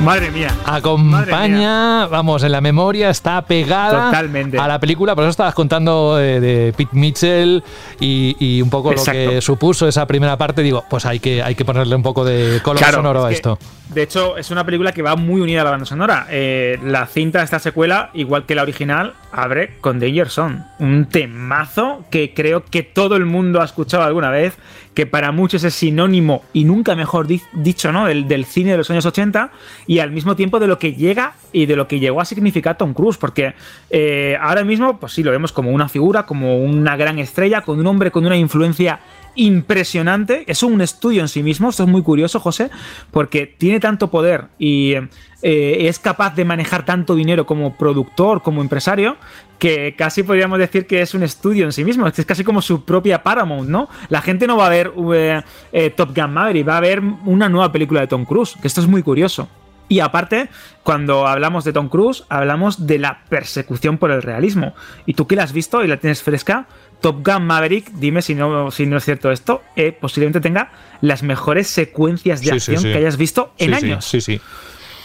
Madre 0.03 0.31
mía. 0.31 0.49
Acompaña, 0.65 2.07
vamos, 2.07 2.45
en 2.45 2.53
la 2.53 2.61
memoria 2.61 3.11
está 3.11 3.43
pegada 3.43 4.07
Totalmente. 4.07 4.59
a 4.59 4.69
la 4.69 4.79
película. 4.79 5.15
Por 5.15 5.25
eso 5.25 5.31
estabas 5.31 5.55
contando 5.55 6.21
eh, 6.21 6.39
de, 6.39 6.73
Pete 6.77 6.97
Mitchell 6.97 7.63
y, 7.99 8.61
un 8.63 8.71
poco 8.71 8.93
lo 8.93 9.03
que 9.03 9.41
supuso 9.41 9.89
esa 9.89 10.07
primera 10.07 10.37
parte. 10.37 10.63
Digo, 10.63 10.85
pues 10.89 11.07
hay 11.07 11.19
que, 11.19 11.43
hay 11.43 11.55
que 11.55 11.65
ponerle 11.65 11.97
un 11.97 12.03
poco 12.03 12.25
de 12.25 12.61
color 12.63 12.85
sonoro 12.85 13.25
a 13.25 13.33
esto. 13.33 13.59
De 13.89 14.03
hecho, 14.03 14.37
es 14.37 14.51
una 14.51 14.65
película 14.65 14.93
que 14.93 15.03
va 15.03 15.17
muy 15.17 15.41
unida 15.41 15.61
a 15.63 15.65
la 15.65 15.71
banda 15.71 15.87
sonora. 15.87 16.27
Eh, 16.31 16.79
la 16.85 17.07
cinta 17.07 17.39
de 17.39 17.45
esta 17.45 17.59
secuela, 17.59 18.11
igual 18.15 18.45
que 18.45 18.55
la 18.55 18.63
original, 18.63 19.15
abre 19.33 19.79
con 19.81 20.01
Danger 20.01 20.29
Zone. 20.29 20.65
Un 20.79 21.07
temazo 21.07 22.05
que 22.11 22.35
creo 22.35 22.65
que 22.65 22.83
todo 22.83 23.17
el 23.17 23.27
mundo 23.27 23.61
ha 23.61 23.65
escuchado 23.65 24.03
alguna 24.03 24.31
vez, 24.31 24.55
que 24.97 25.05
para 25.05 25.31
muchos 25.31 25.63
es 25.63 25.75
sinónimo 25.75 26.43
y 26.55 26.65
nunca 26.65 26.97
mejor 26.97 27.27
dicho, 27.27 27.93
¿no? 27.93 28.07
Del, 28.07 28.45
cine 28.47 28.71
de 28.71 28.79
los 28.79 28.91
años 28.91 29.05
80 29.05 29.51
y 29.87 29.99
al 29.99 30.11
mismo 30.11 30.37
tiempo 30.37 30.59
de 30.59 30.67
lo 30.67 30.79
que 30.79 30.95
llega 30.95 31.35
y 31.53 31.67
de 31.67 31.77
lo 31.77 31.87
que 31.87 32.01
llegó 32.01 32.23
a 32.23 32.25
significar 32.25 32.79
Tom 32.79 32.95
Cruise, 32.95 33.19
porque 33.19 33.55
eh, 33.91 34.39
ahora 34.41 34.65
mismo, 34.65 34.99
pues 34.99 35.13
sí, 35.13 35.23
lo 35.23 35.31
vemos 35.31 35.53
como 35.53 35.71
una 35.71 35.91
figura, 35.91 36.25
como 36.25 36.57
una 36.57 36.97
gran 36.97 37.19
estrella, 37.19 37.61
con 37.61 37.79
un 37.79 37.87
hombre 37.87 38.11
con 38.11 38.25
una 38.25 38.39
influencia 38.39 39.01
impresionante. 39.35 40.45
Es 40.47 40.63
un 40.63 40.81
estudio 40.81 41.21
en 41.21 41.29
sí 41.29 41.43
mismo. 41.43 41.69
Esto 41.69 41.83
es 41.83 41.89
muy 41.91 42.03
curioso, 42.03 42.41
José, 42.41 42.71
porque 43.11 43.47
tiene 43.47 43.81
tanto 43.81 44.11
poder 44.11 44.47
y 44.59 44.95
eh, 45.43 45.87
es 45.89 45.99
capaz 45.99 46.35
de 46.35 46.45
manejar 46.45 46.85
tanto 46.85 47.15
dinero 47.15 47.47
como 47.47 47.77
productor, 47.77 48.43
como 48.43 48.63
empresario, 48.63 49.17
que 49.59 49.95
casi 49.97 50.23
podríamos 50.23 50.59
decir 50.59 50.87
que 50.87 51.01
es 51.01 51.15
un 51.15 51.23
estudio 51.23 51.65
en 51.65 51.73
sí 51.73 51.85
mismo. 51.85 52.07
Es 52.07 52.25
casi 52.25 52.45
como 52.45 52.63
su 52.63 52.85
propia 52.85 53.23
Paramount, 53.23 53.69
¿no? 53.69 53.89
La 54.09 54.21
gente 54.21 54.47
no 54.47 54.57
va 54.57 54.67
a 54.67 54.71
ver 54.71 54.93
eh, 55.15 55.43
eh, 55.73 55.91
Top 55.91 56.15
Gun 56.15 56.33
Maverick, 56.33 56.69
va 56.69 56.77
a 56.77 56.81
ver 56.81 57.01
una 57.25 57.49
nueva 57.49 57.73
película 57.73 58.01
de 58.01 58.07
Tom 58.07 58.25
Cruise, 58.25 58.57
que 58.61 58.69
esto 58.69 58.81
es 58.81 58.87
muy 58.87 59.03
curioso. 59.03 59.49
Y 59.89 60.01
aparte, 60.01 60.49
cuando 60.83 61.27
hablamos 61.27 61.65
de 61.65 61.73
Tom 61.73 61.89
Cruise, 61.89 62.25
hablamos 62.29 62.87
de 62.87 62.99
la 62.99 63.23
persecución 63.29 63.99
por 63.99 64.11
el 64.11 64.21
realismo. 64.21 64.75
Y 65.07 65.15
tú 65.15 65.27
que 65.27 65.37
la 65.37 65.45
has 65.45 65.53
visto 65.53 65.85
y 65.85 65.87
la 65.87 65.99
tienes 65.99 66.23
fresca, 66.23 66.67
Top 67.01 67.25
Gun 67.25 67.47
Maverick, 67.47 67.93
dime 67.93 68.21
si 68.21 68.35
no, 68.35 68.71
si 68.71 68.87
no 68.87 68.97
es 68.97 69.05
cierto 69.05 69.31
esto, 69.31 69.63
eh, 69.77 69.93
posiblemente 69.93 70.41
tenga 70.41 70.73
las 71.01 71.23
mejores 71.23 71.69
secuencias 71.69 72.41
de 72.43 72.53
acción 72.53 72.83
que 72.83 72.97
hayas 72.97 73.17
visto 73.17 73.53
en 73.59 73.75
años. 73.75 74.05
Sí, 74.05 74.21
sí. 74.21 74.41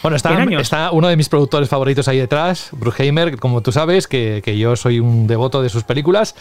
Bueno, 0.02 0.16
está, 0.16 0.90
uno 0.90 1.06
de 1.06 1.16
mis 1.16 1.28
productores 1.28 1.68
favoritos 1.68 2.08
ahí 2.08 2.18
detrás, 2.18 2.70
Bruheimer, 2.72 3.38
como 3.38 3.60
tú 3.60 3.70
sabes, 3.70 4.08
que, 4.08 4.42
yo 4.58 4.74
soy 4.74 4.98
un 4.98 5.28
devoto 5.28 5.62
de 5.62 5.68
sus 5.68 5.84
películas, 5.84 6.34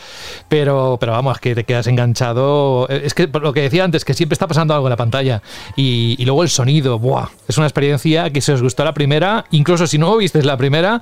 pero, 0.50 0.98
pero 1.00 1.12
vamos, 1.12 1.38
que 1.38 1.54
te 1.54 1.64
quedas 1.64 1.86
enganchado. 1.86 2.90
Es 2.90 3.14
que 3.14 3.28
lo 3.28 3.54
que 3.54 3.62
decía 3.62 3.84
antes, 3.84 4.04
que 4.04 4.16
siempre 4.16 4.34
está 4.34 4.48
pasando 4.48 4.74
algo 4.74 4.88
en 4.88 4.90
la 4.90 4.98
pantalla. 4.98 5.44
Y, 5.76 6.18
luego 6.26 6.42
el 6.42 6.50
sonido, 6.50 6.98
¡buah! 6.98 7.28
Es 7.48 7.58
una 7.60 7.68
experiencia 7.68 8.32
que 8.32 8.42
si 8.42 8.52
os 8.52 8.64
gustó 8.64 8.84
la 8.84 8.96
primera, 8.96 9.46
incluso 9.52 9.86
si 9.86 10.00
no 10.00 10.18
visteis 10.18 10.46
la 10.46 10.58
primera, 10.58 11.02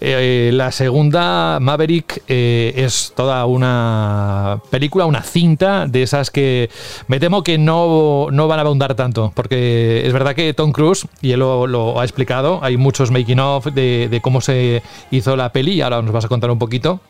eh, 0.00 0.50
la 0.54 0.72
segunda, 0.72 1.58
Maverick, 1.60 2.22
eh, 2.26 2.72
es 2.74 3.12
toda 3.14 3.44
una 3.44 4.60
película, 4.70 5.04
una 5.04 5.22
cinta 5.22 5.86
de 5.86 6.04
esas 6.04 6.30
que 6.30 6.70
me 7.06 7.20
temo 7.20 7.42
que 7.42 7.58
no, 7.58 8.28
no 8.30 8.48
van 8.48 8.60
a 8.60 8.62
abundar 8.62 8.94
tanto, 8.94 9.30
porque 9.34 10.06
es 10.06 10.12
verdad 10.14 10.34
que 10.34 10.54
Tom 10.54 10.72
Cruise, 10.72 11.06
y 11.20 11.32
él 11.32 11.40
lo 11.40 11.97
ha 12.00 12.04
explicado. 12.04 12.60
Hay 12.62 12.76
muchos 12.76 13.10
making 13.10 13.40
of 13.40 13.66
de, 13.66 14.08
de, 14.10 14.20
cómo 14.20 14.40
se 14.40 14.82
hizo 15.10 15.36
la 15.36 15.52
peli 15.52 15.80
ahora 15.80 16.02
nos 16.02 16.12
vas 16.12 16.24
a 16.24 16.28
contar 16.28 16.50
un 16.50 16.58
poquito. 16.58 17.00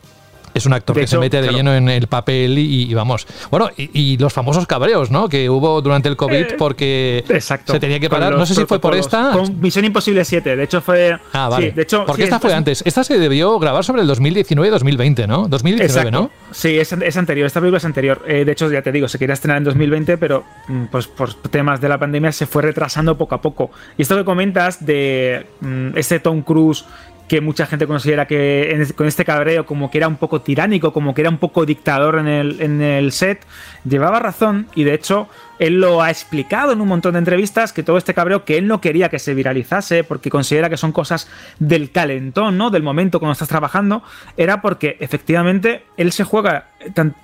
Es 0.55 0.67
un 0.67 0.73
actor 0.73 0.97
que 0.97 1.07
se 1.07 1.19
mete 1.19 1.41
de 1.41 1.53
lleno 1.53 1.75
en 1.75 1.89
el 1.89 2.07
papel 2.07 2.59
y, 2.59 2.93
vamos. 2.95 3.27
Bueno, 3.51 3.71
y, 3.77 4.17
los 4.19 4.33
famosos 4.33 4.67
cabreos, 4.67 5.11
¿no? 5.11 5.29
Que 5.29 5.49
hubo 5.49 5.81
durante 5.81 6.09
el 6.09 6.17
COVID 6.17 6.35
eh, 6.35 6.55
porque 6.59 7.25
se 7.65 7.81
tenía 7.81 8.01
que 8.01 8.11
parar. 8.11 8.37
No 8.37 8.47
sé 8.47 8.55
si 8.55 8.65
fue 8.65 8.81
por 8.81 8.95
esta. 8.95 9.33
Con 9.33 9.61
Misión 9.61 9.85
Imposible 9.85 10.25
7. 10.25 10.57
De 10.57 10.63
hecho, 10.63 10.81
fue. 10.81 11.19
Ah, 11.33 11.49
vale. 11.49 11.73
de 11.73 11.83
hecho, 11.83 12.05
porque 12.07 12.25
esta 12.25 12.41
fue 12.41 12.55
antes. 12.55 12.83
Esta 12.85 13.05
se 13.05 13.19
debió 13.19 13.59
grabar 13.59 13.85
sobre 13.85 14.03
el 14.03 14.09
2019-2020, 14.09 15.27
¿no? 15.27 15.49
2019, 15.49 16.11
¿no? 16.11 16.31
Sí, 16.51 16.79
es, 16.79 16.93
anterior. 17.17 17.47
Esta 17.47 17.61
película 17.61 17.79
es 17.79 17.85
anterior. 17.85 18.23
Eh, 18.27 18.45
de 18.45 18.53
hecho, 18.53 18.71
ya 18.71 18.83
te 18.83 18.93
digo, 18.93 19.09
se 19.09 19.19
quería 19.19 19.35
estrenar 19.35 19.59
en 19.59 19.65
2020, 19.65 20.19
pero 20.19 20.45
mm, 20.69 20.85
pues 20.87 21.07
por 21.07 21.35
temas 21.35 21.81
de 21.81 21.89
la 21.89 21.99
pandemia 21.99 22.33
se 22.33 22.47
fue 22.47 22.63
retrasando 22.63 23.17
poco 23.17 23.35
a 23.35 23.41
poco. 23.41 23.71
Y 23.97 24.03
esto 24.03 24.17
que 24.17 24.25
comentas 24.25 24.85
de 24.85 25.47
mm, 25.61 25.97
ese 25.97 26.21
Tom 26.21 26.43
Cruise 26.43 26.85
que 27.29 27.41
mucha 27.41 27.67
gente 27.67 27.87
considera 27.87 28.27
que 28.27 28.87
con 28.97 29.07
este 29.07 29.25
cabreo 29.25 29.67
como 29.67 29.91
que 29.91 29.99
era 29.99 30.09
un 30.09 30.17
poco 30.17 30.41
tiránico, 30.41 30.93
como 30.93 31.15
que 31.15 31.21
era 31.21 31.31
un 31.31 31.39
poco 31.39 31.67
dictador 31.67 32.19
en 32.19 32.27
el, 32.27 32.61
en 32.61 32.81
el 32.81 33.13
set, 33.13 33.45
llevaba 33.85 34.19
razón 34.19 34.67
y 34.75 34.85
de 34.85 34.95
hecho 34.95 35.29
él 35.59 35.81
lo 35.81 36.03
ha 36.03 36.11
explicado 36.11 36.73
en 36.73 36.81
un 36.81 36.89
montón 36.89 37.13
de 37.13 37.19
entrevistas 37.19 37.73
que 37.73 37.83
todo 37.83 37.99
este 37.99 38.15
cabreo 38.15 38.45
que 38.45 38.59
él 38.59 38.67
no 38.67 38.81
quería 38.81 39.09
que 39.09 39.19
se 39.19 39.35
viralizase 39.35 40.05
porque 40.05 40.31
considera 40.31 40.71
que 40.71 40.77
son 40.77 40.93
cosas 40.93 41.29
del 41.59 41.91
calentón, 41.91 42.59
¿no? 42.59 42.71
Del 42.71 42.83
momento 42.83 43.19
cuando 43.19 43.33
estás 43.33 43.49
trabajando, 43.49 44.03
era 44.37 44.61
porque 44.61 44.97
efectivamente 45.01 45.85
él 45.97 46.13
se 46.13 46.25
juega 46.25 46.69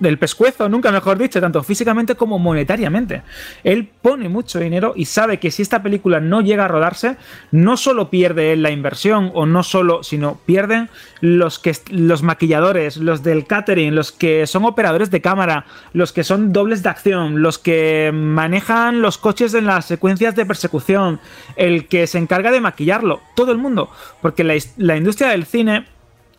del 0.01 0.18
pescuezo, 0.18 0.68
nunca 0.68 0.91
mejor 0.91 1.16
dicho, 1.16 1.41
tanto 1.41 1.62
físicamente 1.62 2.16
como 2.16 2.39
monetariamente. 2.39 3.22
Él 3.62 3.89
pone 4.03 4.28
mucho 4.28 4.59
dinero 4.59 4.95
y 4.97 5.05
sabe 5.05 5.39
que 5.39 5.51
si 5.51 5.62
esta 5.62 5.82
película 5.82 6.20
no 6.20 6.41
llega 6.41 6.64
a 6.64 6.68
rodarse, 6.68 7.16
no 7.53 7.76
solo 7.76 8.11
pierde 8.11 8.53
él 8.53 8.62
la 8.62 8.70
inversión 8.70 9.30
o 9.35 9.47
no 9.47 9.62
solo, 9.62 10.03
sino 10.03 10.41
pierden 10.45 10.89
los 11.20 11.59
que 11.59 11.76
los 11.91 12.22
maquilladores, 12.22 12.97
los 12.97 13.22
del 13.22 13.47
catering, 13.47 13.95
los 13.95 14.11
que 14.11 14.47
son 14.47 14.64
operadores 14.64 15.11
de 15.11 15.20
cámara, 15.20 15.66
los 15.93 16.12
que 16.12 16.24
son 16.24 16.53
dobles 16.53 16.82
de 16.82 16.89
acción, 16.89 17.41
los 17.41 17.59
que 17.59 18.11
manejan 18.25 19.01
los 19.01 19.18
coches 19.18 19.55
en 19.55 19.66
las 19.66 19.85
secuencias 19.87 20.35
de 20.35 20.47
persecución, 20.47 21.20
el 21.57 21.87
que 21.87 22.07
se 22.07 22.18
encarga 22.18 22.51
de 22.51 22.61
maquillarlo, 22.61 23.20
todo 23.37 23.53
el 23.53 23.59
mundo, 23.59 23.91
porque 24.20 24.45
la, 24.45 24.97
industria 24.97 25.29
del 25.29 25.47
cine 25.47 25.87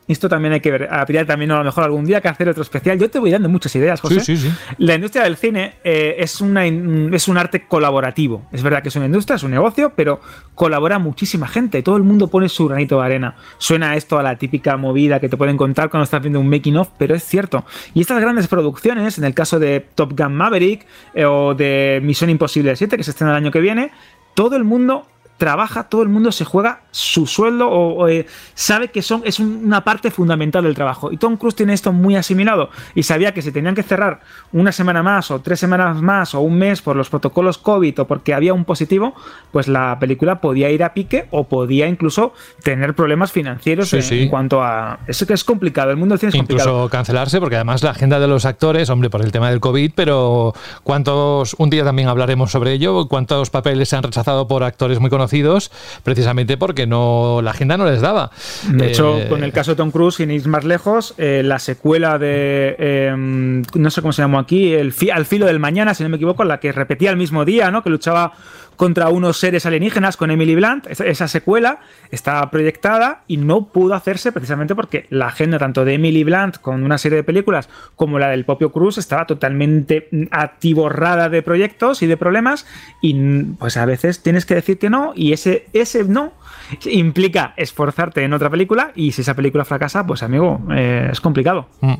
esto 0.07 0.29
también 0.29 0.53
hay 0.53 0.59
que 0.59 0.71
ver. 0.71 0.83
A 0.91 1.05
también 1.25 1.51
a 1.51 1.57
lo 1.57 1.63
mejor 1.63 1.83
algún 1.83 2.05
día 2.05 2.21
que 2.21 2.27
hacer 2.27 2.49
otro 2.49 2.61
especial. 2.61 2.99
Yo 2.99 3.09
te 3.09 3.17
voy 3.17 3.31
dando 3.31 3.49
muchas 3.49 3.75
ideas, 3.75 4.01
José. 4.01 4.19
Sí, 4.19 4.37
sí, 4.37 4.49
sí. 4.49 4.55
La 4.77 4.95
industria 4.95 5.23
del 5.23 5.35
cine 5.35 5.75
eh, 5.83 6.15
es, 6.19 6.41
una, 6.41 6.65
es 6.65 7.27
un 7.27 7.37
arte 7.37 7.65
colaborativo. 7.67 8.43
Es 8.51 8.61
verdad 8.61 8.83
que 8.83 8.89
es 8.89 8.95
una 8.95 9.05
industria, 9.05 9.37
es 9.37 9.43
un 9.43 9.51
negocio, 9.51 9.93
pero 9.95 10.21
colabora 10.53 10.99
muchísima 10.99 11.47
gente. 11.47 11.81
Todo 11.81 11.97
el 11.97 12.03
mundo 12.03 12.27
pone 12.27 12.49
su 12.49 12.67
granito 12.67 12.99
de 12.99 13.05
arena. 13.05 13.35
Suena 13.57 13.95
esto 13.95 14.19
a 14.19 14.23
la 14.23 14.35
típica 14.37 14.77
movida 14.77 15.19
que 15.19 15.29
te 15.29 15.37
pueden 15.37 15.57
contar 15.57 15.89
cuando 15.89 16.03
estás 16.03 16.21
viendo 16.21 16.39
un 16.39 16.49
making 16.49 16.77
of, 16.77 16.89
pero 16.97 17.15
es 17.15 17.23
cierto. 17.23 17.65
Y 17.93 18.01
estas 18.01 18.21
grandes 18.21 18.47
producciones, 18.47 19.17
en 19.17 19.23
el 19.23 19.33
caso 19.33 19.59
de 19.59 19.85
Top 19.95 20.13
Gun 20.17 20.35
Maverick 20.35 20.85
eh, 21.13 21.25
o 21.25 21.55
de 21.55 21.99
Misión 22.03 22.29
Imposible 22.29 22.75
7, 22.75 22.95
que 22.95 23.03
se 23.03 23.11
estrena 23.11 23.31
el 23.31 23.37
año 23.37 23.51
que 23.51 23.59
viene, 23.59 23.91
todo 24.35 24.55
el 24.55 24.65
mundo 24.65 25.07
trabaja, 25.37 25.83
todo 25.83 26.01
el 26.01 26.09
mundo 26.09 26.31
se 26.31 26.45
juega 26.45 26.81
su 26.91 27.27
sueldo 27.27 27.69
o, 27.69 28.07
eh, 28.07 28.25
sabe 28.53 28.89
que 28.89 29.01
son, 29.01 29.21
es 29.25 29.39
una 29.39 29.83
parte 29.83 30.09
fundamental 30.11 30.63
del 30.63 30.75
trabajo. 30.75 31.11
Y 31.11 31.17
Tom 31.17 31.35
Cruise 31.35 31.55
tiene 31.55 31.73
esto 31.73 31.91
muy 31.91 32.15
asimilado 32.15 32.69
y 32.93 33.03
sabía 33.03 33.33
que 33.33 33.41
si 33.41 33.51
tenían 33.51 33.75
que 33.75 33.83
cerrar 33.83 34.21
una 34.53 34.71
semana 34.71 35.03
más 35.03 35.31
o 35.31 35.41
tres 35.41 35.59
semanas 35.59 36.01
más 36.01 36.35
o 36.35 36.39
un 36.39 36.57
mes 36.57 36.81
por 36.81 36.95
los 36.95 37.09
protocolos 37.09 37.57
COVID 37.57 38.01
o 38.01 38.07
porque 38.07 38.33
había 38.33 38.53
un 38.53 38.63
positivo, 38.63 39.13
pues 39.51 39.67
la 39.67 39.97
película 39.99 40.39
podía 40.39 40.69
ir 40.69 40.83
a 40.83 40.93
pique 40.93 41.27
o 41.31 41.45
podía 41.45 41.87
incluso 41.87 42.33
tener 42.63 42.95
problemas 42.95 43.31
financieros 43.31 43.91
en, 43.93 44.29
cuanto 44.29 44.63
a... 44.63 44.99
Eso 45.07 45.27
que 45.27 45.33
es 45.33 45.43
complicado, 45.43 45.91
el 45.91 45.97
mundo 45.97 46.13
del 46.13 46.19
cine 46.19 46.29
es 46.29 46.35
incluso 46.35 46.63
complicado. 46.65 46.89
cancelarse 46.89 47.39
porque 47.39 47.55
además 47.55 47.83
la 47.83 47.91
agenda 47.91 48.19
de 48.19 48.27
los 48.27 48.45
actores, 48.45 48.89
hombre, 48.89 49.09
por 49.09 49.21
el 49.21 49.31
tema 49.33 49.49
del 49.49 49.59
COVID, 49.59 49.91
pero 49.95 50.53
¿cuántos, 50.83 51.55
un 51.57 51.69
día 51.69 51.83
también 51.83 52.07
hablaremos 52.07 52.51
sobre 52.51 52.71
ello, 52.71 53.07
cuántos 53.09 53.49
papeles 53.49 53.89
se 53.89 53.97
han 53.97 54.03
rechazado 54.03 54.47
por 54.47 54.63
actores 54.63 54.99
muy 54.99 55.09
conocidos? 55.09 55.24
Precisamente 56.03 56.57
porque 56.57 56.87
no 56.87 57.41
la 57.41 57.51
agenda 57.51 57.77
no 57.77 57.85
les 57.85 58.01
daba. 58.01 58.31
De 58.69 58.87
hecho, 58.87 59.17
eh, 59.17 59.27
con 59.27 59.43
el 59.43 59.51
caso 59.51 59.71
de 59.71 59.77
Tom 59.77 59.91
Cruise, 59.91 60.15
sin 60.15 60.31
ir 60.31 60.47
más 60.47 60.63
lejos, 60.63 61.13
eh, 61.17 61.41
la 61.43 61.59
secuela 61.59 62.17
de, 62.17 62.75
em, 62.77 63.63
no 63.75 63.89
sé 63.89 64.01
cómo 64.01 64.13
se 64.13 64.21
llamó 64.21 64.39
aquí, 64.39 64.73
el 64.73 64.93
Al 65.13 65.25
filo 65.25 65.45
del 65.45 65.59
mañana, 65.59 65.93
si 65.93 66.03
no 66.03 66.09
me 66.09 66.15
equivoco, 66.17 66.43
la 66.43 66.59
que 66.59 66.71
repetía 66.71 67.11
el 67.11 67.17
mismo 67.17 67.45
día, 67.45 67.71
¿no? 67.71 67.83
que 67.83 67.89
luchaba 67.89 68.33
contra 68.75 69.09
unos 69.09 69.37
seres 69.37 69.65
alienígenas 69.65 70.17
con 70.17 70.31
Emily 70.31 70.55
Blunt. 70.55 70.87
Esa, 70.87 71.27
secuela 71.27 71.79
estaba 72.11 72.49
proyectada 72.51 73.23
y 73.27 73.37
no 73.37 73.65
pudo 73.67 73.93
hacerse 73.93 74.31
precisamente 74.31 74.75
porque 74.75 75.07
la 75.09 75.27
agenda 75.27 75.57
tanto 75.57 75.85
de 75.85 75.95
Emily 75.95 76.23
Blunt 76.23 76.57
con 76.57 76.83
una 76.83 76.97
serie 76.97 77.17
de 77.17 77.23
películas 77.23 77.69
como 77.95 78.19
la 78.19 78.29
del 78.29 78.45
propio 78.45 78.71
Cruz 78.71 78.97
estaba 78.97 79.25
totalmente 79.25 80.09
atiborrada 80.31 81.29
de 81.29 81.41
proyectos 81.41 82.01
y 82.01 82.07
de 82.07 82.17
problemas 82.17 82.65
y 83.01 83.43
pues 83.59 83.77
a 83.77 83.85
veces 83.85 84.21
tienes 84.21 84.45
que 84.45 84.55
decir 84.55 84.77
que 84.77 84.89
no 84.89 85.13
y 85.15 85.33
ese, 85.33 85.67
ese 85.73 86.03
no 86.03 86.33
implica 86.85 87.53
esforzarte 87.57 88.23
en 88.23 88.33
otra 88.33 88.49
película 88.49 88.91
y 88.95 89.11
si 89.11 89.21
esa 89.21 89.33
película 89.33 89.65
fracasa, 89.65 90.05
pues 90.05 90.23
amigo, 90.23 90.61
eh, 90.71 91.09
es 91.11 91.21
complicado. 91.21 91.67
Mm. 91.81 91.93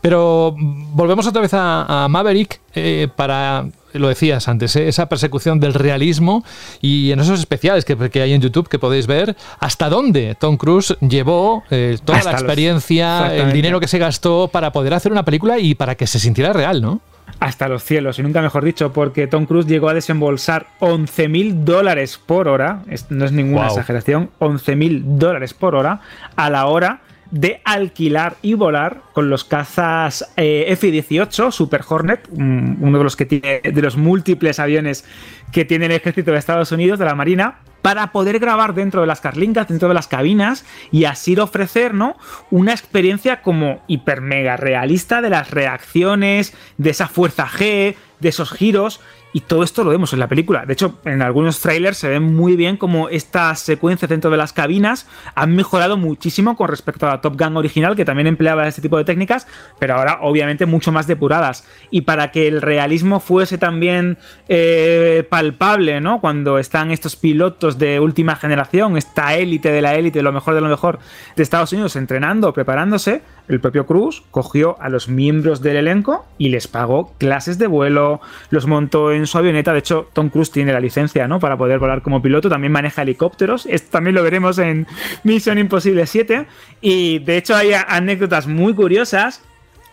Pero 0.00 0.54
volvemos 0.58 1.26
otra 1.26 1.42
vez 1.42 1.52
a, 1.54 2.06
Maverick 2.08 2.60
eh, 2.74 3.08
para 3.14 3.66
lo 3.92 4.08
decías 4.08 4.48
antes, 4.48 4.74
¿eh? 4.74 4.88
esa 4.88 5.08
persecución 5.08 5.60
del 5.60 5.72
realismo 5.72 6.44
y 6.80 7.12
en 7.12 7.20
esos 7.20 7.38
especiales 7.38 7.84
que, 7.84 8.20
hay 8.20 8.32
en 8.32 8.40
YouTube 8.40 8.68
que 8.68 8.80
podéis 8.80 9.06
ver, 9.06 9.36
hasta 9.60 9.88
dónde 9.88 10.34
Tom 10.34 10.56
Cruise 10.56 10.96
llevó 11.00 11.62
toda 12.04 12.24
la 12.24 12.32
experiencia, 12.32 13.34
el 13.36 13.52
dinero 13.52 13.78
que 13.78 13.86
se 13.86 13.98
gastó 13.98 14.48
para 14.48 14.72
poder 14.72 14.94
hacer 14.94 15.12
una 15.12 15.24
película 15.24 15.60
y 15.60 15.76
para 15.76 15.94
que 15.94 16.08
se 16.08 16.18
sintiera 16.18 16.52
real, 16.52 16.82
¿no? 16.82 17.00
Hasta 17.40 17.68
los 17.68 17.82
cielos, 17.84 18.18
y 18.18 18.22
nunca 18.22 18.42
mejor 18.42 18.64
dicho, 18.64 18.92
porque 18.92 19.26
Tom 19.26 19.46
Cruise 19.46 19.66
llegó 19.66 19.88
a 19.88 19.94
desembolsar 19.94 20.66
11 20.80 21.28
mil 21.28 21.64
dólares 21.64 22.18
por 22.24 22.48
hora, 22.48 22.82
no 23.10 23.24
es 23.24 23.32
ninguna 23.32 23.66
exageración, 23.66 24.30
11 24.38 24.76
mil 24.76 25.02
dólares 25.18 25.54
por 25.54 25.74
hora 25.74 26.00
a 26.36 26.50
la 26.50 26.66
hora 26.66 27.00
de 27.34 27.60
alquilar 27.64 28.36
y 28.42 28.54
volar 28.54 29.02
con 29.12 29.28
los 29.28 29.42
cazas 29.42 30.32
eh, 30.36 30.66
F-18 30.68 31.50
Super 31.50 31.82
Hornet, 31.86 32.28
uno 32.30 32.98
de 32.98 33.04
los 33.04 33.16
que 33.16 33.26
tiene 33.26 33.60
de 33.60 33.82
los 33.82 33.96
múltiples 33.96 34.60
aviones 34.60 35.04
que 35.50 35.64
tiene 35.64 35.86
el 35.86 35.92
ejército 35.92 36.30
de 36.30 36.38
Estados 36.38 36.70
Unidos 36.70 37.00
de 37.00 37.06
la 37.06 37.16
Marina 37.16 37.58
para 37.82 38.12
poder 38.12 38.38
grabar 38.38 38.72
dentro 38.72 39.00
de 39.00 39.08
las 39.08 39.20
carlingas, 39.20 39.66
dentro 39.66 39.88
de 39.88 39.94
las 39.94 40.06
cabinas 40.06 40.64
y 40.92 41.06
así 41.06 41.36
ofrecer 41.36 41.92
¿no? 41.92 42.16
una 42.52 42.70
experiencia 42.70 43.42
como 43.42 43.82
hiper 43.88 44.20
mega 44.20 44.56
realista 44.56 45.20
de 45.20 45.30
las 45.30 45.50
reacciones, 45.50 46.54
de 46.78 46.90
esa 46.90 47.08
fuerza 47.08 47.48
G, 47.48 47.96
de 48.20 48.28
esos 48.28 48.52
giros 48.52 49.00
Y 49.36 49.40
todo 49.40 49.64
esto 49.64 49.82
lo 49.82 49.90
vemos 49.90 50.12
en 50.12 50.20
la 50.20 50.28
película. 50.28 50.64
De 50.64 50.74
hecho, 50.74 51.00
en 51.04 51.20
algunos 51.20 51.60
trailers 51.60 51.98
se 51.98 52.08
ve 52.08 52.20
muy 52.20 52.54
bien 52.54 52.76
como 52.76 53.08
estas 53.08 53.58
secuencias 53.58 54.08
dentro 54.08 54.30
de 54.30 54.36
las 54.36 54.52
cabinas 54.52 55.08
han 55.34 55.56
mejorado 55.56 55.96
muchísimo 55.96 56.56
con 56.56 56.68
respecto 56.68 57.08
a 57.08 57.10
la 57.10 57.20
Top 57.20 57.36
Gun 57.36 57.56
original, 57.56 57.96
que 57.96 58.04
también 58.04 58.28
empleaba 58.28 58.68
este 58.68 58.80
tipo 58.80 58.96
de 58.96 59.02
técnicas, 59.02 59.48
pero 59.80 59.96
ahora 59.96 60.18
obviamente 60.22 60.66
mucho 60.66 60.92
más 60.92 61.08
depuradas. 61.08 61.66
Y 61.90 62.02
para 62.02 62.30
que 62.30 62.46
el 62.46 62.62
realismo 62.62 63.18
fuese 63.18 63.58
también 63.58 64.18
eh, 64.48 65.26
palpable, 65.28 66.00
¿no? 66.00 66.20
Cuando 66.20 66.60
están 66.60 66.92
estos 66.92 67.16
pilotos 67.16 67.76
de 67.76 67.98
última 67.98 68.36
generación, 68.36 68.96
esta 68.96 69.34
élite 69.34 69.72
de 69.72 69.82
la 69.82 69.96
élite, 69.96 70.22
lo 70.22 70.30
mejor 70.30 70.54
de 70.54 70.60
lo 70.60 70.68
mejor 70.68 71.00
de 71.34 71.42
Estados 71.42 71.72
Unidos, 71.72 71.96
entrenando, 71.96 72.52
preparándose, 72.52 73.22
el 73.48 73.60
propio 73.60 73.86
Cruz 73.86 74.22
cogió 74.30 74.80
a 74.80 74.88
los 74.88 75.08
miembros 75.08 75.60
del 75.60 75.76
elenco 75.76 76.24
y 76.38 76.48
les 76.48 76.66
pagó 76.68 77.12
clases 77.18 77.58
de 77.58 77.66
vuelo, 77.66 78.20
los 78.50 78.66
montó 78.66 79.12
en 79.12 79.26
su 79.26 79.38
avioneta. 79.38 79.72
De 79.72 79.80
hecho, 79.80 80.08
Tom 80.12 80.30
Cruise 80.30 80.50
tiene 80.50 80.72
la 80.72 80.80
licencia, 80.80 81.28
¿no? 81.28 81.40
Para 81.40 81.56
poder 81.56 81.78
volar 81.78 82.02
como 82.02 82.22
piloto. 82.22 82.48
También 82.48 82.72
maneja 82.72 83.02
helicópteros. 83.02 83.66
Esto 83.66 83.90
también 83.90 84.14
lo 84.14 84.22
veremos 84.22 84.58
en 84.58 84.86
Mission 85.24 85.58
Impossible 85.58 86.06
7. 86.06 86.46
Y 86.80 87.18
de 87.20 87.36
hecho, 87.36 87.54
hay 87.54 87.72
anécdotas 87.72 88.46
muy 88.46 88.74
curiosas 88.74 89.42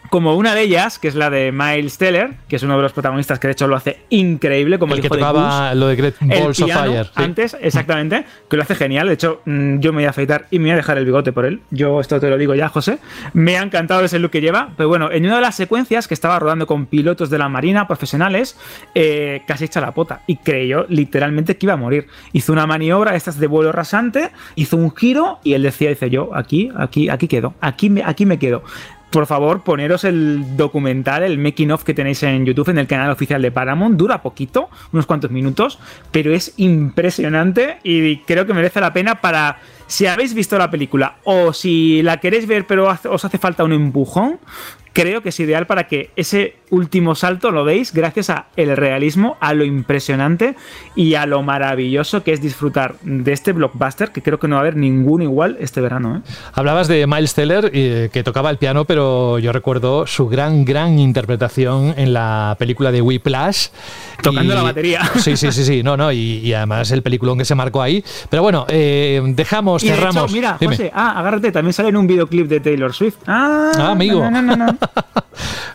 como 0.10 0.36
una 0.36 0.56
de 0.56 0.64
ellas, 0.64 1.00
que 1.00 1.08
es 1.08 1.16
la 1.16 1.30
de 1.30 1.52
Miles 1.52 1.98
Teller, 1.98 2.32
que 2.48 2.58
es 2.58 2.64
uno 2.64 2.76
de 2.76 2.82
los 2.82 2.92
protagonistas 2.92 3.40
que 3.40 3.48
de 3.48 3.54
hecho 3.54 3.68
lo 3.68 3.76
hace 3.76 4.02
increíble, 4.10 4.78
como 4.78 4.94
el, 4.94 5.00
el 5.00 5.04
que 5.04 5.10
tocaba 5.10 5.74
lo 5.74 5.88
de 5.88 5.96
Great 5.96 6.16
Balls 6.20 6.60
of 6.62 6.72
Fire. 6.72 7.10
Antes, 7.16 7.56
exactamente, 7.62 8.26
que 8.50 8.58
lo 8.58 8.64
hace 8.64 8.76
genial. 8.76 9.08
De 9.08 9.14
hecho, 9.14 9.42
mm, 9.46 9.80
yo 9.80 9.94
me 9.94 9.98
voy 9.98 10.06
a 10.06 10.10
afeitar 10.10 10.48
y 10.52 10.60
me 10.60 10.66
voy 10.66 10.72
a 10.72 10.76
dejar 10.76 10.98
el 10.98 11.06
bigote 11.06 11.32
por 11.32 11.46
él. 11.46 11.62
Yo 11.70 12.02
esto 12.02 12.20
te 12.20 12.30
lo 12.30 12.38
digo 12.38 12.56
ya, 12.56 12.68
José. 12.68 13.00
Me 13.34 13.58
ha 13.58 13.64
encantado 13.64 14.04
ese 14.04 14.20
look 14.20 14.32
que 14.32 14.42
lleva. 14.42 14.72
Pero 14.76 14.90
bueno, 14.90 15.12
en 15.12 15.26
una 15.26 15.36
de 15.36 15.42
las 15.42 15.56
secuencias 15.56 16.08
que 16.08 16.14
estaba 16.14 16.40
rodando 16.40 16.68
con 16.68 16.88
pilotos 16.88 17.30
de 17.30 17.38
la 17.38 17.48
Marina 17.48 17.88
profesionales, 17.88 18.58
eh, 18.96 19.44
casi 19.48 19.66
echa 19.66 19.82
la 19.82 19.94
pota 19.94 20.22
y 20.28 20.38
creyó 20.38 20.86
literalmente 20.90 21.58
que 21.58 21.66
iba 21.68 21.74
a 21.74 21.78
morir. 21.78 22.08
Hizo 22.34 22.52
una 22.52 22.68
maniobra, 22.68 23.16
estas 23.16 23.40
de 23.40 23.48
vuelo 23.48 23.72
rasante, 23.72 24.32
hizo 24.56 24.78
un 24.78 24.94
giro 24.96 25.40
y 25.44 25.54
él 25.54 25.64
decía, 25.64 25.90
dice 25.90 26.10
yo, 26.10 26.36
aquí, 26.36 26.72
aquí, 26.76 27.10
aquí 27.10 27.28
quedo, 27.28 27.54
aquí 27.62 27.90
me, 27.90 28.04
aquí 28.04 28.26
me 28.26 28.40
quedo 28.40 28.64
por 29.12 29.28
favor, 29.28 29.62
poneros 29.62 30.06
el 30.06 30.56
documental, 30.56 31.24
el 31.24 31.38
making 31.38 31.72
of 31.72 31.84
que 31.84 31.94
tenéis 31.94 32.24
en 32.24 32.46
YouTube, 32.46 32.70
en 32.70 32.78
el 32.78 32.88
canal 32.88 33.12
oficial 33.12 33.42
de 33.42 33.52
Paramount. 33.52 33.98
Dura 33.98 34.22
poquito, 34.22 34.70
unos 34.94 35.06
cuantos 35.06 35.32
minutos, 35.32 35.80
pero 36.12 36.34
es 36.34 36.54
impresionante 36.58 37.78
y 37.84 38.18
creo 38.20 38.48
que 38.48 38.54
merece 38.54 38.80
la 38.80 38.94
pena 38.94 39.16
para 39.16 39.60
si 39.88 40.08
habéis 40.08 40.34
visto 40.34 40.58
la 40.58 40.72
película 40.72 41.16
o 41.26 41.52
si 41.52 42.02
la 42.02 42.22
queréis 42.22 42.48
ver 42.48 42.66
pero 42.66 42.88
os 42.88 43.26
hace 43.26 43.38
falta 43.38 43.66
un 43.66 43.74
empujón, 43.74 44.40
creo 44.94 45.22
que 45.22 45.30
es 45.30 45.40
ideal 45.40 45.68
para 45.68 45.88
que 45.88 46.10
ese 46.16 46.56
último 46.70 47.16
salto 47.16 47.52
lo 47.52 47.66
veis 47.66 47.94
gracias 47.94 48.30
a 48.30 48.48
el 48.56 48.76
realismo, 48.76 49.38
a 49.40 49.54
lo 49.54 49.66
impresionante 49.66 50.56
y 50.96 51.16
a 51.16 51.26
lo 51.26 51.44
maravilloso 51.44 52.24
que 52.24 52.32
es 52.32 52.42
disfrutar 52.42 52.96
de 53.04 53.32
este 53.34 53.52
blockbuster 53.52 54.12
que 54.12 54.22
creo 54.22 54.40
que 54.40 54.48
no 54.48 54.56
va 54.56 54.62
a 54.62 54.64
haber 54.64 54.78
ningún 54.78 55.22
igual 55.22 55.58
este 55.60 55.82
verano. 55.82 56.18
¿eh? 56.18 56.32
Hablabas 56.54 56.88
de 56.88 57.06
Miles 57.08 57.34
Teller 57.34 57.70
eh, 57.74 58.10
que 58.12 58.24
tocaba 58.24 58.50
el 58.50 58.58
piano, 58.58 58.86
pero 58.86 59.38
yo 59.40 59.52
recuerdo 59.52 60.08
su 60.08 60.28
gran, 60.28 60.66
gran 60.66 60.98
interpretación 60.98 61.94
en 61.98 62.14
la 62.14 62.56
película 62.58 62.92
de 62.92 63.02
Whiplash. 63.02 63.68
Tocando 64.22 64.56
la 64.56 64.64
batería. 64.64 65.02
Sí, 65.22 65.38
sí, 65.38 65.52
sí, 65.52 65.64
sí, 65.64 65.84
no, 65.84 65.96
no, 65.98 66.12
y, 66.12 66.52
además 66.54 66.90
el 66.92 67.04
peliculón 67.04 67.38
que 67.38 67.46
se 67.46 67.54
marcó 67.54 67.82
ahí. 67.82 68.04
Pero 68.30 68.42
bueno, 68.42 68.66
eh, 68.70 69.22
dejamos, 69.36 69.84
cerramos. 69.84 70.32
mira, 70.32 70.58
José, 70.58 70.92
ah, 70.94 71.20
agárrate, 71.20 71.52
también 71.52 71.74
sale 71.74 71.90
en 71.90 71.98
un 71.98 72.08
videoclip 72.08 72.48
de 72.48 72.60
Taylor 72.60 72.94
Swift. 72.94 73.18
Ah, 73.28 73.72
ah 73.76 73.92
amigo. 73.92 74.30
No, 74.30 74.42
no, 74.42 74.56
no, 74.56 74.78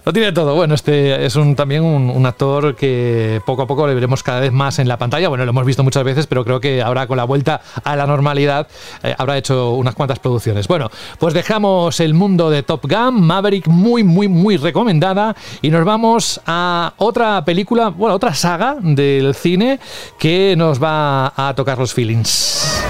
Lo 0.07 0.12
tiene 0.12 0.30
todo. 0.30 0.54
Bueno, 0.54 0.74
este 0.74 1.26
es 1.26 1.34
un, 1.34 1.57
también 1.57 1.82
un, 1.82 2.26
actor 2.26 2.76
que 2.76 3.40
poco 3.44 3.62
a 3.62 3.66
poco 3.66 3.88
le 3.88 3.94
veremos 3.94 4.22
cada 4.22 4.38
vez 4.38 4.52
más 4.52 4.78
en 4.78 4.86
la 4.86 4.98
pantalla. 4.98 5.28
Bueno, 5.28 5.44
lo 5.44 5.50
hemos 5.50 5.66
visto 5.66 5.82
muchas 5.82 6.04
veces, 6.04 6.28
pero 6.28 6.44
creo 6.44 6.61
que 6.61 6.80
ahora 6.80 7.09
con 7.09 7.16
la 7.16 7.24
vuelta 7.24 7.61
a 7.82 7.96
la 7.96 8.07
normalidad 8.07 8.68
eh, 9.02 9.16
habrá 9.18 9.36
hecho 9.36 9.72
unas 9.72 9.96
cuantas 9.96 10.20
producciones. 10.20 10.68
Bueno, 10.68 10.90
pues 11.18 11.34
dejamos 11.34 11.98
el 11.98 12.14
mundo 12.14 12.50
de 12.50 12.62
Top 12.62 12.82
Gun, 12.88 13.20
Maverick 13.20 13.66
muy, 13.66 14.04
muy, 14.04 14.28
muy 14.28 14.57
recomendada 14.57 15.34
y 15.61 15.70
nos 15.70 15.84
vamos 15.84 16.40
a 16.46 16.94
otra 16.98 17.44
película, 17.44 17.88
bueno, 17.88 18.14
otra 18.14 18.32
saga 18.32 18.76
del 18.80 19.34
cine 19.34 19.80
que 20.20 20.54
nos 20.57 20.80
va 20.80 21.32
a 21.36 21.52
tocar 21.57 21.78
los 21.78 21.92
feelings. 21.92 22.84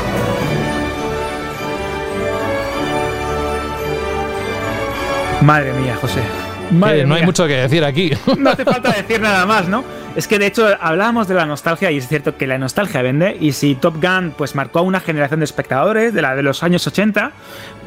Madre 5.43 5.73
mía, 5.75 5.97
José. 6.01 6.23
no 6.71 7.15
hay 7.15 7.25
mucho 7.25 7.47
que 7.47 7.55
decir 7.57 7.85
aquí. 7.85 8.11
No 8.39 8.51
hace 8.51 8.65
falta 8.65 8.93
decir 8.93 9.21
nada 9.21 9.47
más, 9.47 9.69
¿no? 9.69 9.85
Es 10.17 10.27
que 10.27 10.39
de 10.39 10.47
hecho 10.47 10.67
hablábamos 10.81 11.29
de 11.29 11.35
la 11.35 11.47
nostalgia 11.47 11.91
y 11.91 11.99
es 11.99 12.09
cierto 12.09 12.37
que 12.37 12.47
la 12.47 12.59
nostalgia 12.59 13.03
vende 13.03 13.37
y 13.39 13.53
si 13.53 13.75
Top 13.75 14.03
Gun 14.03 14.33
pues 14.37 14.55
marcó 14.55 14.79
a 14.79 14.83
una 14.83 15.01
generación 15.01 15.41
de 15.41 15.45
espectadores 15.45 16.15
de 16.15 16.23
la 16.23 16.35
de 16.35 16.43
los 16.43 16.63
años 16.63 16.87
80, 16.87 17.33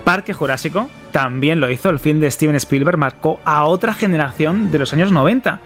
Parque 0.04 0.34
Jurásico 0.34 0.90
también 1.12 1.60
lo 1.60 1.70
hizo, 1.70 1.90
el 1.90 2.00
film 2.00 2.20
de 2.20 2.32
Steven 2.32 2.56
Spielberg 2.56 2.98
marcó 2.98 3.40
a 3.46 3.66
otra 3.66 3.94
generación 3.94 4.72
de 4.72 4.80
los 4.80 4.94
años 4.94 5.12
90. 5.12 5.60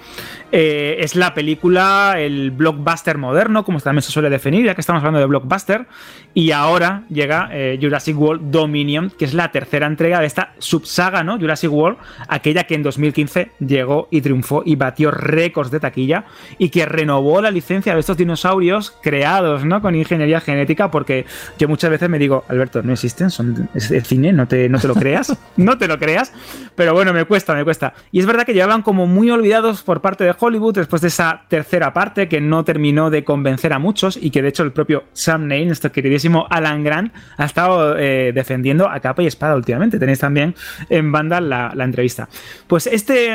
Eh, 0.56 0.98
es 1.04 1.16
la 1.16 1.34
película, 1.34 2.14
el 2.20 2.52
blockbuster 2.52 3.18
moderno, 3.18 3.66
como 3.66 3.80
también 3.80 4.04
se 4.04 4.12
suele 4.12 4.30
definir, 4.30 4.64
ya 4.64 4.76
que 4.76 4.82
estamos 4.82 5.00
hablando 5.00 5.20
de 5.20 5.26
blockbuster. 5.26 5.88
Y 6.36 6.52
ahora 6.52 7.06
llega 7.10 7.50
eh, 7.52 7.80
Jurassic 7.82 8.16
World 8.16 8.52
Dominion, 8.52 9.12
que 9.18 9.26
es 9.26 9.34
la 9.34 9.52
tercera 9.52 9.88
entrega 9.88 10.20
de 10.20 10.28
esta 10.28 10.54
subsaga, 10.60 11.24
¿no? 11.24 11.40
Jurassic 11.40 11.72
World, 11.72 11.98
aquella 12.28 12.66
que 12.66 12.76
en 12.76 12.84
2015 12.84 13.52
llegó 13.66 14.08
y 14.12 14.22
triunfó 14.22 14.62
y 14.64 14.76
batió 14.76 15.10
récords 15.10 15.72
de 15.72 15.80
taquilla 15.80 16.26
y 16.60 16.70
que 16.70 16.86
renovó 16.86 17.42
la 17.42 17.50
licencia 17.50 17.96
de 17.96 18.00
estos 18.00 18.18
dinosaurios 18.18 18.96
creados, 19.02 19.66
¿no? 19.66 19.82
Con 19.82 19.96
ingeniería 19.96 20.40
genética, 20.40 20.92
porque 20.92 21.26
yo 21.58 21.68
muchas 21.68 21.90
veces 21.90 22.10
me 22.10 22.20
digo, 22.20 22.46
Alberto, 22.48 22.84
no 22.84 22.94
existen, 22.94 23.32
son 23.32 23.70
es 23.74 23.92
cine, 24.08 24.32
no 24.32 24.48
te, 24.48 24.70
no 24.70 24.78
te 24.78 24.88
lo 24.88 24.94
creas, 24.94 25.33
no 25.58 25.78
te 25.78 25.88
lo 25.88 25.98
creas, 25.98 26.34
pero 26.76 26.94
bueno, 26.94 27.14
me 27.14 27.26
cuesta, 27.26 27.54
me 27.54 27.64
cuesta. 27.64 27.94
Y 28.12 28.20
es 28.20 28.26
verdad 28.26 28.46
que 28.46 28.54
llevaban 28.54 28.82
como 28.82 29.08
muy 29.08 29.30
olvidados 29.30 29.84
por 29.84 30.02
parte 30.02 30.24
de 30.24 30.36
Hollywood 30.38 30.76
después 30.76 31.02
de 31.02 31.10
esa 31.10 31.44
tercera 31.48 31.94
parte 31.94 32.28
que 32.28 32.42
no 32.42 32.64
terminó 32.64 33.10
de 33.10 33.24
convencer 33.24 33.74
a 33.74 33.80
muchos 33.80 34.18
y 34.18 34.32
que 34.32 34.42
de 34.42 34.50
hecho 34.50 34.64
el 34.64 34.72
propio 34.72 35.04
Sam 35.14 35.48
Neill, 35.48 35.68
nuestro 35.68 35.92
queridísimo 35.92 36.48
Alan 36.50 36.84
Grant, 36.84 37.14
ha 37.38 37.46
estado 37.46 37.98
eh, 37.98 38.32
defendiendo 38.34 38.90
a 38.90 39.00
capa 39.00 39.24
y 39.24 39.28
espada 39.28 39.56
últimamente. 39.56 40.00
Tenéis 40.00 40.20
también 40.20 40.56
en 40.90 41.12
banda 41.12 41.42
la, 41.42 41.72
la 41.76 41.84
entrevista. 41.84 42.30
Pues 42.68 42.88
este... 42.88 43.32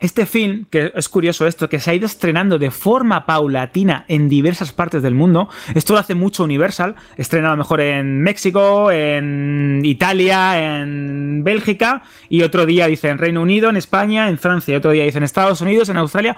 Este 0.00 0.26
film, 0.26 0.66
que 0.70 0.92
es 0.94 1.08
curioso 1.08 1.46
esto, 1.46 1.68
que 1.68 1.80
se 1.80 1.90
ha 1.90 1.94
ido 1.94 2.06
estrenando 2.06 2.58
de 2.58 2.70
forma 2.70 3.24
paulatina 3.24 4.04
en 4.08 4.28
diversas 4.28 4.72
partes 4.72 5.02
del 5.02 5.14
mundo. 5.14 5.48
Esto 5.74 5.94
lo 5.94 5.98
hace 5.98 6.14
mucho 6.14 6.44
Universal. 6.44 6.94
Estrena 7.16 7.48
a 7.48 7.50
lo 7.52 7.58
mejor 7.58 7.80
en 7.80 8.20
México, 8.20 8.90
en 8.90 9.80
Italia, 9.84 10.80
en 10.80 11.42
Bélgica. 11.42 12.02
Y 12.28 12.42
otro 12.42 12.66
día 12.66 12.86
dice 12.86 13.08
en 13.08 13.18
Reino 13.18 13.40
Unido, 13.40 13.70
en 13.70 13.76
España, 13.76 14.28
en 14.28 14.38
Francia. 14.38 14.74
Y 14.74 14.76
otro 14.76 14.90
día 14.90 15.04
dice 15.04 15.18
en 15.18 15.24
Estados 15.24 15.60
Unidos, 15.60 15.88
en 15.88 15.96
Australia. 15.96 16.36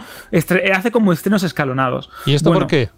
hace 0.72 0.90
como 0.90 1.12
estrenos 1.12 1.42
escalonados. 1.42 2.11
¿Y 2.24 2.34
esto 2.34 2.52
por 2.52 2.66
qué? 2.66 2.90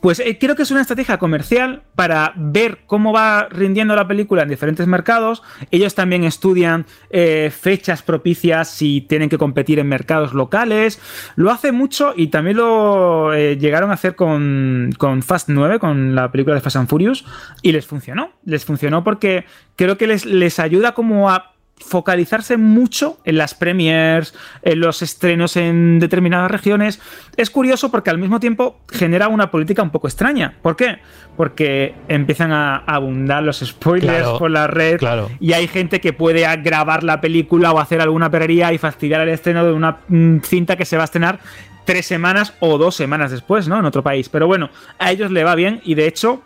Pues 0.00 0.20
eh, 0.20 0.38
creo 0.38 0.56
que 0.56 0.62
es 0.62 0.70
una 0.70 0.80
estrategia 0.80 1.18
comercial 1.18 1.82
para 1.94 2.32
ver 2.36 2.80
cómo 2.86 3.12
va 3.12 3.48
rindiendo 3.50 3.94
la 3.94 4.08
película 4.08 4.42
en 4.42 4.48
diferentes 4.48 4.86
mercados. 4.86 5.42
Ellos 5.70 5.94
también 5.94 6.24
estudian 6.24 6.86
eh, 7.10 7.52
fechas 7.56 8.02
propicias 8.02 8.68
si 8.68 9.00
tienen 9.02 9.28
que 9.28 9.38
competir 9.38 9.78
en 9.78 9.88
mercados 9.88 10.34
locales. 10.34 11.00
Lo 11.36 11.50
hace 11.50 11.72
mucho 11.72 12.14
y 12.16 12.28
también 12.28 12.56
lo 12.56 13.32
eh, 13.32 13.56
llegaron 13.56 13.90
a 13.90 13.94
hacer 13.94 14.14
con, 14.14 14.90
con, 14.98 15.22
Fast 15.22 15.48
9, 15.48 15.78
con 15.78 16.14
la 16.14 16.30
película 16.30 16.54
de 16.54 16.60
Fast 16.60 16.76
and 16.76 16.88
Furious, 16.88 17.24
y 17.62 17.72
les 17.72 17.86
funcionó. 17.86 18.32
Les 18.44 18.64
funcionó 18.64 19.04
porque 19.04 19.44
creo 19.76 19.96
que 19.96 20.06
les, 20.06 20.26
les 20.26 20.58
ayuda 20.58 20.92
como 20.92 21.30
a 21.30 21.51
focalizarse 21.78 22.56
mucho 22.56 23.18
en 23.24 23.36
las 23.36 23.54
premiers, 23.54 24.34
en 24.62 24.80
los 24.80 25.02
estrenos 25.02 25.56
en 25.56 25.98
determinadas 25.98 26.50
regiones, 26.50 27.00
es 27.36 27.50
curioso 27.50 27.90
porque 27.90 28.10
al 28.10 28.18
mismo 28.18 28.40
tiempo 28.40 28.80
genera 28.88 29.28
una 29.28 29.50
política 29.50 29.82
un 29.82 29.90
poco 29.90 30.06
extraña. 30.06 30.54
¿Por 30.62 30.76
qué? 30.76 30.98
Porque 31.36 31.94
empiezan 32.08 32.52
a 32.52 32.76
abundar 32.76 33.42
los 33.42 33.60
spoilers 33.60 34.28
por 34.38 34.50
la 34.50 34.66
red 34.66 35.00
y 35.40 35.52
hay 35.52 35.66
gente 35.66 36.00
que 36.00 36.12
puede 36.12 36.44
grabar 36.58 37.02
la 37.02 37.20
película 37.20 37.72
o 37.72 37.78
hacer 37.78 38.00
alguna 38.00 38.30
perrería 38.30 38.72
y 38.72 38.78
fastidiar 38.78 39.22
el 39.22 39.30
estreno 39.30 39.64
de 39.64 39.72
una 39.72 39.98
mm, 40.08 40.38
cinta 40.40 40.76
que 40.76 40.84
se 40.84 40.96
va 40.96 41.02
a 41.02 41.06
estrenar 41.06 41.40
tres 41.84 42.06
semanas 42.06 42.54
o 42.60 42.78
dos 42.78 42.94
semanas 42.94 43.30
después, 43.30 43.66
¿no? 43.66 43.78
En 43.78 43.84
otro 43.84 44.02
país. 44.02 44.28
Pero 44.28 44.46
bueno, 44.46 44.70
a 44.98 45.10
ellos 45.10 45.30
le 45.30 45.44
va 45.44 45.54
bien 45.54 45.80
y 45.84 45.94
de 45.94 46.06
hecho 46.06 46.42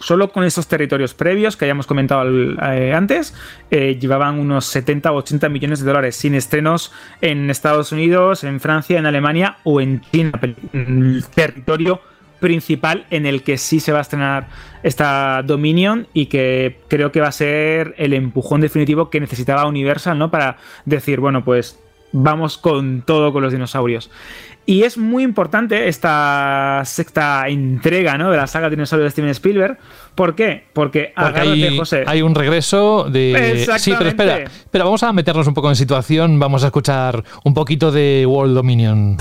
Solo 0.00 0.32
con 0.32 0.44
estos 0.44 0.66
territorios 0.66 1.14
previos 1.14 1.56
que 1.56 1.66
hayamos 1.66 1.86
comentado 1.86 2.28
eh, 2.28 2.94
antes, 2.94 3.34
eh, 3.70 3.98
llevaban 4.00 4.38
unos 4.38 4.64
70 4.66 5.12
o 5.12 5.16
80 5.16 5.48
millones 5.50 5.80
de 5.80 5.86
dólares 5.86 6.16
sin 6.16 6.34
estrenos 6.34 6.92
en 7.20 7.50
Estados 7.50 7.92
Unidos, 7.92 8.42
en 8.44 8.60
Francia, 8.60 8.98
en 8.98 9.06
Alemania 9.06 9.58
o 9.62 9.80
en 9.80 10.00
China, 10.10 10.40
el 10.72 11.24
territorio 11.34 12.00
principal 12.40 13.06
en 13.10 13.26
el 13.26 13.42
que 13.42 13.58
sí 13.58 13.78
se 13.78 13.92
va 13.92 13.98
a 13.98 14.02
estrenar 14.02 14.48
esta 14.82 15.42
Dominion 15.42 16.08
y 16.12 16.26
que 16.26 16.80
creo 16.88 17.12
que 17.12 17.20
va 17.20 17.28
a 17.28 17.32
ser 17.32 17.94
el 17.98 18.14
empujón 18.14 18.62
definitivo 18.62 19.10
que 19.10 19.20
necesitaba 19.20 19.66
Universal, 19.66 20.18
¿no? 20.18 20.30
Para 20.30 20.56
decir, 20.86 21.20
bueno, 21.20 21.44
pues 21.44 21.78
vamos 22.12 22.58
con 22.58 23.02
todo 23.02 23.32
con 23.32 23.42
los 23.42 23.52
dinosaurios. 23.52 24.10
Y 24.70 24.84
es 24.84 24.96
muy 24.96 25.24
importante 25.24 25.88
esta 25.88 26.82
sexta 26.84 27.48
entrega 27.48 28.16
¿no? 28.16 28.30
de 28.30 28.36
la 28.36 28.46
saga 28.46 28.70
Dinosaurios 28.70 29.06
de 29.06 29.10
Steven 29.10 29.30
Spielberg. 29.30 29.78
¿Por 30.14 30.36
qué? 30.36 30.62
Porque, 30.72 31.12
Porque 31.16 31.40
hay, 31.40 31.76
José. 31.76 32.04
hay 32.06 32.22
un 32.22 32.36
regreso 32.36 33.08
de... 33.10 33.66
Sí, 33.78 33.92
pero 33.98 34.10
espera, 34.10 34.44
pero 34.70 34.84
vamos 34.84 35.02
a 35.02 35.12
meternos 35.12 35.48
un 35.48 35.54
poco 35.54 35.70
en 35.70 35.74
situación, 35.74 36.38
vamos 36.38 36.62
a 36.62 36.66
escuchar 36.66 37.24
un 37.42 37.52
poquito 37.52 37.90
de 37.90 38.24
World 38.28 38.54
Dominion. 38.54 39.16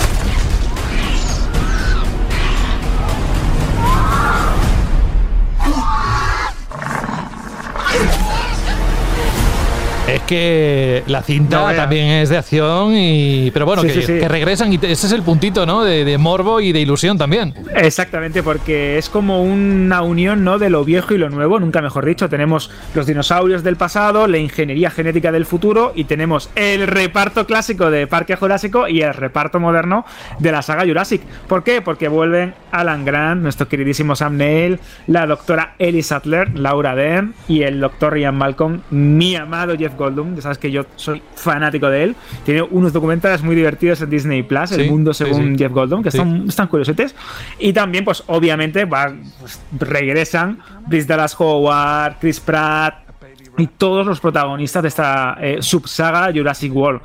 Que 10.30 11.04
la 11.08 11.24
cinta 11.24 11.76
también 11.76 12.06
es 12.08 12.30
de 12.30 12.38
acción 12.38 12.96
y. 12.96 13.50
Pero 13.52 13.66
bueno, 13.66 13.82
Sí, 13.82 13.88
que, 13.88 13.94
sí, 13.96 14.02
sí. 14.04 14.20
que 14.20 14.28
regresan 14.28 14.72
y 14.72 14.76
ese 14.76 15.08
es 15.08 15.12
el 15.12 15.24
puntito, 15.24 15.66
¿no? 15.66 15.84
De, 15.84 16.06
de 16.06 16.18
morbo 16.20 16.62
y 16.62 16.72
de 16.72 16.80
ilusión 16.80 17.18
también. 17.18 17.56
Exactamente, 17.76 18.44
porque 18.44 19.00
es 19.00 19.10
como 19.10 19.42
una 19.42 20.04
unión 20.04 20.44
¿no? 20.44 20.60
de 20.60 20.70
lo 20.70 20.86
viejo 20.86 21.16
y 21.16 21.18
lo 21.18 21.32
nuevo, 21.32 21.60
nunca 21.60 21.82
mejor 21.82 22.06
dicho. 22.06 22.30
Tenemos 22.30 22.70
los 22.94 23.08
dinosaurios 23.08 23.64
del 23.64 23.76
pasado, 23.76 24.28
la 24.28 24.38
ingeniería 24.38 24.92
genética 24.92 25.32
del 25.32 25.48
futuro 25.48 25.94
y 25.96 26.04
tenemos 26.04 26.52
el 26.56 26.86
reparto 26.86 27.48
clásico 27.48 27.90
de 27.90 28.06
Parque 28.06 28.36
Jurásico 28.36 28.88
y 28.88 29.02
el 29.02 29.16
reparto 29.16 29.60
moderno 29.60 30.06
de 30.38 30.52
la 30.52 30.62
saga 30.62 30.86
Jurassic. 30.86 31.24
¿Por 31.48 31.64
qué? 31.64 31.82
Porque 31.82 32.08
vuelven 32.08 32.54
Alan 32.72 33.04
Grant, 33.04 33.42
nuestro 33.42 33.68
queridísimo 33.68 34.16
Sam 34.16 34.38
Neill, 34.38 34.80
la 35.08 35.26
doctora 35.26 35.74
Ellie 35.80 36.04
Sattler, 36.04 36.56
Laura 36.60 36.94
Dern 36.94 37.34
y 37.48 37.64
el 37.64 37.80
doctor 37.80 38.16
Ian 38.20 38.36
Malcolm, 38.36 38.82
mi 38.92 39.36
amado 39.36 39.76
Jeff 39.76 39.96
Goldblum. 39.96 40.19
Ya 40.36 40.42
sabes 40.42 40.58
que 40.58 40.72
yo 40.72 40.86
soy 40.96 41.22
fanático 41.36 41.90
de 41.90 42.04
él. 42.04 42.16
Tiene 42.46 42.62
unos 42.62 42.94
documentales 42.94 43.42
muy 43.42 43.56
divertidos 43.56 44.02
en 44.02 44.10
Disney 44.10 44.44
Plus, 44.44 44.70
Sí, 44.70 44.82
El 44.82 44.90
Mundo 44.92 45.14
según 45.14 45.54
sí. 45.54 45.64
Jeff 45.64 45.72
Goldblum, 45.72 46.04
que 46.04 46.10
están, 46.10 46.48
están 46.48 46.68
curiosetes. 46.68 47.16
Y 47.60 47.74
también, 47.74 48.04
pues 48.06 48.24
obviamente, 48.28 48.86
va- 48.86 49.14
pues, 49.40 49.60
regresan 49.78 50.60
Chris 50.90 51.08
Dallas 51.08 51.36
Howard, 51.40 52.16
Chris 52.20 52.40
Pratt 52.40 52.96
y 53.58 53.68
todos 53.68 54.06
los 54.06 54.20
protagonistas 54.20 54.82
de 54.84 54.88
esta 54.88 55.38
eh, 55.42 55.58
subsaga 55.62 56.32
Jurassic 56.34 56.74
World. 56.74 57.02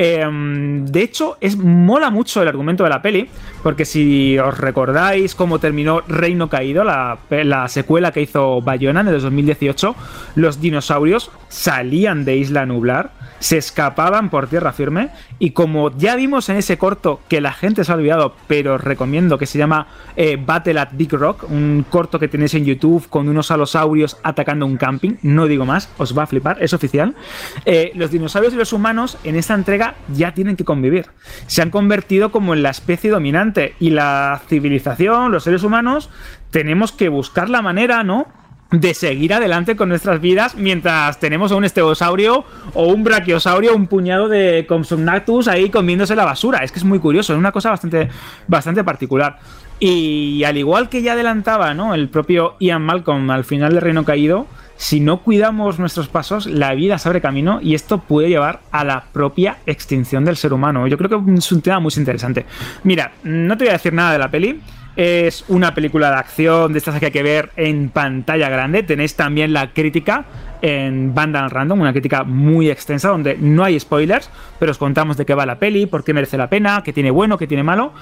Eh, 0.00 0.24
de 0.30 1.02
hecho, 1.02 1.38
es 1.40 1.56
mola 1.56 2.10
mucho 2.10 2.40
el 2.40 2.46
argumento 2.46 2.84
de 2.84 2.90
la 2.90 3.02
peli, 3.02 3.28
porque 3.64 3.84
si 3.84 4.38
os 4.38 4.56
recordáis 4.56 5.34
cómo 5.34 5.58
terminó 5.58 6.02
Reino 6.06 6.48
Caído, 6.48 6.84
la, 6.84 7.18
la 7.30 7.68
secuela 7.68 8.12
que 8.12 8.22
hizo 8.22 8.62
Bayona 8.62 9.00
en 9.00 9.08
el 9.08 9.20
2018, 9.20 9.96
los 10.36 10.60
dinosaurios 10.60 11.32
salían 11.48 12.24
de 12.24 12.36
Isla 12.36 12.64
Nublar, 12.64 13.10
se 13.40 13.56
escapaban 13.58 14.30
por 14.30 14.46
tierra 14.46 14.72
firme, 14.72 15.10
y 15.40 15.50
como 15.50 15.90
ya 15.96 16.14
vimos 16.14 16.48
en 16.48 16.58
ese 16.58 16.78
corto 16.78 17.20
que 17.28 17.40
la 17.40 17.52
gente 17.52 17.82
se 17.82 17.90
ha 17.90 17.96
olvidado, 17.96 18.36
pero 18.46 18.74
os 18.74 18.80
recomiendo 18.80 19.36
que 19.36 19.46
se 19.46 19.58
llama 19.58 19.88
eh, 20.14 20.38
Battle 20.40 20.78
at 20.78 20.90
Big 20.92 21.12
Rock, 21.12 21.44
un 21.50 21.84
corto 21.90 22.20
que 22.20 22.28
tenéis 22.28 22.54
en 22.54 22.64
YouTube 22.64 23.08
con 23.08 23.28
unos 23.28 23.50
alosaurios 23.50 24.16
atacando 24.22 24.64
un 24.64 24.76
camping, 24.76 25.16
no 25.22 25.46
digo 25.46 25.64
más, 25.64 25.90
os 25.98 26.16
va 26.16 26.22
a 26.22 26.26
flipar, 26.26 26.58
es 26.60 26.72
oficial. 26.72 27.16
Eh, 27.64 27.90
los 27.94 28.12
dinosaurios 28.12 28.54
y 28.54 28.56
los 28.56 28.72
humanos 28.72 29.18
en 29.24 29.34
esta 29.34 29.54
entrega 29.54 29.87
ya 30.12 30.34
tienen 30.34 30.56
que 30.56 30.64
convivir. 30.64 31.06
Se 31.46 31.62
han 31.62 31.70
convertido 31.70 32.30
como 32.30 32.54
en 32.54 32.62
la 32.62 32.70
especie 32.70 33.10
dominante 33.10 33.74
y 33.80 33.90
la 33.90 34.40
civilización, 34.48 35.32
los 35.32 35.44
seres 35.44 35.62
humanos, 35.62 36.10
tenemos 36.50 36.92
que 36.92 37.08
buscar 37.08 37.50
la 37.50 37.62
manera, 37.62 38.02
¿no? 38.04 38.26
de 38.70 38.92
seguir 38.92 39.32
adelante 39.32 39.76
con 39.76 39.88
nuestras 39.88 40.20
vidas 40.20 40.54
mientras 40.54 41.18
tenemos 41.18 41.52
a 41.52 41.56
un 41.56 41.64
esteosaurio 41.64 42.44
o 42.74 42.86
un 42.88 43.02
brachiosaurio, 43.02 43.74
un 43.74 43.86
puñado 43.86 44.28
de 44.28 44.66
Compsognathus 44.68 45.48
ahí 45.48 45.70
comiéndose 45.70 46.14
la 46.14 46.26
basura. 46.26 46.58
Es 46.58 46.70
que 46.70 46.78
es 46.78 46.84
muy 46.84 46.98
curioso, 46.98 47.32
es 47.32 47.38
una 47.38 47.52
cosa 47.52 47.70
bastante, 47.70 48.08
bastante 48.46 48.84
particular. 48.84 49.38
Y 49.80 50.44
al 50.44 50.58
igual 50.58 50.88
que 50.88 51.02
ya 51.02 51.12
adelantaba 51.12 51.72
¿no? 51.72 51.94
el 51.94 52.08
propio 52.08 52.56
Ian 52.60 52.82
Malcolm 52.82 53.30
al 53.30 53.44
final 53.44 53.72
del 53.72 53.80
Reino 53.80 54.04
Caído, 54.04 54.46
si 54.78 55.00
no 55.00 55.22
cuidamos 55.22 55.80
nuestros 55.80 56.06
pasos, 56.08 56.46
la 56.46 56.72
vida 56.72 56.98
se 56.98 57.08
abre 57.08 57.20
camino 57.20 57.58
y 57.60 57.74
esto 57.74 57.98
puede 57.98 58.28
llevar 58.28 58.60
a 58.70 58.84
la 58.84 59.06
propia 59.12 59.58
extinción 59.66 60.24
del 60.24 60.36
ser 60.36 60.52
humano. 60.52 60.86
Yo 60.86 60.96
creo 60.96 61.10
que 61.10 61.32
es 61.34 61.50
un 61.50 61.62
tema 61.62 61.80
muy 61.80 61.92
interesante. 61.96 62.46
Mira, 62.84 63.10
no 63.24 63.58
te 63.58 63.64
voy 63.64 63.70
a 63.70 63.72
decir 63.72 63.92
nada 63.92 64.12
de 64.12 64.18
la 64.20 64.30
peli. 64.30 64.60
Es 64.94 65.44
una 65.48 65.74
película 65.74 66.10
de 66.10 66.16
acción 66.16 66.72
de 66.72 66.78
estas 66.78 66.98
que 67.00 67.06
hay 67.06 67.12
que 67.12 67.24
ver 67.24 67.50
en 67.56 67.88
pantalla 67.88 68.48
grande. 68.48 68.84
Tenéis 68.84 69.16
también 69.16 69.52
la 69.52 69.72
crítica 69.72 70.24
en 70.62 71.12
Vandal 71.12 71.50
Random, 71.50 71.80
una 71.80 71.92
crítica 71.92 72.22
muy 72.22 72.70
extensa 72.70 73.08
donde 73.08 73.36
no 73.36 73.64
hay 73.64 73.78
spoilers, 73.80 74.30
pero 74.60 74.70
os 74.70 74.78
contamos 74.78 75.16
de 75.16 75.26
qué 75.26 75.34
va 75.34 75.44
la 75.44 75.58
peli, 75.58 75.86
por 75.86 76.04
qué 76.04 76.14
merece 76.14 76.36
la 76.36 76.48
pena, 76.48 76.82
qué 76.84 76.92
tiene 76.92 77.10
bueno, 77.10 77.36
qué 77.36 77.48
tiene 77.48 77.64
malo. 77.64 77.92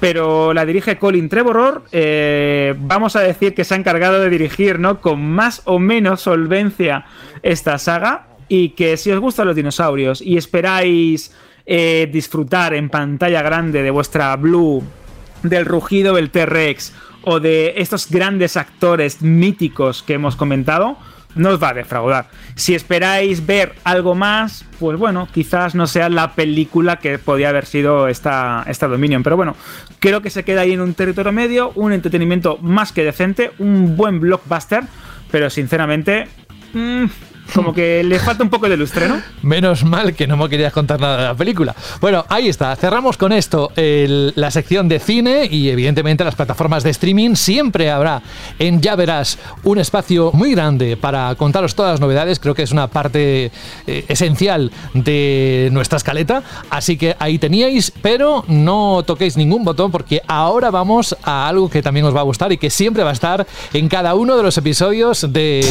Pero 0.00 0.54
la 0.54 0.64
dirige 0.64 0.98
Colin 0.98 1.28
Trevorrow. 1.28 1.82
eh, 1.92 2.74
vamos 2.78 3.16
a 3.16 3.20
decir 3.20 3.54
que 3.54 3.64
se 3.64 3.74
ha 3.74 3.76
encargado 3.76 4.18
de 4.18 4.30
dirigir, 4.30 4.78
¿no? 4.78 5.00
Con 5.00 5.30
más 5.30 5.62
o 5.66 5.78
menos 5.78 6.22
solvencia 6.22 7.04
esta 7.42 7.78
saga. 7.78 8.26
Y 8.48 8.70
que 8.70 8.96
si 8.96 9.12
os 9.12 9.20
gustan 9.20 9.46
los 9.46 9.54
dinosaurios 9.54 10.20
y 10.20 10.36
esperáis 10.36 11.32
eh, 11.66 12.08
disfrutar 12.12 12.74
en 12.74 12.88
pantalla 12.88 13.42
grande 13.42 13.82
de 13.82 13.90
vuestra 13.90 14.34
Blue 14.34 14.82
del 15.42 15.66
rugido 15.66 16.14
del 16.14 16.30
T-Rex 16.30 16.92
o 17.22 17.38
de 17.38 17.74
estos 17.76 18.10
grandes 18.10 18.56
actores 18.56 19.22
míticos 19.22 20.02
que 20.02 20.14
hemos 20.14 20.34
comentado, 20.34 20.96
no 21.34 21.50
os 21.50 21.62
va 21.62 21.70
a 21.70 21.74
defraudar. 21.74 22.26
Si 22.54 22.74
esperáis 22.74 23.46
ver 23.46 23.74
algo 23.84 24.14
más, 24.14 24.64
pues 24.78 24.98
bueno, 24.98 25.28
quizás 25.32 25.74
no 25.74 25.86
sea 25.86 26.08
la 26.08 26.34
película 26.34 26.96
que 26.96 27.18
podía 27.18 27.48
haber 27.48 27.66
sido 27.66 28.08
esta, 28.08 28.64
esta 28.66 28.88
Dominion. 28.88 29.22
Pero 29.22 29.36
bueno, 29.36 29.56
creo 29.98 30.20
que 30.22 30.30
se 30.30 30.44
queda 30.44 30.62
ahí 30.62 30.72
en 30.72 30.80
un 30.80 30.94
territorio 30.94 31.32
medio, 31.32 31.72
un 31.74 31.92
entretenimiento 31.92 32.58
más 32.58 32.92
que 32.92 33.04
decente, 33.04 33.52
un 33.58 33.96
buen 33.96 34.20
blockbuster, 34.20 34.84
pero 35.30 35.50
sinceramente... 35.50 36.28
mm, 36.72 37.04
como 37.52 37.72
que 37.72 38.02
le 38.04 38.18
falta 38.18 38.42
un 38.42 38.50
poco 38.50 38.68
de 38.68 38.76
lustre, 38.76 39.08
¿no? 39.08 39.20
Menos 39.42 39.84
mal 39.84 40.14
que 40.14 40.26
no 40.26 40.36
me 40.36 40.48
querías 40.48 40.72
contar 40.72 41.00
nada 41.00 41.16
de 41.16 41.24
la 41.24 41.34
película. 41.34 41.74
Bueno, 42.00 42.24
ahí 42.28 42.48
está. 42.48 42.74
Cerramos 42.76 43.16
con 43.16 43.32
esto 43.32 43.72
la 43.76 44.50
sección 44.50 44.88
de 44.88 44.98
cine 44.98 45.48
y 45.50 45.68
evidentemente 45.70 46.24
las 46.24 46.34
plataformas 46.34 46.82
de 46.82 46.90
streaming. 46.90 47.34
Siempre 47.34 47.90
habrá 47.90 48.22
en 48.58 48.80
Ya 48.80 48.96
un 49.64 49.78
espacio 49.78 50.30
muy 50.32 50.52
grande 50.52 50.96
para 50.96 51.34
contaros 51.36 51.74
todas 51.74 51.92
las 51.92 52.00
novedades. 52.00 52.38
Creo 52.38 52.54
que 52.54 52.62
es 52.62 52.72
una 52.72 52.88
parte 52.88 53.50
eh, 53.86 54.04
esencial 54.08 54.70
de 54.94 55.68
nuestra 55.72 55.96
escaleta. 55.96 56.42
Así 56.68 56.96
que 56.96 57.16
ahí 57.18 57.38
teníais, 57.38 57.92
pero 58.02 58.44
no 58.48 59.02
toquéis 59.06 59.36
ningún 59.36 59.64
botón 59.64 59.90
porque 59.90 60.22
ahora 60.26 60.70
vamos 60.70 61.16
a 61.22 61.48
algo 61.48 61.70
que 61.70 61.82
también 61.82 62.06
os 62.06 62.14
va 62.14 62.20
a 62.20 62.24
gustar 62.24 62.52
y 62.52 62.58
que 62.58 62.70
siempre 62.70 63.04
va 63.04 63.10
a 63.10 63.14
estar 63.14 63.46
en 63.72 63.88
cada 63.88 64.14
uno 64.14 64.36
de 64.36 64.42
los 64.42 64.56
episodios 64.58 65.26
de... 65.32 65.64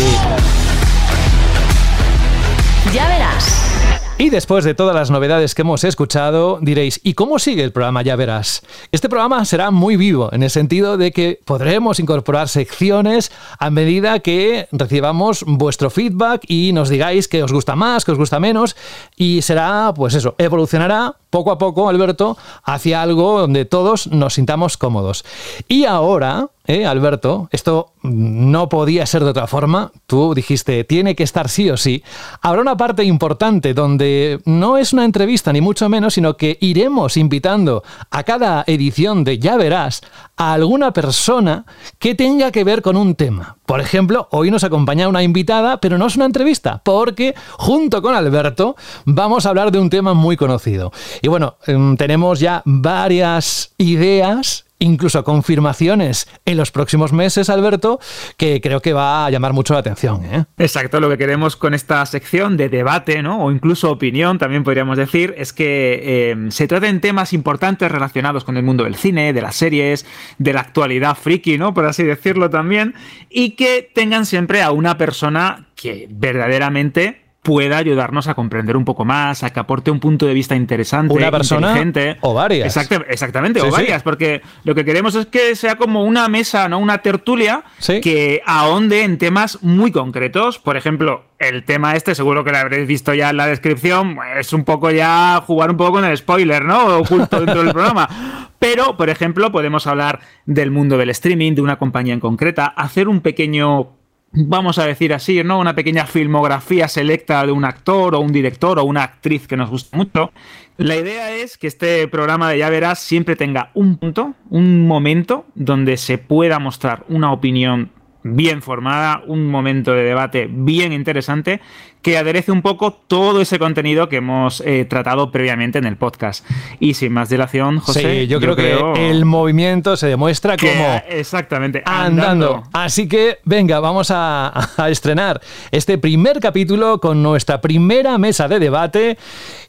Ya 2.94 3.08
verás. 3.08 3.70
Y 4.18 4.32
después 4.32 4.66
de 4.66 4.74
todas 4.74 4.96
las 4.96 5.12
novedades 5.12 5.56
que 5.56 5.62
hemos 5.62 5.84
escuchado, 5.84 6.60
diréis, 6.62 7.00
¿y 7.04 7.14
cómo 7.14 7.40
sigue 7.40 7.64
el 7.64 7.72
programa? 7.72 8.02
Ya 8.02 8.16
verás. 8.16 8.64
Este 8.92 9.08
programa 9.08 9.46
será 9.46 9.72
muy 9.72 9.96
vivo, 9.96 10.30
en 10.34 10.44
el 10.44 10.50
sentido 10.50 10.98
de 10.98 11.12
que 11.12 11.40
podremos 11.46 12.00
incorporar 12.00 12.50
secciones 12.50 13.32
a 13.60 13.70
medida 13.70 14.20
que 14.20 14.68
recibamos 14.72 15.46
vuestro 15.48 15.90
feedback 15.90 16.44
y 16.48 16.74
nos 16.74 16.90
digáis 16.90 17.30
que 17.30 17.44
os 17.44 17.54
gusta 17.54 17.78
más, 17.78 18.04
que 18.04 18.12
os 18.12 18.18
gusta 18.18 18.42
menos, 18.42 18.76
y 19.16 19.42
será, 19.42 19.94
pues 19.96 20.16
eso, 20.16 20.36
evolucionará 20.38 21.16
poco 21.30 21.52
a 21.52 21.58
poco, 21.58 21.88
Alberto, 21.88 22.38
hacia 22.64 23.02
algo 23.02 23.40
donde 23.40 23.66
todos 23.66 24.08
nos 24.08 24.34
sintamos 24.34 24.76
cómodos. 24.76 25.24
Y 25.70 25.86
ahora, 25.86 26.50
¿eh, 26.70 26.86
Alberto, 26.86 27.50
esto 27.52 27.94
no 28.04 28.70
podía 28.70 29.04
ser 29.08 29.24
de 29.24 29.32
otra 29.32 29.48
forma, 29.48 29.92
tú 30.06 30.36
dijiste, 30.36 30.84
tiene 30.84 31.16
que 31.16 31.24
estar 31.24 31.50
sí 31.50 31.68
o 31.72 31.78
sí, 31.78 32.04
habrá 32.42 32.62
una 32.62 32.78
parte 32.78 33.04
importante 33.04 33.74
donde 33.74 34.40
no 34.46 34.78
es 34.78 34.94
una 34.94 35.04
entrevista 35.04 35.52
ni 35.52 35.62
mucho 35.62 35.90
menos, 35.90 36.14
sino 36.14 36.38
que 36.38 36.60
iremos 36.62 37.18
invitando 37.18 37.84
a 38.12 38.22
cada 38.22 38.64
edición 38.68 39.24
de 39.24 39.40
Ya 39.40 39.58
verás 39.58 40.02
a 40.38 40.54
alguna 40.54 40.94
persona 40.94 41.66
que 41.98 42.14
tenga 42.14 42.52
que 42.52 42.64
ver 42.64 42.84
con 42.84 42.96
un 42.98 43.16
tema. 43.16 43.58
Por 43.66 43.82
ejemplo, 43.82 44.28
hoy 44.30 44.52
nos 44.52 44.64
acompaña 44.64 45.08
una 45.08 45.24
invitada, 45.24 45.82
pero 45.82 45.98
no 45.98 46.06
es 46.06 46.18
una 46.18 46.26
entrevista, 46.26 46.82
porque 46.86 47.34
junto 47.58 48.04
con 48.04 48.14
Alberto 48.14 48.76
vamos 49.06 49.48
a 49.48 49.50
hablar 49.50 49.72
de 49.72 49.80
un 49.80 49.90
tema 49.90 50.14
muy 50.14 50.38
conocido. 50.38 50.92
Y 51.24 51.30
bueno, 51.30 51.58
em, 51.66 51.98
tenemos 51.98 52.40
ya 52.40 52.62
varias 52.64 53.74
ideas 53.80 54.66
incluso 54.80 55.24
confirmaciones 55.24 56.28
en 56.46 56.58
los 56.58 56.72
próximos 56.72 57.14
meses, 57.14 57.50
Alberto, 57.50 58.00
que 58.38 58.62
creo 58.62 58.82
que 58.82 58.94
va 58.94 59.26
a 59.26 59.30
llamar 59.30 59.54
mucho 59.54 59.74
la 59.74 59.82
atención. 59.82 60.24
¿eh? 60.26 60.46
Exacto, 60.58 61.00
lo 61.00 61.10
que 61.10 61.18
queremos 61.18 61.56
con 61.56 61.74
esta 61.74 62.06
sección 62.06 62.58
de 62.58 62.70
debate, 62.70 63.22
¿no? 63.22 63.44
O 63.44 63.52
incluso 63.52 63.92
opinión, 63.92 64.38
también 64.38 64.64
podríamos 64.64 64.98
decir, 64.98 65.36
es 65.38 65.54
que 65.54 66.00
eh, 66.04 66.36
se 66.50 66.68
traten 66.68 67.02
temas 67.02 67.34
importantes 67.34 67.92
relacionados 67.92 68.44
con 68.44 68.58
el 68.58 68.64
mundo 68.64 68.86
del 68.86 68.96
cine, 68.96 69.34
de 69.34 69.42
las 69.42 69.56
series, 69.56 70.06
de 70.38 70.54
la 70.54 70.62
actualidad 70.62 71.16
friki, 71.16 71.58
¿no? 71.58 71.74
Por 71.74 71.86
así 71.86 72.04
decirlo 72.04 72.50
también, 72.50 72.96
y 73.30 73.52
que 73.52 73.90
tengan 73.94 74.26
siempre 74.26 74.62
a 74.62 74.72
una 74.72 74.98
persona 74.98 75.68
que 75.76 76.08
verdaderamente 76.10 77.29
pueda 77.42 77.78
ayudarnos 77.78 78.28
a 78.28 78.34
comprender 78.34 78.76
un 78.76 78.84
poco 78.86 79.06
más, 79.06 79.44
a 79.44 79.50
que 79.52 79.60
aporte 79.60 79.92
un 79.92 80.00
punto 80.00 80.26
de 80.26 80.34
vista 80.34 80.56
interesante, 80.56 81.14
una 81.14 81.32
persona 81.32 81.68
inteligente. 81.68 82.18
o 82.22 82.34
varias. 82.34 82.76
exactamente, 83.08 83.62
Sí, 83.62 83.66
o 83.66 83.70
sí. 83.70 83.76
varias, 83.76 84.04
porque 84.04 84.42
lo 84.66 84.76
que 84.76 84.84
queremos 84.84 85.16
es 85.16 85.26
que 85.26 85.56
sea 85.56 85.76
como 85.76 86.04
una 86.04 86.28
mesa, 86.28 86.68
¿no? 86.68 86.80
Una 86.80 87.00
tertulia 87.00 87.64
que 88.02 88.42
ahonde 88.46 89.04
en 89.04 89.18
temas 89.18 89.60
muy 89.62 89.92
concretos. 89.92 90.60
Por 90.60 90.76
ejemplo, 90.76 91.24
el 91.40 91.64
tema 91.64 91.96
este, 91.96 92.14
seguro 92.14 92.44
que 92.44 92.52
lo 92.52 92.58
habréis 92.58 92.88
visto 92.88 93.14
ya 93.14 93.30
en 93.30 93.38
la 93.38 93.48
descripción, 93.48 94.18
es 94.38 94.52
un 94.52 94.66
poco 94.66 94.92
ya 94.92 95.42
jugar 95.46 95.72
un 95.72 95.78
poco 95.78 95.94
con 95.94 96.06
el 96.06 96.18
spoiler, 96.18 96.66
¿no? 96.66 96.98
Oculto 97.00 97.38
dentro 97.40 97.64
del 97.64 97.72
programa. 97.72 98.50
Pero, 98.60 98.98
por 98.98 99.10
ejemplo, 99.10 99.52
podemos 99.54 99.88
hablar 99.88 100.20
del 100.46 100.72
mundo 100.72 100.98
del 100.98 101.10
streaming, 101.12 101.54
de 101.56 101.62
una 101.62 101.78
compañía 101.78 102.14
en 102.14 102.20
concreta, 102.20 102.66
hacer 102.66 103.08
un 103.08 103.22
pequeño 103.22 103.99
vamos 104.32 104.78
a 104.78 104.86
decir 104.86 105.14
así, 105.14 105.44
¿no? 105.44 105.60
Una 105.60 105.76
pequeña 105.76 106.06
filmografía 106.06 106.88
selecta 106.88 107.46
de 107.46 107.52
un 107.52 107.66
actor 107.66 108.16
o 108.16 108.20
un 108.20 108.32
director 108.32 108.80
o 108.80 108.84
una 108.84 109.04
actriz 109.04 109.48
que 109.48 109.58
nos 109.58 109.70
gusta 109.70 109.98
mucho. 109.98 110.32
La 110.78 110.96
idea 110.96 111.32
es 111.36 111.58
que 111.58 111.68
este 111.68 112.08
programa 112.08 112.50
de 112.50 112.60
Ya 112.60 112.70
Verás 112.70 113.00
siempre 113.00 113.36
tenga 113.36 113.72
un 113.74 113.98
punto, 113.98 114.36
un 114.50 114.88
momento 114.88 115.46
donde 115.56 115.98
se 115.98 116.18
pueda 116.18 116.60
mostrar 116.60 117.06
una 117.10 117.32
opinión 117.34 117.92
bien 118.24 118.62
formada, 118.62 119.24
un 119.28 119.48
momento 119.48 119.94
de 119.94 120.04
debate 120.04 120.48
bien 120.50 120.94
interesante 120.94 121.62
que 122.02 122.18
aderece 122.18 122.52
un 122.52 122.62
poco 122.62 122.94
todo 122.94 123.42
ese 123.42 123.60
contenido 123.60 124.08
que 124.08 124.18
hemos 124.18 124.62
eh, 124.62 124.86
tratado 124.86 125.32
previamente 125.32 125.80
en 125.80 125.86
el 125.86 125.98
podcast. 125.98 126.46
Y 126.80 126.94
sin 126.94 127.12
más 127.12 127.28
dilación, 127.30 127.80
José, 127.80 128.22
sí, 128.22 128.28
yo, 128.28 128.40
creo, 128.40 128.56
que 128.56 129.10
el 129.10 129.26
movimiento 129.26 129.98
se 129.98 130.08
demuestra 130.08 130.56
que- 130.56 130.70
como 130.72 131.02
exactamente 131.10 131.84
andando. 131.86 132.24
andando. 132.56 132.64
Así 132.72 133.08
que 133.10 133.40
venga, 133.44 133.80
vamos 133.82 134.12
a, 134.12 134.54
a 134.78 134.90
estrenar 134.90 135.42
este 135.72 135.98
primer 135.98 136.40
capítulo 136.40 137.00
con 137.02 137.22
nuestra 137.22 137.60
primera 137.60 138.18
mesa 138.18 138.48
de 138.48 138.60
debate 138.60 139.18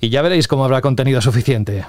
y 0.00 0.08
ya 0.08 0.22
veréis 0.22 0.46
cómo 0.46 0.64
habrá 0.64 0.80
contenido 0.80 1.20
suficiente. 1.20 1.84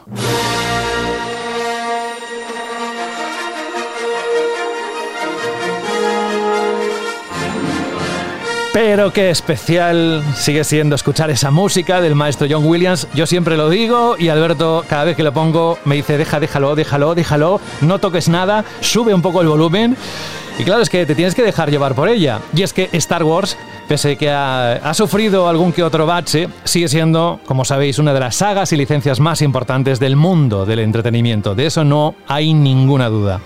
Pero 9.02 9.14
qué 9.14 9.32
especial 9.32 10.24
sigue 10.36 10.64
siendo 10.64 10.94
escuchar 10.94 11.32
esa 11.32 11.50
música 11.50 12.02
del 12.02 12.14
maestro 12.14 12.46
John 12.48 12.68
Williams. 12.68 13.08
Yo 13.16 13.26
siempre 13.26 13.58
lo 13.58 13.68
digo 13.68 14.16
y 14.20 14.30
Alberto 14.30 14.86
cada 14.88 15.06
vez 15.06 15.16
que 15.16 15.24
lo 15.24 15.34
pongo 15.34 15.80
me 15.86 15.96
dice, 15.96 16.20
deja, 16.20 16.40
déjalo, 16.40 16.76
déjalo, 16.76 17.16
déjalo, 17.16 17.60
no 17.82 17.98
toques 17.98 18.30
nada, 18.30 18.64
sube 18.80 19.12
un 19.16 19.24
poco 19.24 19.42
el 19.42 19.48
volumen. 19.48 19.98
Y 20.60 20.64
claro, 20.64 20.82
es 20.82 20.90
que 20.90 21.06
te 21.06 21.16
tienes 21.16 21.34
que 21.34 21.44
dejar 21.44 21.72
llevar 21.72 21.96
por 21.96 22.10
ella. 22.10 22.40
Y 22.56 22.62
es 22.62 22.74
que 22.74 22.90
Star 22.94 23.24
Wars, 23.24 23.58
pese 23.88 24.16
que 24.16 24.30
ha, 24.30 24.74
ha 24.74 24.94
sufrido 24.94 25.48
algún 25.48 25.72
que 25.72 25.84
otro 25.84 26.06
bache, 26.06 26.50
sigue 26.64 26.88
siendo, 26.88 27.40
como 27.46 27.66
sabéis, 27.66 27.98
una 28.00 28.14
de 28.14 28.20
las 28.20 28.36
sagas 28.36 28.72
y 28.74 28.78
licencias 28.78 29.20
más 29.20 29.42
importantes 29.42 30.00
del 30.00 30.16
mundo 30.16 30.66
del 30.66 30.80
entretenimiento. 30.80 31.56
De 31.56 31.66
eso 31.66 31.84
no 31.84 32.16
hay 32.28 32.54
ninguna 32.54 33.10
duda. 33.10 33.42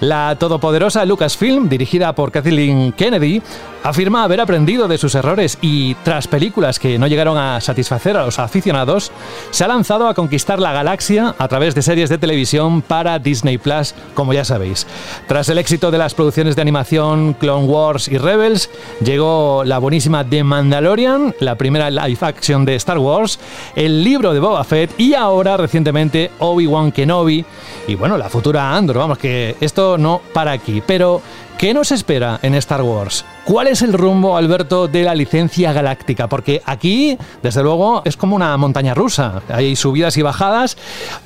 La 0.00 0.36
todopoderosa 0.38 1.04
Lucasfilm, 1.04 1.68
dirigida 1.68 2.14
por 2.14 2.30
Kathleen 2.30 2.92
Kennedy, 2.92 3.42
afirma 3.82 4.24
haber 4.24 4.40
aprendido 4.40 4.88
de 4.88 4.98
sus 4.98 5.14
errores 5.14 5.58
y, 5.60 5.94
tras 5.96 6.28
películas 6.28 6.78
que 6.78 6.98
no 6.98 7.06
llegaron 7.06 7.38
a 7.38 7.60
satisfacer 7.60 8.16
a 8.16 8.24
los 8.24 8.38
aficionados, 8.38 9.10
se 9.50 9.64
ha 9.64 9.68
lanzado 9.68 10.08
a 10.08 10.14
conquistar 10.14 10.58
la 10.60 10.72
galaxia 10.72 11.34
a 11.38 11.48
través 11.48 11.74
de 11.74 11.82
series 11.82 12.10
de 12.10 12.18
televisión 12.18 12.82
para 12.82 13.18
Disney 13.18 13.58
Plus, 13.58 13.94
como 14.14 14.32
ya 14.32 14.44
sabéis. 14.44 14.86
Tras 15.26 15.48
el 15.48 15.58
éxito 15.58 15.90
de 15.90 15.98
las 15.98 16.14
producciones 16.14 16.47
de 16.56 16.62
animación 16.62 17.34
Clone 17.34 17.66
Wars 17.66 18.08
y 18.08 18.18
Rebels, 18.18 18.70
llegó 19.04 19.62
la 19.64 19.78
buenísima 19.78 20.24
The 20.24 20.44
Mandalorian, 20.44 21.34
la 21.40 21.56
primera 21.56 21.90
live 21.90 22.18
action 22.20 22.64
de 22.64 22.74
Star 22.76 22.98
Wars, 22.98 23.38
el 23.76 24.02
libro 24.02 24.32
de 24.32 24.40
Boba 24.40 24.64
Fett 24.64 24.98
y 24.98 25.14
ahora 25.14 25.56
recientemente 25.56 26.30
Obi-Wan 26.38 26.92
Kenobi. 26.92 27.44
Y 27.86 27.94
bueno, 27.94 28.16
la 28.16 28.28
futura 28.28 28.74
Andor, 28.74 28.98
vamos 28.98 29.18
que 29.18 29.56
esto 29.60 29.98
no 29.98 30.20
para 30.32 30.52
aquí, 30.52 30.82
pero 30.86 31.22
¿qué 31.58 31.74
nos 31.74 31.90
espera 31.90 32.38
en 32.42 32.54
Star 32.54 32.82
Wars? 32.82 33.24
¿Cuál 33.44 33.66
es 33.66 33.82
el 33.82 33.92
rumbo, 33.92 34.36
Alberto, 34.36 34.88
de 34.88 35.02
la 35.02 35.14
licencia 35.14 35.72
galáctica? 35.72 36.28
Porque 36.28 36.62
aquí, 36.66 37.18
desde 37.42 37.62
luego, 37.62 38.02
es 38.04 38.16
como 38.16 38.36
una 38.36 38.56
montaña 38.56 38.94
rusa. 38.94 39.42
Hay 39.48 39.74
subidas 39.74 40.16
y 40.18 40.22
bajadas. 40.22 40.76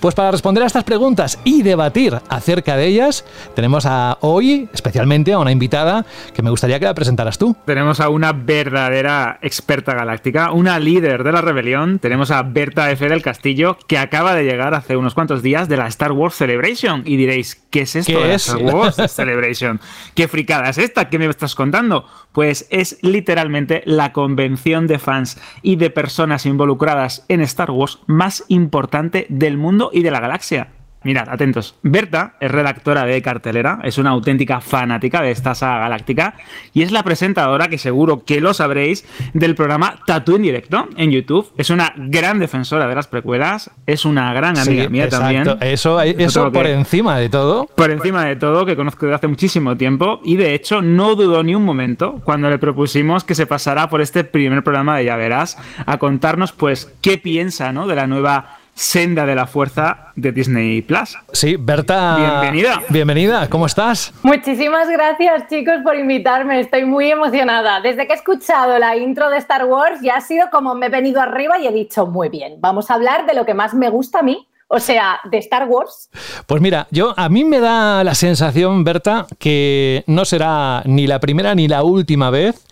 Pues 0.01 0.15
para 0.15 0.31
responder 0.31 0.63
a 0.63 0.67
estas 0.67 0.85
preguntas 0.85 1.39
y 1.45 1.63
debatir 1.63 2.17
acerca 2.29 2.77
de 2.77 2.87
ellas, 2.87 3.25
tenemos 3.55 3.85
a 3.87 4.19
hoy, 4.21 4.69
especialmente, 4.73 5.33
a 5.33 5.39
una 5.41 5.51
invitada 5.51 6.07
que 6.33 6.43
me 6.43 6.51
gustaría 6.51 6.79
que 6.79 6.87
la 6.87 6.95
presentaras 6.95 7.39
tú. 7.39 7.57
Tenemos 7.67 8.01
a 8.01 8.09
una 8.09 8.33
verdadera 8.33 9.39
experta 9.43 9.95
galáctica, 9.95 10.53
una 10.53 10.79
líder 10.79 11.25
de 11.25 11.33
la 11.33 11.41
rebelión. 11.41 11.99
Tenemos 11.99 12.31
a 12.31 12.43
Berta 12.43 12.91
F. 12.93 13.09
del 13.09 13.23
Castillo, 13.23 13.77
que 13.89 13.99
acaba 13.99 14.35
de 14.35 14.45
llegar 14.45 14.75
hace 14.75 14.97
unos 14.97 15.15
cuantos 15.15 15.43
días 15.43 15.69
de 15.69 15.77
la 15.77 15.89
Star 15.89 16.13
Wars 16.13 16.37
Celebration. 16.37 17.03
Y 17.05 17.17
diréis, 17.17 17.61
¿qué 17.71 17.81
es 17.83 17.97
esto 17.97 18.13
¿Qué 18.13 18.19
de 18.19 18.29
la 18.29 18.35
es? 18.35 18.47
Star 18.49 18.63
Wars 18.63 18.97
Celebration? 19.13 19.81
¿Qué 20.23 20.29
fricada 20.29 20.69
es 20.69 20.79
esta? 20.79 21.11
¿Qué 21.11 21.19
me 21.19 21.27
estás 21.27 21.57
contando? 21.57 22.07
Pues 22.31 22.69
es 22.71 22.97
literalmente 23.03 23.83
la 23.87 24.13
convención 24.13 24.87
de 24.87 25.01
fans 25.01 25.37
y 25.63 25.75
de 25.75 25.91
personas 25.91 26.47
involucradas 26.47 27.25
en 27.27 27.41
Star 27.41 27.73
Wars 27.73 27.99
más 28.07 28.45
importante 28.47 29.27
del 29.31 29.57
mundo 29.57 29.91
y 29.93 30.05
de 30.05 30.13
la 30.13 30.21
galaxia. 30.21 30.69
Mirad, 31.05 31.29
atentos. 31.29 31.75
Berta 31.83 32.35
es 32.41 32.51
redactora 32.51 33.05
de 33.05 33.21
cartelera, 33.23 33.81
es 33.83 33.99
una 33.99 34.11
auténtica 34.11 34.61
fanática 34.61 35.21
de 35.23 35.31
esta 35.31 35.55
saga 35.55 35.81
galáctica 35.81 36.35
y 36.73 36.83
es 36.83 36.93
la 36.93 37.03
presentadora, 37.03 37.69
que 37.69 37.79
seguro 37.79 38.25
que 38.25 38.41
lo 38.41 38.55
sabréis, 38.55 39.05
del 39.35 39.55
programa 39.55 39.97
Tattoo 40.07 40.37
en 40.37 40.43
directo 40.43 40.89
en 40.97 41.11
YouTube. 41.11 41.51
Es 41.57 41.71
una 41.71 41.93
gran 41.97 42.39
defensora 42.39 42.87
de 42.87 42.95
las 42.95 43.07
precuelas, 43.09 43.71
es 43.87 44.05
una 44.05 44.33
gran 44.33 44.59
amiga 44.59 44.85
Sí, 44.85 44.89
mía 44.89 45.05
exacto. 45.05 45.25
también. 45.35 45.59
Eso, 45.73 46.01
eso 46.01 46.53
por 46.53 46.65
que- 46.65 46.73
encima 46.73 47.19
de 47.19 47.29
todo. 47.29 47.67
por 47.75 47.91
encima 47.91 48.25
de 48.25 48.37
todo, 48.37 48.65
que 48.67 48.77
conozco 48.77 49.07
desde 49.07 49.17
hace 49.17 49.29
muchísimo 49.29 49.77
tiempo 49.77 50.21
y 50.25 50.37
de 50.37 50.55
hecho 50.55 50.83
no 50.83 51.15
dudó 51.15 51.43
ni 51.43 51.55
un 51.55 51.65
momento 51.65 52.21
cuando 52.25 52.49
le 52.51 52.59
propusimos 52.59 53.25
que 53.25 53.35
se 53.35 53.47
pasara 53.47 53.89
por 53.89 54.01
este 54.01 54.25
primer 54.25 54.63
programa 54.63 54.97
de 54.99 55.05
Ya 55.07 55.17
Verás 55.17 55.59
a 55.87 55.99
contarnos 55.99 56.53
pues 56.53 56.93
qué 57.01 57.19
piensa 57.19 57.73
¿no? 57.73 57.87
de 57.87 57.95
la 57.97 58.07
nueva 58.07 58.59
senda 58.75 59.27
de 59.27 59.35
la 59.35 59.47
fuerza 59.47 60.13
de 60.17 60.33
Disney 60.33 60.83
Plus. 60.83 61.17
Sí, 61.33 61.57
Berta. 61.59 62.17
Bienvenida. 62.17 62.83
Bienvenida, 62.89 63.49
¿cómo 63.49 63.67
estás? 63.67 64.13
Muchísimas 64.23 64.89
gracias 64.89 65.49
chicos 65.49 65.77
por 65.85 65.97
invitarme, 65.97 66.61
estoy 66.61 66.85
muy 66.85 67.11
emocionada. 67.11 67.81
Desde 67.81 68.07
que 68.07 68.13
he 68.13 68.17
escuchado 68.17 68.79
la 68.79 68.97
intro 68.97 69.31
de 69.31 69.39
Star 69.39 69.67
Wars 69.67 70.01
ya 70.03 70.17
ha 70.17 70.21
sido 70.21 70.51
como 70.51 70.75
me 70.75 70.87
he 70.87 70.91
venido 70.91 71.21
arriba 71.21 71.59
y 71.59 71.67
he 71.67 71.73
dicho, 71.73 72.07
muy 72.07 72.29
bien, 72.29 72.57
vamos 72.61 72.91
a 72.91 72.95
hablar 72.95 73.27
de 73.27 73.35
lo 73.35 73.45
que 73.45 73.55
más 73.55 73.75
me 73.75 73.89
gusta 73.91 74.21
a 74.21 74.23
mí, 74.23 74.49
o 74.75 74.81
sea, 74.81 75.21
de 75.25 75.37
Star 75.37 75.69
Wars. 75.69 76.09
Pues 76.47 76.63
mira, 76.63 76.89
yo 76.91 77.13
a 77.19 77.29
mí 77.29 77.45
me 77.45 77.61
da 77.61 78.03
la 78.05 78.15
sensación, 78.15 78.85
Berta, 78.85 79.27
que 79.39 80.03
no 80.07 80.25
será 80.25 80.83
ni 80.87 81.07
la 81.07 81.21
primera 81.21 81.55
ni 81.55 81.69
la 81.69 81.83
última 81.83 82.31
vez 82.31 82.65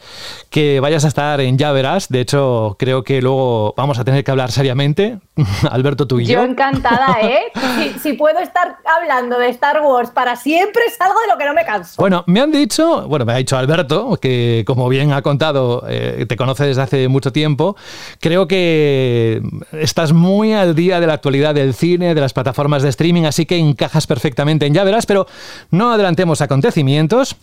que 0.48 0.80
vayas 0.80 1.05
a 1.05 1.09
estar 1.09 1.42
en 1.42 1.59
Ya 1.59 1.72
Verás. 1.72 2.09
De 2.09 2.20
hecho, 2.20 2.74
creo 2.78 3.05
que 3.05 3.20
luego 3.20 3.74
vamos 3.76 3.98
a 3.98 4.05
tener 4.05 4.24
que 4.24 4.30
hablar 4.30 4.51
seriamente, 4.51 5.18
Alberto, 5.70 6.07
tú 6.07 6.20
y 6.20 6.24
yo. 6.24 6.38
Yo 6.38 6.44
encantada, 6.44 7.18
¿eh? 7.22 7.53
Si, 7.76 7.98
si 7.98 8.12
puedo 8.14 8.38
estar 8.38 8.78
hablando 8.98 9.38
de 9.38 9.51
Star 9.51 9.82
Wars 9.82 10.11
para 10.11 10.36
siempre 10.36 10.82
es 10.86 10.98
algo 11.03 11.20
de 11.20 11.32
lo 11.32 11.38
que 11.38 11.44
no 11.44 11.53
me 11.53 11.66
canso. 11.66 12.01
Bueno, 12.01 12.24
me 12.26 12.40
han 12.40 12.51
dicho, 12.51 13.07
bueno, 13.09 13.26
me 13.26 13.34
ha 13.34 13.36
dicho 13.36 13.59
Alberto, 13.59 14.16
que 14.16 14.64
como 14.66 14.88
bien 14.88 15.12
ha 15.12 15.20
contado, 15.20 15.84
eh, 15.86 16.24
te 16.26 16.36
conoce 16.36 16.64
desde 16.64 16.80
hace 16.80 17.09
mucho 17.09 17.30
tiempo. 17.30 17.76
Creo 18.20 18.48
que 18.48 19.42
estás 19.72 20.14
muy 20.14 20.55
al 20.55 20.74
día 20.74 20.98
de 20.98 21.07
la 21.07 21.12
actualidad 21.12 21.55
del 21.55 21.74
cine, 21.74 21.89
de 21.99 22.14
las 22.14 22.32
plataformas 22.32 22.82
de 22.82 22.88
streaming, 22.88 23.24
así 23.24 23.47
que 23.47 23.57
encajas 23.57 24.07
perfectamente 24.07 24.66
en 24.66 24.74
Ya 24.74 24.84
pero 25.07 25.26
no 25.70 25.93
adelantemos 25.93 26.41
acontecimientos. 26.41 27.36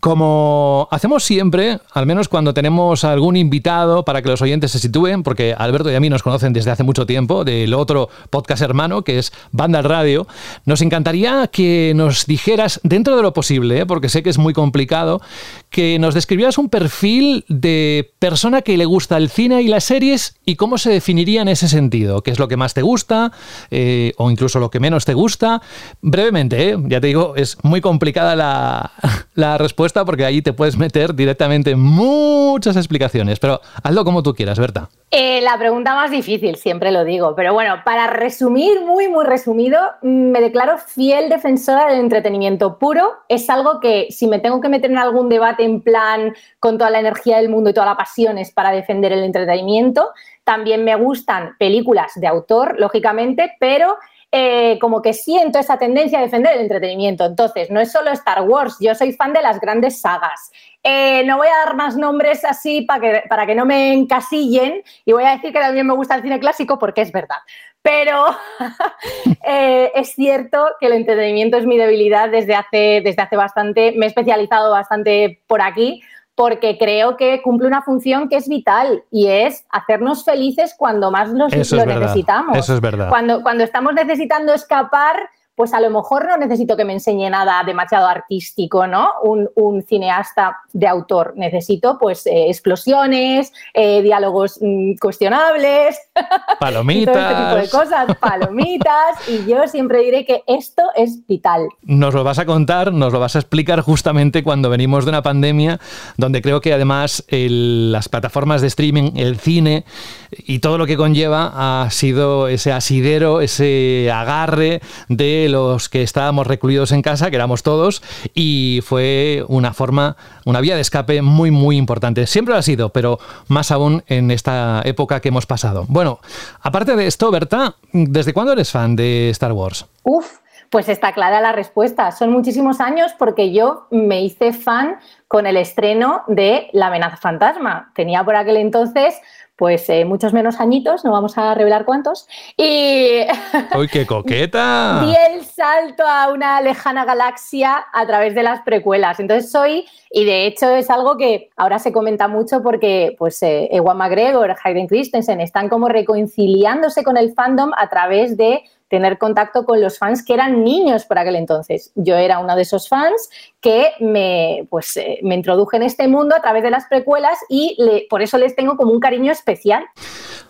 Como 0.00 0.86
hacemos 0.92 1.24
siempre, 1.24 1.80
al 1.92 2.06
menos 2.06 2.28
cuando 2.28 2.54
tenemos 2.54 3.02
algún 3.02 3.34
invitado 3.34 4.04
para 4.04 4.22
que 4.22 4.28
los 4.28 4.40
oyentes 4.40 4.70
se 4.70 4.78
sitúen, 4.78 5.24
porque 5.24 5.56
Alberto 5.58 5.90
y 5.90 5.96
a 5.96 6.00
mí 6.00 6.08
nos 6.08 6.22
conocen 6.22 6.52
desde 6.52 6.70
hace 6.70 6.84
mucho 6.84 7.04
tiempo, 7.04 7.44
del 7.44 7.74
otro 7.74 8.08
podcast 8.30 8.62
hermano 8.62 9.02
que 9.02 9.18
es 9.18 9.32
Banda 9.50 9.80
al 9.80 9.84
Radio, 9.84 10.28
nos 10.66 10.82
encantaría 10.82 11.48
que 11.48 11.94
nos 11.96 12.26
dijeras, 12.26 12.80
dentro 12.84 13.16
de 13.16 13.22
lo 13.22 13.32
posible, 13.32 13.80
¿eh? 13.80 13.86
porque 13.86 14.08
sé 14.08 14.22
que 14.22 14.30
es 14.30 14.38
muy 14.38 14.52
complicado, 14.52 15.20
que 15.68 15.98
nos 15.98 16.14
describieras 16.14 16.58
un 16.58 16.68
perfil 16.68 17.44
de 17.48 18.12
persona 18.20 18.62
que 18.62 18.76
le 18.76 18.84
gusta 18.84 19.16
el 19.16 19.28
cine 19.28 19.62
y 19.62 19.66
las 19.66 19.82
series 19.82 20.36
y 20.44 20.54
cómo 20.54 20.78
se 20.78 20.90
definiría 20.90 21.42
en 21.42 21.48
ese 21.48 21.66
sentido, 21.66 22.22
qué 22.22 22.30
es 22.30 22.38
lo 22.38 22.46
que 22.46 22.56
más 22.56 22.72
te 22.72 22.82
gusta 22.82 23.32
eh, 23.72 24.12
o 24.16 24.30
incluso 24.30 24.60
lo 24.60 24.70
que 24.70 24.78
menos 24.78 25.04
te 25.04 25.14
gusta. 25.14 25.60
Brevemente, 26.02 26.70
¿eh? 26.70 26.76
ya 26.86 27.00
te 27.00 27.08
digo, 27.08 27.34
es 27.34 27.58
muy 27.64 27.80
complicada 27.80 28.36
la, 28.36 28.92
la 29.34 29.58
respuesta 29.58 29.87
respuesta 29.88 30.04
porque 30.04 30.24
ahí 30.24 30.42
te 30.42 30.52
puedes 30.52 30.76
meter 30.76 31.14
directamente 31.14 31.70
en 31.70 31.80
muchas 31.80 32.76
explicaciones, 32.76 33.38
pero 33.38 33.60
hazlo 33.82 34.04
como 34.04 34.22
tú 34.22 34.34
quieras, 34.34 34.58
Berta. 34.58 34.90
Eh, 35.10 35.40
la 35.40 35.56
pregunta 35.58 35.94
más 35.94 36.10
difícil, 36.10 36.56
siempre 36.56 36.92
lo 36.92 37.04
digo, 37.04 37.34
pero 37.34 37.54
bueno, 37.54 37.76
para 37.84 38.06
resumir, 38.08 38.82
muy, 38.82 39.08
muy 39.08 39.24
resumido, 39.24 39.78
me 40.02 40.40
declaro 40.42 40.76
fiel 40.76 41.30
defensora 41.30 41.86
del 41.88 42.00
entretenimiento 42.00 42.78
puro. 42.78 43.12
Es 43.28 43.48
algo 43.48 43.80
que 43.80 44.08
si 44.10 44.26
me 44.26 44.38
tengo 44.38 44.60
que 44.60 44.68
meter 44.68 44.90
en 44.90 44.98
algún 44.98 45.30
debate 45.30 45.64
en 45.64 45.80
plan 45.80 46.34
con 46.60 46.76
toda 46.76 46.90
la 46.90 47.00
energía 47.00 47.38
del 47.38 47.48
mundo 47.48 47.70
y 47.70 47.72
toda 47.72 47.86
la 47.86 47.96
pasión 47.96 48.36
es 48.36 48.52
para 48.52 48.70
defender 48.70 49.12
el 49.12 49.24
entretenimiento. 49.24 50.10
También 50.44 50.84
me 50.84 50.94
gustan 50.96 51.56
películas 51.58 52.12
de 52.16 52.26
autor, 52.26 52.76
lógicamente, 52.78 53.52
pero 53.58 53.96
eh, 54.30 54.78
como 54.78 55.00
que 55.00 55.14
siento 55.14 55.58
esa 55.58 55.78
tendencia 55.78 56.18
a 56.18 56.22
defender 56.22 56.54
el 56.54 56.60
entretenimiento. 56.60 57.24
Entonces, 57.24 57.70
no 57.70 57.80
es 57.80 57.90
solo 57.90 58.10
Star 58.10 58.42
Wars, 58.42 58.76
yo 58.78 58.94
soy 58.94 59.12
fan 59.12 59.32
de 59.32 59.40
las 59.40 59.58
grandes 59.58 60.00
sagas. 60.00 60.50
Eh, 60.82 61.24
no 61.24 61.38
voy 61.38 61.48
a 61.48 61.64
dar 61.64 61.76
más 61.76 61.96
nombres 61.96 62.44
así 62.44 62.82
para 62.82 63.00
que, 63.00 63.22
para 63.28 63.46
que 63.46 63.54
no 63.54 63.64
me 63.64 63.94
encasillen 63.94 64.82
y 65.04 65.12
voy 65.12 65.24
a 65.24 65.32
decir 65.32 65.52
que 65.52 65.58
también 65.58 65.86
me 65.86 65.94
gusta 65.94 66.14
el 66.14 66.22
cine 66.22 66.38
clásico 66.38 66.78
porque 66.78 67.00
es 67.00 67.10
verdad. 67.10 67.38
Pero 67.80 68.26
eh, 69.46 69.92
es 69.94 70.12
cierto 70.12 70.66
que 70.78 70.86
el 70.86 70.92
entretenimiento 70.92 71.56
es 71.56 71.64
mi 71.64 71.78
debilidad 71.78 72.28
desde 72.28 72.54
hace, 72.54 73.00
desde 73.02 73.22
hace 73.22 73.36
bastante, 73.36 73.92
me 73.96 74.06
he 74.06 74.08
especializado 74.08 74.72
bastante 74.72 75.42
por 75.46 75.62
aquí 75.62 76.02
porque 76.38 76.78
creo 76.78 77.16
que 77.16 77.42
cumple 77.42 77.66
una 77.66 77.82
función 77.82 78.28
que 78.28 78.36
es 78.36 78.48
vital 78.48 79.02
y 79.10 79.26
es 79.26 79.66
hacernos 79.70 80.24
felices 80.24 80.72
cuando 80.78 81.10
más 81.10 81.32
nos, 81.32 81.52
lo 81.72 81.84
necesitamos. 81.84 82.56
Eso 82.56 82.74
es 82.74 82.80
verdad. 82.80 83.08
Cuando, 83.08 83.42
cuando 83.42 83.64
estamos 83.64 83.92
necesitando 83.92 84.54
escapar 84.54 85.16
pues 85.58 85.74
a 85.74 85.80
lo 85.80 85.90
mejor 85.90 86.24
no 86.28 86.36
necesito 86.36 86.76
que 86.76 86.84
me 86.84 86.92
enseñe 86.92 87.28
nada 87.28 87.60
demasiado 87.66 88.06
artístico, 88.06 88.86
¿no? 88.86 89.10
Un, 89.24 89.84
cineasta 89.88 90.56
de 90.72 90.86
autor. 90.86 91.32
Necesito, 91.36 91.98
pues, 91.98 92.26
eh, 92.26 92.48
explosiones, 92.48 93.52
eh, 93.74 94.00
diálogos 94.02 94.60
mm, 94.60 94.94
cuestionables. 95.00 95.98
Palomitas. 96.60 97.12
todo 97.12 97.28
este 97.28 97.42
tipo 97.42 97.56
de 97.56 97.68
cosas, 97.70 98.16
palomitas. 98.18 99.28
y 99.28 99.50
yo 99.50 99.66
siempre 99.66 100.00
diré 100.02 100.24
que 100.24 100.44
esto 100.46 100.82
es 100.94 101.26
vital. 101.26 101.66
Nos 101.82 102.14
lo 102.14 102.22
vas 102.22 102.38
a 102.38 102.46
contar, 102.46 102.92
nos 102.92 103.12
lo 103.12 103.18
vas 103.18 103.34
a 103.34 103.40
explicar 103.40 103.80
justamente 103.80 104.44
cuando 104.44 104.70
venimos 104.70 105.06
de 105.06 105.08
una 105.10 105.22
pandemia, 105.22 105.80
donde 106.16 106.40
creo 106.40 106.60
que 106.60 106.72
además 106.72 107.24
las 107.30 108.08
plataformas 108.08 108.60
de 108.60 108.68
streaming, 108.68 109.16
el 109.16 109.38
cine 109.38 109.84
y 110.30 110.60
todo 110.60 110.78
lo 110.78 110.86
que 110.86 110.96
conlleva 110.96 111.82
ha 111.82 111.90
sido 111.90 112.46
ese 112.46 112.72
asidero, 112.72 113.40
ese 113.40 114.08
agarre 114.12 114.80
de 115.08 115.47
los 115.48 115.88
que 115.88 116.02
estábamos 116.02 116.46
recluidos 116.46 116.92
en 116.92 117.02
casa, 117.02 117.30
que 117.30 117.36
éramos 117.36 117.62
todos, 117.62 118.02
y 118.34 118.80
fue 118.84 119.44
una 119.48 119.72
forma, 119.72 120.16
una 120.44 120.60
vía 120.60 120.74
de 120.74 120.80
escape 120.80 121.22
muy, 121.22 121.50
muy 121.50 121.76
importante. 121.76 122.26
Siempre 122.26 122.52
lo 122.52 122.58
ha 122.58 122.62
sido, 122.62 122.90
pero 122.90 123.18
más 123.48 123.70
aún 123.70 124.02
en 124.06 124.30
esta 124.30 124.82
época 124.84 125.20
que 125.20 125.28
hemos 125.28 125.46
pasado. 125.46 125.84
Bueno, 125.88 126.20
aparte 126.60 126.96
de 126.96 127.06
esto, 127.06 127.30
Berta, 127.30 127.74
¿desde 127.92 128.32
cuándo 128.32 128.52
eres 128.52 128.70
fan 128.70 128.96
de 128.96 129.30
Star 129.30 129.52
Wars? 129.52 129.86
Uf, 130.02 130.38
pues 130.70 130.88
está 130.88 131.12
clara 131.12 131.40
la 131.40 131.52
respuesta. 131.52 132.12
Son 132.12 132.30
muchísimos 132.30 132.80
años 132.80 133.12
porque 133.18 133.52
yo 133.52 133.86
me 133.90 134.22
hice 134.22 134.52
fan 134.52 134.96
con 135.26 135.46
el 135.46 135.56
estreno 135.56 136.22
de 136.26 136.68
La 136.72 136.88
amenaza 136.88 137.16
fantasma. 137.16 137.92
Tenía 137.94 138.24
por 138.24 138.36
aquel 138.36 138.58
entonces 138.58 139.14
pues 139.58 139.90
eh, 139.90 140.04
muchos 140.04 140.32
menos 140.32 140.60
añitos, 140.60 141.04
no 141.04 141.10
vamos 141.10 141.36
a 141.36 141.52
revelar 141.52 141.84
cuántos. 141.84 142.28
Y. 142.56 143.22
¡Uy, 143.76 143.88
qué 143.88 144.06
coqueta! 144.06 145.02
di 145.04 145.12
el 145.34 145.44
salto 145.44 146.06
a 146.06 146.32
una 146.32 146.60
lejana 146.60 147.04
galaxia 147.04 147.84
a 147.92 148.06
través 148.06 148.36
de 148.36 148.44
las 148.44 148.62
precuelas. 148.62 149.18
Entonces 149.18 149.50
soy, 149.50 149.84
y 150.12 150.24
de 150.24 150.46
hecho 150.46 150.70
es 150.70 150.88
algo 150.90 151.16
que 151.16 151.50
ahora 151.56 151.80
se 151.80 151.92
comenta 151.92 152.28
mucho 152.28 152.62
porque, 152.62 153.16
pues, 153.18 153.42
eh, 153.42 153.68
Ewan 153.72 153.96
McGregor, 153.96 154.54
Hayden 154.62 154.86
Christensen 154.86 155.40
están 155.40 155.68
como 155.68 155.88
reconciliándose 155.88 157.02
con 157.02 157.16
el 157.16 157.34
fandom 157.34 157.72
a 157.76 157.88
través 157.88 158.36
de 158.36 158.62
tener 158.88 159.18
contacto 159.18 159.64
con 159.64 159.80
los 159.80 159.98
fans 159.98 160.24
que 160.24 160.34
eran 160.34 160.64
niños 160.64 161.04
por 161.04 161.18
aquel 161.18 161.36
entonces. 161.36 161.92
Yo 161.94 162.16
era 162.16 162.38
uno 162.38 162.56
de 162.56 162.62
esos 162.62 162.88
fans 162.88 163.30
que 163.60 163.92
me, 164.00 164.66
pues, 164.70 164.96
eh, 164.96 165.20
me 165.22 165.34
introduje 165.34 165.76
en 165.76 165.82
este 165.82 166.08
mundo 166.08 166.34
a 166.34 166.40
través 166.40 166.62
de 166.62 166.70
las 166.70 166.86
precuelas 166.86 167.38
y 167.48 167.76
por 168.08 168.22
eso 168.22 168.38
les 168.38 168.56
tengo 168.56 168.76
como 168.76 168.92
un 168.92 169.00
cariño 169.00 169.30
especial. 169.30 169.84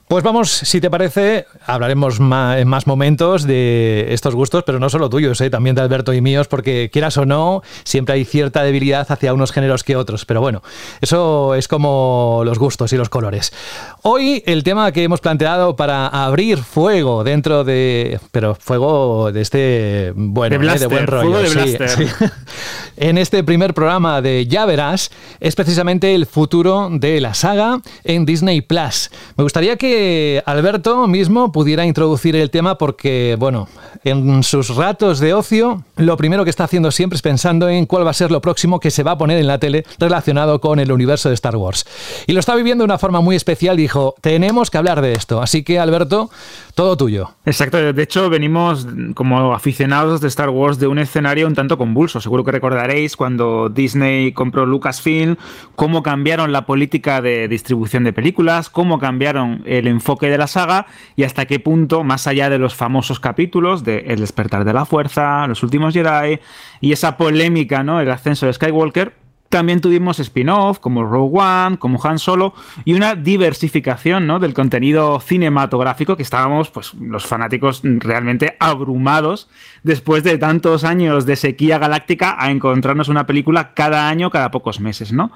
Pues 0.09 0.25
vamos, 0.25 0.51
si 0.51 0.81
te 0.81 0.89
parece, 0.89 1.45
hablaremos 1.67 2.19
en 2.19 2.67
más 2.67 2.87
momentos 2.87 3.47
de 3.47 4.07
estos 4.09 4.35
gustos, 4.35 4.65
pero 4.65 4.79
no 4.79 4.89
solo 4.89 5.11
tuyos, 5.11 5.39
¿eh? 5.43 5.51
también 5.51 5.77
de 5.77 5.83
Alberto 5.83 6.15
y 6.15 6.23
míos, 6.23 6.49
porque 6.49 6.89
quieras 6.91 7.19
o 7.19 7.27
no, 7.27 7.63
siempre 7.85 8.15
hay 8.15 8.25
cierta 8.25 8.63
debilidad 8.63 9.07
hacia 9.11 9.35
unos 9.35 9.53
géneros 9.53 9.85
que 9.85 9.97
otros. 9.97 10.25
Pero 10.25 10.41
bueno, 10.41 10.63
eso 11.03 11.55
es 11.55 11.69
como 11.69 12.41
los 12.47 12.59
gustos 12.59 12.91
y 12.95 12.97
los 12.97 13.11
colores. 13.11 13.53
Hoy 14.01 14.43
el 14.47 14.63
tema 14.63 14.93
que 14.93 15.03
hemos 15.03 15.21
planteado 15.21 15.77
para 15.77 16.07
abrir 16.07 16.57
fuego 16.57 17.23
dentro 17.23 17.65
de. 17.65 18.19
Pero 18.33 18.55
fuego 18.55 19.31
de 19.31 19.43
este. 19.43 20.13
Bueno, 20.17 20.59
de, 20.59 20.85
¿eh? 20.85 20.87
buen 20.87 21.07
rollo. 21.07 21.37
en 22.97 23.19
este 23.19 23.45
primer 23.45 23.75
programa 23.75 24.23
de 24.23 24.47
Ya 24.47 24.65
Verás, 24.65 25.11
es 25.39 25.55
precisamente 25.55 26.15
el 26.15 26.25
futuro 26.25 26.89
de 26.91 27.21
la 27.21 27.35
saga 27.35 27.83
en 28.05 28.25
Disney 28.25 28.63
Plus. 28.63 29.11
Me 29.37 29.45
gustaría 29.45 29.77
que 29.77 29.98
Alberto 30.47 31.07
mismo 31.07 31.53
pudiera 31.53 31.85
introducir 31.85 32.37
el 32.37 32.51
tema 32.51 32.79
porque, 32.79 33.37
bueno, 33.39 33.69
en 34.05 34.43
sus 34.43 34.75
ratos 34.77 35.21
de 35.21 35.35
ocio, 35.35 35.85
lo 35.97 36.17
primero 36.17 36.45
que 36.45 36.51
está 36.51 36.65
haciendo 36.65 36.91
siempre 36.91 37.17
es 37.17 37.23
pensando 37.23 37.69
en 37.69 37.87
cuál 37.87 38.07
va 38.07 38.11
a 38.11 38.15
ser 38.15 38.31
lo 38.31 38.41
próximo 38.41 38.81
que 38.81 38.91
se 38.91 39.03
va 39.03 39.13
a 39.13 39.19
poner 39.19 39.39
en 39.39 39.47
la 39.47 39.59
tele 39.59 39.85
relacionado 39.99 40.61
con 40.61 40.79
el 40.79 40.93
universo 40.93 41.29
de 41.29 41.35
Star 41.35 41.57
Wars. 41.57 41.87
Y 42.27 42.33
lo 42.33 42.41
está 42.41 42.55
viviendo 42.55 42.83
de 42.83 42.87
una 42.87 42.99
forma 42.99 43.21
muy 43.21 43.37
especial, 43.37 43.77
dijo, 43.77 44.15
tenemos 44.21 44.71
que 44.71 44.79
hablar 44.79 45.01
de 45.01 45.13
esto. 45.13 45.43
Así 45.43 45.63
que, 45.63 45.79
Alberto, 45.79 46.31
todo 46.75 46.97
tuyo. 46.97 47.31
Exacto, 47.45 47.93
de 47.93 48.03
hecho 48.03 48.31
venimos 48.31 48.87
como 49.15 49.53
aficionados 49.53 50.21
de 50.21 50.29
Star 50.29 50.51
Wars 50.51 50.79
de 50.79 50.87
un 50.87 50.99
escenario 50.99 51.47
un 51.47 51.55
tanto 51.55 51.77
convulso. 51.77 52.21
Seguro 52.21 52.45
que 52.45 52.53
recordaréis 52.53 53.17
cuando 53.17 53.69
Disney 53.69 54.33
compró 54.33 54.65
Lucasfilm, 54.65 55.37
cómo 55.75 56.03
cambiaron 56.03 56.53
la 56.53 56.67
política 56.67 57.21
de 57.21 57.49
distribución 57.49 58.05
de 58.05 58.13
películas, 58.13 58.69
cómo 58.71 58.99
cambiaron 58.99 59.63
el 59.67 59.88
enfoque 59.89 60.31
de 60.31 60.39
la 60.39 60.47
saga 60.47 60.87
y 61.17 61.25
hasta 61.25 61.47
qué 61.47 61.59
punto, 61.59 62.05
más 62.05 62.27
allá 62.27 62.49
de 62.51 62.59
los 62.59 62.75
famosos 62.75 63.21
capítulos 63.21 63.85
de 63.85 64.05
El 64.09 64.21
despertar 64.21 64.65
de 64.65 64.73
la 64.73 64.85
fuerza, 64.85 65.47
Los 65.47 65.63
últimos 65.63 65.95
Jedi 65.95 66.39
y 66.81 66.93
esa 66.93 67.17
polémica, 67.17 67.83
¿no? 67.83 68.01
El 68.01 68.11
ascenso 68.11 68.47
de 68.47 68.53
Skywalker, 68.53 69.15
también 69.49 69.81
tuvimos 69.81 70.21
spin-off 70.21 70.79
como 70.79 71.05
Rogue 71.05 71.41
One, 71.41 71.79
como 71.79 71.99
Han 72.05 72.19
Solo 72.19 72.55
y 72.85 72.95
una 72.95 73.15
diversificación 73.15 74.27
¿no? 74.27 74.39
del 74.39 74.55
contenido 74.55 75.21
cinematográfico 75.21 76.17
que 76.17 76.23
estábamos, 76.23 76.71
pues, 76.71 76.93
los 76.95 77.27
fanáticos 77.27 77.81
realmente 77.83 78.57
abrumados 78.61 79.49
después 79.83 80.23
de 80.23 80.39
tantos 80.39 80.85
años 80.85 81.25
de 81.25 81.37
sequía 81.37 81.79
galáctica 81.79 82.37
a 82.39 82.51
encontrarnos 82.51 83.09
una 83.09 83.27
película 83.27 83.73
cada 83.75 84.09
año, 84.09 84.31
cada 84.31 84.51
pocos 84.51 84.81
meses, 84.81 85.13
¿no? 85.13 85.31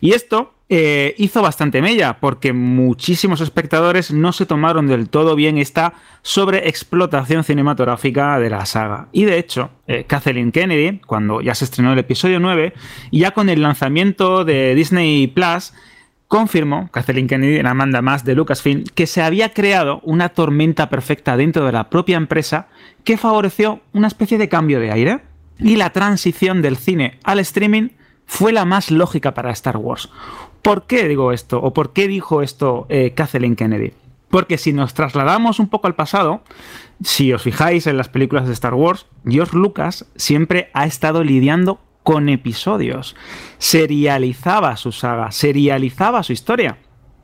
Y 0.00 0.12
esto 0.12 0.55
eh, 0.68 1.14
hizo 1.18 1.42
bastante 1.42 1.80
mella, 1.80 2.18
porque 2.18 2.52
muchísimos 2.52 3.40
espectadores 3.40 4.10
no 4.10 4.32
se 4.32 4.46
tomaron 4.46 4.88
del 4.88 5.08
todo 5.08 5.36
bien 5.36 5.58
esta 5.58 5.94
sobreexplotación 6.22 7.44
cinematográfica 7.44 8.40
de 8.40 8.50
la 8.50 8.66
saga. 8.66 9.06
Y 9.12 9.26
de 9.26 9.38
hecho, 9.38 9.70
eh, 9.86 10.04
Kathleen 10.08 10.50
Kennedy, 10.50 10.98
cuando 11.06 11.40
ya 11.40 11.54
se 11.54 11.66
estrenó 11.66 11.92
el 11.92 11.98
episodio 12.00 12.40
9, 12.40 12.72
ya 13.12 13.30
con 13.30 13.48
el 13.48 13.62
lanzamiento 13.62 14.44
de 14.44 14.74
Disney 14.74 15.28
Plus, 15.28 15.72
confirmó, 16.28 16.90
Kathleen 16.90 17.28
Kennedy, 17.28 17.62
la 17.62 17.74
manda 17.74 18.02
más 18.02 18.24
de 18.24 18.34
Lucasfilm, 18.34 18.84
que 18.94 19.06
se 19.06 19.22
había 19.22 19.52
creado 19.52 20.00
una 20.02 20.30
tormenta 20.30 20.90
perfecta 20.90 21.36
dentro 21.36 21.64
de 21.64 21.72
la 21.72 21.88
propia 21.90 22.16
empresa 22.16 22.66
que 23.04 23.16
favoreció 23.16 23.82
una 23.92 24.08
especie 24.08 24.36
de 24.36 24.48
cambio 24.48 24.80
de 24.80 24.90
aire 24.90 25.20
y 25.58 25.76
la 25.76 25.90
transición 25.90 26.60
del 26.60 26.76
cine 26.76 27.18
al 27.22 27.38
streaming 27.38 27.90
fue 28.26 28.52
la 28.52 28.64
más 28.64 28.90
lógica 28.90 29.34
para 29.34 29.52
Star 29.52 29.76
Wars. 29.76 30.10
¿Por 30.66 30.88
qué 30.88 31.06
digo 31.06 31.30
esto? 31.30 31.62
¿O 31.62 31.72
por 31.72 31.92
qué 31.92 32.08
dijo 32.08 32.42
esto 32.42 32.86
eh, 32.88 33.12
Kathleen 33.14 33.54
Kennedy? 33.54 33.92
Porque 34.28 34.58
si 34.58 34.72
nos 34.72 34.94
trasladamos 34.94 35.60
un 35.60 35.68
poco 35.68 35.86
al 35.86 35.94
pasado, 35.94 36.42
si 37.04 37.32
os 37.32 37.42
fijáis 37.42 37.86
en 37.86 37.96
las 37.96 38.08
películas 38.08 38.48
de 38.48 38.52
Star 38.52 38.74
Wars, 38.74 39.06
George 39.24 39.56
Lucas 39.56 40.06
siempre 40.16 40.70
ha 40.74 40.84
estado 40.84 41.22
lidiando 41.22 41.78
con 42.02 42.28
episodios. 42.28 43.14
Serializaba 43.58 44.76
su 44.76 44.90
saga, 44.90 45.30
serializaba 45.30 46.24
su 46.24 46.32
historia. 46.32 46.78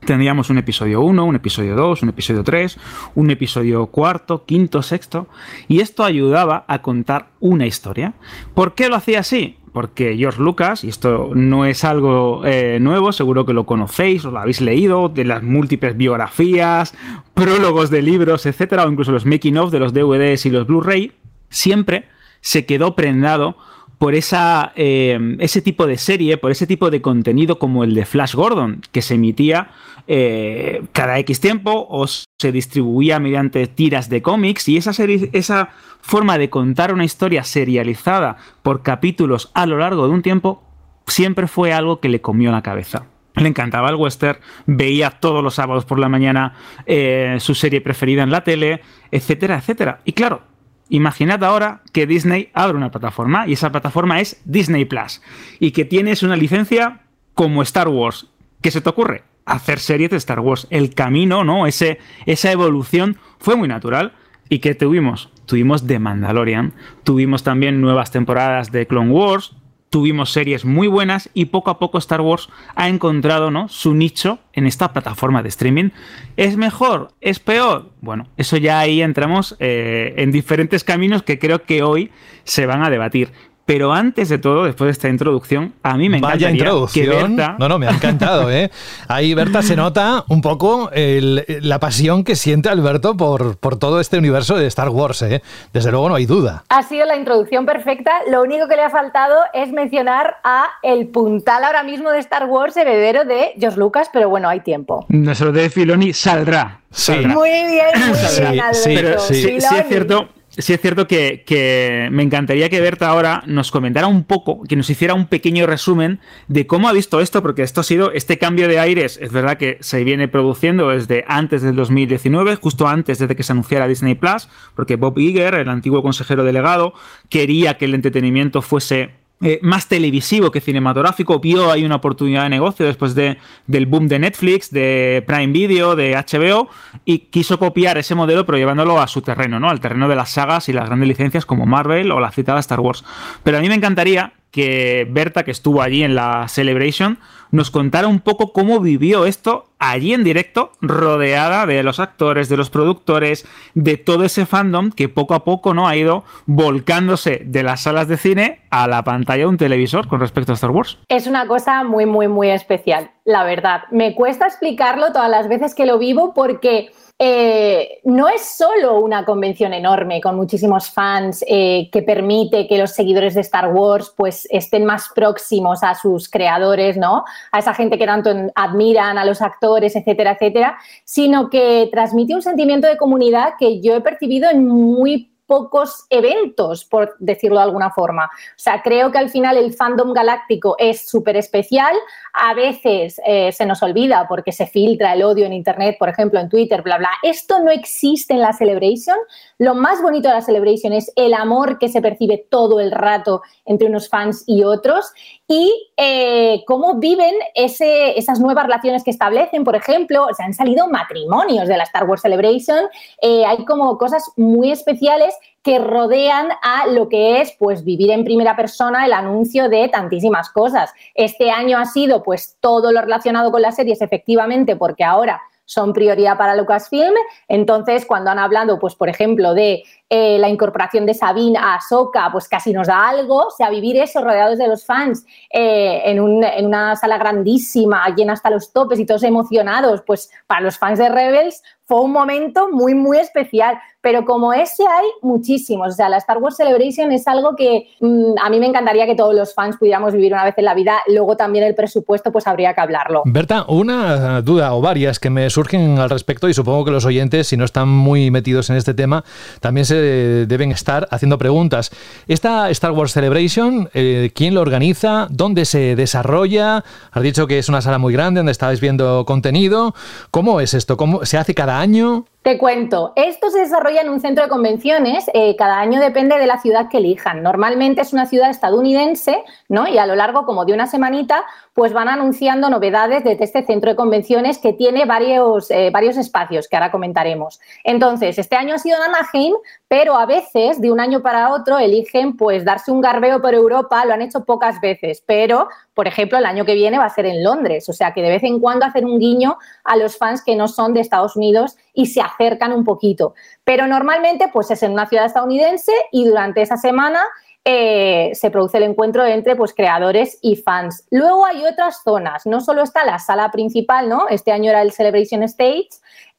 Tendríamos 0.05 0.49
un 0.49 0.59
episodio 0.59 1.01
1, 1.01 1.25
un 1.25 1.35
episodio 1.35 1.75
2, 1.75 2.03
un 2.03 2.09
episodio 2.09 2.45
3, 2.45 2.77
un 3.15 3.29
episodio 3.29 3.87
cuarto, 3.87 4.45
quinto, 4.45 4.81
sexto, 4.81 5.27
y 5.67 5.81
esto 5.81 6.05
ayudaba 6.05 6.63
a 6.69 6.81
contar 6.81 7.31
una 7.41 7.65
historia. 7.65 8.13
¿Por 8.53 8.73
qué 8.73 8.87
lo 8.87 8.95
hacía 8.95 9.19
así? 9.19 9.57
Porque 9.73 10.15
George 10.15 10.41
Lucas, 10.41 10.83
y 10.83 10.89
esto 10.89 11.31
no 11.33 11.65
es 11.65 11.83
algo 11.83 12.45
eh, 12.45 12.77
nuevo, 12.79 13.11
seguro 13.11 13.45
que 13.45 13.53
lo 13.53 13.65
conocéis 13.65 14.23
o 14.23 14.31
lo 14.31 14.39
habéis 14.39 14.61
leído, 14.61 15.09
de 15.09 15.25
las 15.25 15.41
múltiples 15.41 15.97
biografías, 15.97 16.93
prólogos 17.33 17.89
de 17.89 18.03
libros, 18.03 18.45
etcétera, 18.45 18.85
o 18.85 18.91
incluso 18.91 19.11
los 19.11 19.25
making 19.25 19.57
of 19.57 19.71
de 19.71 19.79
los 19.79 19.93
DVDs 19.93 20.45
y 20.45 20.51
los 20.51 20.67
Blu-ray, 20.67 21.11
siempre 21.49 22.05
se 22.39 22.65
quedó 22.65 22.95
prendado 22.95 23.57
por 23.97 24.15
esa, 24.15 24.73
eh, 24.75 25.37
ese 25.39 25.61
tipo 25.61 25.87
de 25.87 25.97
serie, 25.97 26.37
por 26.37 26.51
ese 26.51 26.67
tipo 26.67 26.91
de 26.91 27.01
contenido 27.01 27.57
como 27.57 27.83
el 27.83 27.95
de 27.95 28.05
Flash 28.05 28.35
Gordon, 28.35 28.81
que 28.91 29.01
se 29.01 29.15
emitía 29.15 29.71
eh, 30.07 30.83
cada 30.91 31.17
X 31.19 31.39
tiempo 31.39 31.87
o 31.89 32.05
se 32.07 32.51
distribuía 32.51 33.19
mediante 33.19 33.67
tiras 33.67 34.09
de 34.09 34.21
cómics 34.21 34.67
y 34.67 34.77
esa, 34.77 34.91
esa 35.31 35.69
forma 36.01 36.37
de 36.37 36.49
contar 36.49 36.93
una 36.93 37.05
historia 37.05 37.43
serializada 37.43 38.37
por 38.61 38.81
capítulos 38.81 39.51
a 39.53 39.65
lo 39.65 39.77
largo 39.77 40.07
de 40.07 40.13
un 40.13 40.21
tiempo 40.21 40.63
siempre 41.07 41.47
fue 41.47 41.73
algo 41.73 41.99
que 41.99 42.09
le 42.09 42.21
comió 42.21 42.51
la 42.51 42.61
cabeza. 42.61 43.05
Le 43.35 43.47
encantaba 43.47 43.89
el 43.89 43.95
western, 43.95 44.39
veía 44.67 45.09
todos 45.09 45.43
los 45.43 45.55
sábados 45.55 45.85
por 45.85 45.97
la 45.97 46.09
mañana 46.09 46.53
eh, 46.85 47.37
su 47.39 47.55
serie 47.55 47.81
preferida 47.81 48.23
en 48.23 48.29
la 48.29 48.43
tele, 48.43 48.81
etcétera, 49.09 49.57
etcétera. 49.57 50.01
Y 50.05 50.13
claro, 50.13 50.43
imaginad 50.89 51.43
ahora 51.43 51.81
que 51.91 52.05
Disney 52.05 52.51
abre 52.53 52.77
una 52.77 52.91
plataforma 52.91 53.47
y 53.47 53.53
esa 53.53 53.71
plataforma 53.71 54.19
es 54.19 54.41
Disney 54.45 54.85
Plus 54.85 55.21
y 55.59 55.71
que 55.71 55.85
tienes 55.85 56.21
una 56.21 56.35
licencia 56.35 57.01
como 57.33 57.63
Star 57.63 57.87
Wars. 57.87 58.27
¿Qué 58.61 58.69
se 58.69 58.81
te 58.81 58.89
ocurre? 58.89 59.23
Hacer 59.45 59.79
series 59.79 60.11
de 60.11 60.17
Star 60.17 60.39
Wars. 60.39 60.67
El 60.69 60.93
camino, 60.93 61.43
¿no? 61.43 61.67
Ese, 61.67 61.99
esa 62.25 62.51
evolución 62.51 63.17
fue 63.39 63.55
muy 63.55 63.67
natural. 63.67 64.13
¿Y 64.49 64.59
que 64.59 64.75
tuvimos? 64.75 65.29
Tuvimos 65.45 65.87
The 65.87 65.99
Mandalorian, 65.99 66.73
tuvimos 67.03 67.43
también 67.43 67.81
nuevas 67.81 68.11
temporadas 68.11 68.71
de 68.71 68.87
Clone 68.87 69.11
Wars, 69.11 69.55
tuvimos 69.93 70.31
series 70.31 70.65
muy 70.65 70.87
buenas 70.87 71.29
y 71.33 71.45
poco 71.45 71.69
a 71.69 71.77
poco 71.77 71.99
Star 71.99 72.21
Wars 72.21 72.49
ha 72.75 72.89
encontrado 72.89 73.51
¿no? 73.51 73.69
su 73.69 73.93
nicho 73.93 74.39
en 74.53 74.65
esta 74.65 74.91
plataforma 74.91 75.43
de 75.43 75.49
streaming. 75.49 75.89
¿Es 76.35 76.57
mejor? 76.57 77.09
¿Es 77.21 77.39
peor? 77.39 77.91
Bueno, 78.01 78.27
eso 78.35 78.57
ya 78.57 78.79
ahí 78.79 79.01
entramos 79.01 79.55
eh, 79.59 80.15
en 80.17 80.31
diferentes 80.31 80.83
caminos 80.83 81.23
que 81.23 81.37
creo 81.37 81.63
que 81.63 81.83
hoy 81.83 82.09
se 82.43 82.65
van 82.65 82.83
a 82.83 82.89
debatir. 82.89 83.31
Pero 83.65 83.93
antes 83.93 84.27
de 84.27 84.39
todo, 84.39 84.65
después 84.65 84.87
de 84.87 84.91
esta 84.91 85.07
introducción, 85.07 85.73
a 85.83 85.95
mí 85.95 86.09
me 86.09 86.19
Vaya 86.19 86.51
introducción. 86.51 87.37
No, 87.37 87.69
no, 87.69 87.79
me 87.79 87.87
ha 87.87 87.91
encantado, 87.91 88.51
¿eh? 88.51 88.69
Ahí, 89.07 89.33
Berta, 89.33 89.61
se 89.61 89.77
nota 89.77 90.25
un 90.27 90.41
poco 90.41 90.89
la 90.93 91.79
pasión 91.79 92.25
que 92.25 92.35
siente 92.35 92.67
Alberto 92.67 93.15
por, 93.15 93.57
por 93.57 93.77
todo 93.77 94.01
este 94.01 94.17
universo 94.17 94.57
de 94.57 94.67
Star 94.67 94.89
Wars, 94.89 95.21
¿eh? 95.21 95.41
Desde 95.71 95.91
luego 95.91 96.09
no 96.09 96.15
hay 96.15 96.25
duda. 96.25 96.65
Ha 96.69 96.83
sido 96.83 97.05
la 97.05 97.15
introducción 97.15 97.65
perfecta. 97.65 98.11
Lo 98.29 98.41
único 98.41 98.67
que 98.67 98.75
le 98.75 98.83
ha 98.83 98.89
faltado 98.89 99.37
es 99.53 99.71
mencionar 99.71 100.37
a 100.43 100.65
el 100.81 101.07
puntal 101.07 101.63
ahora 101.63 101.83
mismo 101.83 102.11
de 102.11 102.19
Star 102.19 102.45
Wars, 102.47 102.75
heredero 102.75 103.23
de 103.23 103.53
George 103.57 103.79
Lucas, 103.79 104.09
pero 104.11 104.29
bueno, 104.29 104.49
hay 104.49 104.59
tiempo. 104.59 105.05
Nuestro 105.07 105.53
de 105.53 105.69
Filoni 105.69 106.11
saldrá. 106.11 106.81
Muy 107.07 107.49
bien, 107.49 107.87
muy 108.07 108.19
bien, 108.39 108.61
Alberto. 108.61 109.19
sí, 109.19 109.35
sí 109.35 109.49
es 109.55 109.87
cierto 109.87 110.27
sí 110.57 110.73
es 110.73 110.81
cierto 110.81 111.07
que, 111.07 112.09
me 112.11 112.23
encantaría 112.23 112.69
que 112.69 112.81
Berta 112.81 113.09
ahora 113.09 113.43
nos 113.47 113.71
comentara 113.71 114.07
un 114.07 114.23
poco, 114.23 114.63
que 114.63 114.75
nos 114.75 114.89
hiciera 114.89 115.13
un 115.13 115.27
pequeño 115.27 115.65
resumen 115.65 116.19
de 116.47 116.67
cómo 116.67 116.87
ha 116.87 116.93
visto 116.93 117.19
esto, 117.19 117.41
porque 117.41 117.63
esto 117.63 117.81
ha 117.81 117.83
sido, 117.83 118.11
este 118.11 118.37
cambio 118.37 118.67
de 118.67 118.79
aires, 118.79 119.17
es 119.21 119.31
verdad 119.31 119.57
que 119.57 119.77
se 119.81 120.03
viene 120.03 120.27
produciendo 120.27 120.89
desde 120.89 121.25
antes 121.27 121.61
del 121.61 121.75
2019, 121.75 122.55
justo 122.57 122.87
antes 122.87 123.19
de 123.19 123.35
que 123.35 123.43
se 123.43 123.51
anunciara 123.51 123.87
Disney 123.87 124.15
Plus, 124.15 124.49
porque 124.75 124.95
Bob 124.95 125.17
Iger, 125.17 125.55
el 125.55 125.69
antiguo 125.69 126.01
consejero 126.01 126.43
delegado, 126.43 126.93
quería 127.29 127.77
que 127.77 127.85
el 127.85 127.95
entretenimiento 127.95 128.61
fuese 128.61 129.22
eh, 129.43 129.59
más 129.61 129.89
televisivo 129.89 130.51
que 130.51 130.61
cinematográfico, 130.61 131.39
vio 131.39 131.69
ahí 131.69 131.83
una 131.83 131.97
oportunidad 131.97 132.43
de 132.43 132.49
negocio 132.49 132.85
después 132.85 133.13
de, 133.13 133.37
del 133.67 133.85
boom 133.85 134.07
de 134.07 134.19
Netflix, 134.19 134.71
de 134.71 135.21
Prime 135.27 135.51
Video, 135.51 135.97
de 135.97 136.15
HBO, 136.15 136.69
y 137.03 137.19
quiso 137.19 137.59
copiar 137.59 137.97
ese 137.97 138.15
modelo 138.15 138.45
pero 138.45 138.57
llevándolo 138.57 139.01
a 139.01 139.07
su 139.07 139.21
terreno, 139.21 139.59
¿no? 139.59 139.69
Al 139.69 139.81
terreno 139.81 140.07
de 140.07 140.15
las 140.15 140.29
sagas 140.29 140.69
y 140.69 140.73
las 140.73 140.85
grandes 140.85 141.09
licencias 141.09 141.45
como 141.45 141.65
Marvel 141.65 142.11
o 142.11 142.21
la 142.21 142.31
citada 142.31 142.61
Star 142.61 142.79
Wars. 142.79 143.03
Pero 143.43 143.57
a 143.57 143.61
mí 143.61 143.67
me 143.67 143.75
encantaría 143.75 144.31
que 144.49 145.07
Berta, 145.09 145.43
que 145.43 145.51
estuvo 145.51 145.81
allí 145.81 146.03
en 146.03 146.15
la 146.15 146.47
Celebration, 146.47 147.19
nos 147.53 147.69
contara 147.69 148.07
un 148.07 148.19
poco 148.19 148.51
cómo 148.51 148.79
vivió 148.79 149.25
esto 149.27 149.67
allí 149.77 150.13
en 150.13 150.23
directo, 150.23 150.71
rodeada 150.81 151.65
de 151.67 151.83
los 151.83 151.99
actores, 151.99 152.49
de 152.49 152.57
los 152.57 152.69
productores, 152.69 153.45
de 153.75 153.97
todo 153.97 154.23
ese 154.23 154.45
fandom 154.45 154.91
que 154.91 155.07
poco 155.07 155.35
a 155.35 155.43
poco 155.43 155.73
no 155.73 155.87
ha 155.87 155.95
ido 155.95 156.23
volcándose 156.47 157.43
de 157.45 157.63
las 157.63 157.81
salas 157.81 158.07
de 158.07 158.17
cine 158.17 158.61
a 158.71 158.87
la 158.87 159.03
pantalla 159.03 159.43
de 159.43 159.47
un 159.47 159.57
televisor 159.57 160.07
con 160.07 160.19
respecto 160.19 160.51
a 160.51 160.55
Star 160.55 160.71
Wars. 160.71 160.97
Es 161.09 161.27
una 161.27 161.47
cosa 161.47 161.83
muy, 161.83 162.07
muy, 162.07 162.27
muy 162.27 162.49
especial, 162.49 163.11
la 163.25 163.43
verdad. 163.43 163.81
Me 163.91 164.15
cuesta 164.15 164.47
explicarlo 164.47 165.11
todas 165.11 165.29
las 165.29 165.47
veces 165.47 165.73
que 165.73 165.85
lo 165.85 165.97
vivo 165.97 166.33
porque 166.33 166.91
eh, 167.19 168.01
no 168.03 168.27
es 168.27 168.41
solo 168.57 168.99
una 168.99 169.23
convención 169.23 169.71
enorme 169.73 170.19
con 170.19 170.35
muchísimos 170.35 170.89
fans 170.89 171.45
eh, 171.47 171.89
que 171.91 172.01
permite 172.01 172.67
que 172.67 172.77
los 172.77 172.91
seguidores 172.91 173.35
de 173.35 173.41
Star 173.41 173.71
Wars 173.71 174.13
pues 174.17 174.47
estén 174.49 174.83
más 174.83 175.09
próximos 175.15 175.83
a 175.83 175.95
sus 175.95 176.27
creadores, 176.27 176.97
¿no? 176.97 177.23
A 177.51 177.59
esa 177.59 177.73
gente 177.73 177.97
que 177.97 178.05
tanto 178.05 178.31
admiran, 178.55 179.17
a 179.17 179.25
los 179.25 179.41
actores, 179.41 179.95
etcétera, 179.95 180.31
etcétera, 180.31 180.77
sino 181.05 181.49
que 181.49 181.87
transmite 181.91 182.35
un 182.35 182.41
sentimiento 182.41 182.87
de 182.87 182.97
comunidad 182.97 183.53
que 183.57 183.79
yo 183.79 183.95
he 183.95 184.01
percibido 184.01 184.49
en 184.49 184.67
muy 184.67 185.33
pocos 185.45 186.05
eventos, 186.09 186.85
por 186.85 187.15
decirlo 187.19 187.57
de 187.57 187.63
alguna 187.63 187.91
forma. 187.91 188.25
O 188.25 188.57
sea, 188.57 188.81
creo 188.81 189.11
que 189.11 189.17
al 189.17 189.29
final 189.29 189.57
el 189.57 189.73
fandom 189.73 190.13
galáctico 190.13 190.75
es 190.79 191.07
súper 191.07 191.37
especial. 191.37 191.95
A 192.35 192.55
veces 192.55 193.21
eh, 193.25 193.51
se 193.51 193.65
nos 193.65 193.83
olvida 193.83 194.25
porque 194.27 194.51
se 194.51 194.65
filtra 194.65 195.13
el 195.13 195.21
odio 195.21 195.45
en 195.45 195.53
Internet, 195.53 195.97
por 195.99 196.09
ejemplo, 196.09 196.39
en 196.39 196.49
Twitter, 196.49 196.81
bla, 196.81 196.97
bla. 196.97 197.11
Esto 197.21 197.59
no 197.59 197.69
existe 197.69 198.33
en 198.33 198.39
la 198.39 198.53
Celebration. 198.53 199.17
Lo 199.59 199.75
más 199.75 200.01
bonito 200.01 200.29
de 200.29 200.33
la 200.33 200.41
Celebration 200.41 200.93
es 200.93 201.11
el 201.15 201.35
amor 201.35 201.77
que 201.77 201.89
se 201.89 202.01
percibe 202.01 202.47
todo 202.49 202.79
el 202.79 202.91
rato 202.91 203.43
entre 203.65 203.87
unos 203.87 204.09
fans 204.09 204.43
y 204.47 204.63
otros 204.63 205.13
y 205.47 205.91
eh, 205.95 206.63
cómo 206.65 206.95
viven 206.95 207.35
esas 207.53 208.39
nuevas 208.39 208.63
relaciones 208.65 209.03
que 209.03 209.11
establecen. 209.11 209.63
Por 209.63 209.75
ejemplo, 209.75 210.27
se 210.35 210.41
han 210.41 210.55
salido 210.55 210.89
matrimonios 210.89 211.67
de 211.67 211.77
la 211.77 211.83
Star 211.83 212.05
Wars 212.05 212.23
Celebration. 212.23 212.85
Eh, 213.21 213.45
hay 213.45 213.63
como 213.65 213.97
cosas 213.99 214.31
muy 214.37 214.71
especiales 214.71 215.35
que 215.63 215.79
rodean 215.79 216.49
a 216.61 216.87
lo 216.87 217.09
que 217.09 217.41
es 217.41 217.53
pues 217.57 217.83
vivir 217.83 218.11
en 218.11 218.25
primera 218.25 218.55
persona 218.55 219.05
el 219.05 219.13
anuncio 219.13 219.69
de 219.69 219.87
tantísimas 219.87 220.49
cosas. 220.49 220.93
Este 221.15 221.51
año 221.51 221.77
ha 221.77 221.85
sido 221.85 222.21
pues 222.21 222.57
todo 222.59 222.91
lo 222.91 223.01
relacionado 223.01 223.51
con 223.51 223.61
las 223.61 223.75
series 223.75 224.01
efectivamente 224.01 224.75
porque 224.75 225.03
ahora 225.03 225.41
son 225.65 225.93
prioridad 225.93 226.37
para 226.37 226.55
Lucasfilm. 226.55 227.13
Entonces, 227.47 228.05
cuando 228.05 228.31
han 228.31 228.39
hablado, 228.39 228.79
pues, 228.79 228.95
por 228.95 229.09
ejemplo, 229.09 229.53
de 229.53 229.83
eh, 230.09 230.37
la 230.37 230.49
incorporación 230.49 231.05
de 231.05 231.13
Sabine 231.13 231.57
a 231.57 231.75
Ahsoka, 231.75 232.29
pues 232.31 232.47
casi 232.47 232.73
nos 232.73 232.87
da 232.87 233.09
algo. 233.09 233.47
O 233.47 233.51
sea, 233.51 233.69
vivir 233.69 233.97
eso 233.97 234.21
rodeados 234.21 234.57
de 234.57 234.67
los 234.67 234.85
fans 234.85 235.25
eh, 235.51 236.01
en, 236.05 236.43
en, 236.43 236.65
una 236.65 236.95
sala 236.95 237.17
grandísima, 237.17 238.07
llena 238.15 238.33
hasta 238.33 238.49
los 238.49 238.71
topes 238.73 238.99
y 238.99 239.05
todos 239.05 239.23
emocionados, 239.23 240.03
pues 240.05 240.29
para 240.47 240.61
los 240.61 240.77
fans 240.77 240.99
de 240.99 241.09
Rebels 241.09 241.63
fue 241.85 242.01
un 242.01 242.11
momento 242.11 242.69
muy, 242.69 242.93
muy 242.93 243.17
especial. 243.17 243.77
Pero 244.03 244.25
como 244.25 244.51
ese 244.51 244.83
hay 244.83 245.07
muchísimos. 245.21 245.93
O 245.93 245.95
sea, 245.95 246.09
la 246.09 246.17
Star 246.17 246.39
Wars 246.39 246.57
Celebration 246.57 247.13
es 247.13 247.25
algo 247.25 247.55
que 247.55 247.87
mm, 248.01 248.33
a 248.43 248.49
mí 248.49 248.59
me 248.59 248.65
encantaría 248.65 249.05
que 249.05 249.15
todos 249.15 249.33
los 249.33 249.53
fans 249.53 249.77
pudiéramos 249.77 250.11
vivir 250.11 250.33
una 250.33 250.43
vez 250.43 250.55
en 250.57 250.65
la 250.65 250.73
vida. 250.73 250.97
Luego 251.07 251.37
también 251.37 251.63
el 251.63 251.73
presupuesto, 251.73 252.29
pues 252.29 252.45
habría 252.45 252.73
que 252.73 252.81
hablarlo. 252.81 253.21
Berta, 253.23 253.63
una 253.69 254.41
duda 254.41 254.73
o 254.73 254.81
varias 254.81 255.19
que 255.19 255.29
me 255.29 255.49
surgen 255.49 255.99
al 255.99 256.09
respecto 256.09 256.49
y 256.49 256.53
supongo 256.53 256.83
que 256.83 256.91
los 256.91 257.05
oyentes, 257.05 257.47
si 257.47 257.55
no 257.55 257.63
están 257.63 257.87
muy 257.87 258.29
metidos 258.29 258.69
en 258.69 258.75
este 258.75 258.93
tema, 258.93 259.23
también 259.61 259.85
se 259.85 259.95
deben 259.95 260.73
estar 260.73 261.07
haciendo 261.09 261.37
preguntas. 261.37 261.89
Esta 262.27 262.69
Star 262.71 262.91
Wars 262.91 263.13
Celebration, 263.13 263.89
eh, 263.93 264.31
¿quién 264.35 264.53
lo 264.53 264.59
organiza? 264.59 265.27
¿Dónde 265.29 265.63
se 265.63 265.95
desarrolla? 265.95 266.83
Has 267.13 267.23
dicho 267.23 267.47
que 267.47 267.57
es 267.57 267.69
una 267.69 267.81
sala 267.81 267.99
muy 267.99 268.11
grande 268.11 268.39
donde 268.39 268.51
estáis 268.51 268.81
viendo 268.81 269.23
contenido. 269.23 269.95
¿Cómo 270.29 270.59
es 270.59 270.73
esto? 270.73 270.97
¿Cómo 270.97 271.25
se 271.25 271.37
hace 271.37 271.55
cada 271.55 271.79
año? 271.79 272.25
Te 272.43 272.57
cuento, 272.57 273.13
esto 273.15 273.49
se 273.49 273.59
desarrolla 273.59 274.01
en 274.01 274.09
un 274.09 274.19
centro 274.19 274.43
de 274.43 274.49
convenciones, 274.49 275.31
eh, 275.33 275.55
cada 275.55 275.79
año 275.79 276.01
depende 276.01 276.37
de 276.37 276.45
la 276.45 276.59
ciudad 276.59 276.89
que 276.89 276.97
elijan. 276.97 277.41
Normalmente 277.41 278.01
es 278.01 278.11
una 278.11 278.25
ciudad 278.25 278.49
estadounidense, 278.49 279.45
¿no? 279.69 279.87
Y 279.87 279.97
a 279.97 280.05
lo 280.05 280.13
largo 280.13 280.45
como 280.45 280.65
de 280.65 280.73
una 280.73 280.85
semanita, 280.85 281.45
pues 281.73 281.93
van 281.93 282.09
anunciando 282.09 282.69
novedades 282.69 283.23
desde 283.23 283.45
este 283.45 283.65
centro 283.65 283.91
de 283.91 283.95
convenciones 283.95 284.57
que 284.57 284.73
tiene 284.73 285.05
varios, 285.05 285.71
eh, 285.71 285.89
varios 285.89 286.17
espacios 286.17 286.67
que 286.67 286.75
ahora 286.75 286.91
comentaremos. 286.91 287.61
Entonces, 287.85 288.37
este 288.37 288.57
año 288.57 288.75
ha 288.75 288.79
sido 288.79 288.97
en 288.97 289.03
Anaheim, 289.03 289.53
pero 289.87 290.17
a 290.17 290.25
veces, 290.25 290.81
de 290.81 290.91
un 290.91 290.99
año 290.99 291.21
para 291.21 291.53
otro, 291.53 291.79
eligen 291.79 292.35
pues 292.35 292.65
darse 292.65 292.91
un 292.91 292.99
garbeo 292.99 293.41
por 293.41 293.53
Europa, 293.53 294.03
lo 294.03 294.13
han 294.13 294.21
hecho 294.21 294.43
pocas 294.43 294.81
veces, 294.81 295.23
pero, 295.25 295.69
por 295.93 296.07
ejemplo, 296.07 296.37
el 296.37 296.45
año 296.45 296.65
que 296.65 296.73
viene 296.73 296.97
va 296.97 297.05
a 297.05 297.09
ser 297.09 297.25
en 297.25 297.43
Londres, 297.43 297.87
o 297.89 297.93
sea 297.93 298.13
que 298.13 298.21
de 298.21 298.29
vez 298.29 298.43
en 298.43 298.59
cuando 298.59 298.85
hacer 298.85 299.05
un 299.05 299.19
guiño 299.19 299.57
a 299.83 299.95
los 299.95 300.17
fans 300.17 300.43
que 300.43 300.55
no 300.55 300.67
son 300.67 300.93
de 300.93 301.01
Estados 301.01 301.35
Unidos 301.35 301.77
y 301.93 302.07
se 302.07 302.21
acercan 302.21 302.73
un 302.73 302.83
poquito. 302.83 303.35
Pero 303.63 303.87
normalmente 303.87 304.49
pues 304.51 304.71
es 304.71 304.81
en 304.83 304.91
una 304.91 305.07
ciudad 305.07 305.25
estadounidense 305.25 305.91
y 306.11 306.25
durante 306.25 306.61
esa 306.61 306.77
semana 306.77 307.21
eh, 307.65 308.31
se 308.33 308.51
produce 308.51 308.75
el 308.77 308.83
encuentro 308.83 309.25
entre 309.25 309.55
pues, 309.55 309.73
creadores 309.73 310.37
y 310.41 310.57
fans. 310.57 311.07
Luego 311.11 311.45
hay 311.45 311.63
otras 311.65 312.01
zonas, 312.03 312.45
no 312.45 312.59
solo 312.59 312.83
está 312.83 313.05
la 313.05 313.19
sala 313.19 313.51
principal, 313.51 314.09
¿no? 314.09 314.27
Este 314.27 314.51
año 314.51 314.69
era 314.69 314.81
el 314.81 314.91
Celebration 314.91 315.43
Stage, 315.43 315.87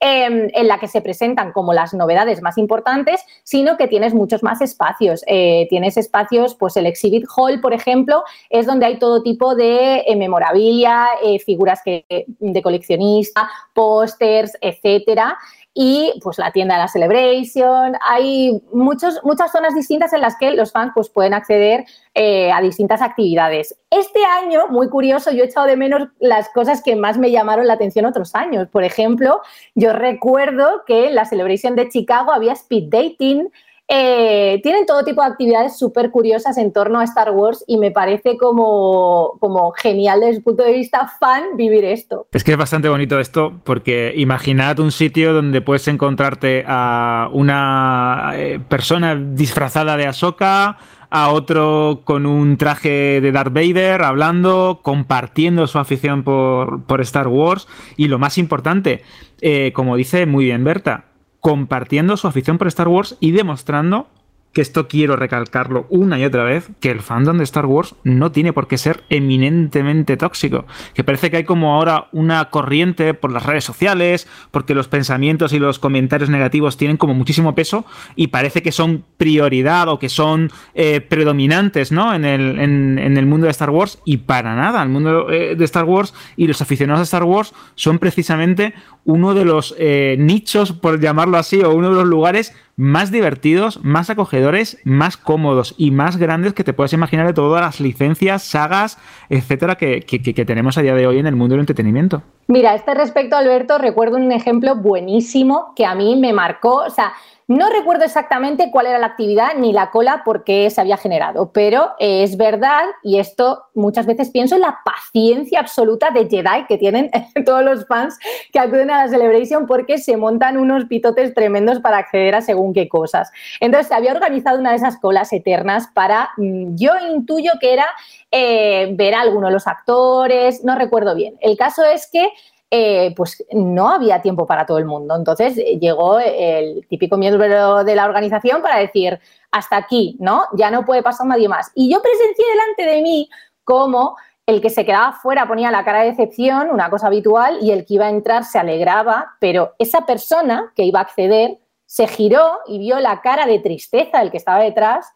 em, 0.01 0.49
en 0.53 0.68
la 0.68 0.78
que 0.78 0.88
se 0.88 1.01
presentan 1.01 1.53
como 1.53 1.72
las 1.72 1.95
novedades 1.95 2.42
más 2.42 2.59
importantes, 2.59 3.24
sino 3.42 3.76
que 3.76 3.88
tienes 3.88 4.14
muchos 4.14 4.42
más 4.42 4.61
espacios. 4.61 5.22
Eh, 5.26 5.66
tienes 5.70 5.97
espacios, 5.97 6.55
pues 6.55 6.76
el 6.76 6.86
Exhibit 6.86 7.24
Hall, 7.36 7.61
por 7.61 7.72
ejemplo, 7.72 8.24
es 8.51 8.66
donde 8.66 8.86
hay 8.86 8.99
todo 8.99 9.22
tipo 9.22 9.55
de 9.55 10.05
eh, 10.07 10.16
memorabilia, 10.16 11.07
figuras 11.45 11.80
que, 11.84 12.05
de 12.07 12.62
coleccionista, 12.62 13.49
pósters, 13.72 14.57
etcétera 14.61 15.38
y 15.74 16.14
pues 16.22 16.38
la 16.38 16.52
tienda 16.52 16.76
de 16.76 16.82
la 16.82 16.88
Celebration. 16.88 17.96
Hay 18.08 18.62
muchos, 18.72 19.20
muchas 19.24 19.50
zonas 19.50 19.74
distintas 19.74 20.12
en 20.12 20.20
las 20.20 20.36
que 20.36 20.52
los 20.52 20.70
fans 20.70 20.92
pues, 20.94 21.10
pueden 21.10 21.34
acceder 21.34 21.84
eh, 22.14 22.52
a 22.52 22.60
distintas 22.60 23.02
actividades. 23.02 23.76
Este 23.90 24.24
año, 24.24 24.68
muy 24.68 24.88
curioso, 24.88 25.32
yo 25.32 25.42
he 25.42 25.46
echado 25.46 25.66
de 25.66 25.76
menos 25.76 26.08
las 26.20 26.48
cosas 26.50 26.80
que 26.82 26.94
más 26.94 27.18
me 27.18 27.32
llamaron 27.32 27.66
la 27.66 27.74
atención 27.74 28.06
otros 28.06 28.36
años. 28.36 28.68
Por 28.68 28.84
ejemplo, 28.84 29.40
yo 29.74 29.92
recuerdo 29.92 30.82
que 30.86 31.08
en 31.08 31.16
la 31.16 31.24
Celebration 31.24 31.74
de 31.74 31.88
Chicago 31.88 32.32
había 32.32 32.52
speed 32.52 32.84
dating, 32.88 33.50
eh, 33.87 34.61
tienen 34.62 34.87
todo 34.87 35.05
tipo 35.05 35.20
de 35.20 35.28
actividades 35.28 35.78
súper 35.78 36.11
curiosas 36.11 36.57
en 36.57 36.72
torno 36.72 37.01
a 37.01 37.05
Star 37.05 37.32
Wars 37.32 37.64
y 37.66 37.76
me 37.76 37.91
parece 37.91 38.39
como, 38.39 39.37
como 39.41 39.72
genial 39.72 40.20
desde 40.20 40.37
el 40.37 40.43
punto 40.43 40.62
de 40.62 40.72
vista 40.72 41.07
fan 41.20 41.57
vivir 41.57 41.85
esto. 41.85 42.26
Es 42.32 42.45
que 42.45 42.53
es 42.53 42.59
bastante 42.59 42.89
bonito 42.89 43.20
esto 43.20 43.61
porque 43.62 44.14
imaginad 44.16 44.78
un 44.80 44.91
sitio 44.91 45.35
donde 45.35 45.61
puedes 45.61 45.87
encontrarte 45.89 46.64
a 46.66 47.28
una 47.32 48.32
eh, 48.35 48.59
persona 48.69 49.16
disfrazada 49.16 49.98
de 49.98 50.06
Ahsoka, 50.06 50.78
a 51.11 51.31
otro 51.31 52.01
con 52.05 52.24
un 52.24 52.56
traje 52.56 53.20
de 53.20 53.32
Darth 53.32 53.52
Vader, 53.52 54.02
hablando, 54.02 54.81
compartiendo 54.82 55.66
su 55.66 55.78
afición 55.78 56.24
por, 56.24 56.85
por 56.85 57.02
Star 57.02 57.28
Wars 57.28 57.69
y 57.97 58.09
lo 58.09 58.19
más 58.19 58.39
importante, 58.39 59.02
eh, 59.43 59.73
como 59.74 59.94
dice 59.94 60.27
muy 60.27 60.47
bien 60.47 60.65
Berta, 60.65 61.14
compartiendo 61.44 62.16
su 62.16 62.26
afición 62.26 62.56
por 62.56 62.68
Star 62.68 62.88
Wars 62.88 63.18
y 63.20 63.32
demostrando 63.32 64.06
que 64.55 64.62
esto 64.62 64.89
quiero 64.89 65.16
recalcarlo 65.16 65.86
una 65.90 66.18
y 66.18 66.24
otra 66.24 66.44
vez, 66.44 66.70
que 66.81 66.90
el 66.90 67.01
fandom 67.01 67.36
de 67.36 67.44
Star 67.44 67.66
Wars 67.66 67.97
no 68.05 68.31
tiene 68.32 68.52
por 68.52 68.68
qué 68.68 68.78
ser 68.78 69.02
eminentemente 69.10 70.16
tóxico. 70.16 70.64
Que 70.94 71.02
parece 71.05 71.31
que 71.31 71.39
hay 71.39 71.44
como 71.44 71.74
ahora 71.74 72.06
una 72.12 72.51
corriente 72.51 73.14
por 73.14 73.32
las 73.32 73.44
redes 73.44 73.64
sociales, 73.64 74.28
porque 74.52 74.74
los 74.74 74.86
pensamientos 74.86 75.52
y 75.52 75.59
los 75.59 75.81
comentarios 75.81 76.31
negativos 76.31 76.76
tienen 76.76 76.97
como 76.97 77.14
muchísimo 77.14 77.55
peso 77.55 77.85
y 78.14 78.28
parece 78.28 78.62
que 78.62 78.70
son 78.70 79.05
prioridad 79.16 79.89
o 79.89 79.98
que 79.98 80.09
son 80.09 80.51
eh, 80.74 81.01
predominantes 81.01 81.90
¿no? 81.90 82.14
en, 82.14 82.24
el, 82.24 82.60
en, 82.60 83.16
el, 83.16 83.26
mundo 83.26 83.47
de 83.47 83.51
Star 83.51 83.70
Wars 83.70 83.98
y 84.05 84.18
para 84.18 84.55
nada. 84.55 84.82
El 84.82 84.89
mundo 84.89 85.31
eh, 85.31 85.56
de 85.56 85.64
Star 85.64 85.85
Wars 85.85 86.14
y 86.36 86.47
los 86.47 86.62
aficionados 86.62 87.01
a 87.01 87.05
Star 87.05 87.24
Wars 87.24 87.52
son 87.74 87.98
precisamente 87.98 88.74
uno 89.05 89.35
de 89.35 89.44
los 89.44 89.74
eh, 89.78 90.16
nichos, 90.18 90.72
por 90.72 91.01
llamarlo 91.01 91.39
así, 91.39 91.60
o 91.60 91.74
uno 91.74 91.90
de 91.90 91.97
los 91.97 92.06
lugares 92.06 92.55
más 92.76 93.10
divertidos, 93.10 93.84
más 93.84 94.10
acogedores, 94.10 94.78
más 94.84 95.16
cómodos 95.16 95.74
y 95.78 95.90
más 95.90 96.16
grandes 96.16 96.55
que 96.55 96.64
te 96.64 96.72
puedes 96.72 96.92
imaginar 96.92 97.26
de 97.26 97.32
todas 97.32 97.60
las 97.60 97.80
licencias, 97.80 98.42
sagas, 98.42 98.98
etcétera, 99.28 99.76
que, 99.76 100.01
que, 100.01 100.44
tenemos 100.44 100.76
a 100.76 100.82
día 100.82 100.94
de 100.94 101.06
hoy 101.06 101.18
en 101.18 101.26
el 101.26 101.36
mundo 101.36 101.55
del 101.55 101.60
entretenimiento. 101.60 102.22
Mira, 102.48 102.72
a 102.72 102.74
este 102.74 102.94
respecto, 102.94 103.36
Alberto, 103.36 103.78
recuerdo 103.78 104.16
un 104.16 104.32
ejemplo 104.32 104.76
buenísimo 104.76 105.72
que 105.76 105.86
a 105.86 105.94
mí 105.94 106.16
me 106.16 106.32
marcó. 106.32 106.82
O 106.86 106.90
sea, 106.90 107.12
no 107.46 107.68
recuerdo 107.68 108.04
exactamente 108.04 108.70
cuál 108.70 108.86
era 108.86 108.98
la 108.98 109.06
actividad 109.06 109.54
ni 109.56 109.72
la 109.72 109.90
cola 109.90 110.22
por 110.24 110.44
qué 110.44 110.70
se 110.70 110.80
había 110.80 110.96
generado, 110.96 111.52
pero 111.52 111.92
es 111.98 112.36
verdad, 112.36 112.84
y 113.02 113.18
esto 113.18 113.64
muchas 113.74 114.06
veces 114.06 114.30
pienso 114.30 114.54
en 114.54 114.62
la 114.62 114.78
paciencia 114.84 115.60
absoluta 115.60 116.10
de 116.10 116.28
Jedi 116.28 116.64
que 116.66 116.78
tienen 116.78 117.10
todos 117.44 117.62
los 117.62 117.86
fans 117.86 118.18
que 118.52 118.58
acuden 118.58 118.90
a 118.90 119.04
la 119.04 119.08
Celebration 119.10 119.66
porque 119.66 119.98
se 119.98 120.16
montan 120.16 120.56
unos 120.56 120.86
pitotes 120.86 121.34
tremendos 121.34 121.80
para 121.80 121.98
acceder 121.98 122.34
a 122.34 122.40
según 122.40 122.72
qué 122.72 122.88
cosas. 122.88 123.30
Entonces 123.60 123.88
se 123.88 123.94
había 123.94 124.12
organizado 124.12 124.58
una 124.58 124.70
de 124.70 124.76
esas 124.76 124.98
colas 124.98 125.32
eternas 125.32 125.88
para, 125.92 126.30
mm, 126.36 126.76
yo 126.76 126.92
intuyo 127.10 127.52
que 127.60 127.74
era 127.74 127.86
eh, 128.30 128.88
ver 128.94 129.14
a 129.14 129.20
alguno 129.20 129.48
de 129.48 129.52
los 129.52 129.66
actores, 129.66 130.64
no 130.64 130.76
recuerdo 130.76 131.14
bien. 131.14 131.36
El 131.40 131.56
caso 131.56 131.84
es 131.84 132.08
que 132.10 132.30
eh, 132.76 133.14
pues 133.16 133.46
no 133.52 133.88
había 133.88 134.20
tiempo 134.20 134.48
para 134.48 134.66
todo 134.66 134.78
el 134.78 134.84
mundo. 134.84 135.14
Entonces 135.14 135.56
eh, 135.59 135.78
llegó 135.78 136.18
el 136.18 136.84
típico 136.88 137.16
miembro 137.16 137.84
de 137.84 137.94
la 137.94 138.05
organización 138.05 138.62
para 138.62 138.80
decir, 138.80 139.20
hasta 139.52 139.76
aquí, 139.76 140.16
¿no? 140.18 140.46
Ya 140.55 140.72
no 140.72 140.84
puede 140.84 141.01
pasar 141.01 141.28
nadie 141.28 141.48
más. 141.48 141.70
Y 141.76 141.92
yo 141.92 142.02
presencié 142.02 142.44
delante 142.51 142.96
de 142.96 143.02
mí 143.02 143.30
cómo 143.62 144.16
el 144.44 144.60
que 144.60 144.70
se 144.70 144.84
quedaba 144.84 145.12
fuera 145.12 145.46
ponía 145.46 145.70
la 145.70 145.84
cara 145.84 146.01
de 146.01 146.10
decepción, 146.10 146.68
una 146.68 146.90
cosa 146.90 147.06
habitual, 147.06 147.59
y 147.62 147.70
el 147.70 147.86
que 147.86 147.94
iba 147.94 148.06
a 148.06 148.10
entrar 148.10 148.42
se 148.42 148.59
alegraba, 148.59 149.36
pero 149.38 149.74
esa 149.78 150.05
persona 150.05 150.72
que 150.74 150.82
iba 150.82 150.98
a 150.98 151.02
acceder 151.02 151.59
se 151.86 152.09
giró 152.09 152.59
y 152.66 152.80
vio 152.80 152.98
la 152.98 153.20
cara 153.20 153.46
de 153.46 153.60
tristeza 153.60 154.18
del 154.18 154.32
que 154.32 154.38
estaba 154.38 154.59
detrás 154.59 155.06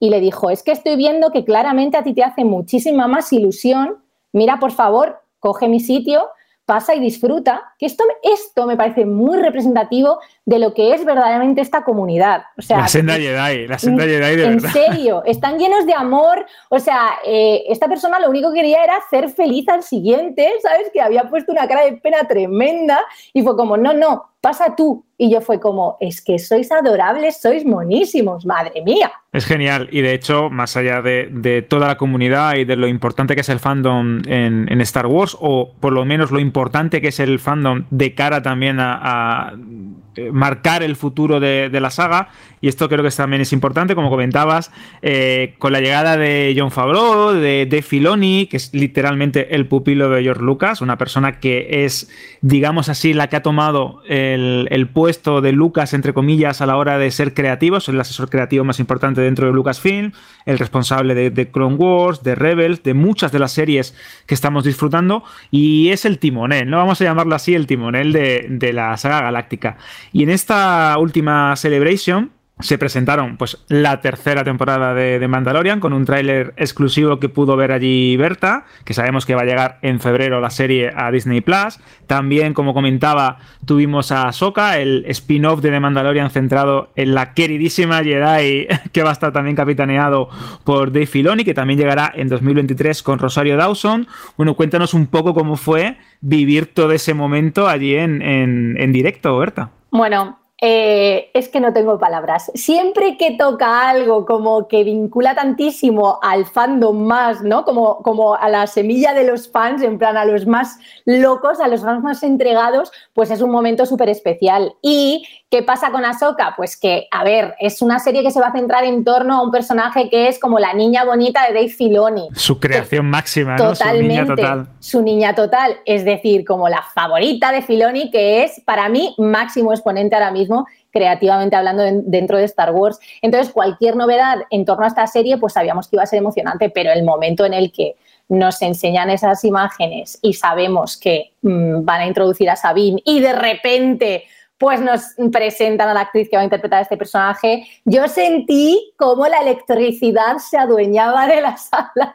y 0.00 0.10
le 0.10 0.18
dijo, 0.18 0.50
es 0.50 0.64
que 0.64 0.72
estoy 0.72 0.96
viendo 0.96 1.30
que 1.30 1.44
claramente 1.44 1.96
a 1.96 2.02
ti 2.02 2.12
te 2.12 2.24
hace 2.24 2.44
muchísima 2.44 3.06
más 3.06 3.32
ilusión, 3.32 4.02
mira 4.32 4.58
por 4.58 4.72
favor, 4.72 5.20
coge 5.38 5.68
mi 5.68 5.78
sitio 5.78 6.28
pasa 6.64 6.94
y 6.94 7.00
disfruta, 7.00 7.74
que 7.78 7.86
esto, 7.86 8.04
esto 8.22 8.66
me 8.66 8.76
parece 8.76 9.04
muy 9.04 9.38
representativo 9.38 10.18
de 10.44 10.58
lo 10.58 10.72
que 10.74 10.94
es 10.94 11.04
verdaderamente 11.04 11.60
esta 11.60 11.84
comunidad. 11.84 12.44
O 12.56 12.62
sea, 12.62 12.78
la 12.78 12.88
senda 12.88 13.14
Jedi, 13.14 13.66
la 13.66 13.78
senda 13.78 14.04
Jedi 14.04 14.36
de 14.36 14.44
En 14.44 14.56
verdad. 14.56 14.72
serio, 14.72 15.22
están 15.26 15.58
llenos 15.58 15.86
de 15.86 15.94
amor. 15.94 16.46
O 16.70 16.78
sea, 16.78 17.16
eh, 17.24 17.64
esta 17.68 17.88
persona 17.88 18.18
lo 18.18 18.30
único 18.30 18.50
que 18.50 18.60
quería 18.60 18.82
era 18.82 18.96
hacer 18.96 19.28
feliz 19.28 19.68
al 19.68 19.82
siguiente, 19.82 20.52
¿sabes? 20.62 20.90
Que 20.92 21.00
había 21.00 21.24
puesto 21.24 21.52
una 21.52 21.68
cara 21.68 21.84
de 21.84 21.92
pena 21.98 22.26
tremenda 22.26 22.98
y 23.32 23.42
fue 23.42 23.56
como, 23.56 23.76
no, 23.76 23.92
no, 23.92 24.30
pasa 24.40 24.74
tú. 24.76 25.03
Y 25.16 25.30
yo 25.30 25.40
fue 25.40 25.60
como, 25.60 25.96
es 26.00 26.20
que 26.20 26.38
sois 26.38 26.70
adorables, 26.72 27.40
sois 27.40 27.64
monísimos, 27.64 28.44
madre 28.44 28.82
mía. 28.82 29.12
Es 29.32 29.46
genial 29.46 29.88
y 29.90 30.00
de 30.00 30.14
hecho, 30.14 30.50
más 30.50 30.76
allá 30.76 31.02
de, 31.02 31.66
toda 31.68 31.88
la 31.88 31.96
comunidad 31.96 32.56
y 32.56 32.64
de 32.64 32.76
lo 32.76 32.88
importante 32.88 33.34
que 33.34 33.42
es 33.42 33.48
el 33.48 33.60
fandom 33.60 34.22
en, 34.26 34.80
Star 34.80 35.06
Wars, 35.06 35.36
o 35.40 35.72
por 35.80 35.92
lo 35.92 36.04
menos 36.04 36.30
lo 36.30 36.40
importante 36.40 37.00
que 37.00 37.08
es 37.08 37.20
el 37.20 37.38
fandom 37.38 37.84
de 37.90 38.14
cara 38.14 38.42
también 38.42 38.78
a 38.80 39.54
eh, 39.54 39.93
marcar 40.32 40.82
el 40.82 40.96
futuro 40.96 41.40
de, 41.40 41.70
la 41.80 41.90
saga. 41.90 42.28
Y 42.60 42.68
esto 42.68 42.88
creo 42.88 43.02
que 43.02 43.10
también 43.10 43.42
es 43.42 43.52
importante, 43.52 43.94
como 43.94 44.08
comentabas, 44.08 44.70
eh, 45.02 45.54
con 45.58 45.72
la 45.72 45.80
llegada 45.80 46.16
de 46.16 46.54
John 46.56 46.70
Favreau, 46.70 47.32
de 47.32 47.66
Dave 47.66 47.82
Filoni, 47.82 48.46
que 48.46 48.56
es 48.56 48.72
literalmente 48.72 49.54
el 49.54 49.66
pupilo 49.66 50.08
de 50.08 50.22
George 50.22 50.42
Lucas, 50.42 50.80
una 50.80 50.96
persona 50.96 51.40
que 51.40 51.84
es, 51.84 52.10
digamos 52.40 52.88
así, 52.88 53.12
la 53.12 53.28
que 53.28 53.36
ha 53.36 53.42
tomado 53.42 54.02
el, 54.08 54.88
puesto 54.92 55.40
de 55.40 55.52
Lucas, 55.52 55.92
entre 55.94 56.14
comillas, 56.14 56.60
a 56.60 56.66
la 56.66 56.76
hora 56.76 56.98
de 56.98 57.10
ser 57.10 57.34
creativo, 57.34 57.78
es 57.78 57.88
el 57.88 58.00
asesor 58.00 58.30
creativo 58.30 58.64
más 58.64 58.80
importante 58.80 59.20
dentro 59.20 59.46
de 59.46 59.52
Lucasfilm, 59.52 60.12
el 60.46 60.58
responsable 60.58 61.14
de, 61.14 61.50
Clone 61.50 61.76
Wars, 61.76 62.22
de 62.22 62.34
Rebels, 62.34 62.82
de 62.82 62.94
muchas 62.94 63.32
de 63.32 63.38
las 63.38 63.52
series 63.52 63.94
que 64.26 64.34
estamos 64.34 64.64
disfrutando, 64.64 65.24
y 65.50 65.90
es 65.90 66.04
el 66.04 66.18
timonel, 66.18 66.70
¿no? 66.70 66.78
Vamos 66.78 67.00
a 67.00 67.04
llamarlo 67.04 67.34
así, 67.34 67.54
el 67.54 67.66
timonel 67.66 68.12
de, 68.12 68.46
de 68.48 68.72
la 68.72 68.96
saga 68.96 69.20
galáctica. 69.20 69.76
Y 70.12 70.22
en 70.22 70.30
esta 70.30 70.96
última 70.98 71.54
Celebration 71.56 72.30
se 72.60 72.78
presentaron 72.78 73.36
pues 73.36 73.64
la 73.68 74.00
tercera 74.00 74.44
temporada 74.44 74.94
de, 74.94 75.26
Mandalorian 75.26 75.80
con 75.80 75.92
un 75.92 76.04
tráiler 76.04 76.54
exclusivo 76.56 77.18
que 77.18 77.28
pudo 77.28 77.56
ver 77.56 77.72
allí 77.72 78.16
Berta, 78.16 78.64
que 78.84 78.94
sabemos 78.94 79.26
que 79.26 79.34
va 79.34 79.42
a 79.42 79.44
llegar 79.44 79.78
en 79.82 79.98
febrero 79.98 80.40
la 80.40 80.50
serie 80.50 80.92
a 80.94 81.10
Disney 81.10 81.40
Plus. 81.40 81.80
También, 82.06 82.54
como 82.54 82.72
comentaba, 82.72 83.38
tuvimos 83.66 84.12
a 84.12 84.28
Ahsoka, 84.28 84.78
el 84.78 85.04
spin-off 85.08 85.62
de 85.62 85.70
The 85.70 85.80
Mandalorian 85.80 86.30
centrado 86.30 86.92
en 86.94 87.14
la 87.14 87.34
queridísima 87.34 88.04
Jedi, 88.04 88.68
que 88.92 89.02
va 89.02 89.10
a 89.10 89.14
estar 89.14 89.32
también 89.32 89.56
capitaneado 89.56 90.28
por 90.62 90.92
Dave 90.92 91.06
Filoni, 91.06 91.44
que 91.44 91.54
también 91.54 91.80
llegará 91.80 92.12
en 92.14 92.28
2023 92.28 93.02
con 93.02 93.18
Rosario 93.18 93.56
Dawson. 93.56 94.06
Bueno, 94.36 94.54
cuéntanos 94.54 94.94
un 94.94 95.08
poco 95.08 95.34
cómo 95.34 95.56
fue 95.56 95.96
vivir 96.20 96.72
todo 96.72 96.92
ese 96.92 97.14
momento 97.14 97.66
allí 97.66 97.96
en, 97.96 98.22
en 98.22 98.92
directo, 98.92 99.36
Berta. 99.36 99.70
Bueno, 99.94 100.40
eh, 100.60 101.30
es 101.34 101.48
que 101.48 101.60
no 101.60 101.72
tengo 101.72 101.98
palabras. 101.98 102.50
Siempre 102.54 103.16
que 103.18 103.32
toca 103.32 103.88
algo 103.88 104.24
como 104.24 104.68
que 104.68 104.84
vincula 104.84 105.34
tantísimo 105.34 106.18
al 106.22 106.46
fandom 106.46 107.04
más, 107.04 107.42
¿no? 107.42 107.64
Como, 107.64 107.98
como 108.02 108.34
a 108.34 108.48
la 108.48 108.66
semilla 108.66 109.14
de 109.14 109.24
los 109.24 109.50
fans, 109.50 109.82
en 109.82 109.98
plan 109.98 110.16
a 110.16 110.24
los 110.24 110.46
más 110.46 110.78
locos, 111.04 111.60
a 111.60 111.68
los 111.68 111.82
fans 111.82 112.02
más 112.02 112.22
entregados, 112.22 112.92
pues 113.12 113.30
es 113.30 113.42
un 113.42 113.50
momento 113.50 113.84
súper 113.84 114.08
especial. 114.08 114.74
Y 114.80 115.24
¿Qué 115.54 115.62
pasa 115.62 115.92
con 115.92 116.04
Ahsoka? 116.04 116.54
Pues 116.56 116.76
que, 116.76 117.06
a 117.12 117.22
ver, 117.22 117.54
es 117.60 117.80
una 117.80 118.00
serie 118.00 118.24
que 118.24 118.32
se 118.32 118.40
va 118.40 118.48
a 118.48 118.52
centrar 118.52 118.82
en 118.82 119.04
torno 119.04 119.36
a 119.36 119.42
un 119.44 119.52
personaje 119.52 120.10
que 120.10 120.26
es 120.26 120.40
como 120.40 120.58
la 120.58 120.74
niña 120.74 121.04
bonita 121.04 121.46
de 121.46 121.54
Dave 121.54 121.68
Filoni. 121.68 122.28
Su 122.34 122.58
creación 122.58 123.06
máxima, 123.06 123.54
¿no? 123.56 123.72
Su 123.72 123.84
niña 123.92 124.26
total. 124.26 124.66
Su 124.80 125.00
niña 125.00 125.32
total, 125.36 125.76
es 125.86 126.04
decir, 126.04 126.44
como 126.44 126.68
la 126.68 126.82
favorita 126.92 127.52
de 127.52 127.62
Filoni, 127.62 128.10
que 128.10 128.42
es 128.42 128.62
para 128.64 128.88
mí 128.88 129.14
máximo 129.16 129.72
exponente 129.72 130.16
ahora 130.16 130.32
mismo 130.32 130.43
creativamente 130.90 131.56
hablando 131.56 131.82
dentro 132.04 132.38
de 132.38 132.44
Star 132.44 132.72
Wars. 132.72 132.98
Entonces, 133.20 133.52
cualquier 133.52 133.96
novedad 133.96 134.38
en 134.50 134.64
torno 134.64 134.84
a 134.84 134.88
esta 134.88 135.06
serie, 135.06 135.38
pues 135.38 135.54
sabíamos 135.54 135.88
que 135.88 135.96
iba 135.96 136.02
a 136.02 136.06
ser 136.06 136.18
emocionante, 136.20 136.70
pero 136.70 136.92
el 136.92 137.02
momento 137.02 137.44
en 137.44 137.54
el 137.54 137.72
que 137.72 137.96
nos 138.28 138.62
enseñan 138.62 139.10
esas 139.10 139.44
imágenes 139.44 140.18
y 140.22 140.32
sabemos 140.32 140.96
que 140.96 141.32
mm, 141.42 141.84
van 141.84 142.02
a 142.02 142.06
introducir 142.06 142.48
a 142.48 142.56
Sabine 142.56 143.02
y 143.04 143.20
de 143.20 143.32
repente 143.32 144.24
pues 144.58 144.80
nos 144.80 145.02
presentan 145.32 145.88
a 145.88 145.94
la 145.94 146.00
actriz 146.00 146.28
que 146.28 146.36
va 146.36 146.42
a 146.42 146.44
interpretar 146.44 146.78
a 146.78 146.82
este 146.82 146.96
personaje, 146.96 147.66
yo 147.84 148.06
sentí 148.06 148.94
como 148.96 149.26
la 149.26 149.38
electricidad 149.38 150.38
se 150.38 150.56
adueñaba 150.56 151.26
de 151.26 151.40
la 151.40 151.56
sala, 151.58 152.14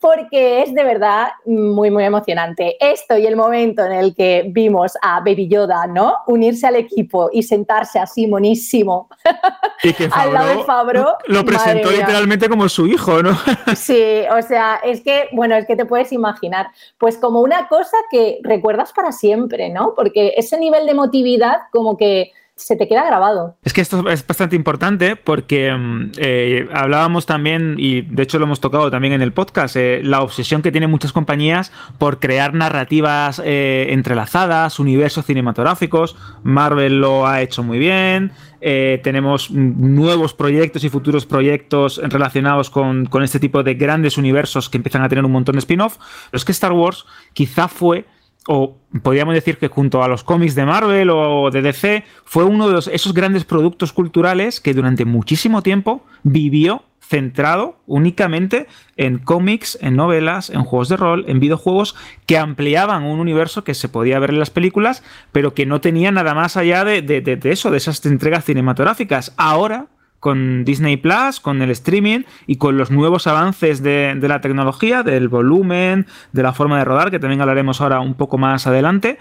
porque 0.00 0.62
es 0.62 0.74
de 0.74 0.84
verdad 0.84 1.28
muy, 1.46 1.90
muy 1.90 2.04
emocionante. 2.04 2.76
Esto 2.80 3.16
y 3.16 3.26
el 3.26 3.36
momento 3.36 3.84
en 3.84 3.92
el 3.92 4.14
que 4.14 4.44
vimos 4.48 4.92
a 5.02 5.20
Baby 5.20 5.48
Yoda, 5.48 5.86
¿no? 5.86 6.16
Unirse 6.26 6.66
al 6.66 6.76
equipo 6.76 7.30
y 7.32 7.42
sentarse 7.42 7.98
así 7.98 8.26
monísimo 8.26 9.08
al 10.12 10.32
lado 10.32 10.58
de 10.58 10.64
Fabro. 10.64 11.16
Lo 11.26 11.44
presentó 11.44 11.90
literalmente 11.90 12.48
como 12.48 12.68
su 12.68 12.86
hijo, 12.86 13.22
¿no? 13.22 13.38
sí, 13.76 14.24
o 14.36 14.42
sea, 14.42 14.80
es 14.84 15.00
que, 15.02 15.28
bueno, 15.32 15.54
es 15.54 15.66
que 15.66 15.76
te 15.76 15.86
puedes 15.86 16.12
imaginar, 16.12 16.68
pues 16.98 17.18
como 17.18 17.40
una 17.40 17.68
cosa 17.68 17.96
que 18.10 18.40
recuerdas 18.42 18.92
para 18.92 19.12
siempre, 19.12 19.68
¿no? 19.68 19.94
Porque 19.94 20.34
ese 20.36 20.58
nivel 20.58 20.86
de 20.86 20.92
emotividad 20.92 21.58
como 21.70 21.96
que 21.96 22.32
se 22.58 22.76
te 22.76 22.88
queda 22.88 23.06
grabado. 23.06 23.56
Es 23.62 23.72
que 23.72 23.80
esto 23.80 24.08
es 24.10 24.26
bastante 24.26 24.56
importante 24.56 25.16
porque 25.16 25.72
mm, 25.72 26.12
eh, 26.18 26.68
hablábamos 26.72 27.24
también, 27.24 27.76
y 27.78 28.02
de 28.02 28.24
hecho 28.24 28.38
lo 28.38 28.46
hemos 28.46 28.60
tocado 28.60 28.90
también 28.90 29.14
en 29.14 29.22
el 29.22 29.32
podcast, 29.32 29.76
eh, 29.76 30.00
la 30.02 30.22
obsesión 30.22 30.60
que 30.60 30.72
tienen 30.72 30.90
muchas 30.90 31.12
compañías 31.12 31.72
por 31.98 32.18
crear 32.18 32.54
narrativas 32.54 33.40
eh, 33.44 33.86
entrelazadas, 33.90 34.78
universos 34.80 35.24
cinematográficos. 35.24 36.16
Marvel 36.42 37.00
lo 37.00 37.26
ha 37.26 37.40
hecho 37.42 37.62
muy 37.62 37.78
bien. 37.78 38.32
tenemos 38.60 39.52
nuevos 39.52 40.34
proyectos 40.34 40.82
y 40.82 40.88
futuros 40.88 41.26
proyectos 41.26 42.00
relacionados 42.02 42.70
con, 42.70 43.06
con 43.06 43.22
este 43.22 43.38
tipo 43.38 43.62
de 43.62 43.74
grandes 43.74 44.18
universos 44.18 44.68
que 44.68 44.78
empiezan 44.78 45.02
a 45.02 45.08
tener 45.08 45.24
un 45.24 45.30
montón 45.30 45.54
de 45.54 45.60
spin-off. 45.60 45.98
Pero 46.30 46.38
es 46.38 46.44
que 46.44 46.52
Star 46.52 46.72
Wars 46.72 47.06
quizá 47.34 47.68
fue 47.68 48.04
o 48.46 48.76
podríamos 49.02 49.34
decir 49.34 49.58
que 49.58 49.68
junto 49.68 50.02
a 50.02 50.08
los 50.08 50.24
cómics 50.24 50.54
de 50.54 50.64
Marvel 50.64 51.10
o 51.10 51.50
de 51.50 51.62
DC, 51.62 52.04
fue 52.24 52.44
uno 52.44 52.68
de 52.68 52.78
esos 52.92 53.12
grandes 53.12 53.44
productos 53.44 53.92
culturales 53.92 54.60
que 54.60 54.74
durante 54.74 55.04
muchísimo 55.04 55.62
tiempo 55.62 56.04
vivió 56.22 56.82
centrado 57.08 57.78
únicamente 57.86 58.66
en 58.96 59.18
cómics, 59.18 59.78
en 59.80 59.96
novelas, 59.96 60.50
en 60.50 60.64
juegos 60.64 60.88
de 60.90 60.96
rol, 60.96 61.24
en 61.26 61.40
videojuegos 61.40 61.94
que 62.26 62.36
ampliaban 62.36 63.04
un 63.04 63.18
universo 63.18 63.64
que 63.64 63.74
se 63.74 63.88
podía 63.88 64.18
ver 64.18 64.30
en 64.30 64.38
las 64.38 64.50
películas, 64.50 65.02
pero 65.32 65.54
que 65.54 65.64
no 65.64 65.80
tenía 65.80 66.10
nada 66.10 66.34
más 66.34 66.56
allá 66.56 66.84
de, 66.84 67.00
de 67.02 67.38
eso, 67.44 67.70
de 67.70 67.78
esas 67.78 68.04
entregas 68.04 68.44
cinematográficas. 68.44 69.32
Ahora, 69.38 69.86
con 70.20 70.64
Disney 70.64 70.96
Plus, 70.96 71.40
con 71.40 71.62
el 71.62 71.70
streaming 71.70 72.20
y 72.46 72.56
con 72.56 72.76
los 72.76 72.90
nuevos 72.90 73.26
avances 73.26 73.82
de, 73.82 74.18
la 74.20 74.40
tecnología, 74.40 75.02
del 75.02 75.28
volumen, 75.28 76.06
de 76.32 76.42
la 76.42 76.52
forma 76.52 76.78
de 76.78 76.84
rodar, 76.84 77.10
que 77.10 77.18
también 77.18 77.40
hablaremos 77.40 77.80
ahora 77.80 78.00
un 78.00 78.14
poco 78.14 78.38
más 78.38 78.66
adelante, 78.66 79.18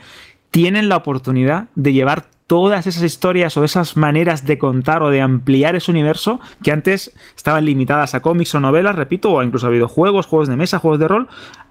tienen 0.51 0.89
la 0.89 0.97
oportunidad 0.97 1.67
de 1.75 1.93
llevar 1.93 2.25
todas 2.47 2.87
esas 2.87 3.03
historias 3.03 3.57
o 3.57 3.63
esas 3.65 3.97
maneras 3.97 4.45
de 4.45 4.57
contar 4.57 5.03
o 5.03 5.09
de 5.09 5.21
ampliar 5.21 5.75
ese 5.75 5.91
universo 5.91 6.39
que 6.63 6.71
antes 6.71 7.13
estaban 7.35 7.65
limitadas 7.65 8.15
a 8.15 8.21
cómics 8.21 8.55
o 8.55 8.59
novelas, 8.59 8.95
repito, 8.95 9.31
o 9.31 9.43
incluso 9.43 9.67
a 9.67 9.69
videojuegos, 9.69 10.25
juegos 10.25 10.47
de 10.47 10.55
mesa, 10.55 10.79
juegos 10.79 10.99
de 10.99 11.09
rol, 11.09 11.27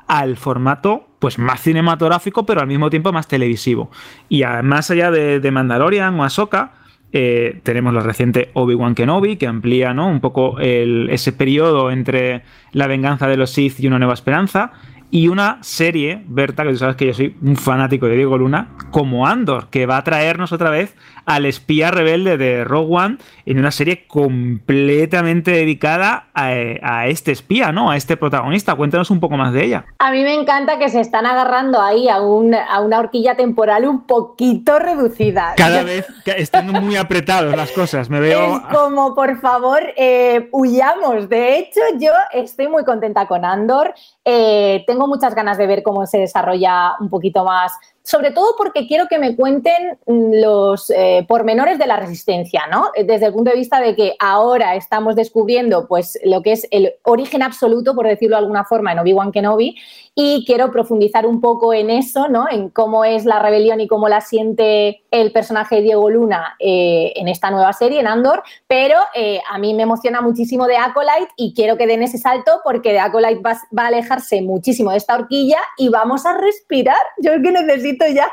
al 0.07 0.36
formato 0.36 1.09
pues 1.19 1.39
más 1.39 1.62
cinematográfico, 1.62 2.44
pero 2.44 2.61
al 2.61 2.66
mismo 2.66 2.90
tiempo 2.90 3.11
más 3.11 3.27
televisivo. 3.27 3.90
Y 4.28 4.44
más 4.62 4.90
allá 4.90 5.11
de, 5.11 5.40
de 5.40 5.51
Mandalorian 5.51 6.20
o 6.20 6.24
Ahsoka, 6.24 6.73
eh, 7.18 7.60
tenemos 7.62 7.94
la 7.94 8.01
reciente 8.01 8.51
Obi-Wan 8.52 8.94
Kenobi, 8.94 9.36
que 9.36 9.47
amplía 9.47 9.94
¿no? 9.94 10.06
un 10.06 10.20
poco 10.20 10.60
ese 10.60 11.32
periodo 11.32 11.90
entre 11.90 12.43
la 12.72 12.86
venganza 12.86 13.26
de 13.26 13.38
los 13.38 13.52
Sith 13.52 13.80
y 13.80 13.86
una 13.86 13.98
nueva 13.98 14.12
esperanza. 14.12 14.72
Y 15.16 15.28
una 15.28 15.56
serie, 15.62 16.22
Berta, 16.26 16.62
que 16.62 16.72
tú 16.72 16.76
sabes 16.76 16.97
que 16.97 17.06
yo 17.06 17.14
soy 17.14 17.34
un 17.40 17.56
fanático 17.56 18.05
de 18.05 18.16
Diego 18.16 18.36
Luna, 18.36 18.76
como 18.90 19.26
Andor, 19.26 19.70
que 19.70 19.86
va 19.86 19.97
a 19.97 20.05
traernos 20.05 20.52
otra 20.52 20.68
vez 20.68 20.94
al 21.24 21.47
espía 21.47 21.90
rebelde 21.90 22.36
de 22.36 22.64
Rogue 22.64 22.94
One 22.94 23.18
en 23.47 23.59
una 23.59 23.70
serie 23.70 24.06
completamente 24.06 25.52
dedicada 25.52 26.28
a, 26.34 27.06
este 27.06 27.32
espía, 27.32 27.72
¿no? 27.72 27.90
A 27.90 27.97
este 27.97 28.18
protagonista. 28.18 28.74
Cuéntanos 28.74 29.10
un 29.10 29.18
poco 29.18 29.38
más 29.38 29.55
de 29.55 29.64
ella. 29.64 29.86
A 29.98 30.12
mí 30.12 30.22
me 30.22 30.34
encanta 30.34 30.78
que 30.78 30.90
se 30.90 31.01
están 31.01 31.24
agarrando 31.24 31.80
ahí 31.80 32.09
a, 32.09 32.16
a 32.16 32.80
una 32.80 32.98
horquilla 32.98 33.36
temporal 33.36 33.86
un 33.86 34.06
poquito 34.06 34.78
reducida. 34.78 35.55
Cada 35.56 35.82
vez 35.84 36.06
están 36.26 36.70
muy 36.84 36.97
apretados 36.97 37.56
las 37.56 37.72
cosas, 37.72 38.10
me 38.10 38.20
veo... 38.20 38.56
Es 38.56 38.76
como, 38.76 39.14
por 39.14 39.40
favor, 39.40 39.80
eh, 39.97 40.51
huyamos. 40.52 41.30
De 41.30 41.59
hecho, 41.59 41.80
yo 41.98 42.12
estoy 42.32 42.68
muy 42.68 42.84
contenta 42.84 43.26
con 43.26 43.47
Andor. 43.47 43.94
Eh, 44.24 44.84
tengo 44.86 45.06
muchas 45.07 45.35
ganas 45.35 45.59
de 45.59 45.66
ver 45.66 45.83
cómo 45.83 46.07
se 46.07 46.19
desarrolla 46.19 46.97
un 47.01 47.09
poquito 47.09 47.45
más 47.45 47.73
sobre 48.07 48.31
todo 48.31 48.55
porque 48.57 48.87
quiero 48.87 49.09
que 49.09 49.19
me 49.19 49.35
cuenten 49.35 49.99
los 50.07 50.91
eh, 50.91 51.27
pormenores 51.27 51.77
de 51.77 51.89
la 51.89 51.97
resistencia, 51.97 52.62
¿no? 52.70 52.93
Desde 52.95 53.27
el 53.27 53.33
punto 53.33 53.51
de 53.51 53.57
vista 53.57 53.81
de 53.81 53.97
que 53.97 54.15
ahora 54.20 54.77
estamos 54.77 55.16
descubriendo 55.16 55.89
pues, 55.89 56.16
lo 56.24 56.41
que 56.41 56.53
es 56.53 56.69
el 56.70 56.95
origen 57.03 57.43
absoluto, 57.43 57.97
por 57.97 58.07
decirlo 58.07 58.37
de 58.37 58.43
alguna 58.43 58.65
forma, 58.65 58.93
en 58.93 59.01
Obi-Wan 59.01 59.33
Kenobi, 59.33 59.74
y 60.15 60.45
quiero 60.47 60.70
profundizar 60.70 61.27
un 61.27 61.41
poco 61.41 61.74
en 61.74 61.91
eso, 61.91 62.28
¿no? 62.28 62.47
En 62.49 62.70
cómo 62.70 63.05
es 63.05 63.24
la 63.24 63.41
rebelión 63.41 63.81
y 63.81 63.89
cómo 63.89 64.09
la 64.09 64.20
siente 64.20 65.03
el 65.11 65.33
personaje 65.33 65.77
de 65.77 65.83
Diego 65.83 66.09
Luna 66.09 66.57
eh, 66.61 67.12
en 67.16 67.27
esta 67.27 67.51
nueva 67.51 67.73
serie, 67.73 68.01
en 68.01 68.07
Andor, 68.07 68.43
pero 68.69 68.99
eh, 69.15 69.41
a 69.51 69.59
mí 69.59 69.74
me 69.74 69.83
emociona 69.83 70.20
muchísimo 70.20 70.66
de 70.66 70.77
Acolyte 70.77 71.33
y 71.37 71.55
quiero 71.55 71.77
que 71.77 71.87
den 71.87 72.03
ese 72.03 72.19
salto 72.19 72.61
porque 72.62 72.93
de 72.93 73.01
Acolyte 73.01 73.43
va, 73.43 73.53
a 73.53 73.87
alejarse 73.87 74.41
muchísimo 74.43 74.93
de 74.93 74.99
esta 74.99 75.16
horquilla 75.16 75.59
y 75.77 75.89
vamos 75.89 76.24
a 76.24 76.39
respirar. 76.39 76.97
Yo 77.19 77.33
es 77.33 77.43
que 77.43 77.51
necesito 77.51 77.95
ya 78.05 78.31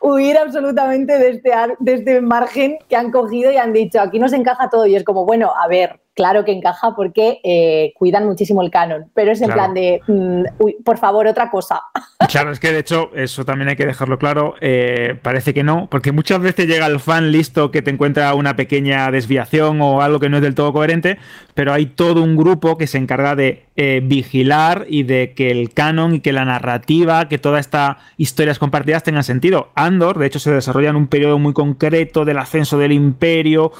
huir 0.00 0.38
absolutamente 0.38 1.18
de 1.18 1.30
este, 1.30 1.50
de 1.78 1.94
este 1.94 2.20
margen 2.20 2.78
que 2.88 2.96
han 2.96 3.10
cogido 3.10 3.52
y 3.52 3.56
han 3.56 3.72
dicho, 3.72 4.00
aquí 4.00 4.18
nos 4.18 4.32
encaja 4.32 4.70
todo 4.70 4.86
y 4.86 4.96
es 4.96 5.04
como, 5.04 5.24
bueno, 5.24 5.52
a 5.54 5.68
ver, 5.68 6.00
claro 6.16 6.44
que 6.44 6.52
encaja 6.52 6.96
porque 6.96 7.40
eh, 7.44 7.92
cuidan 7.96 8.26
muchísimo 8.26 8.62
el 8.62 8.70
canon, 8.70 9.10
pero 9.14 9.32
es 9.32 9.40
en 9.42 9.50
plan 9.50 9.74
de, 9.74 10.00
mm, 10.08 10.82
por 10.82 10.98
favor, 10.98 11.26
otra 11.28 11.50
cosa. 11.50 11.82
Claro, 12.28 12.50
es 12.50 12.58
que 12.58 12.72
de 12.72 12.80
hecho 12.80 13.10
eso 13.14 13.44
también 13.44 13.68
hay 13.68 13.76
que 13.76 13.86
dejarlo 13.86 14.18
claro, 14.18 14.54
eh, 14.60 15.16
parece 15.22 15.54
que 15.54 15.62
no, 15.62 15.86
porque 15.88 16.12
muchas 16.12 16.40
veces 16.40 16.66
llega 16.66 16.86
el 16.86 16.98
fan 16.98 17.30
listo 17.30 17.70
que 17.70 17.82
te 17.82 17.90
encuentra 17.90 18.34
una 18.34 18.56
pequeña 18.56 19.10
desviación 19.10 19.80
o 19.80 20.02
algo 20.02 20.18
que 20.18 20.28
no 20.28 20.38
es 20.38 20.42
del 20.42 20.54
todo 20.54 20.72
coherente, 20.72 21.18
pero 21.54 21.72
hay 21.72 21.86
todo 21.86 22.22
un 22.22 22.36
grupo 22.36 22.78
que 22.78 22.86
se 22.86 22.98
encarga 22.98 23.36
de 23.36 23.66
eh, 23.76 24.00
vigilar 24.02 24.86
y 24.88 25.02
de 25.02 25.34
que 25.34 25.50
el 25.50 25.72
canon 25.72 26.14
y 26.14 26.20
que 26.20 26.32
la 26.32 26.44
narrativa, 26.46 27.28
que 27.28 27.38
todas 27.38 27.60
estas 27.60 27.98
historias 28.16 28.58
compartidas 28.58 29.02
tengan 29.02 29.22
sentido. 29.22 29.68
Andor, 29.74 30.18
de 30.18 30.26
hecho, 30.26 30.38
se 30.38 30.50
desarrolla 30.50 30.90
en 30.90 30.96
un 30.96 31.06
periodo 31.06 31.38
muy 31.38 31.52
concreto 31.52 32.24
del 32.24 32.38
ascenso 32.38 32.78
del 32.78 32.92
imperio, 32.92 33.72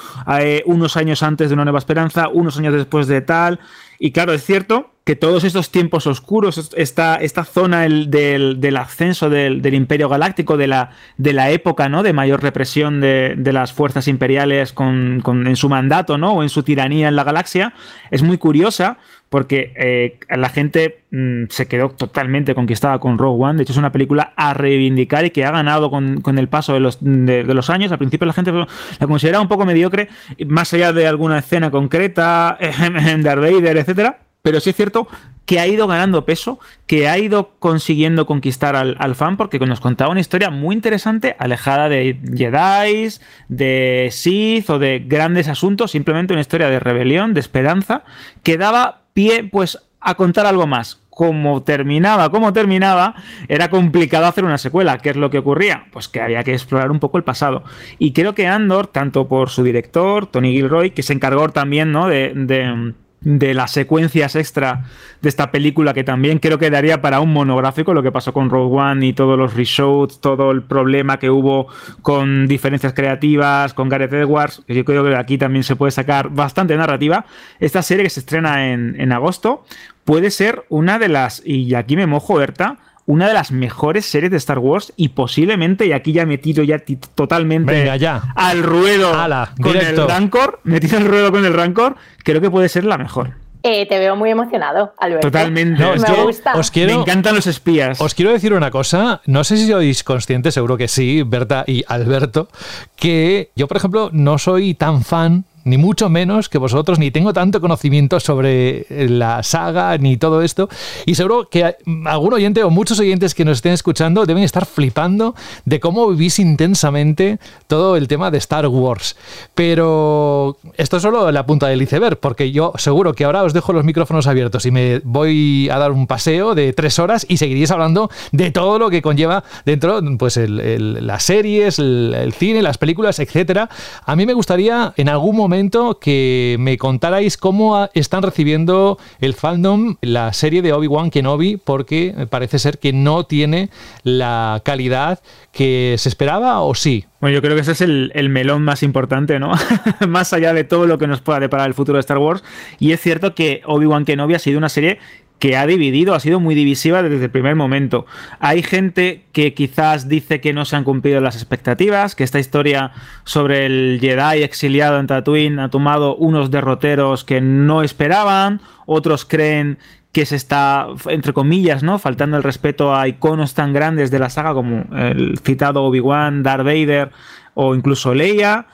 unos 0.67 0.97
años 0.97 1.23
antes 1.23 1.49
de 1.49 1.55
una 1.55 1.65
nueva 1.65 1.79
esperanza, 1.79 2.26
unos 2.29 2.59
años 2.59 2.75
después 2.75 3.07
de 3.07 3.21
tal. 3.21 3.61
Y 3.99 4.13
claro, 4.13 4.33
es 4.33 4.45
cierto 4.45 4.93
que 5.07 5.15
todos 5.15 5.45
estos 5.45 5.71
tiempos 5.71 6.09
oscuros, 6.09 6.73
esta, 6.77 7.15
esta 7.15 7.45
zona 7.45 7.83
del, 7.83 8.77
ascenso 8.77 9.31
del, 9.31 9.73
imperio 9.73 10.09
galáctico, 10.09 10.57
de 10.57 10.67
la, 10.67 10.91
de 11.17 11.33
la 11.33 11.51
época 11.51 11.89
¿no? 11.89 12.03
de 12.03 12.13
mayor 12.13 12.43
represión 12.43 13.01
de, 13.01 13.37
las 13.53 13.73
fuerzas 13.73 14.09
imperiales 14.09 14.73
con, 14.73 15.23
en 15.47 15.55
su 15.55 15.69
mandato 15.69 16.19
¿no? 16.19 16.33
o 16.33 16.43
en 16.43 16.49
su 16.49 16.65
tiranía 16.65 17.07
en 17.07 17.15
la 17.15 17.23
galaxia, 17.23 17.73
es 18.11 18.25
muy 18.25 18.37
curiosa 18.37 18.99
porque 19.29 19.73
eh, 19.77 20.19
la 20.29 20.49
gente 20.49 21.01
mm, 21.11 21.45
se 21.49 21.67
quedó 21.67 21.91
totalmente 21.91 22.55
conquistada 22.55 22.99
con 22.99 23.19
Rogue 23.19 23.45
One. 23.45 23.57
De 23.57 23.63
hecho, 23.65 23.73
es 23.73 23.79
una 23.79 23.93
película 23.93 24.33
a 24.37 24.55
reivindicar 24.55 25.25
y 25.25 25.31
que 25.31 25.45
ha 25.45 25.51
ganado 25.51 25.91
con, 25.91 26.39
el 26.39 26.49
paso 26.49 26.75
de 26.75 26.81
los, 26.81 26.99
de, 27.01 27.43
los, 27.43 27.71
años. 27.71 27.91
Al 27.91 27.99
principio 27.99 28.27
la 28.27 28.33
gente 28.33 28.53
la 28.53 29.07
consideraba 29.07 29.43
un 29.43 29.49
poco 29.49 29.67
mediocre, 29.67 30.09
más 30.47 30.73
allá 30.75 30.93
de 30.93 31.07
alguna 31.07 31.39
escena 31.39 31.71
concreta, 31.71 32.59
Darth 33.21 33.41
Vader, 33.41 33.79
etcétera. 33.79 34.21
Pero 34.43 34.61
sí 34.61 34.71
es 34.71 34.77
cierto 34.77 35.09
que 35.45 35.59
ha 35.59 35.67
ido 35.67 35.89
ganando 35.89 36.25
peso, 36.25 36.61
que 36.87 37.09
ha 37.09 37.19
ido 37.19 37.57
consiguiendo 37.59 38.27
conquistar 38.27 38.77
al, 38.77 38.97
al, 39.01 39.17
fan, 39.17 39.37
porque 39.37 39.59
nos 39.59 39.81
contaba 39.81 40.11
una 40.11 40.21
historia 40.21 40.51
muy 40.51 40.75
interesante, 40.75 41.35
alejada 41.39 41.89
de 41.89 42.21
Jedi, 42.33 43.09
de 43.49 44.09
Sith 44.13 44.71
o 44.71 44.79
de 44.79 45.01
grandes 45.01 45.49
asuntos, 45.49 45.91
simplemente 45.93 46.33
una 46.33 46.43
historia 46.43 46.69
de 46.69 46.79
rebelión, 46.79 47.35
de 47.35 47.41
esperanza, 47.41 48.05
que 48.45 48.57
daba 48.57 49.06
pie 49.17 49.49
pues 49.51 49.79
a 49.99 50.15
contar 50.15 50.45
algo 50.45 50.67
más. 50.67 51.01
Como 51.09 51.63
terminaba, 51.63 52.31
como 52.31 52.53
terminaba, 52.53 53.15
era 53.49 53.71
complicado 53.71 54.27
hacer 54.27 54.45
una 54.45 54.59
secuela. 54.59 54.99
¿Qué 54.99 55.09
es 55.09 55.17
lo 55.17 55.31
que 55.31 55.39
ocurría? 55.39 55.87
Pues 55.91 56.09
que 56.09 56.21
había 56.21 56.45
que 56.45 56.53
explorar 56.53 56.91
un 56.91 57.01
poco 57.01 57.17
el 57.17 57.25
pasado. 57.25 57.65
Y 57.99 58.13
creo 58.13 58.35
que 58.35 58.47
Andor, 58.47 58.89
tanto 58.89 59.27
por 59.27 59.49
su 59.49 59.63
director, 59.63 60.27
Tony 60.27 60.53
Gilroy, 60.53 60.91
que 60.91 61.03
se 61.03 61.15
encargó 61.15 61.49
también 61.49 61.91
¿no? 61.93 62.09
de, 62.09 62.35
de 62.35 62.93
las 63.23 63.71
secuencias 63.73 64.37
extra 64.37 64.85
de 65.21 65.29
esta 65.29 65.51
película 65.51 65.95
que 65.95 66.05
también 66.05 66.39
creo 66.39 66.59
que 66.59 66.71
daría 66.71 67.03
para 67.03 67.21
un 67.21 67.33
monográfico 67.33 67.95
lo 67.95 68.03
que 68.03 68.13
pasó 68.13 68.33
con 68.33 68.51
Rogue 68.51 68.77
One 68.77 69.07
y 69.07 69.13
todos 69.13 69.39
los 69.39 69.55
reshoots, 69.55 70.21
todo 70.21 70.51
el 70.51 70.63
problema 70.63 71.19
que 71.19 71.31
hubo 71.31 71.67
con 72.03 72.47
diferencias 72.47 72.93
creativas, 72.93 73.75
con 73.75 73.89
Gareth 73.89 74.13
Edwards, 74.13 74.63
que 74.67 74.75
yo 74.75 74.85
creo 74.85 75.05
que 75.05 75.17
aquí 75.17 75.39
también 75.39 75.65
se 75.65 75.77
puede 75.77 75.91
sacar 75.91 76.29
bastante 76.31 76.77
narrativa. 76.77 77.27
Esta 77.59 77.83
serie 77.83 78.05
que 78.05 78.11
se 78.11 78.21
estrena 78.21 78.73
en, 78.73 79.01
en 79.01 79.13
agosto 79.13 79.65
puede 80.05 80.31
ser 80.31 80.65
una 80.69 80.99
de 80.99 81.09
las, 81.09 81.43
y 81.45 81.75
aquí 81.75 81.97
me 81.97 82.07
mojo, 82.07 82.37
Berta, 82.37 82.79
una 83.07 83.29
de 83.29 83.35
las 83.35 83.53
mejores 83.53 84.05
series 84.05 84.31
de 84.31 84.37
Star 84.37 84.59
Wars 84.59 84.93
y 84.97 85.11
posiblemente, 85.11 85.87
y 85.87 85.93
aquí 85.93 86.13
ya 86.13 86.27
metido 86.27 86.63
ya 86.65 86.83
totalmente 87.15 87.89
al 88.35 88.63
ruedo 88.63 89.13
con 89.61 89.77
el 89.77 89.97
Rancor, 89.97 90.61
metido 90.65 90.99
al 90.99 91.07
ruedo 91.07 91.31
con 91.31 91.45
el 91.45 91.55
Rancor, 91.55 91.97
creo 92.25 92.41
que 92.41 92.51
puede 92.51 92.69
ser 92.69 92.85
la 92.85 92.99
mejor. 92.99 93.35
Eh, 93.63 93.87
te 93.87 93.99
veo 93.99 94.15
muy 94.15 94.31
emocionado, 94.31 94.95
Alberto. 94.99 95.27
Totalmente. 95.27 95.83
me 95.83 96.23
gusta. 96.23 96.53
me 96.75 96.93
encantan 96.93 97.35
los 97.35 97.49
espías. 97.49 98.01
Os 98.01 98.15
quiero 98.15 98.31
decir 98.31 98.53
una 98.53 98.71
cosa. 98.71 99.23
No 99.27 99.43
sé 99.43 99.57
si 99.57 99.67
sois 99.67 100.05
conscientes, 100.05 100.55
seguro 100.55 100.77
que 100.77 100.87
sí, 100.87 101.25
Berta 101.25 101.65
y 101.67 101.83
Alberto, 101.89 102.49
que 102.95 103.51
yo, 103.57 103.67
por 103.67 103.77
ejemplo, 103.77 104.11
no 104.13 104.39
soy 104.39 104.75
tan 104.75 105.03
fan 105.03 105.47
ni 105.67 105.79
mucho 105.79 106.09
menos 106.09 106.49
que 106.49 106.59
vosotros, 106.59 107.01
ni 107.01 107.11
tengo 107.11 107.33
tanto 107.33 107.61
conocimiento 107.61 108.21
sobre 108.21 108.87
eh, 108.89 109.09
la 109.09 109.43
saga 109.43 109.99
ni 109.99 110.17
todo 110.17 110.43
esto. 110.43 110.69
Y 111.07 111.17
seguro 111.17 111.49
que 111.51 111.77
algún 112.05 112.33
oyente 112.33 112.63
o 112.63 112.71
muchos 112.71 113.01
oyentes 113.01 113.35
que 113.35 113.45
nos 113.45 113.59
estén 113.59 113.73
escuchando 113.73 114.27
deben 114.27 114.45
estar 114.45 114.65
flipando 114.65 115.35
de 115.65 115.81
cómo 115.81 116.09
vivís 116.09 116.39
intensamente 116.39 117.41
todo 117.67 117.97
el 117.97 118.07
tema 118.07 118.31
de 118.31 118.39
Star 118.39 118.69
Wars. 118.69 119.17
Pero 119.57 120.57
esto 120.77 120.99
es 120.99 121.03
solo 121.03 121.33
la 121.33 121.45
punta 121.47 121.67
del 121.67 121.83
iceberg, 121.83 122.19
porque 122.19 122.53
yo 122.53 122.73
seguro 122.77 123.15
que 123.15 123.25
ahora 123.25 123.43
os 123.43 123.53
dejo 123.53 123.73
los 123.73 123.85
micrófonos 123.85 124.29
abiertos 124.29 124.67
y 124.67 124.71
me 124.71 125.01
voy 125.01 125.69
a 125.69 125.79
dar 125.79 125.91
un 125.91 126.07
paseo 126.07 126.55
de 126.55 126.73
tres 126.75 127.01
horas 127.01 127.27
y 127.29 127.39
seguiréis 127.39 127.73
hablando 127.73 128.09
de 128.31 128.53
todo 128.53 128.79
lo 128.79 128.89
que 128.89 129.03
conlleva 129.03 129.43
dentro, 129.65 130.01
pues 130.17 130.37
las 130.37 131.25
series, 131.25 131.81
el, 131.81 132.15
el 132.17 132.33
cine, 132.35 132.63
las 132.63 132.79
películas, 132.79 133.19
etcétera. 133.19 133.69
A 134.05 134.15
mí 134.15 134.27
me 134.27 134.33
gustaría 134.33 134.93
en 134.97 135.09
algún 135.09 135.35
momento 135.35 135.56
que 136.01 136.57
me 136.59 136.77
contarais 136.77 137.37
cómo 137.37 137.89
están 137.95 138.23
recibiendo 138.23 138.99
el 139.21 139.35
fandom 139.35 139.97
la 140.03 140.33
serie 140.33 140.63
de 140.63 140.73
Obi-Wan 140.73 141.11
Kenobi, 141.11 141.57
porque 141.57 142.15
parece 142.29 142.59
ser 142.59 142.79
que 142.79 142.93
no 142.93 143.25
tiene 143.25 143.71
la 144.03 144.61
calidad 144.65 145.21
que 145.53 145.97
se 145.99 146.09
esperaba, 146.09 146.61
¿o 146.61 146.75
sí? 146.75 147.07
Bueno, 147.21 147.35
yo 147.35 147.43
creo 147.43 147.55
que 147.55 147.63
ese 147.63 147.73
es 147.73 147.81
el, 147.81 148.13
el 148.15 148.29
melón 148.29 148.63
más 148.63 148.83
importante, 148.83 149.39
¿no? 149.39 149.53
más 150.09 150.33
allá 150.33 150.53
de 150.53 150.65
todo 150.65 150.87
lo 150.87 150.99
que 150.99 151.07
nos 151.07 151.23
pueda 151.23 151.41
deparar 151.41 151.67
el 151.67 151.75
futuro 151.75 151.97
de 151.97 152.01
Star 152.01 152.19
Wars. 152.19 152.45
Y 152.79 152.93
es 152.93 153.01
cierto 153.01 153.35
que 153.35 153.63
Obi-Wan 153.65 154.05
Kenobi 154.05 154.35
ha 154.35 154.39
sido 154.39 154.59
una 154.59 154.69
serie 154.69 154.99
que 155.39 155.57
ha 155.57 155.67
dividido, 155.67 156.15
ha 156.15 156.21
sido 156.21 156.41
muy 156.41 156.55
divisiva 156.55 157.03
desde 157.03 157.25
el 157.25 157.31
primer 157.31 157.57
momento. 157.57 158.07
Hay 158.41 158.63
gente 158.63 159.25
que 159.33 159.53
quizás 159.53 160.09
dice 160.09 160.41
que 160.41 160.53
no 160.53 160.65
se 160.65 160.77
han 160.77 160.85
cumplido 160.85 161.21
las 161.21 161.37
expectativas, 161.37 162.15
que 162.15 162.25
esta 162.25 162.39
historia 162.39 162.93
sobre 163.25 163.67
el 163.67 163.99
Jedi 164.01 164.43
exiliado 164.43 164.99
en 164.99 165.07
Tatooine 165.07 165.59
ha 165.59 165.69
tomado 165.69 166.17
unos 166.17 166.51
derroteros 166.51 167.25
que 167.25 167.41
no 167.41 167.83
esperaban, 167.83 168.61
otros 168.87 169.25
creen 169.25 169.79
que 170.13 170.25
se 170.25 170.37
está, 170.37 170.87
entre 171.11 171.35
comillas, 171.35 171.83
¿no? 171.83 171.99
Faltando 171.99 172.39
el 172.39 172.43
respeto 172.43 172.95
a 172.97 173.07
iconos 173.07 173.53
tan 173.53 173.75
grandes 173.75 174.11
de 174.11 174.19
la 174.19 174.31
saga 174.31 174.55
como 174.55 174.87
el 174.97 175.39
citado 175.41 175.85
Obi-Wan, 175.85 176.43
Darth 176.43 176.65
Vader 176.65 177.11
o 177.53 177.75
incluso 177.75 178.15
Leia. 178.15 178.67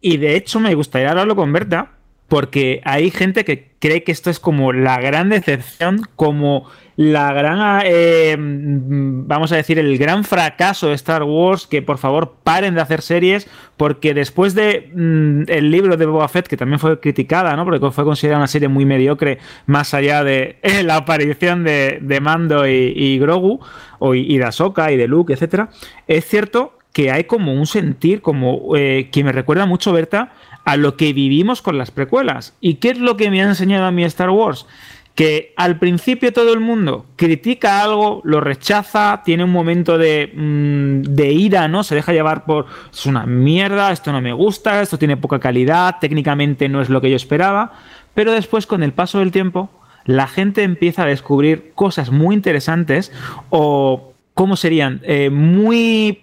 Y 0.00 0.16
de 0.16 0.36
hecho 0.36 0.58
me 0.58 0.74
gustaría 0.74 1.10
hablarlo 1.10 1.36
con 1.36 1.52
Berta, 1.52 1.95
porque 2.28 2.80
hay 2.84 3.10
gente 3.10 3.44
que 3.44 3.70
cree 3.78 4.02
que 4.02 4.12
esto 4.12 4.30
es 4.30 4.40
como 4.40 4.72
la 4.72 5.00
gran 5.00 5.28
decepción, 5.28 6.02
como 6.16 6.66
la 6.96 7.32
gran, 7.32 7.82
eh, 7.84 8.36
vamos 8.38 9.52
a 9.52 9.56
decir, 9.56 9.78
el 9.78 9.98
gran 9.98 10.24
fracaso 10.24 10.88
de 10.88 10.94
Star 10.94 11.22
Wars, 11.22 11.66
que 11.66 11.82
por 11.82 11.98
favor 11.98 12.36
paren 12.42 12.74
de 12.74 12.80
hacer 12.80 13.02
series, 13.02 13.48
porque 13.76 14.14
después 14.14 14.54
de 14.54 14.90
mm, 14.94 15.42
el 15.48 15.70
libro 15.70 15.96
de 15.96 16.06
Boba 16.06 16.26
Fett, 16.28 16.48
que 16.48 16.56
también 16.56 16.80
fue 16.80 16.98
criticada, 16.98 17.54
¿no? 17.54 17.64
Porque 17.64 17.90
fue 17.90 18.04
considerada 18.04 18.40
una 18.40 18.48
serie 18.48 18.68
muy 18.68 18.86
mediocre, 18.86 19.38
más 19.66 19.92
allá 19.94 20.24
de 20.24 20.56
la 20.84 20.96
aparición 20.96 21.64
de, 21.64 22.18
Mando 22.22 22.66
y, 22.66 23.18
Grogu, 23.18 23.60
o, 23.98 24.14
y 24.14 24.38
de 24.38 24.44
Ahsoka 24.44 24.90
y 24.90 24.96
de 24.96 25.06
Luke, 25.06 25.32
etcétera, 25.32 25.68
es 26.08 26.24
cierto 26.24 26.76
que 26.96 27.10
hay 27.10 27.24
como 27.24 27.52
un 27.52 27.66
sentir, 27.66 28.22
como 28.22 28.74
eh, 28.74 29.10
que 29.12 29.22
me 29.22 29.30
recuerda 29.30 29.66
mucho, 29.66 29.92
Berta, 29.92 30.32
a 30.66 30.76
lo 30.76 30.96
que 30.96 31.12
vivimos 31.12 31.62
con 31.62 31.78
las 31.78 31.92
precuelas. 31.92 32.54
¿Y 32.60 32.74
qué 32.74 32.90
es 32.90 32.98
lo 32.98 33.16
que 33.16 33.30
me 33.30 33.40
ha 33.40 33.44
enseñado 33.44 33.86
a 33.86 33.92
mí 33.92 34.02
Star 34.04 34.30
Wars? 34.30 34.66
Que 35.14 35.54
al 35.56 35.78
principio 35.78 36.32
todo 36.32 36.52
el 36.52 36.60
mundo 36.60 37.06
critica 37.14 37.82
algo, 37.82 38.20
lo 38.24 38.40
rechaza, 38.40 39.22
tiene 39.24 39.44
un 39.44 39.52
momento 39.52 39.96
de, 39.96 40.32
mm, 40.34 41.02
de 41.14 41.32
ira, 41.32 41.68
¿no? 41.68 41.84
Se 41.84 41.94
deja 41.94 42.12
llevar 42.12 42.44
por 42.44 42.66
es 42.92 43.06
una 43.06 43.24
mierda, 43.26 43.92
esto 43.92 44.10
no 44.10 44.20
me 44.20 44.32
gusta, 44.32 44.82
esto 44.82 44.98
tiene 44.98 45.16
poca 45.16 45.38
calidad, 45.38 45.96
técnicamente 46.00 46.68
no 46.68 46.82
es 46.82 46.90
lo 46.90 47.00
que 47.00 47.10
yo 47.10 47.16
esperaba, 47.16 47.72
pero 48.12 48.32
después 48.32 48.66
con 48.66 48.82
el 48.82 48.92
paso 48.92 49.20
del 49.20 49.30
tiempo 49.30 49.70
la 50.04 50.26
gente 50.26 50.64
empieza 50.64 51.04
a 51.04 51.06
descubrir 51.06 51.72
cosas 51.74 52.10
muy 52.10 52.34
interesantes 52.34 53.12
o 53.50 54.14
¿cómo 54.36 54.54
serían? 54.56 55.00
Eh, 55.02 55.30
muy. 55.30 56.20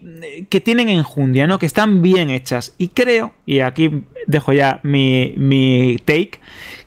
que 0.49 0.61
tienen 0.61 0.87
enjundia, 0.87 1.47
¿no? 1.47 1.57
Que 1.57 1.65
están 1.65 2.03
bien 2.03 2.29
hechas. 2.29 2.75
Y 2.77 2.89
creo, 2.89 3.33
y 3.45 3.59
aquí 3.59 4.05
dejo 4.27 4.53
ya 4.53 4.79
mi, 4.83 5.33
mi 5.35 5.97
take, 6.05 6.39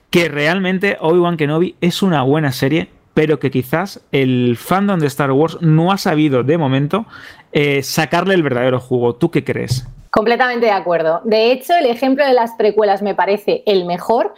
que 0.09 0.29
realmente 0.29 0.97
Obi-Wan 1.01 1.37
Kenobi 1.37 1.75
es 1.81 2.03
una 2.03 2.23
buena 2.23 2.53
serie, 2.53 2.89
pero 3.13 3.41
que 3.41 3.51
quizás 3.51 4.01
el 4.13 4.57
fandom 4.57 5.01
de 5.01 5.09
Star 5.09 5.33
Wars 5.33 5.59
no 5.61 5.91
ha 5.91 5.99
sabido 5.99 6.45
de 6.45 6.59
momento 6.59 7.07
eh, 7.51 7.83
sacarle 7.83 8.35
el 8.35 8.45
verdadero 8.45 8.79
jugo. 8.79 9.17
¿Tú 9.17 9.33
qué 9.33 9.43
crees? 9.43 9.85
Completamente 10.11 10.67
de 10.67 10.73
acuerdo. 10.73 11.23
De 11.25 11.51
hecho, 11.51 11.75
el 11.75 11.87
ejemplo 11.87 12.25
de 12.25 12.35
las 12.35 12.53
precuelas 12.53 13.03
me 13.03 13.17
parece 13.17 13.65
el 13.67 13.85
mejor 13.85 14.33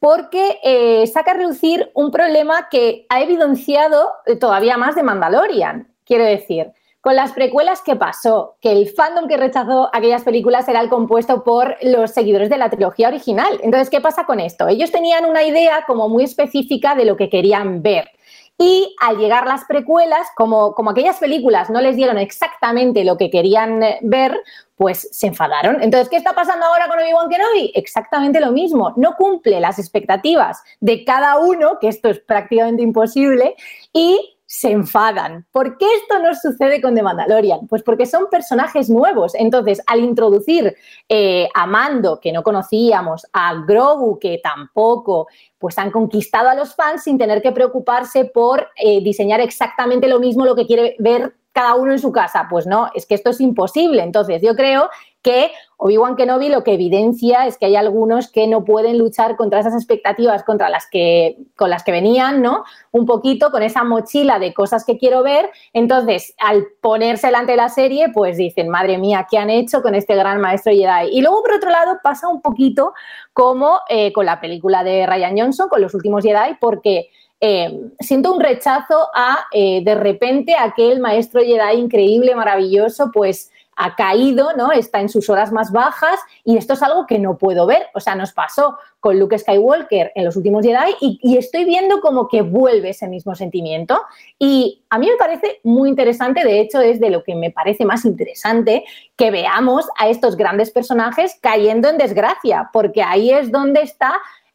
porque 0.00 0.58
eh, 0.64 1.06
saca 1.06 1.30
a 1.30 1.34
reducir 1.34 1.92
un 1.94 2.10
problema 2.10 2.68
que 2.68 3.06
ha 3.10 3.22
evidenciado 3.22 4.10
todavía 4.40 4.76
más 4.76 4.96
de 4.96 5.04
Mandalorian. 5.04 5.91
Quiero 6.04 6.24
decir, 6.24 6.72
con 7.02 7.16
las 7.16 7.32
precuelas, 7.32 7.82
¿qué 7.84 7.96
pasó? 7.96 8.54
Que 8.60 8.70
el 8.70 8.88
fandom 8.88 9.26
que 9.26 9.36
rechazó 9.36 9.90
aquellas 9.92 10.22
películas 10.22 10.68
era 10.68 10.80
el 10.80 10.88
compuesto 10.88 11.42
por 11.42 11.76
los 11.82 12.12
seguidores 12.12 12.48
de 12.48 12.58
la 12.58 12.70
trilogía 12.70 13.08
original. 13.08 13.58
Entonces, 13.64 13.90
¿qué 13.90 14.00
pasa 14.00 14.24
con 14.24 14.38
esto? 14.38 14.68
Ellos 14.68 14.92
tenían 14.92 15.24
una 15.24 15.42
idea 15.42 15.84
como 15.84 16.08
muy 16.08 16.22
específica 16.22 16.94
de 16.94 17.04
lo 17.04 17.16
que 17.16 17.28
querían 17.28 17.82
ver. 17.82 18.08
Y 18.56 18.94
al 19.00 19.18
llegar 19.18 19.48
las 19.48 19.64
precuelas, 19.64 20.28
como, 20.36 20.74
como 20.74 20.90
aquellas 20.90 21.18
películas 21.18 21.70
no 21.70 21.80
les 21.80 21.96
dieron 21.96 22.18
exactamente 22.18 23.04
lo 23.04 23.16
que 23.16 23.30
querían 23.30 23.82
eh, 23.82 23.98
ver, 24.02 24.40
pues 24.76 25.08
se 25.10 25.26
enfadaron. 25.26 25.82
Entonces, 25.82 26.08
¿qué 26.08 26.16
está 26.16 26.34
pasando 26.34 26.66
ahora 26.66 26.86
con 26.86 27.00
Obi-Wan 27.00 27.28
Kenobi? 27.28 27.72
Exactamente 27.74 28.38
lo 28.38 28.52
mismo. 28.52 28.92
No 28.96 29.16
cumple 29.16 29.58
las 29.58 29.80
expectativas 29.80 30.62
de 30.78 31.04
cada 31.04 31.38
uno, 31.38 31.78
que 31.80 31.88
esto 31.88 32.10
es 32.10 32.20
prácticamente 32.20 32.82
imposible, 32.82 33.56
y 33.92 34.31
se 34.52 34.70
enfadan. 34.70 35.46
¿Por 35.50 35.78
qué 35.78 35.86
esto 36.02 36.18
no 36.18 36.34
sucede 36.34 36.82
con 36.82 36.94
The 36.94 37.02
Mandalorian? 37.02 37.66
Pues 37.68 37.82
porque 37.82 38.04
son 38.04 38.28
personajes 38.30 38.90
nuevos. 38.90 39.34
Entonces, 39.34 39.80
al 39.86 40.00
introducir 40.00 40.76
eh, 41.08 41.48
a 41.54 41.66
Mando, 41.66 42.20
que 42.20 42.32
no 42.32 42.42
conocíamos, 42.42 43.26
a 43.32 43.54
Grogu, 43.66 44.18
que 44.18 44.42
tampoco, 44.42 45.26
pues 45.58 45.78
han 45.78 45.90
conquistado 45.90 46.50
a 46.50 46.54
los 46.54 46.74
fans 46.74 47.04
sin 47.04 47.16
tener 47.16 47.40
que 47.40 47.52
preocuparse 47.52 48.26
por 48.26 48.68
eh, 48.76 49.02
diseñar 49.02 49.40
exactamente 49.40 50.06
lo 50.06 50.20
mismo, 50.20 50.44
lo 50.44 50.54
que 50.54 50.66
quiere 50.66 50.96
ver 50.98 51.34
cada 51.52 51.74
uno 51.74 51.92
en 51.92 51.98
su 51.98 52.12
casa. 52.12 52.46
Pues 52.50 52.66
no, 52.66 52.90
es 52.94 53.06
que 53.06 53.14
esto 53.14 53.30
es 53.30 53.40
imposible. 53.40 54.02
Entonces, 54.02 54.42
yo 54.42 54.56
creo 54.56 54.88
que 55.22 55.52
Obi-Wan 55.76 56.16
Kenobi 56.16 56.48
lo 56.48 56.64
que 56.64 56.74
evidencia 56.74 57.46
es 57.46 57.56
que 57.56 57.66
hay 57.66 57.76
algunos 57.76 58.30
que 58.30 58.48
no 58.48 58.64
pueden 58.64 58.98
luchar 58.98 59.36
contra 59.36 59.60
esas 59.60 59.74
expectativas 59.74 60.42
contra 60.42 60.68
las 60.68 60.88
que, 60.90 61.36
con 61.56 61.70
las 61.70 61.84
que 61.84 61.92
venían, 61.92 62.42
¿no? 62.42 62.64
Un 62.90 63.06
poquito 63.06 63.50
con 63.50 63.62
esa 63.62 63.84
mochila 63.84 64.40
de 64.40 64.52
cosas 64.52 64.84
que 64.84 64.98
quiero 64.98 65.22
ver. 65.22 65.50
Entonces, 65.72 66.34
al 66.38 66.66
ponerse 66.80 67.28
delante 67.28 67.52
de 67.52 67.56
la 67.56 67.68
serie, 67.68 68.08
pues 68.12 68.36
dicen, 68.36 68.68
madre 68.68 68.98
mía, 68.98 69.26
¿qué 69.30 69.38
han 69.38 69.50
hecho 69.50 69.80
con 69.80 69.94
este 69.94 70.16
gran 70.16 70.40
maestro 70.40 70.72
Jedi? 70.72 71.10
Y 71.12 71.20
luego, 71.20 71.42
por 71.42 71.54
otro 71.54 71.70
lado, 71.70 71.98
pasa 72.02 72.28
un 72.28 72.42
poquito 72.42 72.92
como 73.32 73.78
eh, 73.88 74.12
con 74.12 74.26
la 74.26 74.40
película 74.40 74.82
de 74.82 75.06
Ryan 75.06 75.38
Johnson, 75.38 75.68
con 75.68 75.80
los 75.80 75.94
últimos 75.94 76.24
Jedi, 76.24 76.56
porque... 76.60 77.10
Eh, 77.44 77.90
siento 77.98 78.32
un 78.32 78.38
rechazo 78.38 79.08
a 79.12 79.46
eh, 79.50 79.82
de 79.84 79.96
repente 79.96 80.54
aquel 80.54 81.00
maestro 81.00 81.40
Jedi 81.40 81.76
increíble, 81.76 82.36
maravilloso, 82.36 83.10
pues 83.12 83.50
ha 83.74 83.96
caído, 83.96 84.50
¿no? 84.56 84.70
Está 84.70 85.00
en 85.00 85.08
sus 85.08 85.28
horas 85.28 85.50
más 85.50 85.72
bajas 85.72 86.20
y 86.44 86.56
esto 86.56 86.74
es 86.74 86.82
algo 86.84 87.04
que 87.04 87.18
no 87.18 87.38
puedo 87.38 87.66
ver. 87.66 87.88
O 87.94 88.00
sea, 88.00 88.14
nos 88.14 88.32
pasó 88.32 88.78
con 89.00 89.18
Luke 89.18 89.36
Skywalker 89.36 90.12
en 90.14 90.24
los 90.24 90.36
últimos 90.36 90.64
Jedi 90.64 90.94
y, 91.00 91.18
y, 91.20 91.36
estoy 91.36 91.64
viendo 91.64 92.00
como 92.00 92.28
que 92.28 92.42
vuelve 92.42 92.90
ese 92.90 93.08
mismo 93.08 93.34
sentimiento. 93.34 94.00
Y 94.38 94.84
a 94.88 94.98
mí 94.98 95.08
me 95.10 95.16
parece 95.16 95.58
muy 95.64 95.88
interesante, 95.88 96.44
de 96.44 96.60
hecho 96.60 96.80
es 96.80 97.00
de 97.00 97.10
lo 97.10 97.24
que 97.24 97.34
me 97.34 97.50
parece 97.50 97.84
más 97.84 98.04
interesante 98.04 98.84
que 99.16 99.32
veamos 99.32 99.86
a 99.98 100.08
estos 100.08 100.36
grandes 100.36 100.70
personajes 100.70 101.36
cayendo 101.40 101.88
en 101.88 101.98
desgracia, 101.98 102.70
porque 102.72 103.02
ahí 103.02 103.32
es 103.32 103.50
donde 103.50 103.80
está 103.80 104.12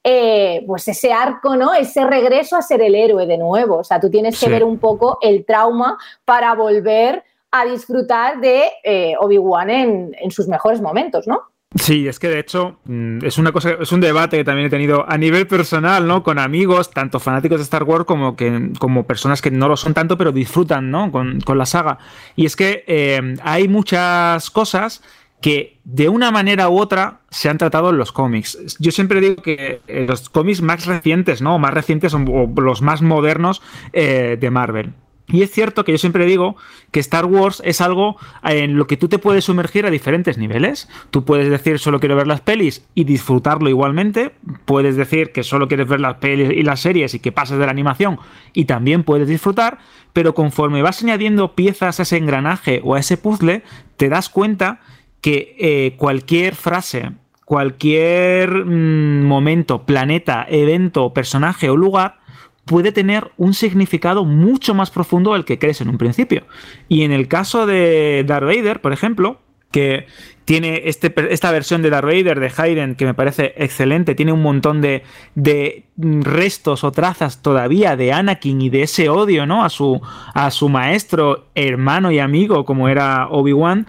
eh, 0.10 0.64
pues 0.66 0.88
ese 0.88 1.12
arco, 1.12 1.58
¿no? 1.58 1.74
Ese 1.74 2.06
regreso 2.06 2.56
a 2.56 2.62
ser 2.62 2.82
el 2.82 2.96
héroe 2.96 3.28
de 3.28 3.38
nuevo. 3.38 3.80
O 3.80 3.84
sea, 3.84 4.00
tú 4.00 4.10
tienes 4.10 4.40
que 4.40 4.48
ver 4.48 4.64
un 4.64 4.78
poco 4.78 5.18
el 5.22 5.44
trauma 5.44 5.98
para 6.24 6.56
volver 6.56 7.26
a 7.52 7.66
disfrutar 7.66 8.40
de 8.40 8.70
eh, 8.86 9.16
Obi-Wan 9.20 9.70
en, 9.70 10.16
en 10.18 10.32
sus 10.32 10.48
mejores 10.48 10.80
momentos, 10.80 11.28
¿no? 11.28 11.42
Sí, 11.76 12.08
es 12.08 12.20
que 12.20 12.30
de 12.30 12.40
hecho 12.40 12.80
mm, 12.86 13.26
es 13.26 13.38
una 13.38 13.52
cosa, 13.52 13.72
es 13.82 13.92
un 13.92 14.00
debate 14.00 14.38
que 14.38 14.46
también 14.46 14.68
he 14.68 14.70
tenido 14.70 15.04
a 15.10 15.18
nivel 15.18 15.46
personal, 15.46 16.08
¿no? 16.08 16.24
Con 16.24 16.40
amigos, 16.40 16.90
tanto 16.92 17.20
fanáticos 17.20 17.58
de 17.58 17.64
Star 17.64 17.84
Wars 17.84 18.06
como 18.06 18.38
que 18.38 18.72
como 18.80 19.06
personas 19.06 19.42
que 19.42 19.52
no 19.52 19.68
lo 19.68 19.76
son 19.76 19.94
tanto, 19.94 20.18
pero 20.18 20.32
disfrutan, 20.32 20.90
¿no? 20.90 21.12
Con, 21.12 21.44
la 21.46 21.66
saga. 21.66 21.98
Y 22.38 22.46
es 22.46 22.56
que 22.56 22.86
eh, 22.88 23.36
hay 23.44 23.68
muchas 23.68 24.50
cosas 24.52 25.04
que 25.42 25.80
de 25.84 26.10
una 26.10 26.32
manera 26.32 26.70
u 26.70 26.80
otra 26.80 27.22
se 27.30 27.50
han 27.50 27.58
tratado 27.58 27.92
en 27.92 27.98
los 27.98 28.12
cómics. 28.12 28.78
Yo 28.80 28.92
siempre 28.92 29.22
digo 29.22 29.36
que 29.42 29.82
eh, 29.88 30.06
los 30.08 30.30
cómics 30.30 30.62
más 30.62 30.86
recientes, 30.86 31.42
¿no? 31.42 31.60
Más 31.60 31.74
recientes 31.74 32.12
son 32.12 32.54
los 32.56 32.82
más 32.82 33.02
modernos 33.02 33.62
eh, 33.94 34.38
de 34.40 34.50
Marvel. 34.52 34.94
Y 35.30 35.42
es 35.42 35.52
cierto 35.52 35.84
que 35.84 35.92
yo 35.92 35.98
siempre 35.98 36.26
digo 36.26 36.56
que 36.92 37.02
Star 37.02 37.26
Wars 37.26 37.62
es 37.66 37.82
algo 37.82 38.16
en 38.44 38.78
lo 38.78 38.88
que 38.88 38.96
tú 38.96 39.10
te 39.10 39.20
puedes 39.20 39.44
sumergir 39.44 39.86
a 39.86 39.90
diferentes 39.90 40.38
niveles. 40.38 40.88
Tú 41.12 41.26
puedes 41.26 41.50
decir 41.50 41.80
solo 41.80 42.00
quiero 42.00 42.16
ver 42.16 42.28
las 42.28 42.40
pelis 42.40 42.86
y 42.96 43.04
disfrutarlo 43.04 43.68
igualmente. 43.68 44.32
Puedes 44.64 44.96
decir 44.96 45.34
que 45.34 45.44
solo 45.44 45.68
quieres 45.68 45.90
ver 45.90 46.00
las 46.00 46.16
pelis 46.16 46.52
y 46.52 46.64
las 46.64 46.80
series 46.80 47.14
y 47.14 47.20
que 47.20 47.34
pases 47.34 47.60
de 47.60 47.66
la 47.66 47.72
animación 47.72 48.20
y 48.54 48.66
también 48.66 49.04
puedes 49.04 49.28
disfrutar. 49.28 49.80
Pero 50.14 50.34
conforme 50.34 50.82
vas 50.82 51.04
añadiendo 51.04 51.56
piezas 51.56 52.00
a 52.00 52.04
ese 52.04 52.16
engranaje 52.16 52.80
o 52.86 52.96
a 52.96 53.00
ese 53.00 53.18
puzzle, 53.18 53.64
te 53.98 54.08
das 54.08 54.30
cuenta 54.30 54.80
que 55.22 55.56
eh, 55.60 55.96
cualquier 55.98 56.56
frase, 56.56 57.12
cualquier 57.46 58.66
mm, 58.66 59.24
momento, 59.26 59.86
planeta, 59.86 60.46
evento, 60.50 61.14
personaje 61.14 61.70
o 61.70 61.78
lugar 61.78 62.20
puede 62.66 62.92
tener 62.92 63.32
un 63.38 63.54
significado 63.54 64.26
mucho 64.26 64.74
más 64.74 64.92
profundo 64.92 65.34
del 65.34 65.46
que 65.46 65.58
crees 65.58 65.82
en 65.82 65.90
un 65.90 65.98
principio. 65.98 66.46
Y 66.90 67.04
en 67.04 67.14
el 67.14 67.28
caso 67.28 67.66
de 67.66 68.24
Darth 68.28 68.46
Vader, 68.46 68.82
por 68.82 68.92
ejemplo, 68.92 69.40
que 69.72 70.08
tiene 70.46 70.84
este, 70.86 71.14
esta 71.30 71.52
versión 71.52 71.82
de 71.82 71.90
Darth 71.90 72.06
Vader 72.06 72.40
de 72.40 72.52
Hayden 72.56 72.96
que 72.96 73.06
me 73.06 73.14
parece 73.14 73.54
excelente, 73.58 74.16
tiene 74.16 74.32
un 74.32 74.42
montón 74.42 74.82
de, 74.82 75.04
de, 75.36 75.86
restos 75.98 76.84
o 76.84 76.92
trazas 76.92 77.42
todavía 77.42 77.98
de 77.98 78.14
Anakin 78.14 78.62
y 78.62 78.70
de 78.70 78.84
ese 78.84 79.10
odio 79.10 79.46
¿no? 79.46 79.66
a, 79.66 79.70
su, 79.70 80.02
a 80.34 80.52
su 80.52 80.70
maestro, 80.70 81.48
hermano 81.54 82.12
y 82.12 82.20
amigo 82.20 82.64
como 82.64 82.88
era 82.88 83.28
Obi-Wan 83.30 83.88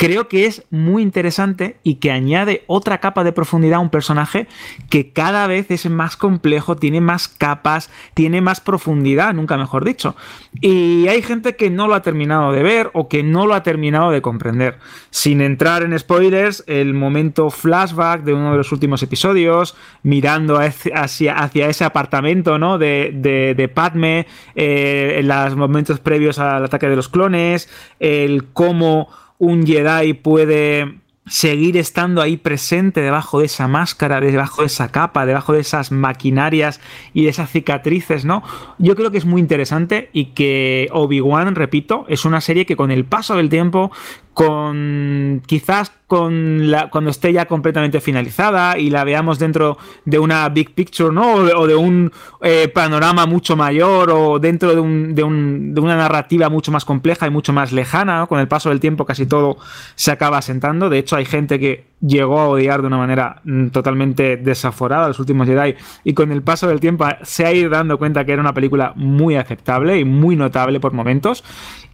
creo 0.00 0.28
que 0.28 0.46
es 0.46 0.64
muy 0.70 1.02
interesante 1.02 1.76
y 1.82 1.96
que 1.96 2.10
añade 2.10 2.64
otra 2.68 3.00
capa 3.00 3.22
de 3.22 3.32
profundidad 3.32 3.80
a 3.80 3.80
un 3.80 3.90
personaje 3.90 4.46
que 4.88 5.12
cada 5.12 5.46
vez 5.46 5.70
es 5.70 5.90
más 5.90 6.16
complejo, 6.16 6.74
tiene 6.74 7.02
más 7.02 7.28
capas, 7.28 7.90
tiene 8.14 8.40
más 8.40 8.62
profundidad, 8.62 9.34
nunca 9.34 9.58
mejor 9.58 9.84
dicho. 9.84 10.16
Y 10.62 11.06
hay 11.08 11.20
gente 11.20 11.54
que 11.54 11.68
no 11.68 11.86
lo 11.86 11.94
ha 11.94 12.00
terminado 12.00 12.50
de 12.50 12.62
ver 12.62 12.90
o 12.94 13.08
que 13.08 13.22
no 13.22 13.44
lo 13.44 13.52
ha 13.52 13.62
terminado 13.62 14.10
de 14.10 14.22
comprender. 14.22 14.78
Sin 15.10 15.42
entrar 15.42 15.82
en 15.82 15.98
spoilers, 15.98 16.64
el 16.66 16.94
momento 16.94 17.50
flashback 17.50 18.22
de 18.22 18.32
uno 18.32 18.52
de 18.52 18.56
los 18.56 18.72
últimos 18.72 19.02
episodios, 19.02 19.76
mirando 20.02 20.58
hacia, 20.58 21.50
ese 21.52 21.84
apartamento 21.84 22.58
¿no? 22.58 22.78
de, 22.78 23.12
de, 23.54 23.68
Padme, 23.68 24.26
eh, 24.54 25.16
en 25.18 25.28
los 25.28 25.56
momentos 25.56 26.00
previos 26.00 26.38
al 26.38 26.64
ataque 26.64 26.88
de 26.88 26.96
los 26.96 27.10
clones, 27.10 27.68
el 27.98 28.46
cómo 28.54 29.10
un 29.40 29.66
Jedi 29.66 30.12
puede 30.12 31.00
seguir 31.26 31.76
estando 31.76 32.20
ahí 32.20 32.36
presente 32.36 33.00
debajo 33.00 33.40
de 33.40 33.46
esa 33.46 33.68
máscara, 33.68 34.20
debajo 34.20 34.62
de 34.62 34.66
esa 34.66 34.90
capa, 34.90 35.24
debajo 35.24 35.52
de 35.52 35.60
esas 35.60 35.92
maquinarias 35.92 36.80
y 37.14 37.24
de 37.24 37.30
esas 37.30 37.50
cicatrices, 37.50 38.24
¿no? 38.24 38.42
Yo 38.78 38.96
creo 38.96 39.10
que 39.10 39.18
es 39.18 39.24
muy 39.24 39.40
interesante 39.40 40.10
y 40.12 40.26
que 40.26 40.88
Obi-Wan, 40.92 41.54
repito, 41.54 42.04
es 42.08 42.24
una 42.24 42.40
serie 42.40 42.66
que 42.66 42.76
con 42.76 42.90
el 42.90 43.04
paso 43.04 43.36
del 43.36 43.48
tiempo, 43.48 43.90
con 44.34 45.42
quizás 45.46 45.92
con 46.06 46.70
la, 46.70 46.90
cuando 46.90 47.10
esté 47.10 47.32
ya 47.32 47.46
completamente 47.46 48.00
finalizada 48.00 48.78
y 48.78 48.90
la 48.90 49.04
veamos 49.04 49.38
dentro 49.38 49.78
de 50.04 50.18
una 50.18 50.48
big 50.48 50.74
picture, 50.74 51.12
¿no? 51.12 51.34
O 51.34 51.66
de, 51.66 51.74
un 51.74 52.10
eh, 52.42 52.68
panorama 52.68 53.26
mucho 53.26 53.56
mayor 53.56 54.10
o 54.10 54.38
dentro 54.38 54.74
de, 54.74 54.80
un, 54.80 55.14
de, 55.14 55.22
un, 55.22 55.74
de, 55.74 55.80
una 55.80 55.96
narrativa 55.96 56.48
mucho 56.48 56.72
más 56.72 56.84
compleja 56.84 57.26
y 57.26 57.30
mucho 57.30 57.52
más 57.52 57.72
lejana, 57.72 58.26
Con 58.26 58.40
el 58.40 58.48
paso 58.48 58.70
del 58.70 58.80
tiempo 58.80 59.04
casi 59.04 59.26
todo 59.26 59.58
se 59.94 60.10
acaba 60.10 60.38
asentando. 60.38 60.88
De 60.88 60.98
hecho, 60.98 61.16
hay 61.16 61.24
gente 61.26 61.58
que 61.58 61.89
llegó 62.00 62.40
a 62.40 62.48
odiar 62.48 62.80
de 62.80 62.86
una 62.86 62.96
manera 62.96 63.40
mm, 63.44 63.68
totalmente 63.68 64.36
desaforada 64.36 65.08
los 65.08 65.18
últimos 65.18 65.46
Jedi 65.46 65.74
y 66.04 66.14
con 66.14 66.32
el 66.32 66.42
paso 66.42 66.66
del 66.66 66.80
tiempo 66.80 67.06
se 67.22 67.46
ha 67.46 67.52
ido 67.52 67.70
dando 67.70 67.98
cuenta 67.98 68.24
que 68.24 68.32
era 68.32 68.40
una 68.40 68.54
película 68.54 68.92
muy 68.96 69.36
aceptable 69.36 69.98
y 69.98 70.04
muy 70.04 70.36
notable 70.36 70.80
por 70.80 70.92
momentos 70.92 71.44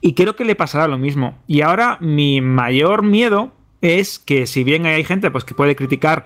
y 0.00 0.14
creo 0.14 0.36
que 0.36 0.44
le 0.44 0.54
pasará 0.54 0.88
lo 0.88 0.98
mismo. 0.98 1.38
Y 1.46 1.62
ahora 1.62 1.98
mi 2.00 2.40
mayor 2.40 3.02
miedo 3.02 3.52
es 3.80 4.18
que 4.18 4.46
si 4.46 4.64
bien 4.64 4.86
hay 4.86 5.04
gente 5.04 5.30
pues, 5.30 5.44
que 5.44 5.54
puede 5.54 5.76
criticar 5.76 6.24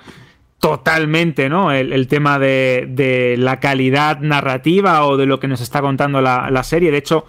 totalmente 0.61 1.49
¿no? 1.49 1.73
el, 1.73 2.07
tema 2.07 2.39
de, 2.39 3.35
la 3.39 3.61
calidad 3.61 4.21
narrativa 4.21 5.07
o 5.07 5.17
de 5.17 5.27
lo 5.27 5.41
que 5.41 5.49
nos 5.49 5.63
está 5.63 5.81
contando 5.81 6.21
la, 6.21 6.63
serie. 6.63 6.91
De 6.91 6.99
hecho, 6.99 7.25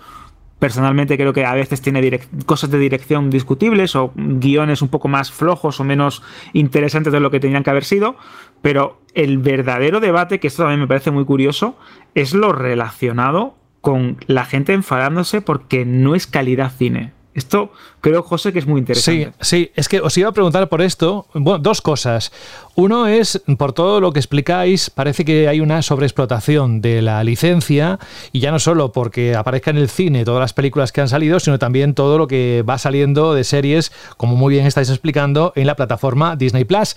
personalmente 0.62 1.18
creo 1.18 1.34
que 1.34 1.44
a 1.44 1.56
veces 1.56 1.82
tiene 1.82 2.20
cosas 2.46 2.70
de 2.70 2.78
dirección 2.78 3.32
discutibles 3.32 3.96
o 3.96 4.14
guiones 4.16 4.84
un 4.84 4.90
poco 4.90 5.08
más 5.08 5.32
flojos 5.32 5.80
o 5.80 5.84
menos 5.84 6.22
interesantes 6.54 7.12
de 7.12 7.20
lo 7.20 7.32
que 7.32 7.40
tenían 7.40 7.64
que 7.64 7.72
haber 7.72 7.84
sido. 7.84 8.16
Pero 8.62 9.02
el 9.16 9.40
verdadero 9.40 10.00
debate, 10.00 10.40
que 10.40 10.46
esto 10.46 10.62
también 10.62 10.80
me 10.80 10.88
parece 10.88 11.10
muy 11.10 11.26
curioso, 11.26 11.80
es 12.14 12.36
lo 12.36 12.54
relacionado 12.54 13.56
con 13.82 14.18
la 14.28 14.46
gente 14.46 14.74
enfadándose 14.74 15.42
porque 15.42 15.84
no 15.84 16.14
es 16.14 16.28
calidad 16.28 16.72
cine. 16.72 17.12
Esto 17.34 17.72
creo, 18.02 18.24
José, 18.24 18.52
que 18.52 18.60
es 18.60 18.68
muy 18.68 18.80
interesante. 18.80 19.32
Sí, 19.40 19.66
sí, 19.66 19.72
es 19.76 19.88
que 19.88 20.02
os 20.02 20.18
iba 20.18 20.28
a 20.30 20.34
preguntar 20.34 20.68
por 20.68 20.82
esto. 20.82 21.28
Bueno, 21.34 21.60
dos 21.60 21.82
cosas. 21.82 22.32
Uno 22.76 23.08
es, 23.08 23.42
por 23.58 23.72
todo 23.72 24.02
lo 24.02 24.12
que 24.12 24.20
explicáis, 24.20 24.90
parece 24.90 25.24
que 25.24 25.48
hay 25.48 25.62
una 25.62 25.82
sobreexplotación 25.82 26.82
de 26.82 27.02
la 27.02 27.24
licencia, 27.24 28.00
y 28.34 28.42
ya 28.42 28.52
no 28.52 28.60
solo 28.60 28.92
porque 28.92 29.36
aparezca 29.36 29.72
en 29.72 29.78
el 29.78 29.88
cine 29.88 30.26
todas 30.26 30.42
las 30.42 30.54
películas 30.54 30.92
que 30.92 31.00
han 31.00 31.10
salido, 31.10 31.40
sino 31.40 31.58
también 31.58 31.94
todo 31.94 32.18
lo 32.18 32.28
que 32.28 32.64
va 32.68 32.78
saliendo 32.78 33.34
de 33.34 33.46
series, 33.46 33.94
como 34.18 34.36
muy 34.36 34.54
bien 34.54 34.66
estáis 34.66 34.90
explicando, 34.90 35.54
en 35.56 35.68
la 35.68 35.76
plataforma 35.76 36.36
Disney 36.36 36.66
Plus 36.66 36.96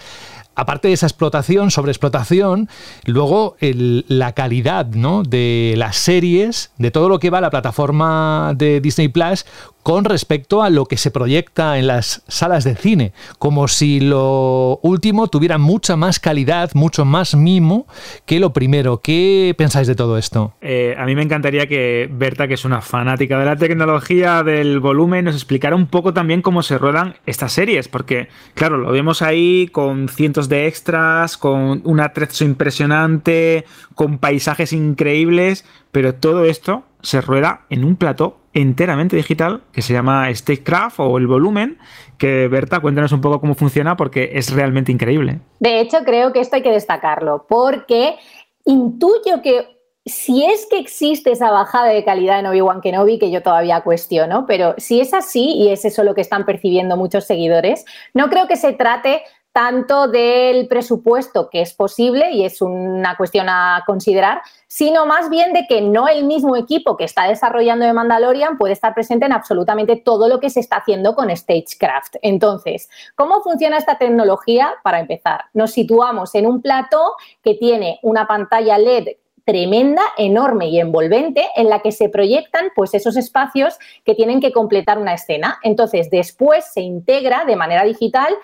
aparte 0.54 0.88
de 0.88 0.94
esa 0.94 1.06
explotación, 1.06 1.70
sobreexplotación, 1.70 2.68
luego 3.04 3.56
la 3.60 4.32
calidad 4.32 4.86
¿no? 4.86 5.22
de 5.22 5.74
las 5.76 5.96
series, 5.96 6.70
de 6.78 6.90
todo 6.90 7.08
lo 7.08 7.18
que 7.18 7.30
va 7.30 7.38
a 7.38 7.40
la 7.40 7.50
plataforma 7.50 8.52
de 8.56 8.80
Disney 8.80 9.08
Plus 9.08 9.46
con 9.84 10.06
respecto 10.06 10.62
a 10.62 10.70
lo 10.70 10.86
que 10.86 10.96
se 10.96 11.10
proyecta 11.10 11.78
en 11.78 11.86
las 11.86 12.24
salas 12.26 12.64
de 12.64 12.74
cine, 12.74 13.12
como 13.38 13.68
si 13.68 14.00
lo 14.00 14.80
último 14.82 15.28
tuviera 15.28 15.58
mucha 15.58 15.94
más 15.94 16.18
calidad, 16.18 16.70
mucho 16.72 17.04
más 17.04 17.36
mimo 17.36 17.86
que 18.24 18.40
lo 18.40 18.54
primero. 18.54 19.02
¿Qué 19.02 19.54
pensáis 19.58 19.86
de 19.86 19.94
todo 19.94 20.16
esto? 20.16 20.54
Eh, 20.62 20.96
a 20.98 21.04
mí 21.04 21.14
me 21.14 21.22
encantaría 21.22 21.66
que 21.66 22.08
Berta, 22.10 22.48
que 22.48 22.54
es 22.54 22.64
una 22.64 22.80
fanática 22.80 23.38
de 23.38 23.44
la 23.44 23.56
tecnología, 23.56 24.42
del 24.42 24.80
volumen, 24.80 25.26
nos 25.26 25.34
explicara 25.34 25.76
un 25.76 25.86
poco 25.86 26.14
también 26.14 26.40
cómo 26.40 26.62
se 26.62 26.78
ruedan 26.78 27.16
estas 27.26 27.52
series, 27.52 27.86
porque 27.88 28.28
claro, 28.54 28.78
lo 28.78 28.90
vemos 28.90 29.20
ahí 29.20 29.68
con 29.70 30.08
cientos 30.08 30.48
de 30.48 30.66
extras, 30.66 31.36
con 31.36 31.82
un 31.84 32.00
atrezo 32.00 32.44
impresionante, 32.44 33.66
con 33.94 34.16
paisajes 34.16 34.72
increíbles, 34.72 35.66
pero 35.92 36.14
todo 36.14 36.46
esto 36.46 36.84
se 37.02 37.20
rueda 37.20 37.66
en 37.68 37.84
un 37.84 37.96
plató 37.96 38.43
enteramente 38.54 39.16
digital 39.16 39.62
que 39.72 39.82
se 39.82 39.92
llama 39.92 40.32
Statecraft 40.32 41.00
o 41.00 41.18
el 41.18 41.26
volumen, 41.26 41.78
que 42.18 42.48
Berta, 42.48 42.80
cuéntanos 42.80 43.12
un 43.12 43.20
poco 43.20 43.40
cómo 43.40 43.54
funciona 43.54 43.96
porque 43.96 44.30
es 44.34 44.52
realmente 44.52 44.92
increíble. 44.92 45.40
De 45.60 45.80
hecho, 45.80 45.98
creo 46.04 46.32
que 46.32 46.40
esto 46.40 46.56
hay 46.56 46.62
que 46.62 46.70
destacarlo 46.70 47.46
porque 47.48 48.14
intuyo 48.64 49.42
que 49.42 49.74
si 50.06 50.44
es 50.44 50.66
que 50.66 50.78
existe 50.78 51.32
esa 51.32 51.50
bajada 51.50 51.88
de 51.88 52.04
calidad 52.04 52.38
en 52.38 52.46
Obi-Wan 52.46 52.82
Kenobi, 52.82 53.18
que 53.18 53.30
yo 53.30 53.42
todavía 53.42 53.80
cuestiono, 53.80 54.44
pero 54.46 54.74
si 54.76 55.00
es 55.00 55.14
así 55.14 55.54
y 55.56 55.70
es 55.70 55.84
eso 55.86 56.04
lo 56.04 56.14
que 56.14 56.20
están 56.20 56.44
percibiendo 56.44 56.96
muchos 56.96 57.24
seguidores, 57.24 57.86
no 58.12 58.28
creo 58.28 58.46
que 58.46 58.56
se 58.56 58.74
trate 58.74 59.22
tanto 59.54 60.08
del 60.08 60.66
presupuesto, 60.66 61.48
que 61.48 61.60
es 61.60 61.74
posible 61.74 62.32
y 62.32 62.44
es 62.44 62.60
una 62.60 63.16
cuestión 63.16 63.48
a 63.48 63.84
considerar, 63.86 64.42
sino 64.66 65.06
más 65.06 65.30
bien 65.30 65.52
de 65.52 65.68
que 65.68 65.80
no 65.80 66.08
el 66.08 66.24
mismo 66.24 66.56
equipo 66.56 66.96
que 66.96 67.04
está 67.04 67.28
desarrollando 67.28 67.86
de 67.86 67.92
Mandalorian 67.92 68.58
puede 68.58 68.72
estar 68.72 68.92
presente 68.94 69.26
en 69.26 69.32
absolutamente 69.32 69.94
todo 69.94 70.26
lo 70.28 70.40
que 70.40 70.50
se 70.50 70.58
está 70.58 70.78
haciendo 70.78 71.14
con 71.14 71.34
Stagecraft. 71.34 72.16
Entonces, 72.22 72.90
¿cómo 73.14 73.42
funciona 73.42 73.76
esta 73.76 73.96
tecnología? 73.96 74.74
Para 74.82 74.98
empezar, 74.98 75.42
nos 75.52 75.70
situamos 75.70 76.34
en 76.34 76.48
un 76.48 76.60
plató 76.60 77.14
que 77.40 77.54
tiene 77.54 78.00
una 78.02 78.26
pantalla 78.26 78.76
LED 78.76 79.06
tremenda, 79.44 80.02
enorme 80.16 80.68
y 80.68 80.80
envolvente 80.80 81.46
en 81.54 81.68
la 81.68 81.80
que 81.80 81.92
se 81.92 82.08
proyectan 82.08 82.68
pues 82.74 82.94
esos 82.94 83.16
espacios 83.16 83.78
que 84.04 84.14
tienen 84.14 84.40
que 84.40 84.52
completar 84.52 84.98
una 84.98 85.14
escena. 85.14 85.58
Entonces, 85.62 86.10
después 86.10 86.64
se 86.72 86.80
integra 86.80 87.44
de 87.44 87.54
manera 87.54 87.84
digital 87.84 88.34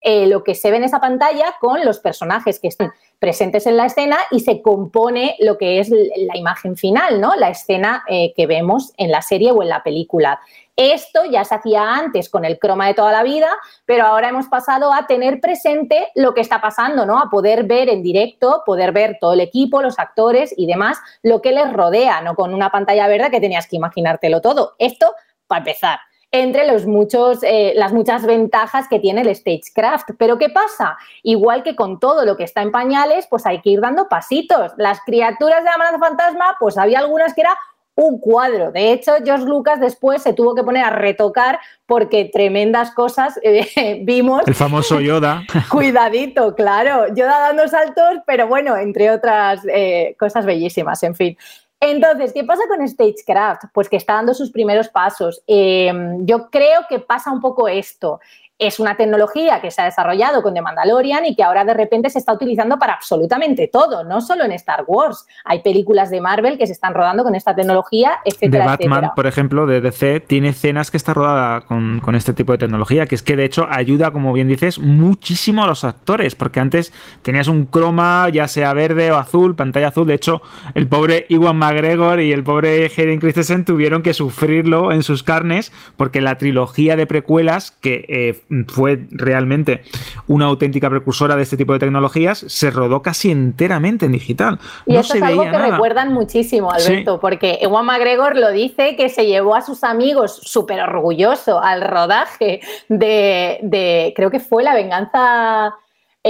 eh, 0.00 0.26
lo 0.26 0.44
que 0.44 0.54
se 0.54 0.70
ve 0.70 0.76
en 0.76 0.84
esa 0.84 1.00
pantalla 1.00 1.56
con 1.60 1.84
los 1.84 1.98
personajes 1.98 2.60
que 2.60 2.68
están 2.68 2.92
presentes 3.18 3.66
en 3.66 3.76
la 3.76 3.86
escena 3.86 4.16
y 4.30 4.40
se 4.40 4.62
compone 4.62 5.36
lo 5.40 5.58
que 5.58 5.80
es 5.80 5.90
la 5.90 6.36
imagen 6.36 6.76
final, 6.76 7.20
¿no? 7.20 7.34
La 7.34 7.48
escena 7.50 8.04
eh, 8.08 8.32
que 8.36 8.46
vemos 8.46 8.92
en 8.96 9.10
la 9.10 9.22
serie 9.22 9.50
o 9.50 9.62
en 9.62 9.68
la 9.68 9.82
película. 9.82 10.40
Esto 10.76 11.24
ya 11.24 11.44
se 11.44 11.56
hacía 11.56 11.96
antes 11.96 12.28
con 12.28 12.44
el 12.44 12.60
croma 12.60 12.86
de 12.86 12.94
toda 12.94 13.10
la 13.10 13.24
vida, 13.24 13.48
pero 13.84 14.04
ahora 14.04 14.28
hemos 14.28 14.46
pasado 14.46 14.92
a 14.92 15.08
tener 15.08 15.40
presente 15.40 16.06
lo 16.14 16.32
que 16.32 16.42
está 16.42 16.60
pasando, 16.60 17.04
¿no? 17.04 17.18
A 17.18 17.28
poder 17.28 17.64
ver 17.64 17.88
en 17.88 18.00
directo, 18.00 18.62
poder 18.64 18.92
ver 18.92 19.18
todo 19.20 19.32
el 19.32 19.40
equipo, 19.40 19.82
los 19.82 19.98
actores 19.98 20.54
y 20.56 20.66
demás, 20.66 20.98
lo 21.24 21.42
que 21.42 21.50
les 21.50 21.72
rodea, 21.72 22.20
no 22.20 22.36
con 22.36 22.54
una 22.54 22.70
pantalla 22.70 23.08
verde 23.08 23.32
que 23.32 23.40
tenías 23.40 23.66
que 23.66 23.74
imaginártelo 23.74 24.40
todo. 24.40 24.76
Esto 24.78 25.12
para 25.48 25.58
empezar 25.58 25.98
entre 26.30 26.70
los 26.70 26.86
muchos, 26.86 27.38
eh, 27.42 27.72
las 27.74 27.92
muchas 27.92 28.26
ventajas 28.26 28.86
que 28.88 28.98
tiene 28.98 29.22
el 29.22 29.34
Stagecraft. 29.34 30.10
Pero 30.18 30.38
¿qué 30.38 30.50
pasa? 30.50 30.96
Igual 31.22 31.62
que 31.62 31.74
con 31.74 31.98
todo 31.98 32.24
lo 32.24 32.36
que 32.36 32.44
está 32.44 32.62
en 32.62 32.72
pañales, 32.72 33.26
pues 33.28 33.46
hay 33.46 33.60
que 33.60 33.70
ir 33.70 33.80
dando 33.80 34.08
pasitos. 34.08 34.72
Las 34.76 35.00
criaturas 35.00 35.58
de 35.58 35.64
la 35.64 35.74
amenaza 35.74 35.98
fantasma, 35.98 36.56
pues 36.60 36.76
había 36.76 36.98
algunas 36.98 37.34
que 37.34 37.42
era 37.42 37.56
un 37.94 38.20
cuadro. 38.20 38.70
De 38.70 38.92
hecho, 38.92 39.12
George 39.24 39.44
Lucas 39.44 39.80
después 39.80 40.22
se 40.22 40.32
tuvo 40.32 40.54
que 40.54 40.62
poner 40.62 40.84
a 40.84 40.90
retocar 40.90 41.58
porque 41.84 42.30
tremendas 42.32 42.92
cosas 42.92 43.40
eh, 43.42 44.00
vimos. 44.04 44.46
El 44.46 44.54
famoso 44.54 45.00
Yoda. 45.00 45.42
Cuidadito, 45.70 46.54
claro. 46.54 47.12
Yoda 47.14 47.40
dando 47.40 47.66
saltos, 47.66 48.18
pero 48.24 48.46
bueno, 48.46 48.76
entre 48.76 49.10
otras 49.10 49.62
eh, 49.68 50.14
cosas 50.18 50.46
bellísimas, 50.46 51.02
en 51.02 51.14
fin. 51.16 51.36
Entonces, 51.80 52.32
¿qué 52.32 52.42
pasa 52.44 52.62
con 52.68 52.86
Stagecraft? 52.86 53.66
Pues 53.72 53.88
que 53.88 53.96
está 53.96 54.14
dando 54.14 54.34
sus 54.34 54.50
primeros 54.50 54.88
pasos. 54.88 55.42
Eh, 55.46 55.92
yo 56.20 56.50
creo 56.50 56.82
que 56.88 56.98
pasa 56.98 57.30
un 57.30 57.40
poco 57.40 57.68
esto 57.68 58.20
es 58.58 58.80
una 58.80 58.96
tecnología 58.96 59.60
que 59.60 59.70
se 59.70 59.80
ha 59.80 59.84
desarrollado 59.84 60.42
con 60.42 60.52
The 60.52 60.60
Mandalorian 60.60 61.24
y 61.26 61.36
que 61.36 61.44
ahora 61.44 61.64
de 61.64 61.74
repente 61.74 62.10
se 62.10 62.18
está 62.18 62.32
utilizando 62.32 62.76
para 62.78 62.94
absolutamente 62.94 63.68
todo, 63.68 64.02
no 64.02 64.20
solo 64.20 64.44
en 64.44 64.52
Star 64.52 64.84
Wars. 64.86 65.26
Hay 65.44 65.62
películas 65.62 66.10
de 66.10 66.20
Marvel 66.20 66.58
que 66.58 66.66
se 66.66 66.72
están 66.72 66.92
rodando 66.92 67.22
con 67.22 67.36
esta 67.36 67.54
tecnología, 67.54 68.18
etcétera. 68.24 68.76
De 68.76 68.88
Batman, 68.88 69.10
por 69.14 69.28
ejemplo, 69.28 69.66
de 69.66 69.80
DC, 69.80 70.20
tiene 70.20 70.48
escenas 70.48 70.90
que 70.90 70.96
está 70.96 71.14
rodada 71.14 71.60
con, 71.60 72.02
este 72.16 72.32
tipo 72.32 72.50
de 72.52 72.58
tecnología, 72.58 73.06
que 73.06 73.14
es 73.14 73.22
que 73.22 73.36
de 73.36 73.44
hecho 73.44 73.68
ayuda, 73.70 74.10
como 74.10 74.32
bien 74.32 74.48
dices, 74.48 74.80
muchísimo 74.80 75.62
a 75.62 75.66
los 75.68 75.84
actores, 75.84 76.34
porque 76.34 76.58
antes 76.58 76.92
tenías 77.22 77.46
un 77.46 77.66
croma, 77.66 78.28
ya 78.30 78.48
sea 78.48 78.72
verde 78.72 79.12
o 79.12 79.18
azul, 79.18 79.54
pantalla 79.54 79.88
azul. 79.88 80.08
De 80.08 80.14
hecho, 80.14 80.42
el 80.74 80.88
pobre 80.88 81.26
Iwan 81.28 81.56
McGregor 81.56 82.20
y 82.20 82.32
el 82.32 82.42
pobre 82.42 82.86
Hayden 82.86 83.20
Christensen 83.20 83.64
tuvieron 83.64 84.02
que 84.02 84.14
sufrirlo 84.14 84.90
en 84.90 85.04
sus 85.04 85.22
carnes, 85.22 85.70
porque 85.96 86.20
la 86.20 86.38
trilogía 86.38 86.96
de 86.96 87.06
precuelas 87.06 87.70
que 87.70 88.04
eh, 88.08 88.42
fue 88.66 89.06
realmente 89.10 89.82
una 90.26 90.46
auténtica 90.46 90.88
precursora 90.88 91.36
de 91.36 91.42
este 91.42 91.56
tipo 91.56 91.72
de 91.72 91.78
tecnologías, 91.78 92.44
se 92.48 92.70
rodó 92.70 93.02
casi 93.02 93.30
enteramente 93.30 94.06
en 94.06 94.12
digital. 94.12 94.58
Y 94.86 94.96
eso 94.96 95.14
es 95.14 95.22
algo 95.22 95.42
que 95.42 95.58
recuerdan 95.58 96.12
muchísimo, 96.12 96.70
Alberto, 96.70 97.20
porque 97.20 97.58
Ewan 97.60 97.86
McGregor 97.86 98.36
lo 98.36 98.50
dice 98.50 98.96
que 98.96 99.08
se 99.08 99.26
llevó 99.26 99.54
a 99.54 99.62
sus 99.62 99.84
amigos 99.84 100.40
súper 100.42 100.80
orgulloso 100.80 101.60
al 101.60 101.82
rodaje 101.82 102.60
de, 102.88 104.12
creo 104.16 104.30
que 104.30 104.40
fue 104.40 104.62
La 104.62 104.74
Venganza. 104.74 105.74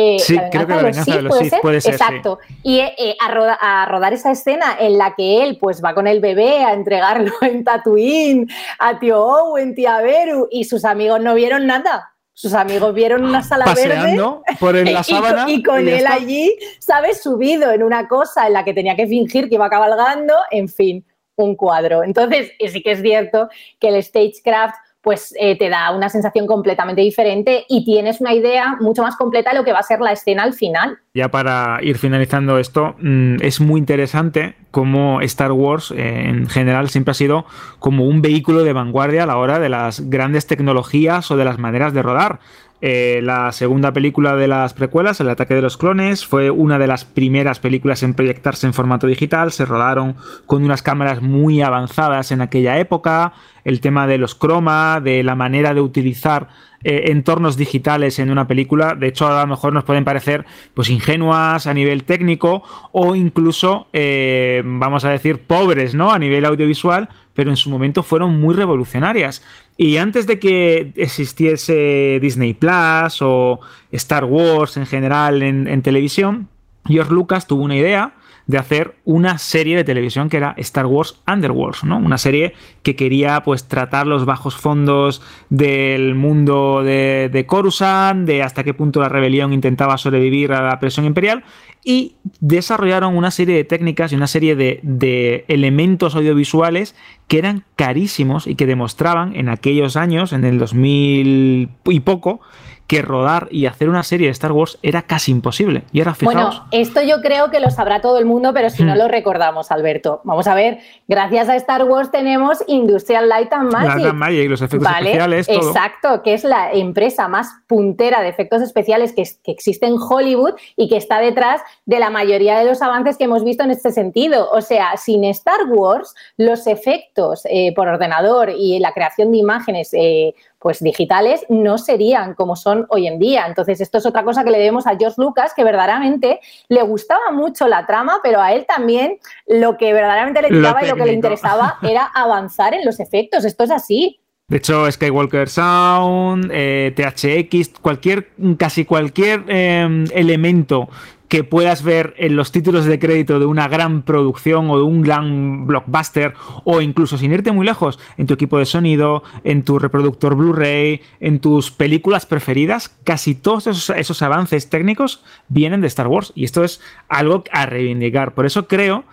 Eh, 0.00 0.16
sí, 0.20 0.38
creo 0.52 0.64
que 0.64 0.76
la 0.76 0.82
venganza 0.82 1.16
de 1.16 1.22
los, 1.22 1.36
puede 1.60 1.80
ser. 1.80 1.94
Exacto. 1.94 2.38
Y 2.62 2.78
eh, 2.78 3.16
a, 3.20 3.84
rodar 3.86 4.12
esa 4.12 4.30
escena 4.30 4.76
en 4.78 4.96
la 4.96 5.16
que 5.16 5.42
él 5.42 5.58
pues 5.60 5.82
va 5.82 5.92
con 5.92 6.06
el 6.06 6.20
bebé 6.20 6.62
a 6.62 6.72
entregarlo 6.72 7.32
en 7.42 7.64
Tatooine, 7.64 8.46
a 8.78 9.00
tío 9.00 9.20
Owen, 9.20 9.74
tía 9.74 10.00
Beru, 10.00 10.46
y 10.52 10.64
sus 10.64 10.84
amigos 10.84 11.20
no 11.20 11.34
vieron 11.34 11.66
nada 11.66 12.14
sus 12.32 12.54
amigos 12.54 12.94
vieron 12.94 13.24
una 13.24 13.42
sala 13.42 13.64
Paseando 13.64 14.44
verde 14.46 14.58
por 14.60 14.76
la 14.88 15.02
sábana 15.02 15.46
y, 15.50 15.60
con 15.60 15.88
él 15.88 16.06
allí, 16.06 16.56
¿sabes? 16.78 17.20
Subido 17.20 17.72
en 17.72 17.82
una 17.82 18.06
cosa 18.06 18.46
en 18.46 18.52
la 18.52 18.64
que 18.64 18.72
tenía 18.72 18.94
que 18.94 19.08
fingir 19.08 19.48
que 19.48 19.56
iba 19.56 19.68
cabalgando, 19.68 20.34
en 20.52 20.68
fin, 20.68 21.04
un 21.34 21.56
cuadro. 21.56 22.04
Entonces, 22.04 22.52
sí 22.64 22.80
que 22.80 22.92
es 22.92 23.00
cierto 23.02 23.48
que 23.80 23.88
el 23.88 24.00
stagecraft 24.04 24.76
pues 25.02 25.34
eh, 25.38 25.56
te 25.56 25.68
da 25.68 25.94
una 25.94 26.08
sensación 26.08 26.46
completamente 26.46 27.00
diferente 27.02 27.64
y 27.68 27.84
tienes 27.84 28.20
una 28.20 28.34
idea 28.34 28.76
mucho 28.80 29.02
más 29.02 29.16
completa 29.16 29.50
de 29.50 29.58
lo 29.58 29.64
que 29.64 29.72
va 29.72 29.78
a 29.78 29.82
ser 29.82 30.00
la 30.00 30.12
escena 30.12 30.42
al 30.42 30.54
final. 30.54 30.98
Ya 31.14 31.30
para 31.30 31.78
ir 31.82 31.98
finalizando 31.98 32.58
esto, 32.58 32.94
mm, 32.98 33.36
es 33.40 33.60
muy 33.60 33.78
interesante 33.78 34.56
cómo 34.70 35.20
Star 35.22 35.52
Wars 35.52 35.92
eh, 35.92 36.28
en 36.28 36.48
general 36.48 36.88
siempre 36.88 37.12
ha 37.12 37.14
sido 37.14 37.46
como 37.78 38.06
un 38.06 38.22
vehículo 38.22 38.64
de 38.64 38.72
vanguardia 38.72 39.22
a 39.22 39.26
la 39.26 39.38
hora 39.38 39.58
de 39.58 39.68
las 39.68 40.10
grandes 40.10 40.46
tecnologías 40.46 41.30
o 41.30 41.36
de 41.36 41.44
las 41.44 41.58
maneras 41.58 41.92
de 41.94 42.02
rodar. 42.02 42.40
Eh, 42.80 43.20
la 43.24 43.50
segunda 43.50 43.92
película 43.92 44.36
de 44.36 44.46
las 44.46 44.72
precuelas, 44.72 45.20
El 45.20 45.28
ataque 45.30 45.54
de 45.54 45.62
los 45.62 45.76
clones, 45.76 46.24
fue 46.24 46.50
una 46.50 46.78
de 46.78 46.86
las 46.86 47.04
primeras 47.04 47.58
películas 47.58 48.04
en 48.04 48.14
proyectarse 48.14 48.66
en 48.66 48.74
formato 48.74 49.06
digital. 49.06 49.50
Se 49.50 49.64
rodaron 49.64 50.16
con 50.46 50.62
unas 50.62 50.82
cámaras 50.82 51.20
muy 51.20 51.60
avanzadas 51.60 52.30
en 52.30 52.40
aquella 52.40 52.78
época. 52.78 53.32
El 53.64 53.80
tema 53.80 54.06
de 54.06 54.18
los 54.18 54.34
croma, 54.34 55.00
de 55.00 55.24
la 55.24 55.34
manera 55.34 55.74
de 55.74 55.80
utilizar 55.80 56.48
eh, 56.84 57.10
entornos 57.10 57.56
digitales 57.56 58.20
en 58.20 58.30
una 58.30 58.46
película. 58.46 58.94
De 58.94 59.08
hecho, 59.08 59.26
a 59.26 59.40
lo 59.40 59.46
mejor 59.48 59.72
nos 59.72 59.82
pueden 59.82 60.04
parecer 60.04 60.46
pues 60.74 60.88
ingenuas 60.90 61.66
a 61.66 61.74
nivel 61.74 62.04
técnico 62.04 62.62
o 62.92 63.16
incluso, 63.16 63.88
eh, 63.92 64.62
vamos 64.64 65.04
a 65.04 65.10
decir, 65.10 65.40
pobres, 65.42 65.96
¿no? 65.96 66.12
A 66.12 66.18
nivel 66.20 66.44
audiovisual, 66.44 67.08
pero 67.34 67.50
en 67.50 67.56
su 67.56 67.70
momento 67.70 68.04
fueron 68.04 68.40
muy 68.40 68.54
revolucionarias. 68.54 69.42
Y 69.80 69.96
antes 69.98 70.26
de 70.26 70.40
que 70.40 70.92
existiese 70.96 72.18
Disney 72.20 72.52
Plus 72.52 73.22
o 73.22 73.60
Star 73.92 74.24
Wars 74.24 74.76
en 74.76 74.86
general 74.86 75.40
en, 75.40 75.82
televisión, 75.82 76.48
George 76.84 77.12
Lucas 77.12 77.46
tuvo 77.46 77.62
una 77.62 77.76
idea 77.76 78.16
de 78.48 78.58
hacer 78.58 78.96
una 79.04 79.38
serie 79.38 79.76
de 79.76 79.84
televisión 79.84 80.28
que 80.28 80.38
era 80.38 80.54
Star 80.56 80.86
Wars 80.86 81.20
Underworld, 81.28 81.84
¿no? 81.84 81.98
Una 81.98 82.18
serie 82.18 82.54
que 82.82 82.96
quería 82.96 83.42
pues 83.44 83.68
tratar 83.68 84.06
los 84.06 84.24
bajos 84.24 84.56
fondos 84.56 85.22
del 85.50 86.14
mundo 86.14 86.82
de, 86.82 87.28
de 87.30 87.46
Coruscant, 87.46 88.26
de 88.26 88.42
hasta 88.42 88.64
qué 88.64 88.74
punto 88.74 89.00
la 89.00 89.10
rebelión 89.10 89.52
intentaba 89.52 89.98
sobrevivir 89.98 90.52
a 90.52 90.62
la 90.62 90.80
presión 90.80 91.04
imperial 91.04 91.44
y 91.84 92.16
desarrollaron 92.40 93.16
una 93.16 93.30
serie 93.30 93.54
de 93.54 93.64
técnicas 93.64 94.12
y 94.12 94.16
una 94.16 94.26
serie 94.26 94.56
de, 94.56 95.44
elementos 95.48 96.14
audiovisuales 96.14 96.94
que 97.28 97.38
eran 97.38 97.64
carísimos 97.76 98.46
y 98.46 98.56
que 98.56 98.66
demostraban 98.66 99.34
en 99.36 99.48
aquellos 99.48 99.96
años, 99.96 100.32
en 100.32 100.44
el 100.44 100.58
2000 100.58 101.70
y 101.86 102.00
poco, 102.00 102.40
que 102.88 103.02
rodar 103.02 103.48
y 103.50 103.66
hacer 103.66 103.90
una 103.90 104.02
serie 104.02 104.26
de 104.26 104.32
Star 104.32 104.50
Wars 104.50 104.78
era 104.82 105.02
casi 105.02 105.30
imposible. 105.30 105.84
Y 105.92 106.00
ahora 106.00 106.14
fijaos. 106.14 106.34
Bueno, 106.34 106.68
esto 106.72 107.02
yo 107.02 107.20
creo 107.20 107.50
que 107.50 107.60
lo 107.60 107.70
sabrá 107.70 108.00
todo 108.00 108.18
el 108.18 108.24
mundo, 108.24 108.52
pero 108.54 108.70
si 108.70 108.82
no 108.82 108.94
hmm. 108.94 108.98
lo 108.98 109.08
recordamos, 109.08 109.70
Alberto. 109.70 110.22
Vamos 110.24 110.46
a 110.46 110.54
ver, 110.54 110.78
gracias 111.06 111.50
a 111.50 111.56
Star 111.56 111.84
Wars 111.84 112.10
tenemos 112.10 112.64
Industrial 112.66 113.28
Light 113.28 113.52
and 113.52 113.70
Magic. 113.70 113.88
Light 113.88 114.06
and 114.06 114.18
Magic, 114.18 114.48
los 114.48 114.62
efectos 114.62 114.90
especiales. 114.90 115.46
Todo. 115.46 115.68
Exacto, 115.68 116.22
que 116.22 116.32
es 116.32 116.44
la 116.44 116.72
empresa 116.72 117.28
más 117.28 117.48
puntera 117.66 118.22
de 118.22 118.28
efectos 118.28 118.62
especiales 118.62 119.12
que, 119.12 119.22
que 119.44 119.52
existe 119.52 119.86
en 119.86 119.96
Hollywood 119.98 120.54
y 120.74 120.88
que 120.88 120.96
está 120.96 121.20
detrás 121.20 121.60
de 121.84 121.98
la 121.98 122.08
mayoría 122.08 122.58
de 122.58 122.64
los 122.64 122.80
avances 122.80 123.18
que 123.18 123.24
hemos 123.24 123.44
visto 123.44 123.64
en 123.64 123.70
este 123.70 123.92
sentido. 123.92 124.48
O 124.50 124.62
sea, 124.62 124.96
sin 124.96 125.24
Star 125.24 125.66
Wars, 125.68 126.14
los 126.38 126.66
efectos 126.66 127.42
eh, 127.50 127.74
por 127.74 127.86
ordenador 127.86 128.48
y 128.48 128.78
la 128.78 128.92
creación 128.92 129.30
de 129.30 129.36
imágenes 129.36 129.90
eh, 129.92 130.34
pues 130.58 130.80
digitales 130.80 131.44
no 131.48 131.78
serían 131.78 132.34
como 132.34 132.56
son 132.56 132.86
hoy 132.90 133.06
en 133.06 133.18
día. 133.18 133.46
Entonces, 133.46 133.80
esto 133.80 133.98
es 133.98 134.06
otra 134.06 134.24
cosa 134.24 134.44
que 134.44 134.50
le 134.50 134.58
debemos 134.58 134.86
a 134.86 134.96
George 134.96 135.20
Lucas, 135.20 135.52
que 135.54 135.64
verdaderamente 135.64 136.40
le 136.68 136.82
gustaba 136.82 137.30
mucho 137.32 137.68
la 137.68 137.86
trama, 137.86 138.20
pero 138.22 138.40
a 138.40 138.52
él 138.52 138.66
también 138.66 139.18
lo 139.46 139.76
que 139.76 139.92
verdaderamente 139.92 140.42
le 140.42 140.48
tiraba 140.48 140.84
y 140.84 140.88
lo 140.88 140.96
que 140.96 141.06
le 141.06 141.12
interesaba 141.12 141.78
era 141.82 142.04
avanzar 142.04 142.74
en 142.74 142.84
los 142.84 143.00
efectos. 143.00 143.44
Esto 143.44 143.64
es 143.64 143.70
así. 143.70 144.20
De 144.50 144.56
hecho, 144.56 144.90
Skywalker 144.90 145.46
Sound, 145.50 146.50
eh, 146.50 146.94
THX, 146.96 147.80
cualquier, 147.82 148.30
casi 148.56 148.86
cualquier 148.86 149.44
em, 149.46 150.06
elemento 150.14 150.88
que 151.28 151.44
puedas 151.44 151.82
ver 151.82 152.14
en 152.16 152.34
los 152.34 152.50
títulos 152.50 152.86
de 152.86 152.98
crédito 152.98 153.38
de 153.38 153.44
una 153.44 153.68
gran 153.68 154.00
producción 154.00 154.70
o 154.70 154.78
de 154.78 154.84
un 154.84 155.02
gran 155.02 155.66
blockbuster 155.66 156.32
o 156.64 156.80
incluso 156.80 157.18
sin 157.18 157.30
irte 157.34 157.52
muy 157.52 157.66
lejos 157.66 157.98
en 158.16 158.26
tu 158.26 158.32
equipo 158.32 158.58
de 158.58 158.64
sonido, 158.64 159.22
en 159.44 159.64
tu 159.64 159.78
reproductor 159.78 160.34
Blu-ray, 160.34 161.02
en 161.20 161.40
tus 161.40 161.70
películas 161.70 162.24
preferidas, 162.24 162.96
casi 163.04 163.34
todos 163.34 163.66
esos, 163.66 164.22
avances 164.22 164.70
técnicos 164.70 165.22
vienen 165.48 165.82
de 165.82 165.88
Star 165.88 166.06
Wars 166.06 166.32
y 166.34 166.44
esto 166.44 166.64
es 166.64 166.80
algo 167.10 167.44
a 167.52 167.66
reivindicar. 167.66 168.32
Por 168.32 168.46
eso 168.46 168.66
creo 168.66 169.04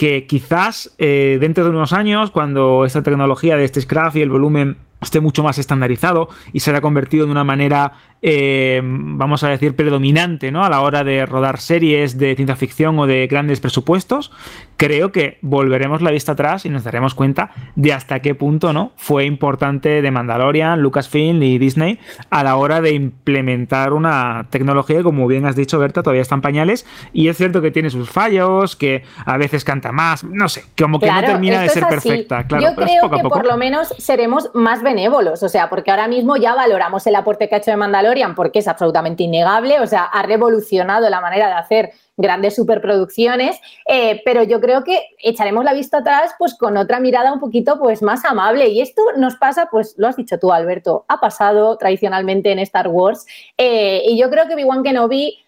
que 0.00 0.26
quizás 0.26 0.94
eh, 0.96 1.36
dentro 1.42 1.62
de 1.62 1.68
unos 1.68 1.92
años, 1.92 2.30
cuando 2.30 2.86
esta 2.86 3.02
tecnología 3.02 3.58
de 3.58 3.68
Scraft 3.68 4.16
y 4.16 4.22
el 4.22 4.30
volumen 4.30 4.78
esté 5.00 5.20
mucho 5.20 5.42
más 5.42 5.58
estandarizado 5.58 6.28
y 6.52 6.60
se 6.60 6.70
haya 6.70 6.80
convertido 6.80 7.24
en 7.24 7.30
una 7.30 7.44
manera, 7.44 7.92
eh, 8.22 8.80
vamos 8.82 9.42
a 9.44 9.48
decir, 9.48 9.74
predominante 9.74 10.50
¿no? 10.52 10.64
a 10.64 10.70
la 10.70 10.80
hora 10.80 11.04
de 11.04 11.24
rodar 11.26 11.58
series 11.58 12.18
de 12.18 12.34
ciencia 12.36 12.56
ficción 12.56 12.98
o 12.98 13.06
de 13.06 13.26
grandes 13.26 13.60
presupuestos, 13.60 14.30
creo 14.76 15.12
que 15.12 15.38
volveremos 15.42 16.02
la 16.02 16.10
vista 16.10 16.32
atrás 16.32 16.64
y 16.66 16.70
nos 16.70 16.84
daremos 16.84 17.14
cuenta 17.14 17.50
de 17.76 17.92
hasta 17.92 18.20
qué 18.20 18.34
punto 18.34 18.72
¿no? 18.72 18.92
fue 18.96 19.24
importante 19.24 20.02
de 20.02 20.10
Mandalorian, 20.10 20.80
Lucasfilm 20.80 21.42
y 21.42 21.58
Disney 21.58 21.98
a 22.30 22.44
la 22.44 22.56
hora 22.56 22.80
de 22.80 22.92
implementar 22.92 23.92
una 23.92 24.46
tecnología 24.50 24.98
que, 24.98 25.02
como 25.02 25.26
bien 25.26 25.46
has 25.46 25.56
dicho, 25.56 25.78
Berta, 25.78 26.02
todavía 26.02 26.22
está 26.22 26.34
en 26.34 26.42
pañales 26.42 26.86
y 27.12 27.28
es 27.28 27.36
cierto 27.36 27.62
que 27.62 27.70
tiene 27.70 27.90
sus 27.90 28.10
fallos, 28.10 28.76
que 28.76 29.04
a 29.24 29.36
veces 29.36 29.64
canta 29.64 29.92
más, 29.92 30.24
no 30.24 30.48
sé, 30.48 30.64
como 30.78 30.98
que 30.98 31.10
no 31.10 31.20
termina 31.20 31.60
de 31.62 31.68
ser 31.68 31.86
perfecta. 31.86 32.46
Claro, 32.46 32.64
Yo 32.64 32.74
creo 32.74 33.10
que 33.10 33.22
por 33.28 33.46
lo 33.46 33.56
menos 33.56 33.94
seremos 33.98 34.50
más 34.54 34.82
benévolos, 34.90 35.42
o 35.42 35.48
sea, 35.48 35.68
porque 35.68 35.90
ahora 35.90 36.08
mismo 36.08 36.36
ya 36.36 36.54
valoramos 36.54 37.06
el 37.06 37.14
aporte 37.14 37.48
que 37.48 37.54
ha 37.54 37.58
hecho 37.58 37.70
de 37.70 37.76
Mandalorian 37.76 38.34
porque 38.34 38.58
es 38.58 38.68
absolutamente 38.68 39.22
innegable, 39.22 39.80
o 39.80 39.86
sea, 39.86 40.04
ha 40.04 40.22
revolucionado 40.22 41.08
la 41.08 41.20
manera 41.20 41.46
de 41.46 41.54
hacer 41.54 41.92
grandes 42.16 42.56
superproducciones, 42.56 43.58
eh, 43.86 44.20
pero 44.24 44.42
yo 44.42 44.60
creo 44.60 44.84
que 44.84 45.00
echaremos 45.22 45.64
la 45.64 45.72
vista 45.72 45.98
atrás 45.98 46.34
pues 46.38 46.54
con 46.54 46.76
otra 46.76 47.00
mirada 47.00 47.32
un 47.32 47.40
poquito 47.40 47.78
pues 47.78 48.02
más 48.02 48.24
amable. 48.24 48.68
Y 48.68 48.80
esto 48.80 49.02
nos 49.16 49.36
pasa, 49.36 49.68
pues 49.70 49.94
lo 49.96 50.08
has 50.08 50.16
dicho 50.16 50.38
tú 50.38 50.52
Alberto, 50.52 51.04
ha 51.08 51.18
pasado 51.18 51.76
tradicionalmente 51.78 52.52
en 52.52 52.58
Star 52.58 52.88
Wars 52.88 53.26
eh, 53.56 54.02
y 54.04 54.18
yo 54.18 54.28
creo 54.28 54.46
que 54.46 54.54
Obi-Wan 54.54 54.82
Kenobi 54.82 55.38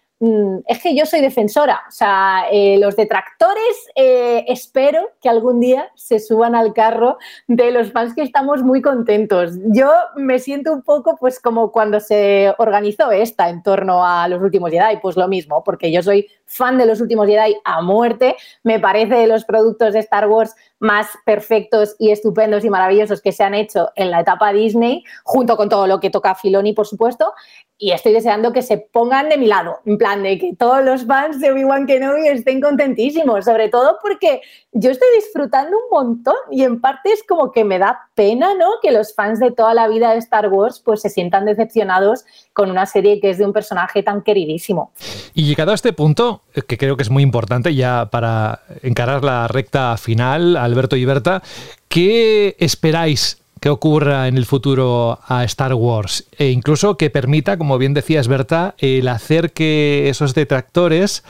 es 0.67 0.81
que 0.81 0.95
yo 0.95 1.05
soy 1.05 1.21
defensora, 1.21 1.81
o 1.87 1.91
sea, 1.91 2.45
eh, 2.51 2.77
los 2.79 2.95
detractores 2.95 3.89
eh, 3.95 4.45
espero 4.47 5.11
que 5.21 5.27
algún 5.27 5.59
día 5.59 5.91
se 5.95 6.19
suban 6.19 6.55
al 6.55 6.73
carro 6.73 7.17
de 7.47 7.71
los 7.71 7.91
fans 7.91 8.13
que 8.13 8.21
estamos 8.21 8.63
muy 8.63 8.81
contentos. 8.81 9.57
Yo 9.67 9.91
me 10.15 10.39
siento 10.39 10.71
un 10.71 10.81
poco 10.81 11.17
pues 11.19 11.39
como 11.39 11.71
cuando 11.71 11.99
se 11.99 12.53
organizó 12.57 13.11
esta 13.11 13.49
en 13.49 13.63
torno 13.63 14.05
a 14.05 14.27
los 14.27 14.41
últimos 14.41 14.71
Jedi, 14.71 14.97
pues 15.01 15.17
lo 15.17 15.27
mismo, 15.27 15.63
porque 15.63 15.91
yo 15.91 16.01
soy 16.01 16.27
fan 16.55 16.77
de 16.77 16.85
los 16.85 17.01
últimos 17.01 17.27
Jedi 17.27 17.55
a 17.63 17.81
muerte, 17.81 18.35
me 18.63 18.79
parece 18.79 19.15
de 19.15 19.27
los 19.27 19.45
productos 19.45 19.93
de 19.93 19.99
Star 19.99 20.27
Wars 20.27 20.55
más 20.79 21.07
perfectos 21.25 21.95
y 21.97 22.11
estupendos 22.11 22.65
y 22.65 22.69
maravillosos 22.69 23.21
que 23.21 23.31
se 23.31 23.43
han 23.43 23.53
hecho 23.53 23.89
en 23.95 24.11
la 24.11 24.19
etapa 24.19 24.51
Disney, 24.51 25.03
junto 25.23 25.55
con 25.55 25.69
todo 25.69 25.87
lo 25.87 26.01
que 26.01 26.09
toca 26.09 26.35
Filoni, 26.35 26.73
por 26.73 26.85
supuesto, 26.85 27.33
y 27.77 27.91
estoy 27.91 28.13
deseando 28.13 28.53
que 28.53 28.61
se 28.61 28.77
pongan 28.77 29.29
de 29.29 29.37
mi 29.37 29.47
lado, 29.47 29.79
en 29.85 29.97
plan 29.97 30.23
de 30.23 30.37
que 30.37 30.55
todos 30.57 30.83
los 30.83 31.05
fans 31.05 31.39
de 31.39 31.51
Obi-Wan 31.51 31.87
Kenobi 31.87 32.27
estén 32.27 32.61
contentísimos, 32.61 33.45
sobre 33.45 33.69
todo 33.69 33.97
porque 34.01 34.41
yo 34.71 34.91
estoy 34.91 35.07
disfrutando 35.15 35.77
un 35.77 35.89
montón 35.89 36.35
y 36.51 36.63
en 36.63 36.81
parte 36.81 37.11
es 37.11 37.23
como 37.23 37.51
que 37.51 37.63
me 37.63 37.79
da 37.79 38.09
pena, 38.13 38.53
¿no? 38.53 38.67
Que 38.81 38.91
los 38.91 39.13
fans 39.15 39.39
de 39.39 39.51
toda 39.51 39.73
la 39.73 39.87
vida 39.87 40.11
de 40.11 40.19
Star 40.19 40.49
Wars 40.49 40.81
pues 40.83 41.01
se 41.01 41.09
sientan 41.09 41.45
decepcionados 41.45 42.25
con 42.53 42.69
una 42.69 42.85
serie 42.85 43.19
que 43.19 43.31
es 43.31 43.37
de 43.37 43.45
un 43.45 43.53
personaje 43.53 44.03
tan 44.03 44.21
queridísimo. 44.21 44.91
Y 45.33 45.45
llegado 45.45 45.71
a 45.71 45.75
este 45.75 45.93
punto, 45.93 46.43
que 46.67 46.77
creo 46.77 46.95
que 46.95 47.03
es 47.03 47.09
muy 47.09 47.23
importante 47.23 47.73
ya 47.75 48.09
para 48.11 48.61
encarar 48.81 49.23
la 49.23 49.47
recta 49.47 49.97
final, 49.97 50.55
Alberto 50.55 50.95
y 50.95 51.05
Berta, 51.05 51.41
¿qué 51.87 52.55
esperáis 52.59 53.43
que 53.63 53.69
ocurra 53.69 54.27
en 54.27 54.35
el 54.35 54.45
futuro 54.45 55.19
a 55.25 55.45
Star 55.45 55.73
Wars 55.73 56.25
e 56.37 56.49
incluso 56.49 56.97
que 56.97 57.09
permita, 57.09 57.57
como 57.57 57.77
bien 57.77 57.93
decías 57.93 58.27
Berta, 58.27 58.75
el 58.77 59.07
hacer 59.07 59.53
que 59.53 60.09
esos 60.09 60.33
detractores 60.33 61.23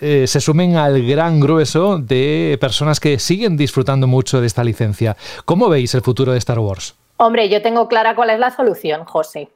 eh, 0.00 0.28
se 0.28 0.40
sumen 0.40 0.76
al 0.76 1.04
gran 1.04 1.40
grueso 1.40 1.98
de 1.98 2.56
personas 2.60 3.00
que 3.00 3.18
siguen 3.18 3.56
disfrutando 3.56 4.06
mucho 4.06 4.40
de 4.40 4.46
esta 4.46 4.62
licencia. 4.62 5.16
¿Cómo 5.44 5.68
veis 5.68 5.92
el 5.96 6.02
futuro 6.02 6.30
de 6.30 6.38
Star 6.38 6.60
Wars? 6.60 6.94
Hombre, 7.18 7.48
yo 7.48 7.62
tengo 7.62 7.86
clara 7.86 8.16
cuál 8.16 8.30
es 8.30 8.38
la 8.40 8.50
solución, 8.50 9.04
José. 9.04 9.48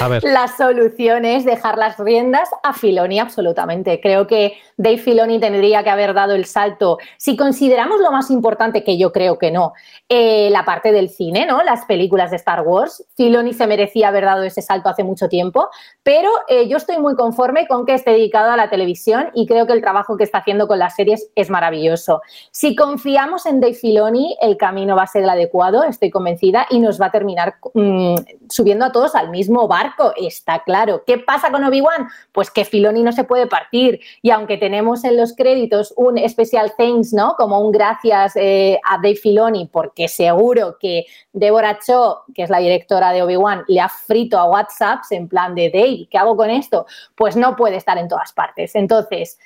A 0.00 0.08
ver. 0.08 0.22
la 0.24 0.46
solución 0.48 1.24
es 1.24 1.44
dejar 1.44 1.78
las 1.78 1.98
riendas 1.98 2.50
a 2.62 2.74
Filoni 2.74 3.18
absolutamente. 3.18 3.98
Creo 4.00 4.26
que 4.26 4.58
Dave 4.76 4.98
Filoni 4.98 5.40
tendría 5.40 5.82
que 5.82 5.90
haber 5.90 6.12
dado 6.12 6.34
el 6.34 6.44
salto. 6.44 6.98
Si 7.16 7.34
consideramos 7.34 8.00
lo 8.00 8.12
más 8.12 8.30
importante, 8.30 8.84
que 8.84 8.98
yo 8.98 9.10
creo 9.10 9.38
que 9.38 9.50
no, 9.50 9.72
eh, 10.08 10.50
la 10.50 10.66
parte 10.66 10.92
del 10.92 11.08
cine, 11.08 11.46
¿no? 11.46 11.62
Las 11.62 11.86
películas 11.86 12.30
de 12.30 12.36
Star 12.36 12.60
Wars. 12.62 13.06
Filoni 13.16 13.54
se 13.54 13.66
merecía 13.66 14.08
haber 14.08 14.24
dado 14.24 14.42
ese 14.42 14.60
salto 14.60 14.90
hace 14.90 15.02
mucho 15.02 15.28
tiempo, 15.28 15.70
pero 16.02 16.30
eh, 16.48 16.68
yo 16.68 16.76
estoy 16.76 16.98
muy 16.98 17.14
conforme 17.16 17.66
con 17.66 17.86
que 17.86 17.94
esté 17.94 18.10
dedicado 18.10 18.50
a 18.50 18.56
la 18.56 18.68
televisión 18.68 19.30
y 19.34 19.46
creo 19.46 19.66
que 19.66 19.72
el 19.72 19.80
trabajo 19.80 20.18
que 20.18 20.24
está 20.24 20.38
haciendo 20.38 20.68
con 20.68 20.78
las 20.78 20.94
series 20.94 21.30
es 21.34 21.48
maravilloso. 21.48 22.20
Si 22.50 22.76
confiamos 22.76 23.46
en 23.46 23.60
Dave 23.60 23.74
Filoni, 23.74 24.36
el 24.42 24.58
camino 24.58 24.94
va 24.94 25.04
a 25.04 25.06
ser 25.06 25.22
el 25.22 25.30
adecuado, 25.30 25.84
estoy 25.84 26.10
convencida 26.10 26.55
y 26.70 26.78
nos 26.78 27.00
va 27.00 27.06
a 27.06 27.10
terminar 27.10 27.56
mm, 27.74 28.14
subiendo 28.48 28.84
a 28.84 28.92
todos 28.92 29.14
al 29.14 29.30
mismo 29.30 29.68
barco, 29.68 30.12
está 30.16 30.62
claro. 30.64 31.02
¿Qué 31.06 31.18
pasa 31.18 31.50
con 31.50 31.64
Obi-Wan? 31.64 32.08
Pues 32.32 32.50
que 32.50 32.64
Filoni 32.64 33.02
no 33.02 33.12
se 33.12 33.24
puede 33.24 33.46
partir 33.46 34.00
y 34.22 34.30
aunque 34.30 34.56
tenemos 34.56 35.04
en 35.04 35.16
los 35.16 35.34
créditos 35.34 35.92
un 35.96 36.18
especial 36.18 36.72
thanks, 36.78 37.12
¿no? 37.12 37.34
Como 37.36 37.60
un 37.60 37.72
gracias 37.72 38.34
eh, 38.36 38.80
a 38.84 38.96
Dave 38.96 39.16
Filoni, 39.16 39.66
porque 39.66 40.08
seguro 40.08 40.76
que 40.80 41.06
Deborah 41.32 41.78
Cho, 41.84 42.22
que 42.34 42.42
es 42.42 42.50
la 42.50 42.58
directora 42.58 43.12
de 43.12 43.22
Obi-Wan, 43.22 43.64
le 43.68 43.80
ha 43.80 43.88
frito 43.88 44.38
a 44.38 44.44
WhatsApp 44.44 45.02
en 45.10 45.28
plan 45.28 45.54
de 45.54 45.70
Dave, 45.70 46.08
¿qué 46.10 46.18
hago 46.18 46.36
con 46.36 46.50
esto? 46.50 46.86
Pues 47.14 47.36
no 47.36 47.56
puede 47.56 47.76
estar 47.76 47.98
en 47.98 48.08
todas 48.08 48.32
partes. 48.32 48.74
Entonces, 48.74 49.38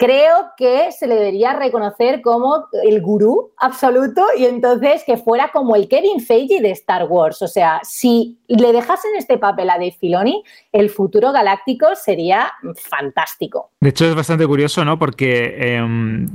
creo 0.00 0.52
que 0.56 0.90
se 0.92 1.06
le 1.06 1.14
debería 1.14 1.52
reconocer 1.52 2.22
como 2.22 2.64
el 2.84 3.02
gurú 3.02 3.52
absoluto 3.58 4.24
y 4.36 4.46
entonces 4.46 5.04
que 5.04 5.18
fuera 5.18 5.50
como 5.52 5.76
el 5.76 5.88
Kevin 5.88 6.20
Feige 6.20 6.62
de 6.62 6.70
Star 6.70 7.04
Wars. 7.04 7.42
O 7.42 7.48
sea, 7.48 7.80
si 7.82 8.38
le 8.48 8.72
dejasen 8.72 9.10
este 9.18 9.36
papel 9.36 9.68
a 9.68 9.74
Dave 9.74 9.94
Filoni, 10.00 10.42
el 10.72 10.88
futuro 10.88 11.32
galáctico 11.32 11.94
sería 11.96 12.50
fantástico. 12.76 13.72
De 13.80 13.90
hecho, 13.90 14.06
es 14.06 14.14
bastante 14.14 14.46
curioso, 14.46 14.86
¿no? 14.86 14.98
Porque 14.98 15.74
em, 15.76 16.26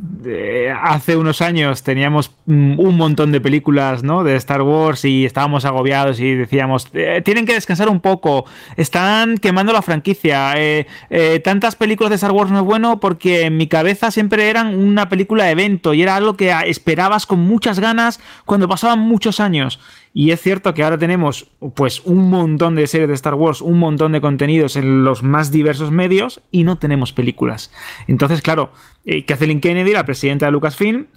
hace 0.80 1.18
unos 1.18 1.42
años 1.42 1.82
teníamos 1.82 2.32
mm, 2.46 2.80
un 2.80 2.98
montón 2.98 3.32
de 3.32 3.42
películas, 3.42 4.04
¿no? 4.04 4.24
De 4.24 4.36
Star 4.36 4.62
Wars 4.62 5.06
y 5.06 5.26
estábamos 5.26 5.66
agobiados 5.66 6.20
y 6.20 6.36
decíamos, 6.36 6.88
eh, 6.94 7.24
tienen 7.26 7.48
que 7.48 7.54
descansar 7.54 7.90
un 7.90 8.00
poco, 8.00 8.46
están 8.78 9.40
quemando 9.40 9.74
la 9.74 9.82
franquicia, 9.82 10.54
eh, 10.56 10.86
eh, 11.10 11.40
tantas 11.40 11.76
películas 11.76 12.12
de 12.12 12.16
Star 12.18 12.32
Wars 12.32 12.52
no 12.52 12.60
es 12.60 12.66
bueno 12.66 13.00
porque 13.00 13.55
mi 13.57 13.68
cabeza 13.68 14.11
siempre 14.11 14.49
eran 14.49 14.76
una 14.76 15.10
película 15.10 15.45
de 15.45 15.52
evento 15.52 15.94
y 15.94 16.02
era 16.02 16.15
algo 16.15 16.38
que 16.38 16.53
esperabas 16.65 17.26
con 17.26 17.40
muchas 17.40 17.80
ganas 17.80 18.19
cuando 18.45 18.68
pasaban 18.68 18.99
muchos 18.99 19.40
años. 19.40 19.80
Y 20.14 20.32
es 20.32 20.41
cierto 20.41 20.73
que 20.73 20.84
ahora 20.84 20.98
tenemos 20.98 21.52
pues 21.76 22.02
un 22.06 22.30
montón 22.30 22.76
de 22.76 22.88
series 22.88 23.10
de 23.10 23.15
Star 23.15 23.34
Wars, 23.34 23.61
un 23.61 23.80
montón 23.80 24.14
de 24.14 24.22
contenidos 24.22 24.76
en 24.76 25.03
los 25.03 25.23
más 25.23 25.52
diversos 25.52 25.91
medios 25.91 26.41
y 26.52 26.64
no 26.64 26.77
tenemos 26.77 27.11
películas. 27.11 27.72
Entonces, 28.07 28.41
claro, 28.41 28.72
eh, 29.06 29.26
Kathleen 29.26 29.60
Kennedy, 29.60 29.91
la 29.91 30.06
presidenta 30.06 30.45
de 30.45 30.53
Lucasfilm, 30.53 31.07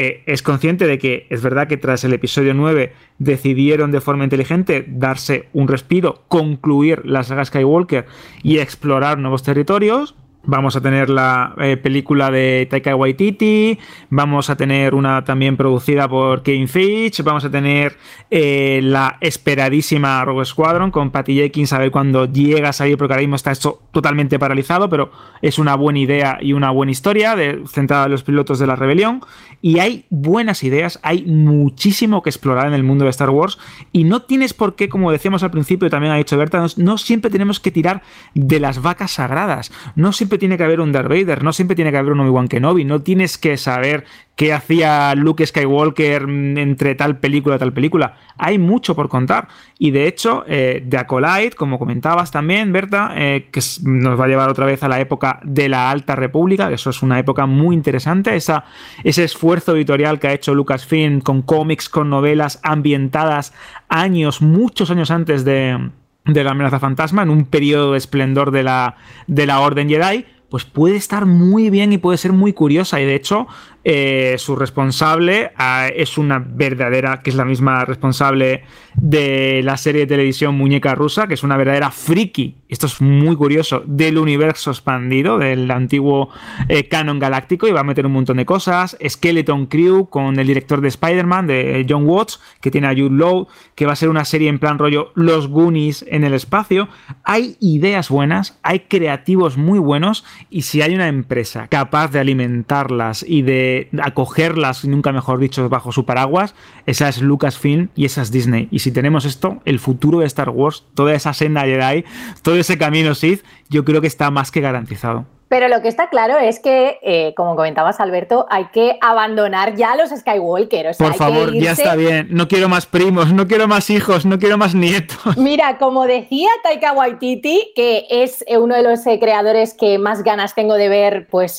eh, 0.00 0.22
es 0.26 0.42
consciente 0.42 0.86
de 0.86 0.96
que 0.96 1.26
es 1.28 1.42
verdad 1.42 1.66
que 1.66 1.76
tras 1.76 2.04
el 2.04 2.12
episodio 2.12 2.54
9 2.54 2.92
decidieron 3.18 3.90
de 3.90 4.00
forma 4.00 4.22
inteligente 4.22 4.84
darse 4.88 5.48
un 5.52 5.66
respiro, 5.66 6.22
concluir 6.28 7.04
la 7.04 7.24
saga 7.24 7.44
Skywalker 7.44 8.06
y 8.44 8.58
explorar 8.58 9.18
nuevos 9.18 9.42
territorios, 9.42 10.14
Vamos 10.50 10.76
a 10.76 10.80
tener 10.80 11.10
la 11.10 11.54
eh, 11.58 11.76
película 11.76 12.30
de 12.30 12.66
Taika 12.70 12.96
Waititi, 12.96 13.78
vamos 14.08 14.48
a 14.48 14.56
tener 14.56 14.94
una 14.94 15.22
también 15.22 15.58
producida 15.58 16.08
por 16.08 16.42
Kane 16.42 16.66
Fitch, 16.66 17.22
vamos 17.22 17.44
a 17.44 17.50
tener 17.50 17.98
eh, 18.30 18.80
la 18.82 19.18
esperadísima 19.20 20.24
Rogue 20.24 20.46
Squadron 20.46 20.90
con 20.90 21.10
Patty 21.10 21.34
Jenkins 21.34 21.74
a 21.74 21.78
ver 21.78 21.90
cuándo 21.90 22.24
llega 22.24 22.70
a 22.70 22.72
salir, 22.72 22.96
porque 22.96 23.12
ahora 23.12 23.20
mismo 23.20 23.36
está 23.36 23.50
esto 23.50 23.82
totalmente 23.92 24.38
paralizado, 24.38 24.88
pero 24.88 25.12
es 25.42 25.58
una 25.58 25.74
buena 25.74 25.98
idea 25.98 26.38
y 26.40 26.54
una 26.54 26.70
buena 26.70 26.92
historia 26.92 27.36
de, 27.36 27.62
centrada 27.70 28.06
en 28.06 28.12
los 28.12 28.22
pilotos 28.22 28.58
de 28.58 28.66
la 28.66 28.74
rebelión. 28.74 29.20
Y 29.60 29.80
hay 29.80 30.06
buenas 30.08 30.62
ideas, 30.64 30.98
hay 31.02 31.26
muchísimo 31.26 32.22
que 32.22 32.30
explorar 32.30 32.68
en 32.68 32.74
el 32.74 32.84
mundo 32.84 33.04
de 33.04 33.10
Star 33.10 33.28
Wars 33.28 33.58
y 33.92 34.04
no 34.04 34.22
tienes 34.22 34.54
por 34.54 34.76
qué, 34.76 34.88
como 34.88 35.12
decíamos 35.12 35.42
al 35.42 35.50
principio, 35.50 35.90
también 35.90 36.14
ha 36.14 36.16
dicho 36.16 36.38
Berta, 36.38 36.64
no 36.76 36.96
siempre 36.96 37.30
tenemos 37.30 37.60
que 37.60 37.70
tirar 37.70 38.02
de 38.34 38.60
las 38.60 38.80
vacas 38.80 39.10
sagradas, 39.10 39.72
no 39.94 40.12
siempre 40.12 40.37
tiene 40.38 40.56
que 40.56 40.64
haber 40.64 40.80
un 40.80 40.92
Darth 40.92 41.08
Vader, 41.08 41.42
no 41.42 41.52
siempre 41.52 41.74
tiene 41.74 41.90
que 41.90 41.98
haber 41.98 42.12
un 42.12 42.20
Obi-Wan 42.20 42.48
Kenobi, 42.48 42.84
no 42.84 43.02
tienes 43.02 43.38
que 43.38 43.56
saber 43.56 44.04
qué 44.36 44.52
hacía 44.52 45.14
Luke 45.16 45.44
Skywalker 45.44 46.22
entre 46.22 46.94
tal 46.94 47.18
película 47.18 47.56
y 47.56 47.58
tal 47.58 47.72
película. 47.72 48.14
Hay 48.36 48.58
mucho 48.58 48.94
por 48.94 49.08
contar. 49.08 49.48
Y 49.78 49.90
de 49.90 50.06
hecho, 50.06 50.44
eh, 50.46 50.86
The 50.88 50.98
Acolyte, 50.98 51.56
como 51.56 51.78
comentabas 51.78 52.30
también, 52.30 52.72
Berta, 52.72 53.12
eh, 53.16 53.48
que 53.50 53.60
nos 53.82 54.18
va 54.18 54.26
a 54.26 54.28
llevar 54.28 54.48
otra 54.48 54.64
vez 54.64 54.82
a 54.84 54.88
la 54.88 55.00
época 55.00 55.40
de 55.42 55.68
la 55.68 55.90
Alta 55.90 56.14
República, 56.14 56.70
eso 56.70 56.90
es 56.90 57.02
una 57.02 57.18
época 57.18 57.46
muy 57.46 57.74
interesante, 57.74 58.36
esa, 58.36 58.64
ese 59.02 59.24
esfuerzo 59.24 59.74
editorial 59.74 60.20
que 60.20 60.28
ha 60.28 60.32
hecho 60.32 60.54
Lucasfilm 60.54 61.20
con 61.20 61.42
cómics, 61.42 61.88
con 61.88 62.08
novelas 62.08 62.60
ambientadas 62.62 63.52
años, 63.88 64.40
muchos 64.40 64.90
años 64.92 65.10
antes 65.10 65.44
de 65.44 65.90
de 66.28 66.44
la 66.44 66.52
amenaza 66.52 66.78
fantasma 66.78 67.22
en 67.22 67.30
un 67.30 67.46
periodo 67.46 67.92
de 67.92 67.98
esplendor 67.98 68.50
de 68.50 68.62
la, 68.62 68.96
de 69.26 69.46
la 69.46 69.60
Orden 69.60 69.88
Jedi, 69.88 70.26
pues 70.50 70.64
puede 70.64 70.96
estar 70.96 71.26
muy 71.26 71.70
bien 71.70 71.92
y 71.92 71.98
puede 71.98 72.18
ser 72.18 72.32
muy 72.32 72.52
curiosa. 72.52 73.00
Y 73.00 73.04
de 73.04 73.14
hecho, 73.14 73.46
eh, 73.84 74.36
su 74.38 74.56
responsable 74.56 75.52
ah, 75.56 75.88
es 75.94 76.18
una 76.18 76.38
verdadera, 76.38 77.22
que 77.22 77.30
es 77.30 77.36
la 77.36 77.44
misma 77.44 77.84
responsable 77.84 78.64
de 78.94 79.62
la 79.64 79.76
serie 79.76 80.02
de 80.02 80.06
televisión 80.06 80.54
Muñeca 80.54 80.94
Rusa, 80.94 81.26
que 81.26 81.34
es 81.34 81.42
una 81.42 81.56
verdadera 81.56 81.90
friki, 81.90 82.56
esto 82.68 82.86
es 82.86 83.00
muy 83.00 83.34
curioso, 83.36 83.82
del 83.86 84.18
universo 84.18 84.70
expandido, 84.70 85.38
del 85.38 85.70
antiguo 85.70 86.30
eh, 86.68 86.88
canon 86.88 87.18
galáctico, 87.18 87.66
y 87.66 87.72
va 87.72 87.80
a 87.80 87.84
meter 87.84 88.06
un 88.06 88.12
montón 88.12 88.36
de 88.36 88.46
cosas. 88.46 88.96
Skeleton 89.06 89.66
Crew 89.66 90.08
con 90.08 90.38
el 90.38 90.46
director 90.46 90.80
de 90.80 90.88
Spider-Man, 90.88 91.46
de 91.46 91.86
John 91.88 92.06
Watts, 92.06 92.40
que 92.60 92.70
tiene 92.70 92.88
a 92.88 92.90
Jude 92.92 93.16
Law, 93.16 93.48
que 93.74 93.86
va 93.86 93.92
a 93.92 93.96
ser 93.96 94.08
una 94.08 94.24
serie 94.24 94.48
en 94.48 94.58
plan 94.58 94.78
rollo 94.78 95.12
Los 95.14 95.48
Goonies 95.48 96.04
en 96.08 96.24
el 96.24 96.34
espacio. 96.34 96.88
Hay 97.24 97.56
ideas 97.60 98.10
buenas, 98.10 98.58
hay 98.62 98.80
creativos 98.80 99.56
muy 99.56 99.78
buenos, 99.78 100.24
y 100.50 100.62
si 100.62 100.82
hay 100.82 100.94
una 100.94 101.08
empresa 101.08 101.68
capaz 101.68 102.08
de 102.08 102.20
alimentarlas 102.20 103.24
y 103.26 103.42
de 103.42 103.88
acogerlas, 104.02 104.84
nunca 104.84 105.12
mejor 105.12 105.38
dicho, 105.38 105.68
bajo 105.68 105.92
su 105.92 106.04
paraguas, 106.04 106.54
esa 106.86 107.08
es 107.08 107.22
Lucasfilm 107.22 107.88
y 107.94 108.04
esa 108.04 108.22
es 108.22 108.30
Disney. 108.30 108.68
Y 108.70 108.80
si 108.80 108.92
tenemos 108.92 109.24
esto, 109.24 109.60
el 109.64 109.78
futuro 109.78 110.20
de 110.20 110.26
Star 110.26 110.50
Wars, 110.50 110.84
toda 110.94 111.14
esa 111.14 111.32
senda 111.32 111.62
Jedi, 111.62 112.04
todo 112.42 112.57
ese 112.60 112.78
camino 112.78 113.14
Sith, 113.14 113.44
yo 113.68 113.84
creo 113.84 114.00
que 114.00 114.06
está 114.06 114.30
más 114.30 114.50
que 114.50 114.60
garantizado. 114.60 115.26
Pero 115.48 115.68
lo 115.68 115.80
que 115.80 115.88
está 115.88 116.08
claro 116.10 116.38
es 116.38 116.60
que, 116.60 116.98
eh, 117.02 117.34
como 117.34 117.56
comentabas, 117.56 118.00
Alberto, 118.00 118.46
hay 118.50 118.66
que 118.66 118.98
abandonar 119.00 119.74
ya 119.76 119.96
los 119.96 120.10
Skywalker. 120.10 120.94
Por 120.98 121.14
favor, 121.14 121.54
ya 121.54 121.72
está 121.72 121.96
bien. 121.96 122.28
No 122.30 122.48
quiero 122.48 122.68
más 122.68 122.86
primos, 122.86 123.32
no 123.32 123.46
quiero 123.46 123.66
más 123.66 123.88
hijos, 123.90 124.26
no 124.26 124.38
quiero 124.38 124.58
más 124.58 124.74
nietos. 124.74 125.18
Mira, 125.36 125.78
como 125.78 126.06
decía 126.06 126.48
Taika 126.62 126.92
Waititi, 126.92 127.72
que 127.74 128.06
es 128.10 128.44
eh, 128.46 128.58
uno 128.58 128.74
de 128.74 128.82
los 128.82 129.06
eh, 129.06 129.18
creadores 129.18 129.74
que 129.74 129.98
más 129.98 130.22
ganas 130.22 130.54
tengo 130.54 130.74
de 130.74 130.88
ver, 130.88 131.28
pues, 131.30 131.58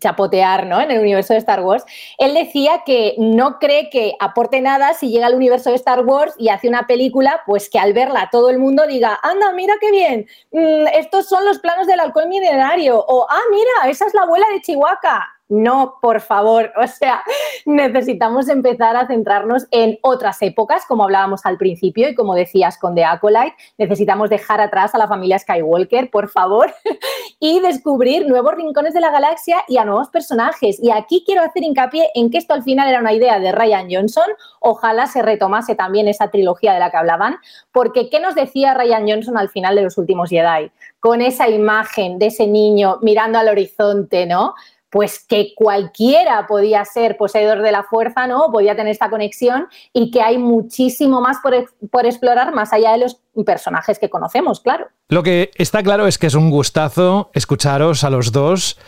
chapotear 0.00 0.66
¿no? 0.66 0.80
en 0.80 0.90
el 0.90 1.00
universo 1.00 1.32
de 1.32 1.38
Star 1.38 1.60
Wars, 1.60 1.84
él 2.18 2.34
decía 2.34 2.82
que 2.84 3.14
no 3.18 3.58
cree 3.58 3.88
que 3.90 4.14
aporte 4.20 4.60
nada 4.60 4.94
si 4.94 5.10
llega 5.10 5.26
al 5.26 5.34
universo 5.34 5.70
de 5.70 5.76
Star 5.76 6.04
Wars 6.04 6.34
y 6.38 6.48
hace 6.48 6.68
una 6.68 6.86
película, 6.86 7.42
pues 7.46 7.70
que 7.70 7.78
al 7.78 7.92
verla 7.92 8.28
todo 8.32 8.50
el 8.50 8.58
mundo 8.58 8.86
diga, 8.86 9.18
anda, 9.22 9.52
mira 9.52 9.74
qué 9.80 9.90
bien, 9.90 10.26
mm, 10.52 10.88
estos 10.94 11.28
son 11.28 11.44
los 11.44 11.58
planos 11.58 11.86
del 11.86 12.00
alcohol 12.00 12.28
milenario, 12.28 13.04
o 13.06 13.27
ah, 13.28 13.42
mira, 13.50 13.90
esa 13.90 14.06
es 14.06 14.14
la 14.14 14.22
abuela 14.22 14.46
de 14.50 14.60
Chihuahua. 14.62 15.37
No, 15.48 15.94
por 16.02 16.20
favor, 16.20 16.72
o 16.82 16.86
sea, 16.86 17.22
necesitamos 17.64 18.48
empezar 18.48 18.96
a 18.96 19.06
centrarnos 19.06 19.66
en 19.70 19.98
otras 20.02 20.42
épocas, 20.42 20.84
como 20.86 21.04
hablábamos 21.04 21.46
al 21.46 21.56
principio 21.56 22.08
y 22.08 22.14
como 22.14 22.34
decías 22.34 22.78
con 22.78 22.94
The 22.94 23.04
Acolyte, 23.04 23.54
necesitamos 23.78 24.28
dejar 24.28 24.60
atrás 24.60 24.94
a 24.94 24.98
la 24.98 25.08
familia 25.08 25.38
Skywalker, 25.38 26.10
por 26.10 26.28
favor, 26.28 26.74
y 27.40 27.60
descubrir 27.60 28.28
nuevos 28.28 28.54
rincones 28.54 28.92
de 28.92 29.00
la 29.00 29.10
galaxia 29.10 29.64
y 29.68 29.78
a 29.78 29.84
nuevos 29.84 30.08
personajes. 30.08 30.78
Y 30.82 30.90
aquí 30.90 31.22
quiero 31.24 31.42
hacer 31.42 31.62
hincapié 31.62 32.10
en 32.14 32.30
que 32.30 32.38
esto 32.38 32.52
al 32.52 32.62
final 32.62 32.88
era 32.88 33.00
una 33.00 33.12
idea 33.12 33.38
de 33.40 33.52
Ryan 33.52 33.88
Johnson, 33.90 34.26
ojalá 34.60 35.06
se 35.06 35.22
retomase 35.22 35.74
también 35.74 36.08
esa 36.08 36.30
trilogía 36.30 36.74
de 36.74 36.80
la 36.80 36.90
que 36.90 36.98
hablaban, 36.98 37.36
porque 37.72 38.10
¿qué 38.10 38.20
nos 38.20 38.34
decía 38.34 38.74
Ryan 38.74 39.08
Johnson 39.08 39.38
al 39.38 39.48
final 39.48 39.76
de 39.76 39.82
los 39.82 39.96
últimos 39.96 40.28
Jedi? 40.28 40.70
Con 41.00 41.22
esa 41.22 41.48
imagen 41.48 42.18
de 42.18 42.26
ese 42.26 42.46
niño 42.46 42.98
mirando 43.00 43.38
al 43.38 43.48
horizonte, 43.48 44.26
¿no? 44.26 44.54
Pues 44.90 45.24
que 45.26 45.52
cualquiera 45.54 46.46
podía 46.46 46.84
ser 46.84 47.16
poseedor 47.16 47.62
de 47.62 47.72
la 47.72 47.82
fuerza, 47.82 48.26
¿no? 48.26 48.50
Podía 48.50 48.74
tener 48.74 48.92
esta 48.92 49.10
conexión 49.10 49.66
y 49.92 50.10
que 50.10 50.22
hay 50.22 50.38
muchísimo 50.38 51.20
más 51.20 51.38
por, 51.42 51.54
por, 51.90 52.06
explorar 52.06 52.54
más 52.54 52.72
allá 52.72 52.92
de 52.92 52.98
los 52.98 53.20
personajes 53.44 53.98
que 53.98 54.08
conocemos, 54.08 54.60
claro. 54.60 54.88
Lo 55.08 55.22
que 55.22 55.50
está 55.56 55.82
claro 55.82 56.06
es 56.06 56.18
que 56.18 56.26
es 56.26 56.34
un 56.34 56.50
gustazo 56.50 57.30
escucharos 57.34 58.04
a 58.04 58.10
los 58.10 58.32
dos 58.32 58.78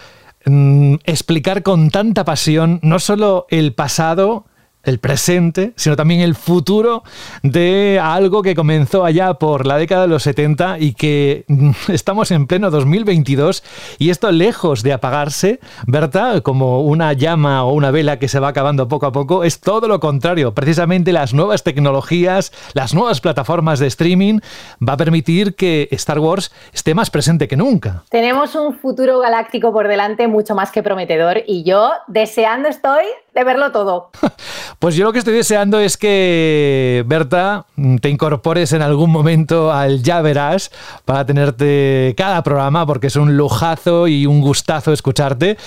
mm, 0.47 0.95
explicar 1.05 1.63
con 1.63 1.91
tanta 1.91 2.25
pasión 2.25 2.81
no 2.83 2.99
solo 2.99 3.47
el 3.51 3.75
pasado, 3.75 4.47
el 4.83 4.99
presente, 4.99 5.73
sino 5.77 5.97
también 5.97 6.21
el 6.21 6.35
futuro 6.35 7.03
de 7.43 8.01
algo 8.03 8.43
que 8.43 8.55
comenzó 8.55 9.05
allá 9.05 9.35
por 9.35 9.67
la 9.67 9.77
década 9.77 10.03
de 10.03 10.09
los 10.09 10.23
70 10.23 10.79
y 10.79 10.95
que 10.95 11.45
estamos 11.89 12.31
en 12.31 12.47
pleno 12.47 12.71
2022 12.71 13.63
y 13.99 14.11
esto 14.11 14.31
lejos 14.31 14.83
de 14.83 14.93
apagarse, 14.93 15.61
¿verdad? 15.87 16.43
Como 16.43 16.83
una 16.83 17.13
llama 17.13 17.65
o 17.65 17.73
una 17.73 17.91
vela 17.91 18.19
que 18.19 18.29
se 18.29 18.41
va 18.41 18.49
acabando 18.49 18.89
poco 18.89 19.07
a 19.07 19.13
poco, 19.13 19.45
es 19.45 19.61
todo 19.61 19.89
lo 19.89 20.01
contrario. 20.01 20.55
Precisamente 20.55 21.13
las 21.13 21.35
nuevas 21.35 21.63
tecnologías, 21.63 22.53
las 22.75 22.95
nuevas 22.95 23.21
plataformas 23.21 23.79
de 23.79 23.87
streaming 23.87 24.41
va 24.87 24.95
a 24.95 24.97
permitir 24.97 25.55
que 25.55 25.89
Star 25.93 26.19
Wars 26.19 26.53
esté 26.73 26.95
más 26.95 27.11
presente 27.11 27.49
que 27.49 27.57
nunca. 27.57 28.05
Tenemos 28.11 28.55
un 28.55 28.75
futuro 28.75 29.19
galáctico 29.19 29.73
por 29.73 29.89
delante 29.89 30.27
mucho 30.29 30.55
más 30.55 30.71
que 30.71 30.83
prometedor 30.83 31.43
y 31.47 31.65
yo 31.65 31.91
deseando 32.09 32.69
estoy 32.69 33.05
de 33.35 33.45
verlo 33.45 33.73
todo. 33.73 34.11
Pues 34.79 34.95
yo 34.95 35.05
lo 35.05 35.13
que 35.13 35.19
estoy 35.19 35.35
deseando 35.35 35.79
es 35.79 35.99
que, 35.99 37.05
Berta, 37.07 37.67
te 38.01 38.09
incorpores 38.09 38.73
en 38.73 38.81
algún 38.81 39.11
momento 39.11 39.71
al 39.71 40.03
Ya 40.03 40.23
Verás 40.23 40.71
para 41.05 41.27
tenerte 41.27 42.15
cada 42.17 42.43
programa, 42.43 42.87
porque 42.87 43.09
es 43.09 43.17
un 43.17 43.37
lujazo 43.37 44.09
y 44.09 44.25
un 44.25 44.41
gustazo 44.41 44.93
escucharte. 44.93 45.59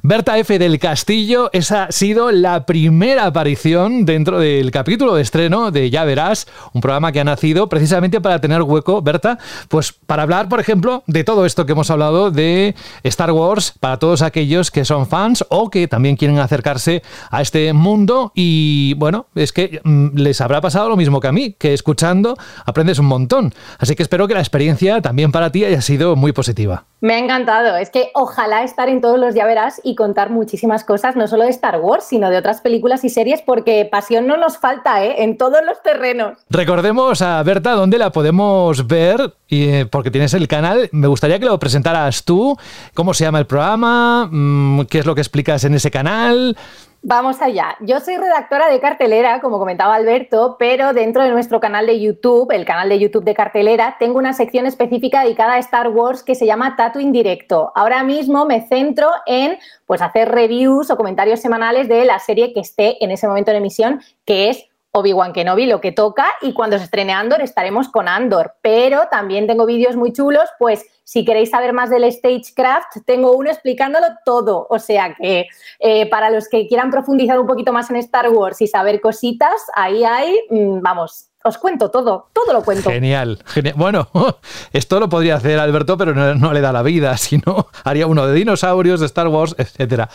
Berta 0.00 0.38
F. 0.38 0.58
del 0.58 0.78
Castillo, 0.78 1.50
esa 1.52 1.84
ha 1.84 1.92
sido 1.92 2.32
la 2.32 2.64
primera 2.64 3.26
aparición 3.26 4.06
dentro 4.06 4.38
del 4.38 4.70
capítulo 4.70 5.16
de 5.16 5.22
estreno 5.22 5.70
de 5.70 5.90
Ya 5.90 6.04
Verás, 6.04 6.46
un 6.72 6.80
programa 6.80 7.12
que 7.12 7.20
ha 7.20 7.24
nacido 7.24 7.68
precisamente 7.68 8.22
para 8.22 8.40
tener 8.40 8.62
hueco, 8.62 9.02
Berta, 9.02 9.38
pues 9.68 9.92
para 9.92 10.22
hablar, 10.22 10.48
por 10.48 10.60
ejemplo, 10.60 11.02
de 11.06 11.24
todo 11.24 11.44
esto 11.44 11.66
que 11.66 11.72
hemos 11.72 11.90
hablado 11.90 12.30
de 12.30 12.74
Star 13.04 13.32
Wars 13.32 13.74
para 13.78 13.98
todos 13.98 14.22
aquellos 14.22 14.70
que 14.70 14.84
son 14.84 15.06
fans 15.06 15.44
o 15.50 15.68
que 15.68 15.88
también 15.88 16.16
quieren 16.16 16.38
acercarse 16.38 17.02
a 17.30 17.42
este 17.42 17.72
mundo 17.72 18.32
y 18.34 18.94
bueno, 18.94 19.26
es 19.34 19.52
que 19.52 19.80
mm, 19.82 20.16
les 20.16 20.40
habrá 20.40 20.60
pasado 20.60 20.88
lo 20.88 20.96
mismo 20.96 21.20
que 21.20 21.28
a 21.28 21.32
mí, 21.32 21.54
que 21.58 21.74
escuchando 21.74 22.36
aprendes 22.64 22.98
un 22.98 23.06
montón. 23.06 23.52
Así 23.78 23.94
que 23.94 24.02
espero 24.02 24.28
que 24.28 24.34
la 24.34 24.40
experiencia 24.40 25.00
también 25.00 25.32
para 25.32 25.50
ti 25.50 25.64
haya 25.64 25.80
sido 25.80 26.16
muy 26.16 26.32
positiva. 26.32 26.84
Me 27.00 27.14
ha 27.14 27.18
encantado, 27.18 27.76
es 27.76 27.90
que 27.90 28.10
ojalá 28.14 28.62
estar 28.62 28.88
en 28.88 29.00
todos 29.00 29.18
los 29.18 29.34
ya 29.34 29.44
verás 29.44 29.80
y 29.82 29.96
contar 29.96 30.30
muchísimas 30.30 30.84
cosas, 30.84 31.16
no 31.16 31.26
solo 31.26 31.42
de 31.42 31.50
Star 31.50 31.80
Wars, 31.80 32.04
sino 32.04 32.30
de 32.30 32.36
otras 32.36 32.60
películas 32.60 33.02
y 33.02 33.08
series, 33.08 33.42
porque 33.42 33.88
pasión 33.90 34.28
no 34.28 34.36
nos 34.36 34.56
falta 34.58 35.04
¿eh? 35.04 35.24
en 35.24 35.36
todos 35.36 35.58
los 35.66 35.82
terrenos. 35.82 36.38
Recordemos 36.48 37.20
a 37.20 37.42
Berta 37.42 37.72
dónde 37.72 37.98
la 37.98 38.12
podemos 38.12 38.86
ver, 38.86 39.34
y, 39.48 39.68
eh, 39.68 39.86
porque 39.86 40.12
tienes 40.12 40.32
el 40.34 40.46
canal, 40.46 40.88
me 40.92 41.08
gustaría 41.08 41.40
que 41.40 41.46
lo 41.46 41.58
presentaras 41.58 42.24
tú, 42.24 42.56
cómo 42.94 43.14
se 43.14 43.24
llama 43.24 43.40
el 43.40 43.46
programa, 43.46 44.28
mm, 44.30 44.82
qué 44.82 45.00
es 45.00 45.06
lo 45.06 45.16
que 45.16 45.22
explicas 45.22 45.64
en 45.64 45.74
ese 45.74 45.90
canal. 45.90 46.56
Vamos 47.04 47.42
allá. 47.42 47.76
Yo 47.80 47.98
soy 47.98 48.16
redactora 48.16 48.70
de 48.70 48.78
cartelera, 48.78 49.40
como 49.40 49.58
comentaba 49.58 49.96
Alberto, 49.96 50.54
pero 50.56 50.92
dentro 50.92 51.24
de 51.24 51.30
nuestro 51.30 51.58
canal 51.58 51.84
de 51.84 51.98
YouTube, 51.98 52.52
el 52.52 52.64
canal 52.64 52.88
de 52.88 53.00
YouTube 53.00 53.24
de 53.24 53.34
cartelera, 53.34 53.96
tengo 53.98 54.18
una 54.18 54.32
sección 54.32 54.66
específica 54.66 55.24
dedicada 55.24 55.54
a 55.54 55.58
Star 55.58 55.88
Wars 55.88 56.22
que 56.22 56.36
se 56.36 56.46
llama 56.46 56.76
Tato 56.76 57.00
Indirecto. 57.00 57.72
Ahora 57.74 58.04
mismo 58.04 58.46
me 58.46 58.68
centro 58.68 59.08
en 59.26 59.58
pues, 59.84 60.00
hacer 60.00 60.30
reviews 60.30 60.92
o 60.92 60.96
comentarios 60.96 61.40
semanales 61.40 61.88
de 61.88 62.04
la 62.04 62.20
serie 62.20 62.52
que 62.52 62.60
esté 62.60 63.04
en 63.04 63.10
ese 63.10 63.26
momento 63.26 63.50
en 63.50 63.56
emisión, 63.56 64.00
que 64.24 64.50
es 64.50 64.68
Obi-Wan 64.92 65.32
Kenobi, 65.32 65.66
lo 65.66 65.80
que 65.80 65.90
toca, 65.90 66.26
y 66.42 66.52
cuando 66.52 66.78
se 66.78 66.84
estrene 66.84 67.12
Andor 67.12 67.40
estaremos 67.40 67.88
con 67.88 68.08
Andor. 68.08 68.54
Pero 68.60 69.08
también 69.10 69.46
tengo 69.46 69.64
vídeos 69.66 69.96
muy 69.96 70.12
chulos, 70.12 70.48
pues 70.58 70.86
si 71.04 71.24
queréis 71.24 71.50
saber 71.50 71.72
más 71.72 71.90
del 71.90 72.10
Stagecraft, 72.10 72.98
tengo 73.06 73.32
uno 73.32 73.50
explicándolo 73.50 74.06
todo. 74.24 74.66
O 74.68 74.78
sea 74.78 75.14
que 75.14 75.46
eh, 75.78 76.10
para 76.10 76.30
los 76.30 76.48
que 76.48 76.68
quieran 76.68 76.90
profundizar 76.90 77.40
un 77.40 77.46
poquito 77.46 77.72
más 77.72 77.90
en 77.90 77.96
Star 77.96 78.28
Wars 78.28 78.60
y 78.60 78.66
saber 78.66 79.00
cositas, 79.00 79.62
ahí 79.74 80.04
hay, 80.04 80.40
mm, 80.50 80.80
vamos, 80.80 81.31
os 81.44 81.58
cuento 81.58 81.90
todo, 81.90 82.28
todo 82.32 82.52
lo 82.52 82.62
cuento. 82.62 82.90
Genial, 82.90 83.40
genial. 83.46 83.74
Bueno, 83.76 84.08
esto 84.72 85.00
lo 85.00 85.08
podría 85.08 85.36
hacer 85.36 85.58
Alberto, 85.58 85.96
pero 85.96 86.14
no, 86.14 86.52
le 86.52 86.60
da 86.60 86.72
la 86.72 86.82
vida, 86.82 87.16
sino 87.18 87.68
haría 87.84 88.06
uno 88.06 88.26
de 88.26 88.34
dinosaurios, 88.34 89.00
de 89.00 89.06
Star 89.06 89.28
Wars, 89.28 89.54
etcétera. 89.58 90.08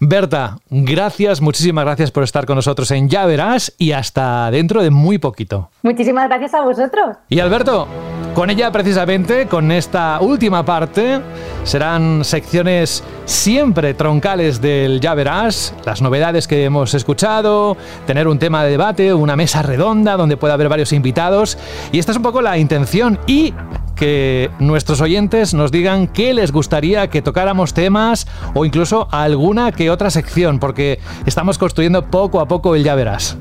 Berta, 0.00 0.58
gracias, 0.70 1.40
muchísimas 1.40 1.84
gracias 1.84 2.10
por 2.10 2.22
estar 2.22 2.46
con 2.46 2.56
nosotros 2.56 2.90
en 2.90 3.08
Ya 3.08 3.26
Verás 3.26 3.72
y 3.78 3.92
hasta 3.92 4.50
dentro 4.50 4.82
de 4.82 4.90
muy 4.90 5.18
poquito. 5.18 5.70
Muchísimas 5.82 6.28
gracias 6.28 6.54
a 6.54 6.62
vosotros. 6.62 7.16
Y 7.28 7.40
Alberto, 7.40 7.86
con 8.34 8.50
ella 8.50 8.70
precisamente, 8.70 9.46
con 9.46 9.72
esta 9.72 10.18
última 10.20 10.64
parte, 10.64 11.20
serán 11.64 12.24
secciones 12.24 13.02
siempre 13.24 13.94
troncales 13.94 14.60
del 14.60 15.00
Ya 15.00 15.14
Verás, 15.14 15.74
las 15.84 16.02
novedades 16.02 16.46
que 16.46 16.64
hemos 16.64 16.92
escuchado, 16.94 17.76
tener 18.06 18.28
un 18.28 18.38
tema 18.38 18.62
de 18.62 18.70
debate, 18.70 19.14
una 19.14 19.36
mesa 19.36 19.62
redonda 19.62 20.16
donde 20.16 20.36
pueda 20.36 20.54
haber 20.54 20.68
varios 20.68 20.92
invitados. 20.92 21.56
Y 21.92 21.98
esta 21.98 22.12
es 22.12 22.16
un 22.18 22.22
poco 22.22 22.42
la 22.42 22.58
intención 22.58 23.18
y 23.26 23.54
que 23.96 24.50
nuestros 24.58 25.00
oyentes 25.00 25.52
nos 25.54 25.72
digan 25.72 26.06
qué 26.06 26.32
les 26.32 26.52
gustaría 26.52 27.08
que 27.08 27.22
tocáramos 27.22 27.74
temas 27.74 28.26
o 28.54 28.64
incluso 28.64 29.08
alguna 29.10 29.72
que 29.72 29.90
otra 29.90 30.10
sección, 30.10 30.58
porque 30.58 30.98
estamos 31.26 31.58
construyendo 31.58 32.06
poco 32.10 32.40
a 32.40 32.48
poco 32.48 32.74
el 32.74 32.84
ya 32.84 32.94
verás. 32.94 33.36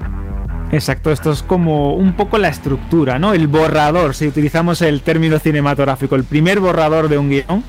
Exacto, 0.72 1.12
esto 1.12 1.32
es 1.32 1.42
como 1.42 1.96
un 1.96 2.14
poco 2.14 2.38
la 2.38 2.50
estructura, 2.50 3.18
¿no? 3.18 3.34
El 3.34 3.48
borrador, 3.48 4.14
si 4.14 4.28
utilizamos 4.28 4.84
el 4.84 5.02
término 5.02 5.40
cinematográfico, 5.40 6.16
el 6.16 6.24
primer 6.24 6.60
borrador 6.60 7.10
de 7.10 7.18
un 7.18 7.30
guion 7.30 7.64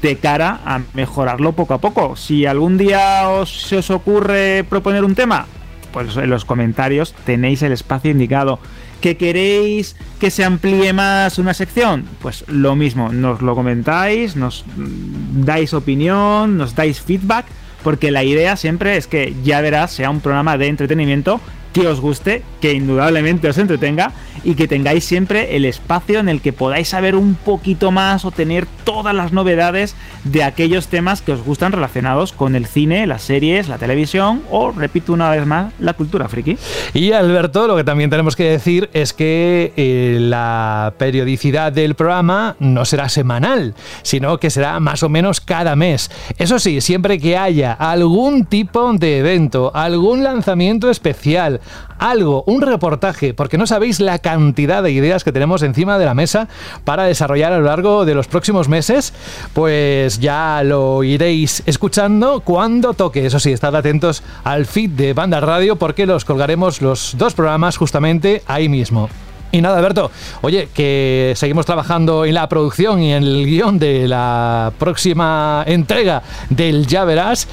de 0.00 0.16
cara 0.16 0.60
a 0.64 0.80
mejorarlo 0.94 1.52
poco 1.52 1.74
a 1.74 1.78
poco. 1.78 2.16
Si 2.16 2.46
algún 2.46 2.78
día 2.78 3.28
os, 3.28 3.62
se 3.62 3.76
os 3.76 3.90
ocurre 3.90 4.64
proponer 4.64 5.04
un 5.04 5.14
tema, 5.14 5.46
pues 5.92 6.16
en 6.16 6.30
los 6.30 6.46
comentarios 6.46 7.14
tenéis 7.24 7.62
el 7.62 7.72
espacio 7.72 8.10
indicado. 8.10 8.58
¿Que 9.02 9.18
queréis 9.18 9.94
que 10.18 10.30
se 10.30 10.42
amplíe 10.42 10.94
más 10.94 11.38
una 11.38 11.52
sección? 11.52 12.06
Pues 12.22 12.44
lo 12.48 12.74
mismo, 12.74 13.12
nos 13.12 13.42
lo 13.42 13.54
comentáis, 13.54 14.34
nos 14.34 14.64
dais 14.76 15.74
opinión, 15.74 16.56
nos 16.56 16.74
dais 16.74 17.02
feedback, 17.02 17.44
porque 17.84 18.10
la 18.10 18.24
idea 18.24 18.56
siempre 18.56 18.96
es 18.96 19.06
que 19.06 19.34
ya 19.44 19.60
verás 19.60 19.92
sea 19.92 20.08
un 20.08 20.20
programa 20.20 20.56
de 20.56 20.68
entretenimiento 20.68 21.40
que 21.76 21.86
os 21.86 22.00
guste, 22.00 22.42
que 22.62 22.72
indudablemente 22.72 23.50
os 23.50 23.58
entretenga 23.58 24.12
y 24.44 24.54
que 24.54 24.66
tengáis 24.66 25.04
siempre 25.04 25.56
el 25.56 25.66
espacio 25.66 26.20
en 26.20 26.30
el 26.30 26.40
que 26.40 26.54
podáis 26.54 26.88
saber 26.88 27.14
un 27.16 27.34
poquito 27.34 27.90
más 27.90 28.24
o 28.24 28.30
tener 28.30 28.66
todas 28.84 29.14
las 29.14 29.32
novedades 29.32 29.94
de 30.24 30.42
aquellos 30.42 30.86
temas 30.86 31.20
que 31.20 31.32
os 31.32 31.42
gustan 31.42 31.72
relacionados 31.72 32.32
con 32.32 32.56
el 32.56 32.66
cine, 32.66 33.06
las 33.06 33.22
series, 33.22 33.68
la 33.68 33.76
televisión 33.76 34.42
o, 34.50 34.70
repito 34.70 35.12
una 35.12 35.28
vez 35.30 35.44
más, 35.44 35.72
la 35.78 35.92
cultura 35.92 36.28
friki. 36.28 36.56
Y 36.94 37.12
Alberto, 37.12 37.66
lo 37.66 37.76
que 37.76 37.84
también 37.84 38.08
tenemos 38.08 38.36
que 38.36 38.44
decir 38.44 38.88
es 38.94 39.12
que 39.12 39.74
eh, 39.76 40.16
la 40.18 40.94
periodicidad 40.96 41.72
del 41.72 41.94
programa 41.94 42.56
no 42.58 42.86
será 42.86 43.10
semanal, 43.10 43.74
sino 44.02 44.38
que 44.38 44.48
será 44.48 44.80
más 44.80 45.02
o 45.02 45.10
menos 45.10 45.42
cada 45.42 45.76
mes. 45.76 46.10
Eso 46.38 46.58
sí, 46.58 46.80
siempre 46.80 47.18
que 47.18 47.36
haya 47.36 47.72
algún 47.72 48.46
tipo 48.46 48.92
de 48.94 49.18
evento, 49.18 49.72
algún 49.74 50.22
lanzamiento 50.22 50.90
especial, 50.90 51.60
algo, 51.98 52.44
un 52.46 52.62
reportaje, 52.62 53.34
porque 53.34 53.58
no 53.58 53.66
sabéis 53.66 54.00
la 54.00 54.18
cantidad 54.18 54.82
de 54.82 54.92
ideas 54.92 55.24
que 55.24 55.32
tenemos 55.32 55.62
encima 55.62 55.98
de 55.98 56.04
la 56.04 56.14
mesa 56.14 56.48
para 56.84 57.04
desarrollar 57.04 57.52
a 57.52 57.58
lo 57.58 57.64
largo 57.64 58.04
de 58.04 58.14
los 58.14 58.26
próximos 58.28 58.68
meses, 58.68 59.12
pues 59.52 60.18
ya 60.18 60.62
lo 60.64 61.02
iréis 61.04 61.62
escuchando 61.66 62.40
cuando 62.40 62.94
toque. 62.94 63.26
Eso 63.26 63.40
sí, 63.40 63.52
estad 63.52 63.74
atentos 63.76 64.22
al 64.44 64.66
feed 64.66 64.90
de 64.90 65.12
Banda 65.12 65.40
Radio 65.40 65.76
porque 65.76 66.06
los 66.06 66.24
colgaremos 66.24 66.82
los 66.82 67.16
dos 67.16 67.34
programas 67.34 67.76
justamente 67.76 68.42
ahí 68.46 68.68
mismo. 68.68 69.08
Y 69.52 69.62
nada, 69.62 69.78
Alberto, 69.78 70.10
oye, 70.42 70.68
que 70.74 71.32
seguimos 71.36 71.66
trabajando 71.66 72.24
en 72.24 72.34
la 72.34 72.48
producción 72.48 73.00
y 73.00 73.12
en 73.12 73.22
el 73.22 73.46
guion 73.46 73.78
de 73.78 74.08
la 74.08 74.72
próxima 74.78 75.64
entrega 75.66 76.22
del 76.50 76.86
Ya 76.86 77.04
Verás. 77.04 77.48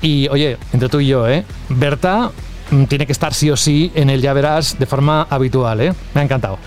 Y 0.00 0.28
oye, 0.28 0.56
entre 0.72 0.88
tú 0.88 1.00
y 1.00 1.06
yo, 1.06 1.28
¿eh? 1.28 1.44
Berta 1.68 2.30
tiene 2.88 3.06
que 3.06 3.12
estar 3.12 3.34
sí 3.34 3.50
o 3.50 3.56
sí 3.56 3.92
en 3.94 4.10
el 4.10 4.20
ya 4.20 4.32
verás 4.32 4.78
de 4.78 4.86
forma 4.86 5.26
habitual, 5.30 5.80
¿eh? 5.80 5.92
Me 6.14 6.20
ha 6.20 6.24
encantado. 6.24 6.58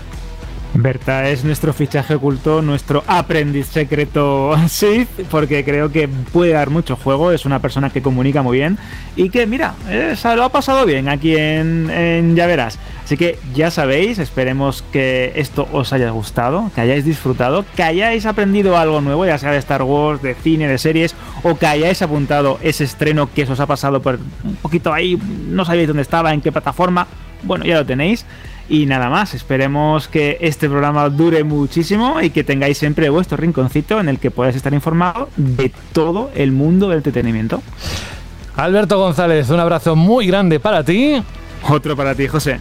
Berta 0.74 1.28
es 1.28 1.44
nuestro 1.44 1.72
fichaje 1.72 2.14
oculto, 2.14 2.62
nuestro 2.62 3.02
aprendiz 3.06 3.66
secreto 3.66 4.54
Sith, 4.68 5.08
porque 5.30 5.64
creo 5.64 5.90
que 5.90 6.08
puede 6.08 6.52
dar 6.52 6.70
mucho 6.70 6.94
juego, 6.94 7.32
es 7.32 7.44
una 7.44 7.60
persona 7.60 7.90
que 7.90 8.02
comunica 8.02 8.42
muy 8.42 8.58
bien 8.58 8.78
y 9.16 9.30
que, 9.30 9.46
mira, 9.46 9.74
eh, 9.88 10.14
lo 10.36 10.44
ha 10.44 10.48
pasado 10.50 10.84
bien 10.84 11.08
aquí 11.08 11.36
en, 11.36 11.90
en 11.90 12.36
Ya. 12.36 12.78
Así 13.08 13.16
que 13.16 13.38
ya 13.54 13.70
sabéis, 13.70 14.18
esperemos 14.18 14.84
que 14.92 15.32
esto 15.36 15.66
os 15.72 15.94
haya 15.94 16.10
gustado, 16.10 16.70
que 16.74 16.82
hayáis 16.82 17.06
disfrutado, 17.06 17.64
que 17.74 17.82
hayáis 17.82 18.26
aprendido 18.26 18.76
algo 18.76 19.00
nuevo, 19.00 19.24
ya 19.24 19.38
sea 19.38 19.50
de 19.50 19.56
Star 19.56 19.82
Wars, 19.82 20.20
de 20.20 20.34
cine, 20.34 20.68
de 20.68 20.76
series, 20.76 21.14
o 21.42 21.56
que 21.56 21.66
hayáis 21.66 22.02
apuntado 22.02 22.58
ese 22.60 22.84
estreno 22.84 23.30
que 23.32 23.44
os 23.44 23.60
ha 23.60 23.64
pasado 23.64 24.02
por 24.02 24.18
un 24.44 24.56
poquito 24.56 24.92
ahí, 24.92 25.18
no 25.48 25.64
sabéis 25.64 25.88
dónde 25.88 26.02
estaba, 26.02 26.34
en 26.34 26.42
qué 26.42 26.52
plataforma. 26.52 27.06
Bueno, 27.44 27.64
ya 27.64 27.76
lo 27.76 27.86
tenéis. 27.86 28.26
Y 28.68 28.84
nada 28.84 29.08
más, 29.08 29.32
esperemos 29.32 30.06
que 30.06 30.36
este 30.42 30.68
programa 30.68 31.08
dure 31.08 31.44
muchísimo 31.44 32.20
y 32.20 32.28
que 32.28 32.44
tengáis 32.44 32.76
siempre 32.76 33.08
vuestro 33.08 33.38
rinconcito 33.38 34.00
en 34.00 34.10
el 34.10 34.18
que 34.18 34.30
podáis 34.30 34.54
estar 34.54 34.74
informado 34.74 35.30
de 35.38 35.72
todo 35.94 36.30
el 36.34 36.52
mundo 36.52 36.90
del 36.90 36.98
entretenimiento. 36.98 37.62
Alberto 38.54 38.98
González, 38.98 39.48
un 39.48 39.60
abrazo 39.60 39.96
muy 39.96 40.26
grande 40.26 40.60
para 40.60 40.84
ti. 40.84 41.22
Otro 41.68 41.96
para 41.96 42.14
ti, 42.14 42.28
José. 42.28 42.60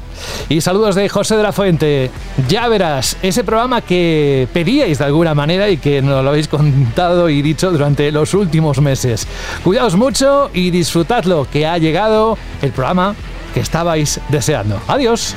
Y 0.49 0.61
saludos 0.61 0.95
de 0.95 1.07
José 1.09 1.37
de 1.37 1.43
la 1.43 1.51
Fuente. 1.51 2.11
Ya 2.47 2.67
verás, 2.67 3.17
ese 3.21 3.43
programa 3.43 3.81
que 3.81 4.47
pedíais 4.53 4.99
de 4.99 5.05
alguna 5.05 5.33
manera 5.33 5.69
y 5.69 5.77
que 5.77 6.01
nos 6.01 6.23
lo 6.23 6.29
habéis 6.29 6.47
contado 6.47 7.29
y 7.29 7.41
dicho 7.41 7.71
durante 7.71 8.11
los 8.11 8.33
últimos 8.33 8.81
meses. 8.81 9.27
Cuidaos 9.63 9.95
mucho 9.95 10.49
y 10.53 10.71
disfrutadlo, 10.71 11.47
que 11.51 11.65
ha 11.65 11.77
llegado 11.77 12.37
el 12.61 12.71
programa 12.71 13.15
que 13.53 13.59
estabais 13.59 14.19
deseando. 14.29 14.79
Adiós. 14.87 15.35